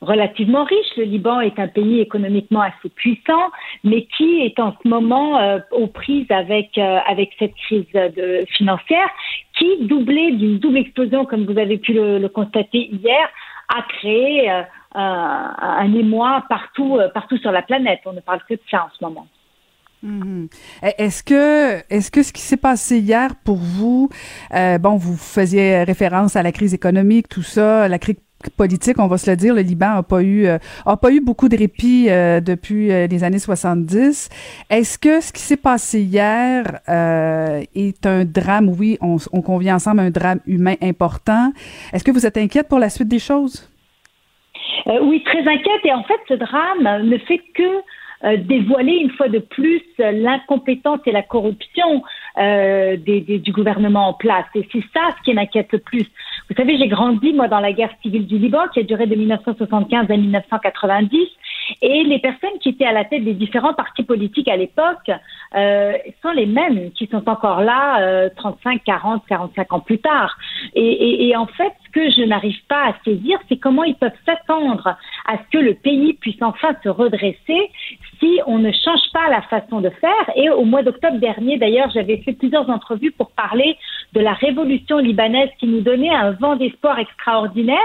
relativement 0.00 0.64
riche. 0.64 0.96
Le 0.96 1.04
Liban 1.04 1.40
est 1.40 1.58
un 1.58 1.68
pays 1.68 2.00
économiquement 2.00 2.62
assez 2.62 2.88
puissant, 2.88 3.50
mais 3.84 4.06
qui 4.16 4.40
est 4.40 4.58
en 4.58 4.74
ce 4.82 4.88
moment 4.88 5.38
euh, 5.38 5.58
aux 5.72 5.86
prises 5.86 6.30
avec 6.30 6.76
euh, 6.78 6.98
avec 7.06 7.30
cette 7.38 7.54
crise 7.54 7.86
de, 7.92 8.44
financière, 8.56 9.08
qui 9.58 9.84
doublée 9.86 10.32
d'une 10.32 10.58
double 10.58 10.78
explosion, 10.78 11.26
comme 11.26 11.44
vous 11.44 11.58
avez 11.58 11.78
pu 11.78 11.92
le, 11.92 12.26
constater 12.28 12.88
hier, 12.92 13.28
a 13.68 13.82
créé 13.82 14.50
euh, 14.50 14.62
un, 14.94 15.94
émoi 15.94 16.44
partout 16.48 16.98
partout 17.14 17.36
sur 17.38 17.52
la 17.52 17.62
planète. 17.62 18.00
On 18.06 18.12
ne 18.12 18.20
parle 18.20 18.40
que 18.48 18.54
de 18.54 18.60
ça 18.70 18.84
en 18.84 18.88
ce 18.98 19.04
moment. 19.04 19.26
Mm-hmm. 20.04 20.48
Est-ce 20.96 21.22
que, 21.22 21.82
est-ce 21.94 22.10
que 22.10 22.22
ce 22.22 22.32
qui 22.32 22.40
s'est 22.40 22.56
passé 22.56 23.00
hier 23.00 23.32
pour 23.44 23.58
vous, 23.58 24.08
bon, 24.50 24.96
vous 24.96 25.18
faisiez 25.18 25.82
référence 25.82 26.36
à 26.36 26.42
la 26.42 26.52
crise 26.52 26.72
économique, 26.72 27.28
tout 27.28 27.42
ça, 27.42 27.86
la 27.86 27.98
crise 27.98 28.16
politique, 28.48 28.98
on 28.98 29.06
va 29.06 29.18
se 29.18 29.30
le 29.30 29.36
dire, 29.36 29.54
le 29.54 29.60
Liban 29.60 29.96
a 29.96 30.02
pas 30.02 30.22
eu 30.22 30.46
euh, 30.46 30.58
pas 30.84 31.10
eu 31.12 31.20
beaucoup 31.20 31.48
de 31.48 31.56
répit 31.56 32.06
euh, 32.08 32.40
depuis 32.40 32.90
euh, 32.90 33.06
les 33.06 33.22
années 33.24 33.38
70. 33.38 34.28
Est-ce 34.70 34.98
que 34.98 35.20
ce 35.20 35.32
qui 35.32 35.42
s'est 35.42 35.56
passé 35.56 36.00
hier 36.00 36.80
est 37.74 38.06
un 38.06 38.24
drame? 38.24 38.68
Oui, 38.68 38.98
on, 39.00 39.16
on 39.32 39.42
convient 39.42 39.76
ensemble 39.76 40.00
un 40.00 40.10
drame 40.10 40.40
humain 40.46 40.74
important. 40.82 41.52
Est-ce 41.92 42.04
que 42.04 42.10
vous 42.10 42.26
êtes 42.26 42.36
inquiète 42.36 42.68
pour 42.68 42.78
la 42.78 42.88
suite 42.88 43.08
des 43.08 43.18
choses? 43.18 43.68
Oui, 44.86 45.22
très 45.24 45.40
inquiète. 45.40 45.84
Et 45.84 45.92
en 45.92 46.02
fait, 46.04 46.20
ce 46.28 46.34
drame 46.34 47.06
ne 47.06 47.18
fait 47.18 47.40
que 47.54 48.36
dévoiler 48.36 48.92
une 48.92 49.10
fois 49.10 49.28
de 49.28 49.38
plus 49.38 49.82
l'incompétence 49.98 51.00
et 51.06 51.12
la 51.12 51.22
corruption 51.22 52.02
euh, 52.38 52.96
des, 52.96 53.20
du 53.20 53.52
gouvernement 53.52 54.08
en 54.08 54.14
place. 54.14 54.46
Et 54.54 54.66
c'est 54.72 54.84
ça 54.94 55.08
ce 55.18 55.22
qui 55.24 55.34
m'inquiète 55.34 55.72
le 55.72 55.78
plus. 55.78 56.06
Vous 56.48 56.56
savez, 56.56 56.78
j'ai 56.78 56.88
grandi, 56.88 57.32
moi, 57.32 57.48
dans 57.48 57.60
la 57.60 57.72
guerre 57.72 57.92
civile 58.02 58.26
du 58.26 58.38
Liban, 58.38 58.68
qui 58.72 58.80
a 58.80 58.82
duré 58.82 59.06
de 59.06 59.14
1975 59.14 60.10
à 60.10 60.16
1990. 60.16 61.18
Et 61.82 62.04
les 62.04 62.18
personnes 62.18 62.58
qui 62.60 62.70
étaient 62.70 62.84
à 62.84 62.92
la 62.92 63.04
tête 63.04 63.24
des 63.24 63.34
différents 63.34 63.74
partis 63.74 64.02
politiques 64.02 64.48
à 64.48 64.56
l'époque 64.56 65.10
euh, 65.56 65.92
sont 66.22 66.32
les 66.32 66.46
mêmes 66.46 66.90
qui 66.92 67.06
sont 67.06 67.28
encore 67.28 67.60
là 67.60 68.00
euh, 68.00 68.28
35, 68.36 68.82
40, 68.84 69.22
45 69.28 69.72
ans 69.72 69.80
plus 69.80 69.98
tard. 69.98 70.36
Et, 70.74 70.84
et, 70.84 71.28
et 71.28 71.36
en 71.36 71.46
fait, 71.46 71.72
ce 71.86 71.90
que 71.90 72.10
je 72.10 72.22
n'arrive 72.22 72.58
pas 72.68 72.88
à 72.88 72.94
saisir, 73.04 73.38
c'est 73.48 73.56
comment 73.56 73.84
ils 73.84 73.96
peuvent 73.96 74.12
s'attendre 74.26 74.96
à 75.26 75.36
ce 75.38 75.58
que 75.58 75.58
le 75.58 75.74
pays 75.74 76.14
puisse 76.14 76.42
enfin 76.42 76.74
se 76.82 76.88
redresser 76.88 77.70
si 78.20 78.40
on 78.46 78.58
ne 78.58 78.70
change 78.70 79.10
pas 79.12 79.28
la 79.30 79.42
façon 79.42 79.80
de 79.80 79.90
faire. 79.90 80.30
Et 80.36 80.50
au 80.50 80.64
mois 80.64 80.82
d'octobre 80.82 81.18
dernier, 81.18 81.58
d'ailleurs, 81.58 81.90
j'avais 81.92 82.18
fait 82.18 82.32
plusieurs 82.32 82.68
entrevues 82.70 83.12
pour 83.12 83.30
parler 83.30 83.76
de 84.12 84.20
la 84.20 84.34
révolution 84.34 84.98
libanaise 84.98 85.50
qui 85.58 85.66
nous 85.66 85.80
donnait 85.80 86.14
un 86.14 86.32
vent 86.32 86.56
d'espoir 86.56 86.98
extraordinaire. 86.98 87.78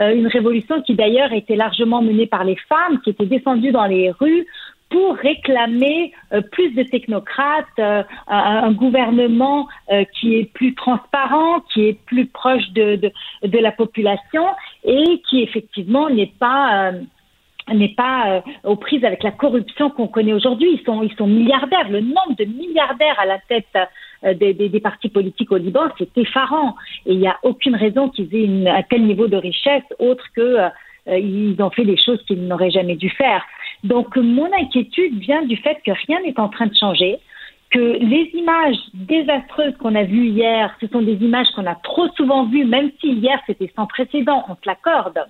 Euh, 0.00 0.14
une 0.14 0.26
révolution 0.26 0.80
qui 0.82 0.94
d'ailleurs 0.94 1.32
était 1.32 1.56
largement 1.56 2.02
menée 2.02 2.26
par 2.26 2.44
les 2.44 2.56
femmes, 2.68 3.00
qui 3.02 3.10
étaient 3.10 3.26
descendues 3.26 3.72
dans 3.72 3.86
les 3.86 4.10
rues 4.10 4.46
pour 4.90 5.16
réclamer 5.16 6.12
euh, 6.32 6.40
plus 6.40 6.70
de 6.70 6.82
technocrates, 6.82 7.66
euh, 7.78 8.02
un, 8.26 8.72
gouvernement 8.72 9.68
qui 10.14 10.36
est 10.36 10.52
plus 10.52 10.74
transparent, 10.74 11.60
qui 11.72 11.88
est 11.88 11.98
plus 12.06 12.26
proche 12.26 12.68
de, 12.70 12.96
de, 12.96 13.12
de 13.46 13.58
la 13.58 13.72
population 13.72 14.44
et 14.84 15.20
qui 15.28 15.42
effectivement 15.42 16.08
n'est 16.08 16.32
pas 16.38 16.92
n'est 17.74 17.94
pas 17.94 18.42
aux 18.64 18.76
prises 18.76 19.04
avec 19.04 19.22
la 19.22 19.30
corruption 19.30 19.90
qu'on 19.90 20.08
connaît 20.08 20.32
aujourd'hui. 20.32 20.68
Ils 20.72 21.14
sont, 21.16 21.26
milliardaires. 21.26 21.88
Le 21.88 22.00
nombre 22.00 22.34
de 22.38 22.44
milliardaires 22.44 23.18
à 23.18 23.26
la 23.26 23.38
tête 23.38 23.66
euh, 24.24 24.34
des, 24.34 24.80
partis 24.80 25.08
politiques 25.08 25.52
au 25.52 25.56
Liban, 25.56 25.88
c'est 25.98 26.16
effarant. 26.18 26.74
Et 27.06 27.12
il 27.12 27.18
n'y 27.18 27.28
a 27.28 27.38
aucune 27.42 27.76
raison 27.76 28.08
qu'ils 28.08 28.34
aient 28.34 28.68
un 28.68 28.82
tel 28.82 29.04
niveau 29.04 29.28
de 29.28 29.36
richesse 29.36 29.84
autre 29.98 30.24
que 30.34 30.40
euh, 31.08 31.18
ils 31.18 31.56
ont 31.60 31.70
fait 31.70 31.84
des 31.84 31.96
choses 31.96 32.22
qu'ils 32.26 32.46
n'auraient 32.46 32.70
jamais 32.70 32.96
dû 32.96 33.10
faire. 33.10 33.44
Donc 33.84 34.16
mon 34.16 34.50
inquiétude 34.52 35.18
vient 35.18 35.42
du 35.42 35.56
fait 35.56 35.78
que 35.84 35.92
rien 36.06 36.20
n'est 36.22 36.38
en 36.40 36.48
train 36.48 36.66
de 36.66 36.74
changer, 36.74 37.18
que 37.70 37.98
les 37.98 38.30
images 38.34 38.76
désastreuses 38.94 39.76
qu'on 39.78 39.94
a 39.94 40.04
vues 40.04 40.28
hier, 40.28 40.74
ce 40.80 40.86
sont 40.88 41.02
des 41.02 41.14
images 41.14 41.48
qu'on 41.54 41.66
a 41.66 41.74
trop 41.76 42.08
souvent 42.16 42.46
vues, 42.46 42.64
même 42.64 42.90
si 43.00 43.12
hier 43.12 43.38
c'était 43.46 43.70
sans 43.76 43.86
précédent, 43.86 44.44
on 44.48 44.54
se 44.54 44.66
l'accorde. 44.66 45.20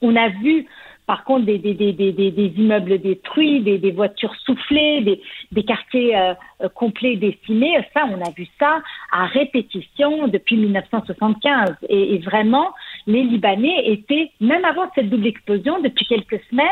On 0.00 0.16
a 0.16 0.28
vu 0.28 0.66
par 1.06 1.24
contre, 1.24 1.46
des, 1.46 1.58
des, 1.58 1.74
des, 1.74 1.92
des 2.12 2.52
immeubles 2.56 2.98
détruits, 2.98 3.60
des, 3.60 3.90
voitures 3.90 4.34
soufflées, 4.44 5.20
des, 5.50 5.64
quartiers 5.64 6.16
euh, 6.16 6.34
euh, 6.62 6.68
complets 6.68 7.16
décimés, 7.16 7.76
ça, 7.92 8.04
on 8.08 8.20
a 8.20 8.30
vu 8.30 8.46
ça 8.58 8.80
à 9.10 9.26
répétition 9.26 10.28
depuis 10.28 10.56
1975. 10.56 11.76
Et, 11.88 12.18
vraiment, 12.18 12.68
les 13.06 13.24
Libanais 13.24 13.86
étaient, 13.86 14.30
même 14.40 14.64
avant 14.64 14.90
cette 14.94 15.10
double 15.10 15.26
explosion, 15.26 15.80
depuis 15.80 16.06
quelques 16.06 16.40
semaines, 16.50 16.68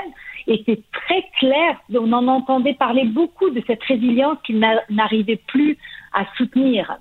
étaient 0.47 0.81
très 0.93 1.25
clairs. 1.39 1.81
On 1.93 2.13
en 2.13 2.29
entendait 2.29 2.75
parler 2.75 3.05
beaucoup 3.05 3.51
de 3.51 3.63
cette 3.67 3.83
résilience 3.83 4.39
qu'ils 4.45 4.65
n'arrivaient 4.91 5.41
plus 5.49 5.77
à 6.13 6.25
soutenir 6.37 6.99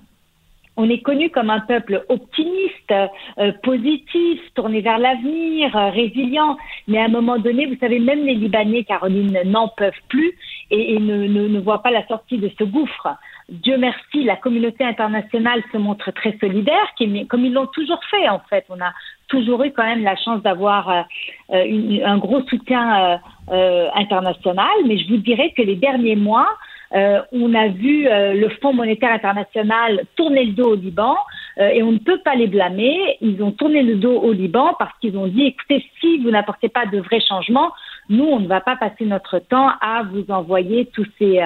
on 0.80 0.88
est 0.88 1.02
connu 1.02 1.28
comme 1.28 1.50
un 1.50 1.60
peuple 1.60 2.04
optimiste, 2.08 2.90
euh, 3.38 3.52
positif, 3.62 4.40
tourné 4.54 4.80
vers 4.80 4.98
l'avenir, 4.98 5.76
euh, 5.76 5.90
résilient. 5.90 6.56
Mais 6.88 6.98
à 6.98 7.04
un 7.04 7.08
moment 7.08 7.38
donné, 7.38 7.66
vous 7.66 7.76
savez, 7.78 7.98
même 7.98 8.24
les 8.24 8.34
Libanais, 8.34 8.84
Caroline, 8.84 9.38
n'en 9.44 9.68
peuvent 9.68 9.92
plus 10.08 10.32
et, 10.70 10.98
ne, 10.98 11.60
voient 11.60 11.82
pas 11.82 11.90
la 11.90 12.06
sortie 12.06 12.38
de 12.38 12.50
ce 12.58 12.64
gouffre. 12.64 13.08
Dieu 13.50 13.76
merci, 13.76 14.24
la 14.24 14.36
communauté 14.36 14.82
internationale 14.84 15.62
se 15.70 15.76
montre 15.76 16.12
très 16.12 16.38
solidaire, 16.38 16.94
comme 17.28 17.44
ils 17.44 17.52
l'ont 17.52 17.66
toujours 17.66 18.00
fait 18.10 18.28
en 18.28 18.38
fait. 18.48 18.64
On 18.70 18.80
a 18.80 18.92
toujours 19.28 19.64
eu 19.64 19.72
quand 19.72 19.84
même 19.84 20.04
la 20.04 20.16
chance 20.16 20.40
d'avoir 20.42 20.88
euh, 20.88 22.00
un 22.04 22.18
gros 22.18 22.42
soutien 22.42 23.20
international, 23.48 24.76
mais 24.86 24.98
je 24.98 25.08
vous 25.08 25.16
dirais 25.16 25.52
que 25.56 25.62
les 25.62 25.74
derniers 25.74 26.14
mois, 26.14 26.48
euh, 26.92 27.20
on 27.30 27.54
a 27.54 27.68
vu 27.68 28.08
euh, 28.08 28.34
le 28.34 28.48
Fonds 28.60 28.72
monétaire 28.72 29.12
international 29.12 30.06
tourner 30.16 30.46
le 30.46 30.52
dos 30.52 30.72
au 30.72 30.74
Liban 30.74 31.14
euh, 31.58 31.68
et 31.68 31.82
on 31.82 31.92
ne 31.92 31.98
peut 31.98 32.18
pas 32.24 32.34
les 32.34 32.48
blâmer. 32.48 33.16
Ils 33.20 33.42
ont 33.42 33.52
tourné 33.52 33.82
le 33.82 33.96
dos 33.96 34.18
au 34.18 34.32
Liban 34.32 34.74
parce 34.78 34.92
qu'ils 34.98 35.16
ont 35.16 35.28
dit 35.28 35.46
écoutez, 35.46 35.84
si 36.00 36.18
vous 36.18 36.30
n'apportez 36.30 36.68
pas 36.68 36.86
de 36.86 36.98
vrais 36.98 37.20
changements, 37.20 37.72
nous, 38.08 38.24
on 38.24 38.40
ne 38.40 38.48
va 38.48 38.60
pas 38.60 38.74
passer 38.76 39.04
notre 39.04 39.38
temps 39.38 39.70
à 39.80 40.02
vous 40.02 40.24
envoyer 40.30 40.86
tous 40.86 41.06
ces 41.18 41.40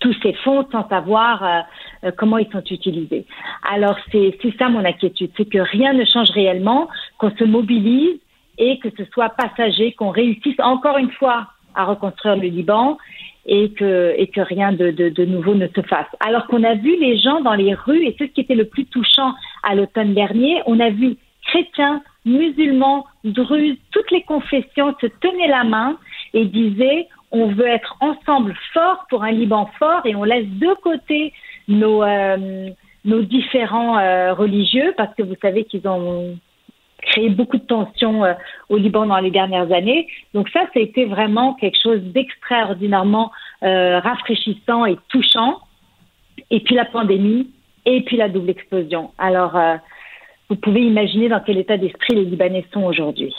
tous 0.00 0.16
ces 0.22 0.32
fonds 0.32 0.66
sans 0.72 0.88
savoir 0.88 1.64
comment 2.16 2.38
ils 2.38 2.50
sont 2.50 2.64
utilisés. 2.64 3.26
Alors 3.70 3.96
c'est 4.10 4.36
ça 4.58 4.68
mon 4.68 4.84
inquiétude, 4.84 5.30
c'est 5.36 5.48
que 5.48 5.58
rien 5.58 5.92
ne 5.92 6.04
change 6.04 6.30
réellement, 6.30 6.88
qu'on 7.18 7.30
se 7.36 7.44
mobilise 7.44 8.18
et 8.58 8.78
que 8.78 8.88
ce 8.96 9.04
soit 9.12 9.28
passager, 9.28 9.92
qu'on 9.92 10.10
réussisse 10.10 10.58
encore 10.58 10.98
une 10.98 11.10
fois 11.12 11.48
à 11.74 11.84
reconstruire 11.84 12.36
le 12.36 12.48
Liban 12.48 12.98
et 13.46 13.72
que, 13.72 14.14
et 14.16 14.28
que 14.28 14.40
rien 14.40 14.72
de, 14.72 14.90
de, 14.90 15.08
de 15.08 15.24
nouveau 15.24 15.54
ne 15.54 15.66
se 15.68 15.82
fasse. 15.82 16.06
Alors 16.20 16.46
qu'on 16.46 16.62
a 16.62 16.74
vu 16.74 16.98
les 16.98 17.18
gens 17.18 17.40
dans 17.40 17.54
les 17.54 17.74
rues, 17.74 18.04
et 18.04 18.14
c'est 18.18 18.28
ce 18.28 18.32
qui 18.32 18.40
était 18.40 18.54
le 18.54 18.66
plus 18.66 18.86
touchant 18.86 19.34
à 19.62 19.74
l'automne 19.74 20.14
dernier, 20.14 20.62
on 20.66 20.78
a 20.80 20.90
vu 20.90 21.16
chrétiens, 21.46 22.02
musulmans, 22.24 23.04
druzes, 23.24 23.76
toutes 23.90 24.10
les 24.10 24.22
confessions 24.22 24.94
se 25.00 25.06
tenaient 25.06 25.48
la 25.48 25.64
main 25.64 25.98
et 26.34 26.44
disaient 26.44 27.08
on 27.32 27.46
veut 27.46 27.66
être 27.66 27.96
ensemble 28.00 28.54
forts 28.72 29.06
pour 29.08 29.24
un 29.24 29.32
Liban 29.32 29.68
fort 29.78 30.02
et 30.04 30.14
on 30.14 30.24
laisse 30.24 30.46
de 30.46 30.74
côté 30.82 31.32
nos, 31.66 32.02
euh, 32.02 32.68
nos 33.04 33.22
différents 33.22 33.98
euh, 33.98 34.34
religieux 34.34 34.94
parce 34.96 35.14
que 35.14 35.22
vous 35.22 35.36
savez 35.40 35.64
qu'ils 35.64 35.88
ont 35.88 36.36
créé 37.02 37.28
beaucoup 37.28 37.58
de 37.58 37.64
tensions 37.64 38.24
euh, 38.24 38.32
au 38.68 38.76
Liban 38.76 39.06
dans 39.06 39.18
les 39.18 39.30
dernières 39.30 39.70
années. 39.72 40.08
Donc 40.34 40.48
ça, 40.48 40.60
ça 40.72 40.80
a 40.80 40.80
été 40.80 41.04
vraiment 41.04 41.54
quelque 41.54 41.78
chose 41.82 42.00
d'extraordinairement 42.00 43.30
euh, 43.62 44.00
rafraîchissant 44.00 44.86
et 44.86 44.96
touchant. 45.08 45.58
Et 46.50 46.60
puis 46.60 46.74
la 46.74 46.84
pandémie, 46.84 47.50
et 47.84 48.02
puis 48.02 48.16
la 48.16 48.28
double 48.28 48.50
explosion. 48.50 49.10
Alors, 49.18 49.56
euh, 49.56 49.76
vous 50.48 50.56
pouvez 50.56 50.82
imaginer 50.82 51.28
dans 51.28 51.40
quel 51.40 51.58
état 51.58 51.76
d'esprit 51.76 52.14
les 52.14 52.24
Libanais 52.24 52.64
sont 52.72 52.84
aujourd'hui. 52.84 53.34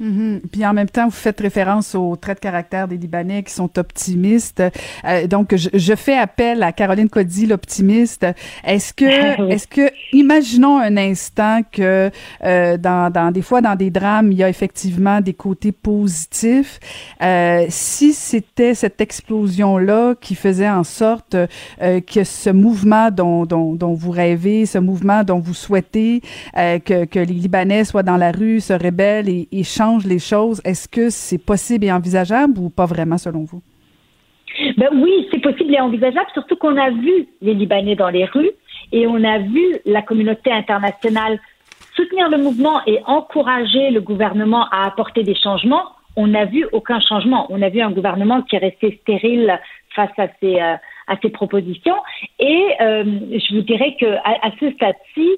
Mm 0.00 0.38
Puis 0.52 0.66
en 0.66 0.72
même 0.72 0.88
temps, 0.88 1.06
vous 1.06 1.10
faites 1.10 1.40
référence 1.40 1.94
aux 1.94 2.16
traits 2.16 2.38
de 2.38 2.42
caractère 2.42 2.88
des 2.88 2.96
Libanais 2.96 3.42
qui 3.42 3.52
sont 3.52 3.78
optimistes. 3.78 4.62
Euh, 5.04 5.26
donc, 5.26 5.54
je, 5.54 5.68
je, 5.72 5.94
fais 5.94 6.16
appel 6.16 6.62
à 6.62 6.72
Caroline 6.72 7.08
Cody, 7.08 7.46
l'optimiste. 7.46 8.26
Est-ce 8.64 8.92
que, 8.92 9.50
est-ce 9.50 9.66
que, 9.66 9.90
imaginons 10.12 10.78
un 10.78 10.96
instant 10.96 11.60
que 11.70 12.10
euh, 12.44 12.76
dans, 12.76 13.10
dans 13.10 13.30
des 13.30 13.42
fois 13.42 13.60
dans 13.60 13.76
des 13.76 13.90
drames, 13.90 14.32
il 14.32 14.38
y 14.38 14.44
a 14.44 14.48
effectivement 14.48 15.20
des 15.20 15.34
côtés 15.34 15.72
positifs. 15.72 16.78
Euh, 17.22 17.66
si 17.68 18.12
c'était 18.12 18.74
cette 18.74 19.00
explosion-là 19.00 20.14
qui 20.20 20.34
faisait 20.34 20.68
en 20.68 20.84
sorte 20.84 21.36
euh, 21.82 22.00
que 22.00 22.24
ce 22.24 22.50
mouvement 22.50 23.10
dont, 23.10 23.46
dont, 23.46 23.74
dont, 23.74 23.94
vous 23.94 24.10
rêvez, 24.10 24.66
ce 24.66 24.78
mouvement 24.78 25.24
dont 25.24 25.38
vous 25.38 25.54
souhaitez 25.54 26.22
euh, 26.56 26.78
que, 26.78 27.04
que 27.04 27.18
les 27.18 27.34
Libanais 27.34 27.84
soient 27.84 28.02
dans 28.02 28.16
la 28.16 28.32
rue, 28.32 28.60
se 28.60 28.72
rebellent 28.72 29.28
et, 29.28 29.48
et 29.52 29.64
les 30.06 30.18
choses. 30.18 30.60
Est-ce 30.64 30.88
que 30.88 31.10
c'est 31.10 31.38
possible 31.38 31.84
et 31.84 31.92
envisageable 31.92 32.58
ou 32.58 32.70
pas 32.70 32.86
vraiment 32.86 33.18
selon 33.18 33.44
vous? 33.44 33.62
Ben 34.76 34.88
oui, 34.94 35.28
c'est 35.30 35.40
possible 35.40 35.74
et 35.74 35.80
envisageable, 35.80 36.28
surtout 36.32 36.56
qu'on 36.56 36.76
a 36.76 36.90
vu 36.90 37.26
les 37.42 37.54
Libanais 37.54 37.94
dans 37.94 38.08
les 38.08 38.24
rues 38.24 38.50
et 38.92 39.06
on 39.06 39.22
a 39.24 39.38
vu 39.38 39.64
la 39.84 40.02
communauté 40.02 40.50
internationale 40.50 41.38
soutenir 41.94 42.28
le 42.28 42.38
mouvement 42.38 42.80
et 42.86 43.00
encourager 43.06 43.90
le 43.90 44.00
gouvernement 44.00 44.66
à 44.70 44.86
apporter 44.86 45.22
des 45.22 45.34
changements. 45.34 45.84
On 46.14 46.26
n'a 46.26 46.44
vu 46.44 46.66
aucun 46.72 47.00
changement. 47.00 47.46
On 47.50 47.60
a 47.62 47.68
vu 47.68 47.80
un 47.80 47.90
gouvernement 47.90 48.42
qui 48.42 48.56
est 48.56 48.60
resté 48.60 48.98
stérile 49.02 49.58
face 49.94 50.16
à 50.18 50.28
ces, 50.40 50.60
euh, 50.60 50.76
à 51.06 51.16
ces 51.22 51.30
propositions. 51.30 51.96
Et 52.38 52.64
euh, 52.80 53.04
je 53.32 53.54
vous 53.56 53.62
dirais 53.62 53.96
qu'à 53.98 54.20
à 54.24 54.50
ce 54.60 54.70
stade-ci, 54.72 55.28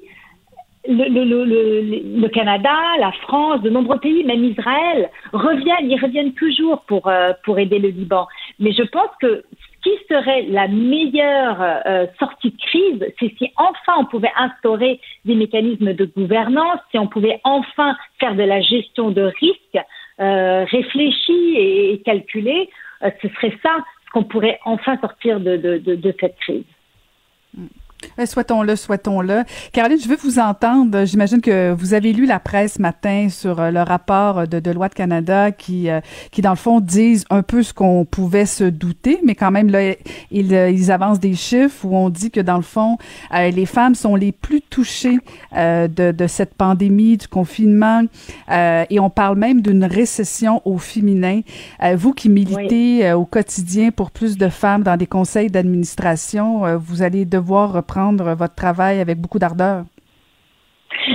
le, 0.89 2.27
Canada, 2.29 2.75
la 2.99 3.11
France, 3.23 3.61
de 3.61 3.69
nombreux 3.69 3.99
pays, 3.99 4.23
même 4.23 4.43
Israël, 4.43 5.09
reviennent, 5.33 5.89
ils 5.89 5.99
reviennent 5.99 6.33
toujours 6.33 6.81
pour, 6.81 7.07
euh, 7.07 7.33
aider 7.57 7.79
le 7.79 7.89
Liban. 7.89 8.27
Mais 8.59 8.71
je 8.71 8.83
pense 8.83 9.09
que 9.21 9.43
ce 9.61 9.89
qui 9.89 9.95
serait 10.07 10.43
la 10.43 10.67
meilleure 10.67 11.61
euh, 11.61 12.05
sortie 12.19 12.51
de 12.51 12.57
crise, 12.57 13.13
c'est 13.19 13.33
si 13.37 13.51
enfin 13.57 13.93
on 13.99 14.05
pouvait 14.05 14.31
instaurer 14.37 14.99
des 15.25 15.35
mécanismes 15.35 15.93
de 15.93 16.05
gouvernance, 16.05 16.79
si 16.91 16.97
on 16.97 17.07
pouvait 17.07 17.39
enfin 17.43 17.95
faire 18.19 18.35
de 18.35 18.43
la 18.43 18.61
gestion 18.61 19.11
de 19.11 19.31
risques 19.39 19.85
euh, 20.19 20.65
réfléchie 20.65 21.55
et, 21.55 22.01
calculée, 22.05 22.69
euh, 23.03 23.09
ce 23.21 23.29
serait 23.29 23.57
ça 23.63 23.77
qu'on 24.11 24.23
pourrait 24.23 24.59
enfin 24.65 24.97
sortir 24.99 25.39
de 25.39 26.13
cette 26.19 26.35
crise. 26.37 26.63
Mm. 27.55 27.67
Eh, 28.17 28.25
souhaitons-le, 28.25 28.75
souhaitons-le. 28.75 29.43
Caroline, 29.71 29.99
je 30.01 30.07
veux 30.07 30.17
vous 30.21 30.39
entendre. 30.39 31.05
J'imagine 31.05 31.41
que 31.41 31.71
vous 31.71 31.93
avez 31.93 32.13
lu 32.13 32.25
la 32.25 32.39
presse 32.39 32.79
matin 32.79 33.27
sur 33.29 33.59
euh, 33.59 33.71
le 33.71 33.81
rapport 33.81 34.47
de 34.47 34.59
Deloitte 34.59 34.93
Canada 34.93 35.51
qui, 35.51 35.89
euh, 35.89 36.01
qui 36.31 36.41
dans 36.41 36.49
le 36.51 36.57
fond, 36.57 36.79
disent 36.79 37.25
un 37.29 37.43
peu 37.43 37.63
ce 37.63 37.73
qu'on 37.73 38.05
pouvait 38.05 38.45
se 38.45 38.63
douter, 38.63 39.19
mais 39.25 39.35
quand 39.35 39.51
même, 39.51 39.69
là, 39.69 39.93
ils, 40.31 40.53
euh, 40.53 40.69
ils 40.69 40.91
avancent 40.91 41.19
des 41.19 41.33
chiffres 41.33 41.85
où 41.85 41.95
on 41.95 42.09
dit 42.09 42.31
que, 42.31 42.39
dans 42.39 42.57
le 42.57 42.61
fond, 42.63 42.97
les 43.31 43.65
femmes 43.65 43.95
sont 43.95 44.15
les 44.15 44.31
plus 44.31 44.61
touchées 44.61 45.17
de, 45.53 46.11
de 46.11 46.27
cette 46.27 46.53
pandémie, 46.55 47.17
du 47.17 47.27
confinement, 47.27 48.03
et 48.49 48.99
on 48.99 49.09
parle 49.09 49.37
même 49.37 49.61
d'une 49.61 49.83
récession 49.83 50.61
au 50.65 50.77
féminin. 50.77 51.41
vous 51.95 52.13
qui 52.13 52.29
militez 52.29 53.11
au 53.13 53.25
quotidien 53.25 53.91
pour 53.91 54.11
plus 54.11 54.37
de 54.37 54.49
femmes 54.49 54.83
dans 54.83 54.97
des 54.97 55.07
conseils 55.07 55.49
d'administration, 55.49 56.77
vous 56.77 57.01
allez 57.01 57.25
devoir 57.25 57.83
prendre 57.95 58.25
votre 58.41 58.55
travail 58.55 58.99
avec 58.99 59.17
beaucoup 59.19 59.39
d'ardeur. 59.39 59.83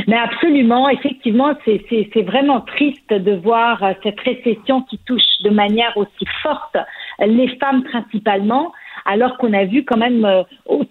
Mais 0.09 0.16
absolument, 0.16 0.88
effectivement, 0.88 1.51
c'est 1.64 2.22
vraiment 2.22 2.60
triste 2.60 3.12
de 3.12 3.34
voir 3.48 3.82
euh, 3.82 3.92
cette 4.02 4.20
récession 4.20 4.82
qui 4.82 4.98
touche 5.06 5.30
de 5.42 5.51
manière 5.51 5.96
aussi 5.96 6.26
forte 6.42 6.76
les 7.20 7.48
femmes 7.59 7.82
principalement, 7.84 8.72
alors 9.05 9.36
qu'on 9.38 9.52
a 9.52 9.64
vu 9.64 9.84
quand 9.84 9.96
même 9.96 10.24
euh, 10.24 10.42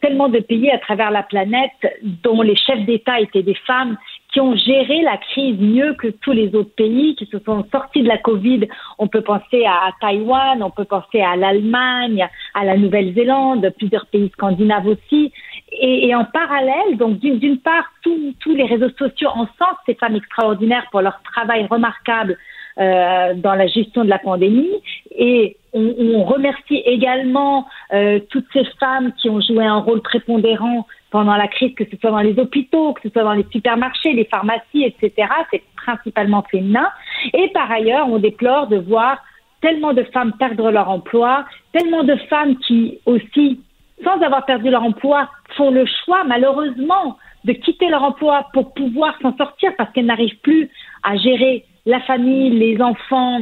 tellement 0.01 0.29
de 0.29 0.39
pays 0.39 0.69
à 0.71 0.77
travers 0.77 1.11
la 1.11 1.23
planète 1.23 1.81
dont 2.01 2.41
les 2.41 2.55
chefs 2.55 2.85
d'État 2.85 3.19
étaient 3.19 3.43
des 3.43 3.57
femmes 3.67 3.97
qui 4.31 4.39
ont 4.39 4.55
géré 4.55 5.01
la 5.03 5.17
crise 5.17 5.59
mieux 5.59 5.93
que 5.93 6.07
tous 6.07 6.31
les 6.31 6.55
autres 6.55 6.73
pays, 6.75 7.15
qui 7.15 7.27
se 7.27 7.37
sont 7.39 7.65
sortis 7.71 8.01
de 8.01 8.07
la 8.07 8.17
Covid. 8.17 8.67
On 8.97 9.07
peut 9.07 9.21
penser 9.21 9.63
à, 9.65 9.91
Taïwan, 10.01 10.63
on 10.63 10.71
peut 10.71 10.85
penser 10.85 11.21
à 11.21 11.35
l'Allemagne, 11.35 12.27
à 12.55 12.65
la 12.65 12.75
Nouvelle-Zélande, 12.75 13.71
plusieurs 13.77 14.07
pays 14.07 14.31
scandinaves 14.33 14.87
aussi. 14.87 15.31
Et, 15.79 16.07
et 16.07 16.15
en 16.15 16.25
parallèle, 16.25 16.97
donc 16.97 17.19
d'une 17.19 17.59
part, 17.59 17.85
tous 18.03 18.55
les 18.55 18.65
réseaux 18.65 18.91
sociaux 18.97 19.29
encensent 19.29 19.79
ces 19.85 19.95
femmes 19.95 20.15
extraordinaires 20.15 20.85
pour 20.91 21.01
leur 21.01 21.21
travail 21.23 21.65
remarquable 21.69 22.37
euh, 22.79 23.33
dans 23.35 23.53
la 23.53 23.67
gestion 23.67 24.03
de 24.03 24.09
la 24.09 24.19
pandémie. 24.19 24.81
Et 25.15 25.57
on, 25.73 25.93
on 25.99 26.23
remercie 26.23 26.81
également 26.85 27.67
euh, 27.93 28.19
toutes 28.29 28.47
ces 28.51 28.65
femmes 28.79 29.13
qui 29.13 29.29
ont 29.29 29.41
joué 29.41 29.63
un 29.63 29.77
rôle 29.77 30.01
prépondérant 30.01 30.87
pendant 31.11 31.35
la 31.35 31.47
crise, 31.47 31.75
que 31.75 31.83
ce 31.89 31.95
soit 31.97 32.09
dans 32.09 32.21
les 32.21 32.39
hôpitaux, 32.39 32.93
que 32.93 33.01
ce 33.03 33.09
soit 33.09 33.23
dans 33.23 33.33
les 33.33 33.45
supermarchés, 33.51 34.13
les 34.13 34.25
pharmacies, 34.25 34.83
etc. 34.83 35.27
C'est 35.51 35.61
principalement 35.75 36.43
féminin. 36.49 36.89
Et 37.33 37.49
par 37.49 37.71
ailleurs, 37.71 38.07
on 38.09 38.17
déplore 38.17 38.65
de 38.67 38.77
voir 38.77 39.19
tellement 39.61 39.93
de 39.93 40.03
femmes 40.05 40.33
perdre 40.39 40.71
leur 40.71 40.89
emploi, 40.89 41.45
tellement 41.71 42.03
de 42.03 42.15
femmes 42.29 42.57
qui 42.57 42.99
aussi, 43.05 43.59
sans 44.03 44.21
avoir 44.21 44.45
perdu 44.45 44.69
leur 44.69 44.83
emploi, 44.83 45.29
font 45.55 45.71
le 45.71 45.85
choix 46.05 46.23
malheureusement 46.23 47.17
de 47.43 47.53
quitter 47.53 47.89
leur 47.89 48.03
emploi 48.03 48.47
pour 48.53 48.73
pouvoir 48.73 49.15
s'en 49.21 49.35
sortir 49.37 49.71
parce 49.77 49.91
qu'elles 49.91 50.05
n'arrivent 50.05 50.39
plus 50.41 50.69
à 51.03 51.17
gérer 51.17 51.65
la 51.85 51.99
famille, 52.01 52.51
les 52.51 52.81
enfants, 52.81 53.41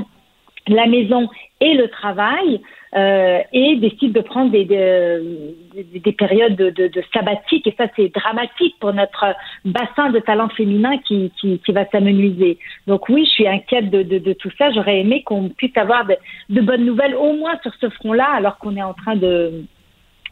la 0.68 0.88
maison 0.88 1.30
et 1.60 1.74
le 1.76 1.88
travail 1.90 2.62
euh, 2.96 3.40
et 3.54 3.78
décide 3.78 4.12
de 4.12 4.20
prendre 4.22 4.52
des, 4.52 4.66
des, 4.66 6.00
des 6.00 6.12
périodes 6.12 6.56
de, 6.56 6.70
de, 6.72 6.88
de, 6.88 7.04
sabbatique 7.14 7.66
et 7.66 7.74
ça 7.78 7.86
c'est 7.96 8.14
dramatique 8.14 8.76
pour 8.80 8.94
notre 8.94 9.34
bassin 9.64 10.10
de 10.10 10.20
talent 10.20 10.50
féminin 10.50 10.98
qui, 10.98 11.32
qui, 11.40 11.60
qui 11.60 11.72
va 11.72 11.86
s'amenuiser. 11.90 12.58
Donc 12.88 13.08
oui, 13.08 13.24
je 13.26 13.32
suis 13.32 13.48
inquiète 13.48 13.90
de, 13.90 14.04
de 14.04 14.34
tout 14.34 14.52
ça. 14.58 14.72
J'aurais 14.72 15.00
aimé 15.00 15.24
qu'on 15.24 15.50
puisse 15.50 15.76
avoir 15.78 16.06
de, 16.06 16.62
bonnes 16.62 16.86
nouvelles 16.86 17.16
au 17.16 17.34
moins 17.34 17.58
sur 17.64 17.74
ce 17.76 17.90
front-là 17.90 18.28
alors 18.36 18.58
qu'on 18.58 18.76
est 18.76 18.84
en 18.84 18.94
train 18.94 19.16
de 19.16 19.64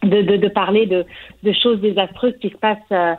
de, 0.03 0.21
de, 0.21 0.37
de 0.37 0.47
parler 0.47 0.85
de, 0.85 1.05
de, 1.43 1.51
choses 1.51 1.79
désastreuses 1.81 2.37
qui 2.39 2.49
se 2.49 2.57
passent 2.57 2.77
euh, 2.91 3.15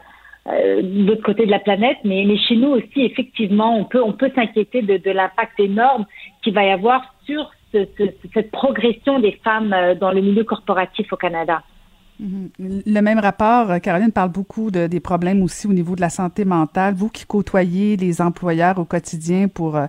euh, 0.48 0.82
de 0.82 1.07
l'autre 1.07 1.23
côté 1.23 1.44
de 1.44 1.51
la 1.51 1.59
planète, 1.59 1.98
mais, 2.05 2.24
mais, 2.27 2.39
chez 2.39 2.57
nous 2.57 2.70
aussi, 2.70 3.02
effectivement, 3.02 3.77
on 3.77 3.85
peut, 3.85 4.02
on 4.02 4.12
peut 4.12 4.31
s'inquiéter 4.35 4.82
de, 4.82 5.11
l'impact 5.11 5.61
énorme 5.61 6.07
qu'il 6.43 6.55
va 6.55 6.65
y 6.65 6.70
avoir 6.70 7.02
sur 7.24 7.51
ce, 7.73 7.86
ce, 7.98 8.05
cette 8.32 8.51
progression 8.51 9.19
des 9.19 9.32
femmes 9.44 9.73
euh, 9.73 9.94
dans 9.94 10.11
le 10.11 10.20
milieu 10.20 10.44
corporatif 10.44 11.12
au 11.12 11.16
Canada. 11.16 11.62
Mhm. 12.21 12.51
Le 12.87 13.01
même 13.01 13.19
rapport, 13.19 13.71
euh, 13.71 13.79
Caroline 13.79 14.13
parle 14.13 14.29
beaucoup 14.29 14.71
de, 14.71 14.87
des 14.87 15.01
problèmes 15.01 15.43
aussi 15.43 15.67
au 15.67 15.73
niveau 15.73 15.97
de 15.97 16.03
la 16.03 16.11
santé 16.11 16.45
mentale. 16.45 16.93
Vous 16.95 17.09
qui 17.09 17.25
côtoyez 17.25 17.97
les 17.97 18.21
employeurs 18.21 18.79
au 18.79 18.85
quotidien 18.85 19.49
pour 19.49 19.77
euh, 19.77 19.87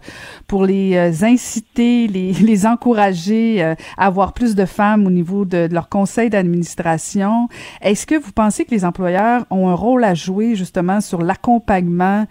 pour 0.47 0.65
les 0.65 0.95
euh, 0.95 1.25
inciter, 1.25 2.07
les, 2.07 2.31
les 2.41 2.65
encourager 2.65 3.61
à 3.61 3.75
avoir 3.97 4.33
plus 4.33 4.55
de 4.55 4.65
femmes 4.65 5.05
au 5.05 5.09
niveau 5.09 5.43
de, 5.43 5.67
leur 5.71 5.89
conseil 5.89 6.29
d'administration, 6.29 7.49
est-ce 7.81 8.07
que 8.07 8.15
vous 8.15 8.31
pensez 8.31 8.63
que 8.63 8.71
les 8.71 8.85
employeurs 8.85 9.45
ont 9.49 9.67
un 9.67 9.73
rôle 9.73 10.03
à 10.05 10.13
jouer 10.13 10.55
justement 10.55 11.01
sur 11.01 11.21
l'accompagnement 11.21 12.25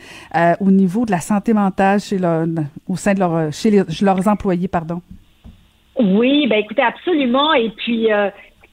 au 0.60 0.70
niveau 0.70 1.04
de 1.04 1.10
la 1.10 1.20
santé 1.20 1.52
mentale 1.52 2.00
chez 2.00 2.18
leur, 2.18 2.46
au 2.88 2.96
sein 2.96 3.14
de 3.14 3.20
leur 3.20 3.52
chez 3.52 3.70
leurs 4.02 4.28
employés, 4.28 4.68
pardon? 4.68 5.02
Oui, 5.98 6.46
ben 6.48 6.58
écoutez, 6.58 6.82
absolument. 6.82 7.52
Et 7.54 7.70
puis, 7.70 8.08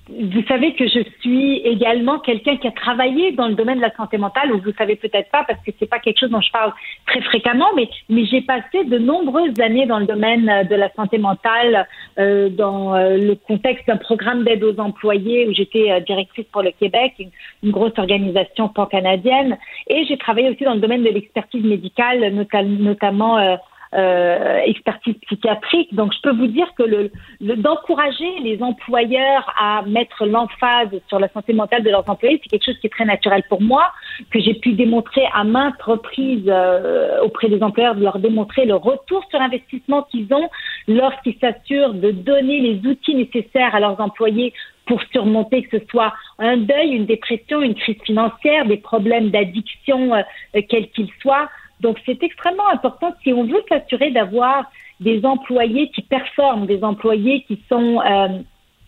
vous 0.09 0.43
savez 0.47 0.73
que 0.73 0.87
je 0.87 0.99
suis 1.19 1.57
également 1.57 2.19
quelqu'un 2.19 2.57
qui 2.57 2.67
a 2.67 2.71
travaillé 2.71 3.33
dans 3.33 3.47
le 3.47 3.55
domaine 3.55 3.77
de 3.77 3.81
la 3.81 3.93
santé 3.95 4.17
mentale, 4.17 4.53
ou 4.53 4.61
vous 4.61 4.71
savez 4.77 4.95
peut-être 4.95 5.29
pas 5.31 5.43
parce 5.43 5.59
que 5.65 5.71
c'est 5.77 5.89
pas 5.89 5.99
quelque 5.99 6.19
chose 6.19 6.29
dont 6.29 6.41
je 6.41 6.51
parle 6.51 6.73
très 7.05 7.21
fréquemment, 7.21 7.67
mais, 7.75 7.89
mais 8.09 8.25
j'ai 8.25 8.41
passé 8.41 8.85
de 8.85 8.97
nombreuses 8.97 9.59
années 9.59 9.85
dans 9.85 9.99
le 9.99 10.05
domaine 10.05 10.47
euh, 10.49 10.63
de 10.63 10.75
la 10.75 10.89
santé 10.93 11.17
mentale, 11.17 11.87
euh, 12.19 12.49
dans 12.49 12.95
euh, 12.95 13.17
le 13.17 13.35
contexte 13.35 13.87
d'un 13.87 13.97
programme 13.97 14.43
d'aide 14.43 14.63
aux 14.63 14.79
employés 14.79 15.47
où 15.47 15.53
j'étais 15.53 15.91
euh, 15.91 15.99
directrice 15.99 16.45
pour 16.51 16.63
le 16.63 16.71
Québec, 16.71 17.13
une, 17.19 17.71
grosse 17.71 17.97
organisation 17.97 18.69
pan-canadienne, 18.69 19.57
et 19.87 20.05
j'ai 20.05 20.17
travaillé 20.17 20.49
aussi 20.49 20.63
dans 20.63 20.73
le 20.73 20.79
domaine 20.79 21.03
de 21.03 21.09
l'expertise 21.09 21.63
médicale, 21.63 22.33
notamment 22.65 23.37
euh, 23.37 23.55
expertise 23.93 25.15
psychiatrique. 25.25 25.93
Donc, 25.93 26.13
je 26.13 26.21
peux 26.21 26.35
vous 26.35 26.47
dire 26.47 26.67
que 26.75 26.83
le, 26.83 27.11
d'encourager 27.55 28.39
les 28.41 28.61
employeurs 28.61 29.53
à 29.59 29.83
mettre 29.83 30.25
l'emphase 30.25 30.89
sur 31.07 31.19
la 31.19 31.29
santé 31.29 31.53
mentale 31.53 31.83
de 31.83 31.89
leurs 31.89 32.09
employés, 32.09 32.39
c'est 32.43 32.49
quelque 32.49 32.65
chose 32.65 32.77
qui 32.79 32.87
est 32.87 32.91
très 32.91 33.05
naturel 33.05 33.43
pour 33.49 33.61
moi, 33.61 33.91
que 34.31 34.39
j'ai 34.39 34.55
pu 34.55 34.73
démontrer 34.73 35.23
à 35.33 35.43
maintes 35.43 35.81
reprises 35.81 36.45
euh, 36.47 37.21
auprès 37.21 37.49
des 37.49 37.61
employeurs, 37.63 37.95
de 37.95 38.03
leur 38.03 38.19
démontrer 38.19 38.65
le 38.65 38.75
retour 38.75 39.23
sur 39.29 39.41
investissement 39.41 40.03
qu'ils 40.03 40.33
ont 40.33 40.49
lorsqu'ils 40.87 41.37
s'assurent 41.39 41.93
de 41.93 42.11
donner 42.11 42.59
les 42.59 42.89
outils 42.89 43.15
nécessaires 43.15 43.73
à 43.75 43.79
leurs 43.79 43.99
employés 43.99 44.53
pour 44.85 45.01
surmonter 45.11 45.63
que 45.63 45.79
ce 45.79 45.85
soit 45.87 46.13
un 46.39 46.57
deuil, 46.57 46.91
une 46.91 47.05
dépression, 47.05 47.61
une 47.61 47.75
crise 47.75 48.01
financière, 48.03 48.65
des 48.65 48.77
problèmes 48.77 49.29
d'addiction, 49.29 50.15
euh, 50.15 50.61
quels 50.69 50.89
qu'ils 50.91 51.11
soient. 51.21 51.49
Donc, 51.81 51.97
c'est 52.05 52.21
extrêmement 52.23 52.67
important 52.69 53.13
si 53.23 53.33
on 53.33 53.43
veut 53.43 53.63
s'assurer 53.69 54.11
d'avoir 54.11 54.65
des 54.99 55.23
employés 55.25 55.89
qui 55.89 56.01
performent, 56.01 56.65
des 56.65 56.83
employés 56.83 57.43
qui 57.47 57.61
sont, 57.69 58.01
euh, 58.01 58.27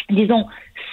disons, 0.10 0.46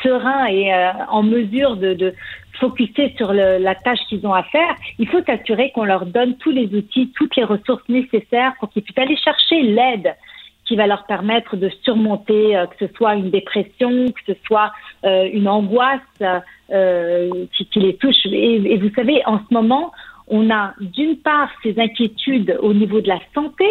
sereins 0.03 0.47
et 0.47 0.73
euh, 0.75 0.91
en 1.09 1.23
mesure 1.23 1.77
de, 1.77 1.95
de 1.95 2.15
focuser 2.61 3.15
sur 3.17 3.33
le, 3.33 3.59
la 3.59 3.75
tâche 3.75 4.01
qu'ils 4.09 4.27
ont 4.27 4.35
à 4.35 4.43
faire, 4.43 4.75
il 4.99 5.09
faut 5.09 5.23
s'assurer 5.25 5.71
qu'on 5.73 5.85
leur 5.85 6.07
donne 6.07 6.37
tous 6.37 6.51
les 6.51 6.67
outils, 6.75 7.13
toutes 7.17 7.37
les 7.37 7.45
ressources 7.45 7.89
nécessaires 7.89 8.55
pour 8.61 8.71
qu'ils 8.71 8.83
puissent 8.83 8.99
aller 8.99 9.17
chercher 9.17 9.63
l'aide 9.63 10.15
qui 10.67 10.77
va 10.77 10.87
leur 10.87 11.05
permettre 11.05 11.57
de 11.57 11.71
surmonter 11.83 12.57
euh, 12.57 12.67
que 12.67 12.87
ce 12.87 12.93
soit 12.95 13.15
une 13.15 13.31
dépression, 13.31 14.09
que 14.09 14.35
ce 14.35 14.39
soit 14.45 14.73
euh, 15.05 15.29
une 15.33 15.49
angoisse 15.49 16.01
euh, 16.71 17.31
qui, 17.57 17.67
qui, 17.67 17.81
les 17.81 17.97
touche. 17.97 18.27
Et, 18.27 18.57
et, 18.57 18.77
vous 18.77 18.91
savez, 18.95 19.23
en 19.27 19.39
ce 19.39 19.55
moment, 19.55 19.93
on 20.29 20.51
a 20.51 20.75
d'une 20.81 21.17
part 21.17 21.51
ces 21.63 21.79
inquiétudes 21.79 22.59
au 22.61 22.75
niveau 22.75 23.01
de 23.01 23.09
la 23.09 23.21
santé 23.35 23.65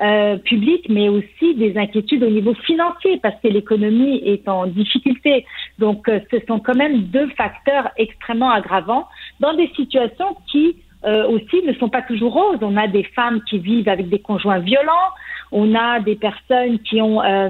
euh, 0.00 0.36
publique, 0.36 0.86
mais 0.88 1.08
aussi 1.08 1.54
des 1.56 1.76
inquiétudes 1.76 2.22
au 2.22 2.30
niveau 2.30 2.54
financier 2.54 3.18
parce 3.20 3.34
que 3.42 3.48
l'économie 3.48 4.22
est 4.24 4.48
en 4.48 4.66
difficulté. 4.66 5.44
Donc, 5.78 6.08
euh, 6.08 6.20
ce 6.30 6.38
sont 6.46 6.60
quand 6.60 6.76
même 6.76 7.02
deux 7.04 7.28
facteurs 7.30 7.90
extrêmement 7.96 8.50
aggravants 8.50 9.08
dans 9.40 9.54
des 9.54 9.68
situations 9.74 10.36
qui 10.50 10.76
euh, 11.04 11.26
aussi 11.28 11.62
ne 11.64 11.72
sont 11.74 11.88
pas 11.88 12.02
toujours 12.02 12.32
roses. 12.32 12.58
On 12.60 12.76
a 12.76 12.86
des 12.88 13.04
femmes 13.04 13.40
qui 13.48 13.58
vivent 13.58 13.88
avec 13.88 14.08
des 14.08 14.18
conjoints 14.18 14.58
violents, 14.58 15.10
on 15.52 15.74
a 15.74 16.00
des 16.00 16.16
personnes 16.16 16.78
qui 16.80 17.00
ont 17.00 17.22
euh, 17.22 17.48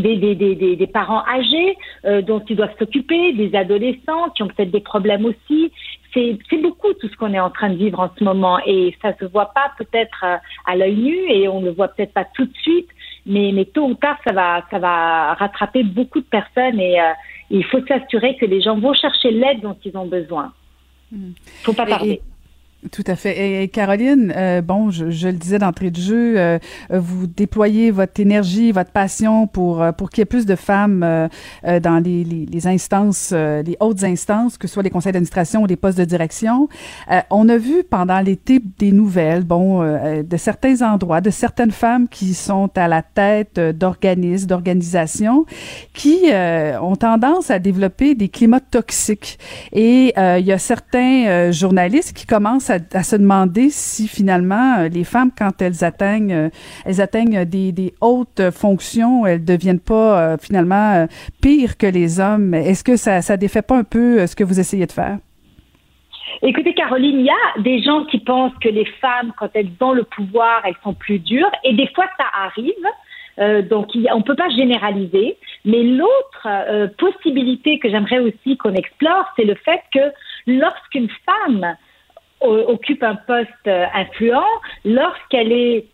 des, 0.00 0.16
des, 0.16 0.34
des, 0.34 0.76
des, 0.76 0.86
parents 0.86 1.24
âgés 1.26 1.76
euh, 2.04 2.22
dont 2.22 2.42
ils 2.48 2.56
doivent 2.56 2.76
s'occuper, 2.78 3.32
des 3.32 3.54
adolescents 3.54 4.30
qui 4.34 4.42
ont 4.42 4.48
peut-être 4.48 4.70
des 4.70 4.80
problèmes 4.80 5.24
aussi. 5.24 5.72
C'est 6.14 6.62
beaucoup 6.62 6.94
tout 6.94 7.08
ce 7.08 7.16
qu'on 7.16 7.34
est 7.34 7.40
en 7.40 7.50
train 7.50 7.68
de 7.68 7.76
vivre 7.76 8.00
en 8.00 8.10
ce 8.18 8.24
moment 8.24 8.58
et 8.64 8.96
ça 9.02 9.14
se 9.18 9.26
voit 9.26 9.52
pas 9.54 9.72
peut-être 9.76 10.24
euh, 10.24 10.36
à, 10.64 10.74
l'œil 10.74 10.96
nu 10.96 11.14
et 11.30 11.46
on 11.46 11.60
le 11.60 11.72
voit 11.72 11.88
peut-être 11.88 12.14
pas 12.14 12.24
tout 12.24 12.46
de 12.46 12.56
suite, 12.62 12.88
mais, 13.26 13.50
mais 13.52 13.66
tôt 13.66 13.84
ou 13.84 13.94
tard 13.94 14.16
ça 14.26 14.32
va 14.32 14.64
ça 14.70 14.78
va 14.78 15.34
rattraper 15.34 15.82
beaucoup 15.82 16.20
de 16.20 16.24
personnes 16.24 16.80
et 16.80 16.98
euh, 16.98 17.12
il 17.50 17.64
faut 17.64 17.84
s'assurer 17.86 18.34
que 18.36 18.46
les 18.46 18.62
gens 18.62 18.78
vont 18.78 18.94
chercher 18.94 19.30
l'aide 19.30 19.60
dont 19.60 19.76
ils 19.84 19.94
ont 19.94 20.06
besoin. 20.06 20.54
Mmh. 21.12 21.32
Faut 21.64 21.74
pas 21.74 21.84
tarder. 21.84 22.22
Tout 22.92 23.04
à 23.06 23.16
fait. 23.16 23.62
Et 23.62 23.68
Caroline, 23.68 24.32
euh, 24.36 24.60
bon, 24.60 24.90
je, 24.90 25.10
je, 25.10 25.28
le 25.28 25.34
disais 25.34 25.58
d'entrée 25.58 25.90
de 25.90 26.00
jeu, 26.00 26.38
euh, 26.38 26.58
vous 26.90 27.26
déployez 27.26 27.90
votre 27.90 28.20
énergie, 28.20 28.70
votre 28.70 28.90
passion 28.90 29.46
pour 29.46 29.82
euh, 29.82 29.92
pour 29.92 30.10
qu'il 30.10 30.20
y 30.20 30.22
ait 30.22 30.26
plus 30.26 30.46
de 30.46 30.56
femmes 30.56 31.02
euh, 31.02 31.28
euh 31.66 31.80
dans 31.80 31.98
les, 31.98 32.22
les, 32.22 32.46
les 32.46 32.66
instances, 32.66 33.32
les 33.32 33.76
hautes 33.80 34.04
instances, 34.04 34.58
que 34.58 34.68
ce 34.68 34.74
soit 34.74 34.82
les 34.82 34.90
conseils 34.90 35.12
d'administration 35.12 35.62
ou 35.62 35.66
les 35.66 35.76
postes 35.76 35.98
de 35.98 36.04
direction. 36.04 36.68
on 37.30 37.48
a 37.48 37.56
vu 37.56 37.84
pendant 37.84 38.20
l'été 38.20 38.60
des 38.78 38.92
nouvelles, 38.92 39.44
bon, 39.44 39.82
de 39.82 40.36
certains 40.36 40.82
endroits, 40.82 41.20
de 41.20 41.30
certaines 41.30 41.70
femmes 41.70 42.08
qui 42.08 42.34
sont 42.34 42.70
à 42.76 42.88
la 42.88 43.02
tête 43.02 43.58
d'organismes, 43.60 44.46
d'organisations, 44.46 45.44
qui 45.92 46.30
ont 46.80 46.96
tendance 46.96 47.50
à 47.50 47.58
développer 47.58 48.14
des 48.14 48.28
climats 48.28 48.60
toxiques. 48.60 49.38
Et 49.72 50.14
il 50.16 50.44
y 50.44 50.52
a 50.52 50.58
certains 50.58 51.50
journalistes 51.50 52.12
qui 52.12 52.26
commencent 52.26 52.70
à 52.70 52.75
à, 52.92 53.02
se 53.02 53.16
demander 53.16 53.70
si 53.70 54.08
finalement 54.08 54.78
euh, 54.78 54.88
les 54.88 55.04
femmes, 55.04 55.30
quand 55.36 55.60
elles 55.60 55.84
atteignent, 55.84 56.32
euh, 56.32 56.48
elles 56.84 57.00
atteignent 57.00 57.44
des, 57.44 57.72
des, 57.72 57.94
hautes 58.00 58.50
fonctions, 58.50 59.26
elles 59.26 59.44
deviennent 59.44 59.80
pas 59.80 60.20
euh, 60.20 60.36
finalement 60.40 61.06
pires 61.42 61.76
que 61.76 61.86
les 61.86 62.20
hommes. 62.20 62.54
Est-ce 62.54 62.84
que 62.84 62.96
ça, 62.96 63.22
ça 63.22 63.36
défait 63.36 63.62
pas 63.62 63.76
un 63.78 63.84
peu 63.84 64.26
ce 64.26 64.36
que 64.36 64.44
vous 64.44 64.60
essayez 64.60 64.86
de 64.86 64.92
faire? 64.92 65.18
Écoutez, 66.42 66.74
Caroline, 66.74 67.20
il 67.20 67.26
y 67.26 67.30
a 67.30 67.62
des 67.62 67.82
gens 67.82 68.04
qui 68.04 68.18
pensent 68.18 68.56
que 68.60 68.68
les 68.68 68.84
femmes, 69.00 69.32
quand 69.38 69.48
elles 69.54 69.70
ont 69.80 69.92
le 69.92 70.04
pouvoir, 70.04 70.62
elles 70.64 70.76
sont 70.82 70.92
plus 70.92 71.18
dures, 71.18 71.50
et 71.64 71.72
des 71.72 71.88
fois 71.94 72.06
ça 72.18 72.24
arrive. 72.44 73.68
Donc, 73.68 73.90
on 73.94 74.18
ne 74.18 74.22
peut 74.22 74.34
pas 74.34 74.48
généraliser. 74.48 75.36
Mais 75.66 75.82
l'autre 75.82 76.88
possibilité 76.96 77.78
que 77.78 77.90
j'aimerais 77.90 78.18
aussi 78.18 78.56
qu'on 78.56 78.72
explore, 78.72 79.26
c'est 79.36 79.44
le 79.44 79.54
fait 79.56 79.82
que 79.92 80.00
lorsqu'une 80.46 81.08
femme 81.24 81.76
occupe 82.40 83.02
un 83.02 83.16
poste 83.16 83.48
euh, 83.66 83.86
influent, 83.94 84.44
lorsqu'elle 84.84 85.52
est 85.52 85.86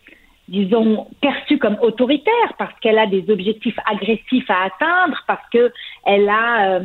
disons, 0.47 1.07
perçue 1.21 1.57
comme 1.57 1.77
autoritaire 1.81 2.53
parce 2.57 2.77
qu'elle 2.79 2.99
a 2.99 3.07
des 3.07 3.29
objectifs 3.29 3.77
agressifs 3.85 4.49
à 4.49 4.65
atteindre, 4.65 5.17
parce 5.27 5.47
qu'elle 5.49 6.29
a 6.29 6.75
euh, 6.75 6.79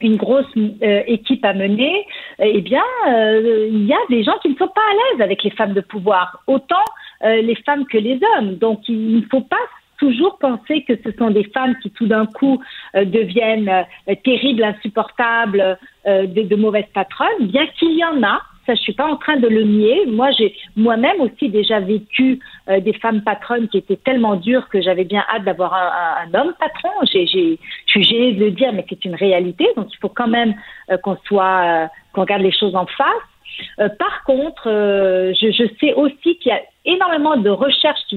une 0.00 0.16
grosse 0.16 0.46
euh, 0.56 1.02
équipe 1.06 1.44
à 1.44 1.52
mener, 1.54 2.06
eh 2.38 2.60
bien, 2.60 2.84
euh, 3.08 3.68
il 3.70 3.86
y 3.86 3.92
a 3.92 3.98
des 4.08 4.24
gens 4.24 4.38
qui 4.42 4.48
ne 4.48 4.56
sont 4.56 4.68
pas 4.68 4.80
à 4.80 4.94
l'aise 4.94 5.22
avec 5.22 5.42
les 5.42 5.50
femmes 5.50 5.74
de 5.74 5.80
pouvoir, 5.80 6.42
autant 6.46 6.84
les 7.22 7.54
femmes 7.64 7.86
que 7.86 7.96
les 7.96 8.20
hommes. 8.36 8.56
Donc, 8.56 8.86
il 8.88 9.16
ne 9.16 9.26
faut 9.30 9.40
pas 9.40 9.56
toujours 9.98 10.36
penser 10.36 10.84
que 10.86 10.92
ce 11.02 11.16
sont 11.16 11.30
des 11.30 11.44
femmes 11.44 11.74
qui 11.82 11.90
tout 11.90 12.06
d'un 12.06 12.26
coup 12.26 12.62
deviennent 12.94 13.86
terribles, 14.22 14.62
insupportables, 14.62 15.78
de, 16.04 16.42
de 16.42 16.56
mauvaises 16.56 16.92
patronnes, 16.92 17.46
bien 17.46 17.66
qu'il 17.78 17.96
y 17.96 18.04
en 18.04 18.22
a, 18.22 18.42
ça, 18.66 18.74
je 18.74 18.80
suis 18.80 18.92
pas 18.92 19.06
en 19.06 19.16
train 19.16 19.36
de 19.36 19.48
le 19.48 19.62
nier. 19.62 20.06
Moi, 20.06 20.30
j'ai 20.32 20.54
moi-même 20.76 21.20
aussi 21.20 21.48
déjà 21.48 21.80
vécu 21.80 22.40
euh, 22.68 22.80
des 22.80 22.92
femmes 22.94 23.22
patronnes 23.22 23.68
qui 23.68 23.78
étaient 23.78 23.96
tellement 23.96 24.36
dures 24.36 24.68
que 24.68 24.80
j'avais 24.82 25.04
bien 25.04 25.24
hâte 25.32 25.44
d'avoir 25.44 25.72
un, 25.74 26.34
homme 26.34 26.52
patron. 26.58 26.90
J'ai, 27.10 27.26
j'ai, 27.26 27.58
je 27.86 27.90
suis 27.90 28.04
gênée 28.04 28.32
de 28.32 28.44
le 28.44 28.50
dire, 28.50 28.72
mais 28.72 28.84
c'est 28.88 29.04
une 29.04 29.14
réalité. 29.14 29.68
Donc, 29.76 29.88
il 29.92 29.98
faut 29.98 30.08
quand 30.08 30.28
même 30.28 30.54
euh, 30.90 30.96
qu'on 30.98 31.16
soit, 31.26 31.62
euh, 31.64 31.86
qu'on 32.12 32.22
regarde 32.22 32.42
les 32.42 32.52
choses 32.52 32.74
en 32.74 32.86
face. 32.86 33.88
par 33.98 34.24
contre, 34.24 34.64
je, 34.66 35.50
je 35.50 35.64
sais 35.80 35.94
aussi 35.94 36.36
qu'il 36.38 36.52
y 36.52 36.54
a 36.54 36.60
énormément 36.84 37.36
de 37.36 37.50
recherches 37.50 38.04
qui 38.08 38.16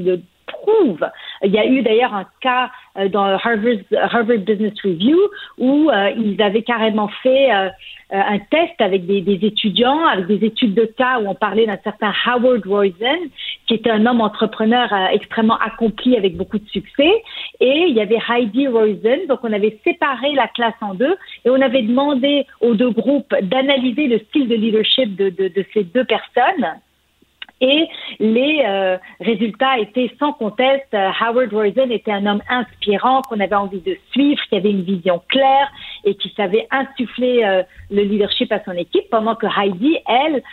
le 0.50 0.62
prouvent. 0.64 1.10
Il 1.44 1.52
y 1.52 1.60
a 1.60 1.66
eu 1.66 1.82
d'ailleurs 1.82 2.14
un 2.14 2.26
cas 2.42 2.72
dans 3.10 3.26
Harvard, 3.26 3.80
Harvard 3.94 4.40
Business 4.40 4.74
Review 4.84 5.18
où 5.58 5.90
ils 6.18 6.42
avaient 6.42 6.64
carrément 6.64 7.10
fait 7.24 7.50
euh, 8.12 8.18
un 8.18 8.40
test 8.40 8.74
avec 8.80 9.06
des, 9.06 9.22
étudiants, 9.46 10.04
avec 10.08 10.26
des 10.26 10.44
études 10.44 10.74
de 10.74 10.86
cas 10.86 11.20
où 11.20 11.28
on 11.28 11.36
parlait 11.36 11.68
d'un 11.68 11.78
certain 11.84 12.12
Howard 12.26 12.66
Roizen, 12.66 13.30
qui 13.68 13.76
était 13.76 13.92
un 13.92 14.04
homme 14.08 14.20
entrepreneur 14.20 14.92
euh, 14.92 15.08
extrêmement 15.12 15.60
accompli 15.60 16.18
avec 16.18 16.36
beaucoup 16.36 16.58
de 16.58 16.68
succès. 16.70 17.22
et 17.60 17.86
il 17.88 17.96
y 17.96 18.02
avait 18.02 18.18
Heidi 18.28 18.68
Rosen. 18.68 19.28
Donc, 19.28 19.42
on 19.44 19.54
avait 19.54 19.80
séparé 19.84 20.34
la 20.34 20.48
classe 20.48 20.74
en 20.82 20.96
deux 20.96 21.16
et 21.46 21.52
on 21.52 21.62
avait 21.62 21.84
demandé 21.84 22.48
aux 22.62 22.74
deux 22.74 22.90
groupes 22.90 23.36
d'analyser 23.44 24.08
le 24.08 24.18
style 24.30 24.48
de 24.48 24.56
leadership 24.56 25.16
de, 25.16 25.30
de, 25.30 25.48
de 25.50 25.66
ces 25.72 25.84
deux 25.84 26.06
personnes. 26.06 26.80
Et 27.62 27.88
les 28.20 28.64
euh, 28.66 28.98
résultats 29.20 29.78
étaient 29.80 30.12
sans 30.20 30.34
conteste. 30.34 30.94
Euh, 30.94 31.10
Howard 31.20 31.52
Rosen 31.52 31.92
était 31.92 32.12
un 32.12 32.26
homme 32.26 32.42
inspirant 32.50 33.22
qu'on 33.24 33.40
avait 33.40 33.56
envie 33.56 33.82
de 33.82 33.98
suivre, 34.12 34.42
qui 34.50 34.56
avait 34.56 34.72
une 34.72 34.84
vision 34.84 35.22
claire 35.28 35.70
et 36.06 36.16
qui 36.16 36.30
savait 36.38 36.68
insuffler 36.72 37.44
euh, 37.44 37.64
le 37.92 38.04
leadership 38.04 38.52
à 38.52 38.64
son 38.64 38.72
équipe, 38.72 39.10
pendant 39.10 39.36
que 39.36 39.48
Heidi, 39.48 39.98
elle, 40.08 40.44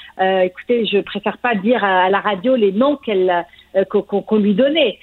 écoutez, 0.45 0.87
je 0.87 0.99
préfère 1.01 1.39
pas 1.39 1.55
dire 1.55 1.85
à, 1.85 2.09
la 2.11 2.21
radio 2.21 2.57
les 2.57 2.73
noms 2.73 2.97
qu'elle 2.97 3.45
qu'on 3.85 4.39
lui 4.39 4.55
donnait, 4.55 4.99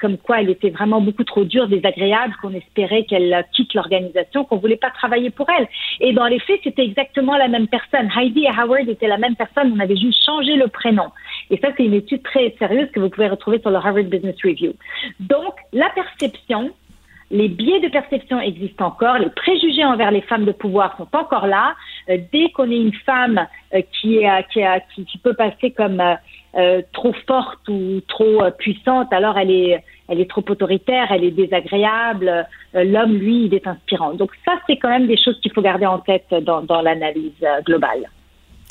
comme 0.00 0.18
quoi 0.18 0.40
elle 0.40 0.50
était 0.50 0.70
vraiment 0.70 1.00
beaucoup 1.00 1.24
trop 1.24 1.44
dure, 1.44 1.68
désagréable, 1.68 2.34
qu'on 2.40 2.54
espérait 2.54 3.04
qu'elle 3.04 3.44
quitte 3.52 3.74
l'organisation, 3.74 4.44
qu'on 4.44 4.58
voulait 4.58 4.76
pas 4.76 4.90
travailler 4.90 5.30
pour 5.30 5.46
elle. 5.50 5.66
Et 6.00 6.12
dans 6.12 6.26
les 6.26 6.38
faits, 6.40 6.60
c'était 6.62 6.84
exactement 6.84 7.36
la 7.36 7.48
même 7.48 7.68
personne. 7.68 8.08
Heidi 8.16 8.44
et 8.44 8.50
Howard 8.50 8.88
étaient 8.88 9.08
la 9.08 9.18
même 9.18 9.36
personne, 9.36 9.72
on 9.74 9.80
avait 9.80 9.96
juste 9.96 10.24
changé 10.24 10.56
le 10.56 10.68
prénom. 10.68 11.10
Et 11.50 11.58
ça, 11.58 11.68
c'est 11.76 11.84
une 11.84 11.94
étude 11.94 12.22
très 12.22 12.54
sérieuse 12.58 12.90
que 12.92 13.00
vous 13.00 13.10
pouvez 13.10 13.28
retrouver 13.28 13.60
sur 13.60 13.70
le 13.70 13.76
Harvard 13.76 14.04
Business 14.04 14.36
Review. 14.44 14.74
Donc, 15.20 15.54
la 15.72 15.88
perception, 15.90 16.70
les 17.30 17.48
biais 17.48 17.80
de 17.80 17.88
perception 17.88 18.40
existent 18.40 18.86
encore, 18.86 19.18
les 19.18 19.30
préjugés 19.30 19.84
envers 19.84 20.10
les 20.10 20.22
femmes 20.22 20.44
de 20.44 20.52
pouvoir 20.52 20.96
sont 20.96 21.08
encore 21.12 21.46
là. 21.46 21.74
Euh, 22.08 22.18
dès 22.32 22.50
qu'on 22.50 22.70
est 22.70 22.80
une 22.80 22.94
femme 22.94 23.46
euh, 23.74 23.82
qui, 24.00 24.20
peut 25.22 25.34
passer 25.34 25.70
comme 25.72 26.02
euh, 26.56 26.82
trop 26.92 27.12
forte 27.26 27.68
ou 27.68 28.00
trop 28.08 28.42
puissante, 28.58 29.12
alors 29.12 29.38
elle 29.38 29.50
est, 29.50 29.84
elle 30.08 30.20
est 30.20 30.30
trop 30.30 30.44
autoritaire, 30.48 31.08
elle 31.10 31.24
est 31.24 31.30
désagréable. 31.30 32.46
L'homme, 32.74 33.14
lui, 33.14 33.46
il 33.46 33.54
est 33.54 33.66
inspirant. 33.66 34.14
Donc 34.14 34.30
ça, 34.44 34.52
c'est 34.66 34.76
quand 34.76 34.88
même 34.88 35.06
des 35.06 35.16
choses 35.16 35.38
qu'il 35.40 35.52
faut 35.52 35.62
garder 35.62 35.86
en 35.86 35.98
tête 35.98 36.32
dans, 36.42 36.62
dans 36.62 36.82
l'analyse 36.82 37.44
globale. 37.64 38.08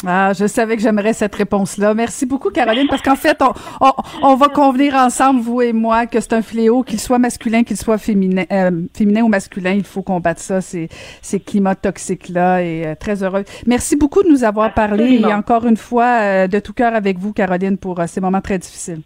Ah, 0.08 0.34
je 0.34 0.46
savais 0.46 0.76
que 0.76 0.82
j'aimerais 0.82 1.14
cette 1.14 1.34
réponse-là. 1.36 1.94
Merci 1.94 2.26
beaucoup, 2.26 2.50
Caroline, 2.50 2.88
parce 2.88 3.02
qu'en 3.02 3.16
fait, 3.16 3.42
on, 3.42 3.92
on, 4.22 4.36
va 4.36 4.50
convenir 4.50 4.94
ensemble, 4.96 5.42
vous 5.42 5.62
et 5.62 5.74
moi, 5.74 6.06
que 6.06 6.20
c'est 6.20 6.34
un 6.34 6.42
fléau, 6.42 6.84
qu'il 6.84 7.00
soit 7.00 7.20
masculin, 7.20 7.64
qu'il 7.64 7.78
soit 7.78 7.98
féminin, 7.98 8.44
euh, 8.52 8.72
féminin 8.96 9.24
ou 9.24 9.28
masculin. 9.28 9.72
Il 9.72 9.84
faut 9.84 10.04
combattre 10.04 10.42
ça, 10.42 10.62
ces, 10.62 10.90
ces 11.22 11.40
climats 11.40 11.76
toxiques-là. 11.76 12.62
Et 12.64 12.86
euh, 12.86 12.96
très 12.96 13.24
heureux. 13.24 13.44
Merci 13.66 13.96
beaucoup 13.96 14.24
de 14.24 14.30
nous 14.30 14.44
avoir 14.44 14.74
parlé. 14.74 15.20
Et 15.22 15.26
encore 15.34 15.66
une 15.66 15.78
fois, 15.78 16.20
euh, 16.22 16.48
de 16.48 16.60
tout 16.60 16.74
cœur 16.74 16.94
avec 16.94 17.18
vous, 17.18 17.34
Caroline, 17.34 17.78
pour 17.78 18.00
ces 18.08 18.22
moments 18.22 18.42
très 18.42 18.60
difficiles. 18.60 19.02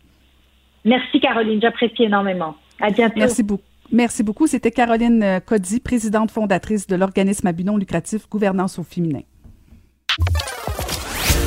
Merci, 0.83 1.19
Caroline. 1.19 1.61
J'apprécie 1.61 2.03
énormément. 2.03 2.55
À 2.81 2.89
bientôt. 2.89 3.15
Merci 3.17 3.43
beaucoup. 3.43 3.63
Merci 3.91 4.21
beaucoup. 4.21 4.47
C'était 4.47 4.71
Caroline 4.71 5.41
Cody, 5.45 5.79
présidente 5.79 6.29
fondatrice 6.29 6.85
de 6.85 6.95
l'organisme 6.95 7.47
à 7.47 7.53
but 7.53 7.65
non 7.65 7.77
lucratif 7.77 8.29
Gouvernance 8.29 8.77
au 8.77 8.83
féminin. 8.83 9.21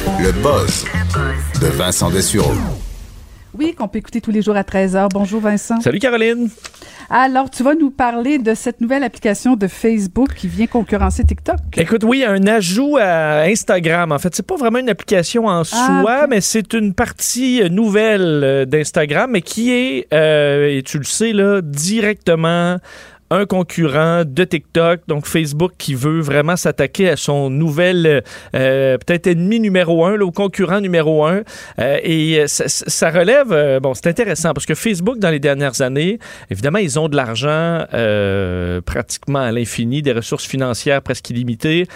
Le 0.06 0.32
buzz 0.42 0.84
de 1.60 1.66
Vincent 1.66 2.10
Dessureau. 2.10 2.52
Oui, 3.54 3.74
qu'on 3.74 3.86
peut 3.86 3.98
écouter 3.98 4.20
tous 4.20 4.30
les 4.30 4.42
jours 4.42 4.56
à 4.56 4.62
13h. 4.62 5.08
Bonjour 5.12 5.40
Vincent. 5.40 5.80
Salut 5.80 5.98
Caroline. 5.98 6.48
Alors, 7.10 7.50
tu 7.50 7.62
vas 7.62 7.74
nous 7.74 7.90
parler 7.90 8.38
de 8.38 8.54
cette 8.54 8.80
nouvelle 8.80 9.04
application 9.04 9.54
de 9.54 9.66
Facebook 9.66 10.34
qui 10.34 10.48
vient 10.48 10.66
concurrencer 10.66 11.24
TikTok. 11.24 11.58
Écoute, 11.76 12.04
oui, 12.04 12.24
un 12.24 12.46
ajout 12.46 12.96
à 12.98 13.42
Instagram. 13.42 14.12
En 14.12 14.18
fait, 14.18 14.34
c'est 14.34 14.46
pas 14.46 14.56
vraiment 14.56 14.78
une 14.78 14.88
application 14.88 15.46
en 15.46 15.60
ah, 15.60 15.64
soi, 15.64 16.26
mais 16.26 16.40
c'est 16.40 16.72
une 16.72 16.94
partie 16.94 17.62
nouvelle 17.70 18.40
euh, 18.42 18.64
d'Instagram, 18.64 19.30
mais 19.30 19.42
qui 19.42 19.72
est, 19.72 20.06
euh, 20.14 20.78
et 20.78 20.82
tu 20.82 20.98
le 20.98 21.04
sais, 21.04 21.32
là, 21.32 21.60
directement 21.60 22.78
un 23.32 23.46
concurrent 23.46 24.24
de 24.26 24.44
TikTok, 24.44 25.00
donc 25.08 25.26
Facebook, 25.26 25.72
qui 25.78 25.94
veut 25.94 26.20
vraiment 26.20 26.56
s'attaquer 26.56 27.08
à 27.08 27.16
son 27.16 27.48
nouvel, 27.48 28.22
euh, 28.54 28.98
peut-être 28.98 29.26
ennemi 29.26 29.58
numéro 29.58 30.04
un, 30.04 30.16
le 30.16 30.26
concurrent 30.26 30.80
numéro 30.80 31.24
un. 31.24 31.42
Euh, 31.78 31.98
et 32.02 32.44
ça, 32.46 33.10
relève, 33.10 33.52
euh, 33.52 33.80
bon, 33.80 33.94
c'est 33.94 34.06
intéressant 34.06 34.52
parce 34.52 34.66
que 34.66 34.74
Facebook, 34.74 35.18
dans 35.18 35.30
les 35.30 35.40
dernières 35.40 35.80
années, 35.80 36.18
évidemment, 36.50 36.78
ils 36.78 36.98
ont 36.98 37.08
de 37.08 37.16
l'argent 37.16 37.86
pratiquement 38.84 39.40
à 39.40 39.50
l'infini, 39.50 40.02
des 40.02 40.12
ressources 40.12 40.46
financières 40.46 41.00
presque 41.02 41.30
illimitées. 41.30 41.86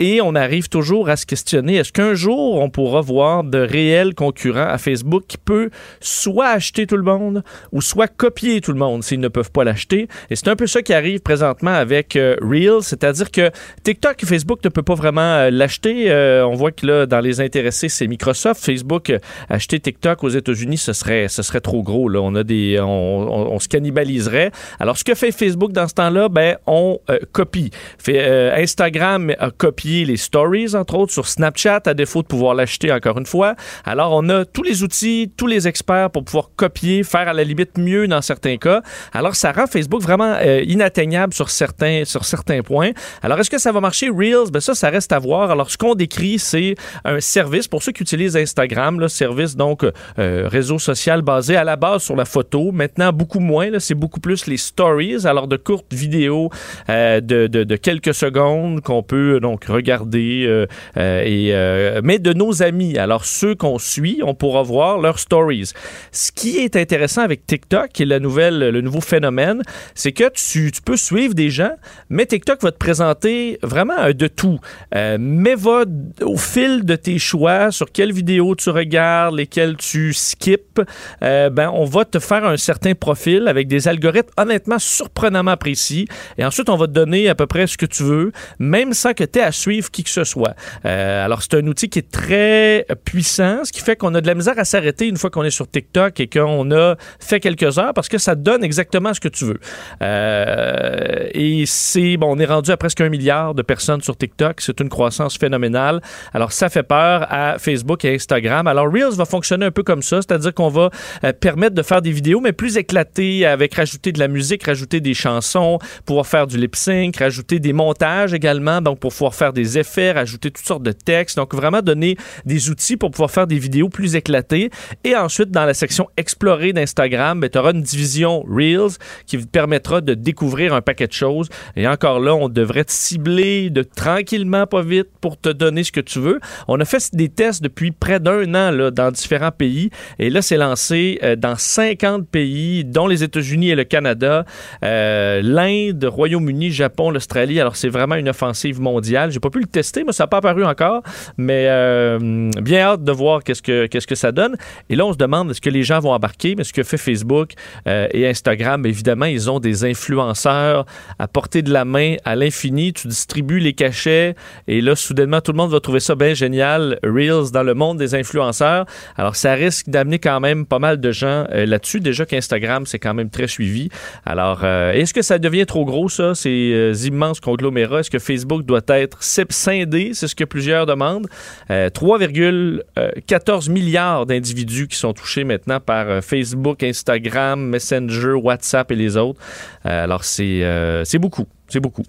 Et 0.00 0.20
on 0.20 0.34
arrive 0.34 0.68
toujours 0.68 1.08
à 1.08 1.14
se 1.14 1.24
questionner, 1.24 1.76
est-ce 1.76 1.92
qu'un 1.92 2.14
jour, 2.14 2.56
on 2.56 2.68
pourra 2.68 3.00
voir 3.00 3.44
de 3.44 3.58
réels 3.58 4.14
concurrents 4.14 4.68
à 4.68 4.76
Facebook 4.76 5.22
qui 5.28 5.38
peut 5.38 5.70
soit 6.00 6.48
acheter 6.48 6.88
tout 6.88 6.96
le 6.96 7.04
monde 7.04 7.44
ou 7.70 7.80
soit 7.80 8.08
copier 8.08 8.60
tout 8.60 8.72
le 8.72 8.78
monde 8.78 9.04
s'ils 9.04 9.20
ne 9.20 9.28
peuvent 9.28 9.52
pas 9.52 9.62
l'acheter? 9.62 10.08
Et 10.30 10.36
c'est 10.36 10.48
un 10.48 10.56
peu 10.56 10.66
ça 10.66 10.82
qui 10.82 10.92
arrive 10.92 11.20
présentement 11.20 11.70
avec 11.70 12.16
euh, 12.16 12.34
Reels, 12.42 12.82
c'est-à-dire 12.82 13.30
que 13.30 13.50
TikTok 13.84 14.20
et 14.20 14.26
Facebook 14.26 14.64
ne 14.64 14.68
peuvent 14.68 14.82
pas 14.82 14.96
vraiment 14.96 15.20
euh, 15.20 15.50
l'acheter. 15.50 16.10
Euh, 16.10 16.44
on 16.44 16.54
voit 16.54 16.72
que 16.72 16.86
là, 16.86 17.06
dans 17.06 17.20
les 17.20 17.40
intéressés, 17.40 17.88
c'est 17.88 18.08
Microsoft. 18.08 18.64
Facebook, 18.64 19.12
acheter 19.48 19.78
TikTok 19.78 20.24
aux 20.24 20.28
États-Unis, 20.28 20.78
ce 20.78 20.92
serait, 20.92 21.28
ce 21.28 21.42
serait 21.44 21.60
trop 21.60 21.84
gros. 21.84 22.08
Là. 22.08 22.20
On, 22.20 22.34
a 22.34 22.42
des, 22.42 22.80
on, 22.80 23.58
se 23.60 23.68
cannibaliserait. 23.68 24.50
Alors, 24.80 24.98
ce 24.98 25.04
que 25.04 25.14
fait 25.14 25.30
Facebook 25.30 25.70
dans 25.70 25.86
ce 25.86 25.94
temps-là, 25.94 26.28
ben, 26.28 26.56
on 26.66 26.98
copie. 27.30 27.70
Fait, 27.98 28.52
Instagram 28.56 29.32
a 29.38 29.50
copié 29.50 29.84
les 30.04 30.16
stories, 30.16 30.74
entre 30.74 30.96
autres, 30.96 31.12
sur 31.12 31.28
Snapchat, 31.28 31.82
à 31.86 31.94
défaut 31.94 32.22
de 32.22 32.26
pouvoir 32.26 32.54
l'acheter 32.54 32.90
encore 32.90 33.18
une 33.18 33.26
fois. 33.26 33.54
Alors, 33.84 34.12
on 34.12 34.28
a 34.28 34.44
tous 34.44 34.64
les 34.64 34.82
outils, 34.82 35.30
tous 35.36 35.46
les 35.46 35.68
experts 35.68 36.10
pour 36.10 36.24
pouvoir 36.24 36.50
copier, 36.56 37.04
faire 37.04 37.28
à 37.28 37.32
la 37.32 37.44
limite 37.44 37.78
mieux 37.78 38.08
dans 38.08 38.22
certains 38.22 38.56
cas. 38.56 38.82
Alors, 39.12 39.36
ça 39.36 39.52
rend 39.52 39.66
Facebook 39.68 40.02
vraiment 40.02 40.36
inatteignable 40.40 41.32
sur 41.34 41.50
certains, 41.50 42.04
sur 42.04 42.24
certains 42.24 42.62
points. 42.62 42.90
Alors, 43.22 43.38
est-ce 43.38 43.50
que 43.50 43.58
ça 43.58 43.70
va 43.70 43.80
marcher 43.80 44.08
Reels? 44.08 44.50
Ben 44.52 44.60
ça, 44.60 44.74
ça 44.74 44.90
reste 44.90 45.12
à 45.12 45.18
voir. 45.18 45.50
Alors, 45.50 45.70
ce 45.70 45.78
qu'on 45.78 45.94
décrit, 45.94 46.38
c'est 46.38 46.74
un 47.04 47.20
service 47.20 47.68
pour 47.68 47.82
ceux 47.82 47.92
qui 47.92 48.02
utilisent 48.02 48.36
Instagram, 48.36 48.98
le 48.98 49.08
service 49.08 49.56
donc 49.56 49.84
euh, 50.18 50.48
réseau 50.48 50.78
social 50.78 51.22
basé 51.22 51.56
à 51.56 51.64
la 51.64 51.76
base 51.76 52.02
sur 52.02 52.16
la 52.16 52.24
photo. 52.24 52.72
Maintenant, 52.72 53.12
beaucoup 53.12 53.40
moins. 53.40 53.68
C'est 53.78 53.94
beaucoup 53.94 54.20
plus 54.20 54.46
les 54.46 54.56
stories, 54.56 55.26
alors 55.26 55.48
de 55.48 55.56
courtes 55.56 55.92
vidéos 55.92 56.50
euh, 56.88 57.20
de, 57.20 57.46
de, 57.46 57.76
quelques 57.76 58.14
secondes 58.14 58.80
qu'on 58.80 59.02
peut 59.02 59.40
donc 59.40 59.66
regarder. 59.74 60.46
Euh, 60.46 61.22
et, 61.24 62.00
mais 62.02 62.18
de 62.18 62.32
nos 62.32 62.62
amis. 62.62 62.98
Alors, 62.98 63.24
ceux 63.24 63.54
qu'on 63.54 63.78
suit, 63.78 64.20
on 64.24 64.34
pourra 64.34 64.62
voir 64.62 64.98
leurs 64.98 65.18
stories. 65.18 65.72
Ce 66.12 66.32
qui 66.32 66.58
est 66.58 66.76
intéressant 66.76 67.22
avec 67.22 67.46
TikTok 67.46 68.00
et 68.00 68.04
la 68.04 68.20
nouvelle, 68.20 68.58
le 68.58 68.80
nouveau 68.80 69.00
phénomène, 69.00 69.62
c'est 69.94 70.12
que 70.12 70.30
tu 70.34 70.70
peux 70.84 70.96
suivre 70.96 71.34
des 71.34 71.50
gens, 71.50 71.72
mais 72.08 72.26
TikTok 72.26 72.62
va 72.62 72.72
te 72.72 72.78
présenter 72.78 73.58
vraiment 73.62 74.10
de 74.12 74.26
tout. 74.26 74.58
Euh, 74.94 75.16
mais 75.20 75.54
va 75.54 75.84
au 76.22 76.36
fil 76.36 76.84
de 76.84 76.96
tes 76.96 77.18
choix 77.18 77.70
sur 77.70 77.90
quelles 77.90 78.12
vidéos 78.12 78.54
tu 78.54 78.70
regardes, 78.70 79.36
lesquelles 79.36 79.76
tu 79.76 80.12
skips, 80.12 80.80
euh, 81.22 81.50
ben, 81.50 81.70
on 81.72 81.84
va 81.84 82.04
te 82.04 82.18
faire 82.18 82.44
un 82.44 82.56
certain 82.56 82.94
profil 82.94 83.48
avec 83.48 83.68
des 83.68 83.88
algorithmes 83.88 84.30
honnêtement 84.36 84.78
surprenamment 84.78 85.56
précis. 85.56 86.06
Et 86.38 86.44
ensuite, 86.44 86.68
on 86.68 86.76
va 86.76 86.86
te 86.86 86.92
donner 86.92 87.28
à 87.28 87.34
peu 87.34 87.46
près 87.46 87.66
ce 87.66 87.76
que 87.76 87.86
tu 87.86 88.02
veux, 88.02 88.32
même 88.58 88.92
sans 88.92 89.12
que 89.12 89.24
tu 89.24 89.38
aies 89.38 89.42
à 89.42 89.52
qui 89.70 90.04
que 90.04 90.10
ce 90.10 90.24
soit. 90.24 90.54
Euh, 90.84 91.24
alors, 91.24 91.42
c'est 91.42 91.54
un 91.54 91.66
outil 91.66 91.88
qui 91.88 91.98
est 91.98 92.10
très 92.10 92.86
puissant, 93.04 93.64
ce 93.64 93.72
qui 93.72 93.80
fait 93.80 93.96
qu'on 93.96 94.14
a 94.14 94.20
de 94.20 94.26
la 94.26 94.34
misère 94.34 94.58
à 94.58 94.64
s'arrêter 94.64 95.08
une 95.08 95.16
fois 95.16 95.30
qu'on 95.30 95.44
est 95.44 95.50
sur 95.50 95.68
TikTok 95.68 96.20
et 96.20 96.28
qu'on 96.28 96.70
a 96.72 96.96
fait 97.20 97.40
quelques 97.40 97.78
heures 97.78 97.94
parce 97.94 98.08
que 98.08 98.18
ça 98.18 98.34
donne 98.34 98.64
exactement 98.64 99.14
ce 99.14 99.20
que 99.20 99.28
tu 99.28 99.44
veux. 99.44 99.60
Euh, 100.02 101.28
et 101.32 101.64
c'est, 101.66 102.16
bon, 102.16 102.36
on 102.36 102.38
est 102.38 102.44
rendu 102.44 102.70
à 102.70 102.76
presque 102.76 103.00
un 103.00 103.08
milliard 103.08 103.54
de 103.54 103.62
personnes 103.62 104.02
sur 104.02 104.16
TikTok. 104.16 104.60
C'est 104.60 104.80
une 104.80 104.88
croissance 104.88 105.36
phénoménale. 105.38 106.00
Alors, 106.32 106.52
ça 106.52 106.68
fait 106.68 106.82
peur 106.82 107.26
à 107.30 107.58
Facebook 107.58 108.04
et 108.04 108.14
Instagram. 108.14 108.66
Alors, 108.66 108.92
Reels 108.92 109.14
va 109.14 109.24
fonctionner 109.24 109.66
un 109.66 109.70
peu 109.70 109.82
comme 109.82 110.02
ça, 110.02 110.16
c'est-à-dire 110.16 110.54
qu'on 110.54 110.68
va 110.68 110.90
euh, 111.24 111.32
permettre 111.32 111.74
de 111.74 111.82
faire 111.82 112.02
des 112.02 112.12
vidéos, 112.12 112.40
mais 112.40 112.52
plus 112.52 112.76
éclatées, 112.76 113.46
avec 113.46 113.74
rajouter 113.74 114.12
de 114.12 114.18
la 114.18 114.28
musique, 114.28 114.64
rajouter 114.64 115.00
des 115.00 115.14
chansons, 115.14 115.78
pouvoir 116.04 116.26
faire 116.26 116.46
du 116.46 116.58
lip 116.58 116.76
sync, 116.76 117.16
rajouter 117.16 117.58
des 117.58 117.72
montages 117.72 118.34
également, 118.34 118.80
donc 118.80 118.98
pour 118.98 119.12
pouvoir 119.12 119.34
faire 119.34 119.52
des 119.54 119.78
effets, 119.78 120.12
rajouter 120.12 120.50
toutes 120.50 120.66
sortes 120.66 120.82
de 120.82 120.92
textes. 120.92 121.36
Donc, 121.36 121.54
vraiment 121.54 121.80
donner 121.80 122.16
des 122.44 122.70
outils 122.70 122.96
pour 122.96 123.10
pouvoir 123.10 123.30
faire 123.30 123.46
des 123.46 123.58
vidéos 123.58 123.88
plus 123.88 124.16
éclatées. 124.16 124.70
Et 125.04 125.16
ensuite, 125.16 125.50
dans 125.50 125.64
la 125.64 125.74
section 125.74 126.08
explorer 126.16 126.72
d'Instagram, 126.72 127.40
ben, 127.40 127.48
tu 127.48 127.58
auras 127.58 127.72
une 127.72 127.82
division 127.82 128.44
Reels 128.48 128.98
qui 129.26 129.36
vous 129.36 129.46
permettra 129.46 130.00
de 130.00 130.14
découvrir 130.14 130.74
un 130.74 130.82
paquet 130.82 131.06
de 131.06 131.12
choses. 131.12 131.48
Et 131.76 131.88
encore 131.88 132.20
là, 132.20 132.34
on 132.34 132.48
devrait 132.48 132.84
te 132.84 132.92
cibler 132.92 133.70
de 133.70 133.82
tranquillement, 133.82 134.66
pas 134.66 134.82
vite, 134.82 135.08
pour 135.20 135.40
te 135.40 135.48
donner 135.48 135.84
ce 135.84 135.92
que 135.92 136.00
tu 136.00 136.18
veux. 136.18 136.40
On 136.68 136.80
a 136.80 136.84
fait 136.84 137.14
des 137.14 137.28
tests 137.28 137.62
depuis 137.62 137.90
près 137.90 138.20
d'un 138.20 138.54
an 138.54 138.70
là, 138.70 138.90
dans 138.90 139.10
différents 139.10 139.50
pays. 139.50 139.90
Et 140.18 140.30
là, 140.30 140.42
c'est 140.42 140.56
lancé 140.56 141.18
euh, 141.22 141.36
dans 141.36 141.56
50 141.56 142.28
pays, 142.28 142.84
dont 142.84 143.06
les 143.06 143.22
États-Unis 143.22 143.70
et 143.70 143.74
le 143.74 143.84
Canada, 143.84 144.44
euh, 144.84 145.40
l'Inde, 145.42 146.04
Royaume-Uni, 146.04 146.70
Japon, 146.70 147.10
l'Australie. 147.10 147.60
Alors, 147.60 147.76
c'est 147.76 147.88
vraiment 147.88 148.14
une 148.16 148.28
offensive 148.28 148.80
mondiale. 148.80 149.30
Pas 149.44 149.50
pu 149.50 149.60
le 149.60 149.66
tester, 149.66 150.04
mais 150.04 150.12
ça 150.12 150.24
n'a 150.24 150.28
pas 150.28 150.38
apparu 150.38 150.64
encore. 150.64 151.02
Mais 151.36 151.66
euh, 151.68 152.50
bien 152.60 152.80
hâte 152.80 153.04
de 153.04 153.12
voir 153.12 153.42
qu'est-ce 153.42 153.62
que, 153.62 153.86
que 153.86 154.14
ça 154.14 154.32
donne. 154.32 154.56
Et 154.90 154.96
là, 154.96 155.06
on 155.06 155.12
se 155.12 155.18
demande 155.18 155.50
est-ce 155.50 155.60
que 155.60 155.70
les 155.70 155.82
gens 155.82 156.00
vont 156.00 156.12
embarquer? 156.12 156.54
Mais 156.56 156.64
ce 156.64 156.72
que 156.72 156.82
fait 156.82 156.96
Facebook 156.96 157.52
et 157.86 158.26
Instagram, 158.26 158.86
évidemment, 158.86 159.26
ils 159.26 159.50
ont 159.50 159.60
des 159.60 159.84
influenceurs 159.84 160.86
à 161.18 161.28
portée 161.28 161.62
de 161.62 161.72
la 161.72 161.84
main 161.84 162.16
à 162.24 162.36
l'infini. 162.36 162.92
Tu 162.92 163.08
distribues 163.08 163.60
les 163.60 163.72
cachets 163.72 164.34
et 164.66 164.80
là, 164.80 164.96
soudainement, 164.96 165.40
tout 165.40 165.52
le 165.52 165.56
monde 165.56 165.70
va 165.70 165.80
trouver 165.80 166.00
ça 166.00 166.14
bien 166.14 166.34
génial. 166.34 166.98
Reels 167.02 167.50
dans 167.52 167.62
le 167.62 167.74
monde 167.74 167.98
des 167.98 168.14
influenceurs. 168.14 168.86
Alors, 169.16 169.36
ça 169.36 169.54
risque 169.54 169.88
d'amener 169.88 170.18
quand 170.18 170.40
même 170.40 170.66
pas 170.66 170.78
mal 170.78 171.00
de 171.00 171.12
gens 171.12 171.46
euh, 171.52 171.66
là-dessus. 171.66 172.00
Déjà 172.00 172.26
qu'Instagram, 172.26 172.86
c'est 172.86 172.98
quand 172.98 173.14
même 173.14 173.30
très 173.30 173.48
suivi. 173.48 173.88
Alors, 174.24 174.60
euh, 174.62 174.92
est-ce 174.92 175.14
que 175.14 175.22
ça 175.22 175.38
devient 175.38 175.66
trop 175.66 175.84
gros, 175.84 176.08
ça, 176.08 176.34
ces 176.34 176.72
euh, 176.72 176.94
immenses 177.04 177.40
conglomérats? 177.40 178.00
Est-ce 178.00 178.10
que 178.10 178.18
Facebook 178.18 178.64
doit 178.64 178.82
être 178.88 179.22
scindé? 179.50 180.12
C'est 180.14 180.28
ce 180.28 180.34
que 180.34 180.44
plusieurs 180.44 180.86
demandent. 180.86 181.28
3,14 181.70 183.70
milliards 183.70 184.26
d'individus 184.26 184.88
qui 184.88 184.96
sont 184.96 185.12
touchés 185.12 185.44
maintenant 185.44 185.80
par 185.80 186.22
Facebook, 186.22 186.82
Instagram, 186.82 187.68
Messenger, 187.68 188.32
WhatsApp 188.32 188.90
et 188.92 188.96
les 188.96 189.16
autres. 189.16 189.40
alors, 189.84 190.24
c'est 190.24 190.62
c'est 191.04 191.18
beaucoup. 191.18 191.46
C'est 191.68 191.80
beaucoup. 191.80 192.04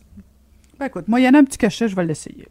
Ben 0.79 0.87
écoute, 0.87 1.07
moi, 1.07 1.19
il 1.19 1.25
y 1.25 1.29
en 1.29 1.33
a 1.33 1.37
un 1.37 1.45
petit 1.45 1.57
cachet, 1.57 1.87
je 1.87 1.95
vais 1.95 2.05
l'essayer. 2.05 2.47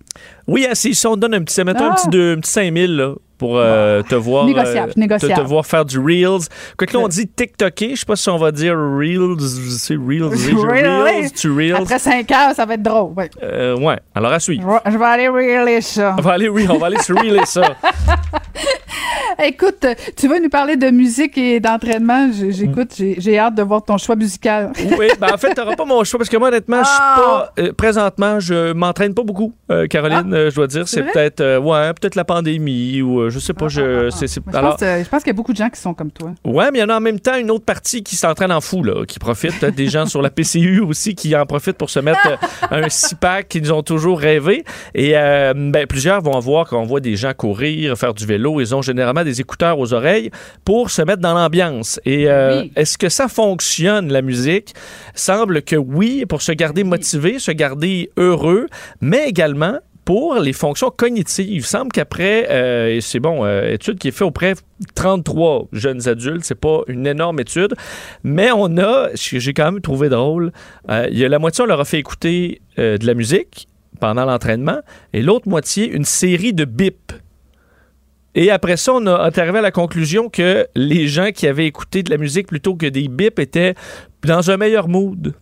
Oui, 0.47 0.67
si, 0.73 0.95
si 0.95 1.07
on 1.07 1.17
donne 1.17 1.35
un 1.35 1.43
petit, 1.43 1.63
mettons 1.63 1.85
un 1.85 1.91
ah! 1.91 1.95
petit, 1.95 2.17
un 2.17 2.41
petit 2.41 2.51
5000, 2.51 2.97
là, 2.97 3.15
pour 3.39 3.57
euh, 3.57 4.03
te 4.03 4.15
voir 4.15 4.47
négociable, 4.47 4.91
euh, 4.91 5.01
négociable. 5.01 5.35
Te, 5.35 5.41
te, 5.41 5.47
voir 5.47 5.67
faire 5.67 5.85
du 5.85 5.99
reels. 5.99 6.47
Quoi 6.79 6.87
que 6.87 6.93
là 6.93 7.01
on 7.01 7.09
dit 7.09 7.27
TikToker, 7.27 7.91
je 7.91 8.01
sais 8.01 8.07
pas 8.07 8.17
si 8.17 8.29
on 8.29 8.37
va 8.37 8.53
dire 8.53 8.75
reels, 8.77 9.41
c'est 9.79 9.97
reels, 9.97 10.25
reels, 10.25 11.33
to 11.33 11.55
reels. 11.55 11.75
Après 11.75 11.99
5 11.99 12.31
heures, 12.31 12.55
ça 12.55 12.65
va 12.65 12.75
être 12.75 12.83
drôle. 12.83 13.13
Ouais. 13.17 13.31
Euh, 13.43 13.77
ouais. 13.77 13.99
Alors 14.15 14.33
à 14.33 14.41
suivre. 14.41 14.81
Je 14.87 14.97
vais 14.97 15.05
aller 15.05 15.29
reeler 15.29 15.81
ça. 15.81 16.15
On 16.19 16.23
va 16.23 16.33
aller, 16.33 16.49
on 16.49 16.79
va 16.79 16.87
aller 16.87 16.99
se 16.99 17.13
reeler 17.13 17.45
ça. 17.45 17.75
Écoute, 19.43 19.85
tu 20.17 20.29
veux 20.29 20.41
nous 20.41 20.49
parler 20.49 20.77
de 20.77 20.91
musique 20.91 21.37
et 21.37 21.59
d'entraînement? 21.59 22.31
J'écoute, 22.51 22.91
j'ai 22.97 23.39
hâte 23.39 23.57
de 23.57 23.63
voir 23.63 23.83
ton 23.85 23.99
choix 23.99 24.15
musical. 24.15 24.71
oui, 24.99 25.09
ben 25.21 25.29
en 25.35 25.37
fait, 25.37 25.55
tu 25.55 25.61
n'auras 25.61 25.75
pas 25.75 25.85
mon 25.85 26.05
choix 26.05 26.19
parce 26.19 26.31
que 26.31 26.37
moi, 26.37 26.49
honnêtement, 26.49 26.83
je 26.83 26.89
suis 26.89 26.99
ah! 27.01 27.51
pas. 27.57 27.73
présentement, 27.77 28.39
je 28.39 28.73
m'entraîne 28.73 29.13
pas 29.13 29.25
beaucoup, 29.25 29.53
Caroline, 29.91 30.33
ah! 30.33 30.51
je 30.51 30.55
dois 30.55 30.67
dire. 30.69 30.87
C'est 30.87 31.03
peut-être 31.03 31.59
ouais, 31.59 31.93
peut-être 31.95 32.15
la 32.15 32.25
pandémie 32.25 33.03
ou 33.03 33.24
je 33.31 33.39
sais 33.39 33.53
pas. 33.53 33.69
je, 33.69 34.11
alors, 34.55 34.77
je 34.79 35.09
pense, 35.09 35.23
qu'il 35.23 35.31
y 35.31 35.35
a 35.35 35.35
beaucoup 35.35 35.53
de 35.53 35.59
gens 35.59 35.71
qui 35.71 35.81
sont 35.81 35.95
comme 35.95 36.11
toi. 36.11 36.33
Ouais, 36.45 36.71
mais 36.71 36.79
il 36.79 36.83
y 36.83 36.85
en 36.85 36.89
a 36.89 36.97
en 36.97 37.01
même 37.01 37.21
temps 37.21 37.37
une 37.37 37.51
autre 37.51 37.65
partie 37.65 38.03
qui 38.03 38.17
s'entraîne 38.17 38.53
en 38.53 38.61
fou, 38.61 38.83
là, 38.83 39.05
qui 39.07 39.19
profite. 39.19 39.59
Peut-être 39.59 39.75
des 39.75 39.89
gens 39.89 40.07
sur 40.15 40.23
la 40.23 40.31
PCU 40.31 40.81
aussi 40.81 41.15
qui 41.15 41.35
en 41.37 41.47
profitent 41.47 41.79
pour 41.79 41.91
se 41.91 42.01
mettre 42.01 42.27
euh, 42.27 42.37
un 42.85 42.89
six-pack 42.89 43.49
qu'ils 43.49 43.73
ont 43.73 43.83
toujours 43.83 44.19
rêvé. 44.19 44.65
Et 44.95 45.17
euh, 45.17 45.53
ben, 45.55 45.87
plusieurs 45.87 46.21
vont 46.23 46.39
voir 46.39 46.69
qu'on 46.69 46.85
voit 46.85 47.01
des 47.01 47.17
gens 47.17 47.33
courir, 47.35 47.97
faire 47.97 48.15
du 48.15 48.27
vélo. 48.27 48.61
Ils 48.61 48.75
ont 48.75 48.83
généralement 48.83 49.25
des 49.25 49.41
écouteurs 49.41 49.79
aux 49.79 49.93
oreilles 49.93 50.31
pour 50.65 50.91
se 50.91 51.03
mettre 51.03 51.21
dans 51.21 51.35
l'ambiance. 51.35 52.01
Et 52.05 52.29
euh, 52.29 52.65
est-ce 52.77 52.99
que 52.99 53.09
ça 53.09 53.29
fonctionne, 53.29 54.13
la 54.13 54.23
musique? 54.23 54.75
Semble 55.15 55.63
que 55.63 55.77
oui, 55.77 56.25
pour 56.27 56.43
se 56.43 56.53
garder 56.53 56.85
motivé, 56.85 57.39
se 57.39 57.51
garder 57.51 58.11
heureux, 58.17 58.67
mais 59.01 59.29
également 59.29 59.79
pour 60.05 60.35
les 60.37 60.53
fonctions 60.53 60.91
cognitives, 60.91 61.49
il 61.49 61.65
semble 61.65 61.91
qu'après, 61.91 62.49
euh, 62.51 63.01
c'est 63.01 63.21
bon, 63.21 63.45
euh, 63.45 63.73
étude 63.73 63.99
qui 63.99 64.09
est 64.09 64.11
faite 64.11 64.27
auprès 64.27 64.55
de 64.55 64.61
33 64.95 65.69
jeunes 65.73 66.09
adultes, 66.09 66.45
c'est 66.45 66.55
pas 66.55 66.83
une 66.89 67.07
énorme 67.07 67.41
étude, 67.41 67.75
mais 68.23 68.51
on 68.55 68.77
a, 68.77 69.09
j'ai 69.15 69.55
quand 69.55 69.73
même 69.73 69.81
trouvé 69.81 70.09
drôle, 70.09 70.53
euh, 70.91 71.07
il 71.11 71.19
y 71.19 71.25
a 71.25 71.29
la 71.29 71.39
moitié, 71.39 71.65
on 71.65 71.67
leur 71.67 71.81
a 71.81 71.85
fait 71.85 71.99
écouter 71.99 72.61
de 72.77 73.07
la 73.07 73.15
musique 73.15 73.69
pendant 74.01 74.25
l'entraînement, 74.25 74.81
et 75.13 75.23
l'autre 75.23 75.49
moitié, 75.49 75.89
une 75.89 76.05
série 76.05 76.53
de 76.53 76.65
bips. 76.65 77.13
Et 78.35 78.51
après 78.51 78.77
ça, 78.77 78.93
on 78.95 79.07
a 79.07 79.31
arrivé 79.37 79.59
à 79.59 79.63
la 79.63 79.71
conclusion 79.71 80.29
que 80.29 80.67
les 80.75 81.07
gens 81.07 81.31
qui 81.33 81.47
avaient 81.47 81.67
écouté 81.67 82.03
de 82.03 82.11
la 82.11 82.17
musique 82.17 82.49
plutôt 82.49 82.75
que 82.75 82.87
des 82.87 83.07
bips 83.07 83.39
étaient 83.39 83.75
dans 84.25 84.51
un 84.51 84.57
meilleur 84.57 84.89
mood. 84.89 85.35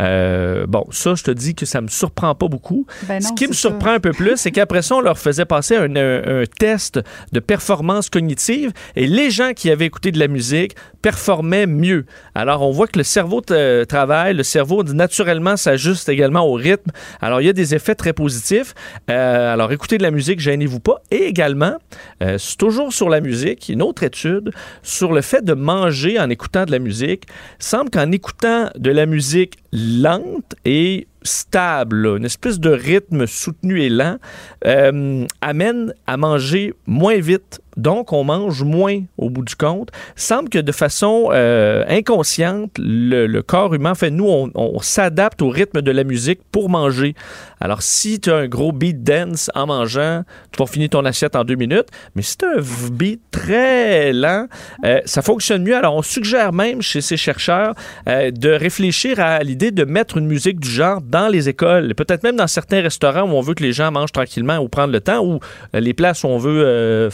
Euh, 0.00 0.66
bon, 0.66 0.84
ça, 0.90 1.14
je 1.14 1.22
te 1.22 1.30
dis 1.30 1.54
que 1.54 1.66
ça 1.66 1.80
me 1.80 1.88
surprend 1.88 2.34
pas 2.34 2.48
beaucoup. 2.48 2.86
Ben 3.04 3.20
Ce 3.20 3.32
qui 3.32 3.46
me 3.46 3.52
surprend 3.52 3.90
un 3.90 4.00
peu 4.00 4.12
plus, 4.12 4.36
c'est 4.36 4.50
qu'après 4.50 4.82
ça, 4.82 4.96
on 4.96 5.00
leur 5.00 5.18
faisait 5.18 5.44
passer 5.44 5.76
un, 5.76 6.44
test 6.58 7.00
de 7.32 7.40
performance 7.40 8.10
cognitive 8.10 8.72
et 8.96 9.06
les 9.06 9.30
gens 9.30 9.52
qui 9.54 9.70
avaient 9.70 9.86
écouté 9.86 10.12
de 10.12 10.18
la 10.18 10.28
musique 10.28 10.74
performaient 11.02 11.66
mieux. 11.66 12.06
Alors, 12.34 12.62
on 12.62 12.70
voit 12.70 12.86
que 12.86 12.98
le 12.98 13.04
cerveau 13.04 13.40
travaille, 13.40 14.34
le 14.34 14.42
cerveau 14.42 14.82
naturellement 14.82 15.56
s'ajuste 15.56 16.08
également 16.08 16.46
au 16.46 16.54
rythme. 16.54 16.90
Alors, 17.20 17.40
il 17.40 17.46
y 17.46 17.50
a 17.50 17.52
des 17.52 17.74
effets 17.74 17.94
très 17.94 18.12
positifs. 18.12 18.74
Euh, 19.10 19.52
alors, 19.52 19.72
écoutez 19.72 19.98
de 19.98 20.02
la 20.02 20.10
musique, 20.10 20.40
gênez-vous 20.40 20.80
pas. 20.80 21.02
Et 21.10 21.24
également, 21.24 21.76
euh, 22.22 22.38
c'est 22.38 22.56
toujours 22.56 22.92
sur 22.92 23.08
la 23.08 23.20
musique, 23.20 23.68
une 23.68 23.82
autre 23.82 24.02
étude 24.02 24.50
sur 24.82 25.12
le 25.12 25.20
fait 25.20 25.44
de 25.44 25.52
manger 25.52 26.18
en 26.18 26.30
écoutant 26.30 26.64
de 26.64 26.70
la 26.70 26.78
musique. 26.78 27.24
Il 27.60 27.64
semble 27.64 27.90
qu'en 27.90 28.10
écoutant 28.10 28.70
de 28.76 28.90
la 28.90 29.06
musique 29.06 29.58
lente 29.84 30.54
et 30.64 31.06
stable, 31.22 32.06
une 32.06 32.24
espèce 32.24 32.60
de 32.60 32.70
rythme 32.70 33.26
soutenu 33.26 33.80
et 33.82 33.88
lent, 33.88 34.18
euh, 34.66 35.26
amène 35.40 35.94
à 36.06 36.16
manger 36.16 36.74
moins 36.86 37.18
vite. 37.18 37.60
Donc, 37.76 38.12
on 38.12 38.24
mange 38.24 38.62
moins 38.62 39.00
au 39.18 39.30
bout 39.30 39.44
du 39.44 39.56
compte. 39.56 39.90
Semble 40.16 40.48
que 40.48 40.58
de 40.58 40.72
façon 40.72 41.30
euh, 41.32 41.84
inconsciente, 41.88 42.72
le, 42.78 43.40
corps 43.42 43.74
humain, 43.74 43.94
fait, 43.94 44.10
nous, 44.10 44.28
on, 44.28 44.78
s'adapte 44.80 45.42
au 45.42 45.48
rythme 45.48 45.82
de 45.82 45.90
la 45.90 46.04
musique 46.04 46.40
pour 46.52 46.68
manger. 46.68 47.14
Alors, 47.60 47.82
si 47.82 48.20
tu 48.20 48.30
as 48.30 48.36
un 48.36 48.48
gros 48.48 48.72
beat 48.72 49.02
dance 49.02 49.50
en 49.54 49.66
mangeant, 49.66 50.22
tu 50.52 50.58
vas 50.58 50.66
finir 50.66 50.90
ton 50.90 51.04
assiette 51.04 51.36
en 51.36 51.44
deux 51.44 51.54
minutes. 51.54 51.88
Mais 52.14 52.22
si 52.22 52.36
tu 52.36 52.44
as 52.44 52.58
un 52.58 52.90
beat 52.90 53.20
très 53.30 54.12
lent, 54.12 54.46
euh, 54.84 55.00
ça 55.04 55.22
fonctionne 55.22 55.62
mieux. 55.62 55.76
Alors, 55.76 55.94
on 55.94 56.02
suggère 56.02 56.52
même 56.52 56.82
chez 56.82 57.00
ces 57.00 57.16
chercheurs 57.16 57.74
de 58.06 58.50
réfléchir 58.50 59.20
à 59.20 59.40
l'idée 59.40 59.70
de 59.70 59.84
mettre 59.84 60.18
une 60.18 60.26
musique 60.26 60.60
du 60.60 60.68
genre 60.68 61.00
dans 61.00 61.28
les 61.28 61.48
écoles, 61.48 61.94
peut-être 61.94 62.22
même 62.22 62.36
dans 62.36 62.46
certains 62.46 62.80
restaurants 62.80 63.22
où 63.22 63.34
on 63.34 63.40
veut 63.40 63.54
que 63.54 63.62
les 63.62 63.72
gens 63.72 63.90
mangent 63.90 64.12
tranquillement 64.12 64.58
ou 64.58 64.68
prendre 64.68 64.92
le 64.92 65.00
temps, 65.00 65.24
ou 65.24 65.40
euh, 65.74 65.80
les 65.80 65.94
places 65.94 66.24
où 66.24 66.28
on 66.28 66.38
veut 66.38 66.64
euh, 66.64 67.10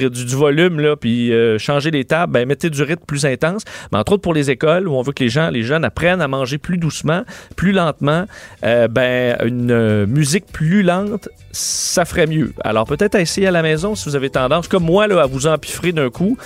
faire 0.00 0.10
du, 0.10 0.24
du, 0.24 0.34
volume, 0.34 0.80
là, 0.80 0.96
puis 0.96 1.32
euh, 1.32 1.58
changer 1.58 1.90
les 1.90 2.04
tables, 2.04 2.32
ben, 2.32 2.46
mettez 2.46 2.70
du 2.70 2.82
rythme 2.82 3.04
plus 3.06 3.26
intense. 3.26 3.62
Mais 3.92 3.98
entre 3.98 4.12
autres 4.12 4.22
pour 4.22 4.34
les 4.34 4.50
écoles 4.50 4.88
où 4.88 4.94
on 4.94 5.02
veut 5.02 5.12
que 5.12 5.22
les 5.22 5.30
gens, 5.30 5.50
les 5.50 5.62
jeunes 5.62 5.84
apprennent 5.84 6.20
à 6.20 6.28
manger 6.28 6.58
plus 6.58 6.78
doucement, 6.78 7.22
plus 7.56 7.72
lentement, 7.72 8.26
ben, 8.62 9.36
une 9.44 10.06
musique 10.06 10.46
plus 10.46 10.82
lente, 10.82 11.28
ça 11.52 12.04
ferait 12.04 12.26
mieux. 12.26 12.52
Alors 12.64 12.86
peut-être 12.86 13.14
à 13.14 13.20
essayer 13.20 13.46
à 13.46 13.50
la 13.50 13.62
maison 13.62 13.94
si 13.94 14.08
vous 14.08 14.16
avez 14.16 14.30
tendance, 14.30 14.68
comme 14.68 14.84
moi, 14.84 15.06
là, 15.06 15.22
à 15.22 15.26
vous 15.26 15.46
empiffrer 15.46 15.92
d'un 15.92 16.10
coup. 16.10 16.36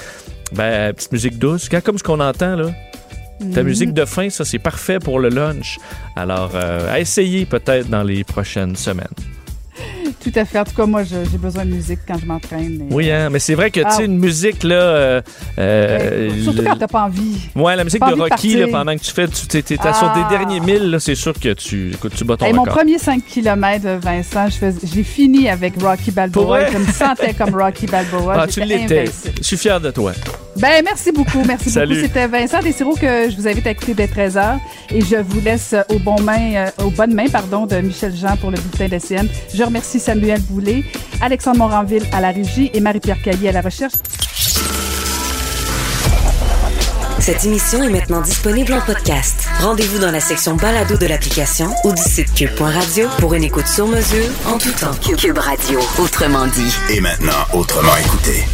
Ben, 0.53 0.93
petite 0.93 1.13
musique 1.13 1.39
douce, 1.39 1.69
comme 1.85 1.99
ce 1.99 2.03
qu'on 2.03 2.21
entend, 2.21 2.57
là. 2.57 2.71
Ta 3.53 3.63
mhm. 3.63 3.69
musique 3.69 3.93
de 3.93 4.05
fin, 4.05 4.31
ça, 4.31 4.45
c'est 4.45 4.59
parfait 4.59 4.99
pour 4.99 5.19
le 5.19 5.29
lunch. 5.29 5.79
Alors, 6.17 6.53
euh, 6.55 6.93
à 6.93 7.01
essayer 7.01 7.47
peut-être 7.47 7.89
dans 7.89 8.03
les 8.03 8.25
prochaines 8.25 8.77
semaines. 8.77 9.07
Tout 10.23 10.33
à 10.35 10.45
fait. 10.45 10.59
En 10.59 10.65
tout 10.65 10.75
cas, 10.75 10.87
moi, 10.87 11.03
j'ai 11.05 11.39
besoin 11.39 11.65
de 11.65 11.71
musique 11.71 12.01
quand 12.07 12.19
je 12.19 12.27
m'entraîne. 12.27 12.89
Oui, 12.91 13.11
hein, 13.11 13.29
mais 13.31 13.39
c'est 13.39 13.55
vrai 13.55 13.71
que, 13.71 13.81
tu 13.81 13.91
sais, 13.91 13.97
ah. 14.01 14.05
une 14.05 14.19
musique, 14.19 14.63
là... 14.63 14.75
Euh, 14.75 15.23
euh, 15.59 16.43
surtout 16.43 16.63
quand 16.63 16.77
t'as 16.77 16.89
pas 16.89 17.03
envie. 17.03 17.49
Ouais, 17.55 17.77
la 17.77 17.85
musique 17.85 18.01
de 18.05 18.15
Rocky, 18.15 18.57
là, 18.57 18.67
pendant 18.71 18.95
que 18.97 19.03
tu 19.03 19.13
fais... 19.13 19.29
Tu 19.29 19.59
es, 19.59 19.79
ah. 19.81 19.93
sur 19.93 20.13
des 20.13 20.21
ah. 20.25 20.29
derniers 20.31 20.61
milles, 20.61 20.97
c'est 21.01 21.15
sûr 21.15 21.35
que 21.39 21.53
tu, 21.53 21.93
écoute, 21.93 22.15
tu 22.17 22.25
bats 22.25 22.37
ton 22.37 22.53
Mon 22.55 22.65
premier 22.65 22.99
5 22.99 23.25
km, 23.27 23.99
Vincent, 24.01 24.49
j'ai 24.83 25.03
fini 25.03 25.49
avec 25.49 25.81
Rocky 25.83 26.11
Balboa. 26.11 26.71
Je 26.71 26.79
me 26.79 26.87
sentais 26.87 27.35
comme 27.35 27.55
Rocky 27.55 27.87
Balboa. 27.87 28.35
Ah, 28.39 28.47
tu 28.47 28.61
l'étais. 28.61 29.07
Je 29.39 29.43
suis 29.43 29.57
fier 29.57 29.81
de 29.81 29.91
toi. 29.91 30.13
Ben, 30.57 30.83
merci 30.85 31.11
beaucoup. 31.13 31.43
Merci 31.47 31.71
beaucoup. 31.79 31.95
C'était 31.95 32.27
Vincent 32.27 32.61
Desiro 32.61 32.95
que 32.95 33.29
je 33.31 33.37
vous 33.37 33.49
invite 33.49 33.67
à 33.67 33.71
écouter 33.71 33.95
dès 33.95 34.07
13h. 34.07 34.59
Et 34.91 35.01
je 35.01 35.17
vous 35.17 35.41
laisse 35.41 35.75
aux, 35.89 35.99
bon 35.99 36.21
mains, 36.21 36.55
euh, 36.55 36.85
aux 36.85 36.91
bonnes 36.91 37.15
mains 37.15 37.29
pardon, 37.29 37.67
de 37.67 37.77
Michel 37.77 38.15
Jean 38.15 38.37
pour 38.37 38.51
le 38.51 38.59
bulletin 38.59 38.89
des 38.89 38.99
scènes. 38.99 39.29
Je 39.53 39.64
remercie 39.65 40.01
Samuel 40.01 40.41
Boulay, 40.43 40.85
Alexandre 41.21 41.59
Moranville 41.59 42.05
à 42.13 42.21
la 42.21 42.31
régie 42.31 42.71
et 42.73 42.81
Marie-Pierre 42.81 43.23
Caillé 43.23 43.49
à 43.49 43.53
la 43.53 43.61
recherche. 43.61 43.95
Cette 47.21 47.45
émission 47.47 47.83
est 47.83 47.89
maintenant 47.89 48.21
disponible 48.21 48.75
en 48.75 48.83
podcast. 48.83 49.49
Rendez-vous 49.61 49.99
dans 49.99 50.11
la 50.11 50.21
section 50.21 50.57
balado 50.57 50.99
de 50.99 51.07
l'application 51.07 51.71
ou 51.85 51.93
du 51.93 52.03
site 52.03 52.35
cube.radio 52.35 53.09
pour 53.19 53.33
une 53.33 53.45
écoute 53.45 53.67
sur 53.67 53.87
mesure 53.87 54.29
en 54.47 54.59
tout 54.59 54.73
temps. 54.73 54.93
Cube 55.17 55.39
Radio, 55.39 55.81
autrement 55.99 56.47
dit. 56.49 56.77
Et 56.91 57.01
maintenant, 57.01 57.33
autrement 57.55 57.97
écouté. 57.97 58.45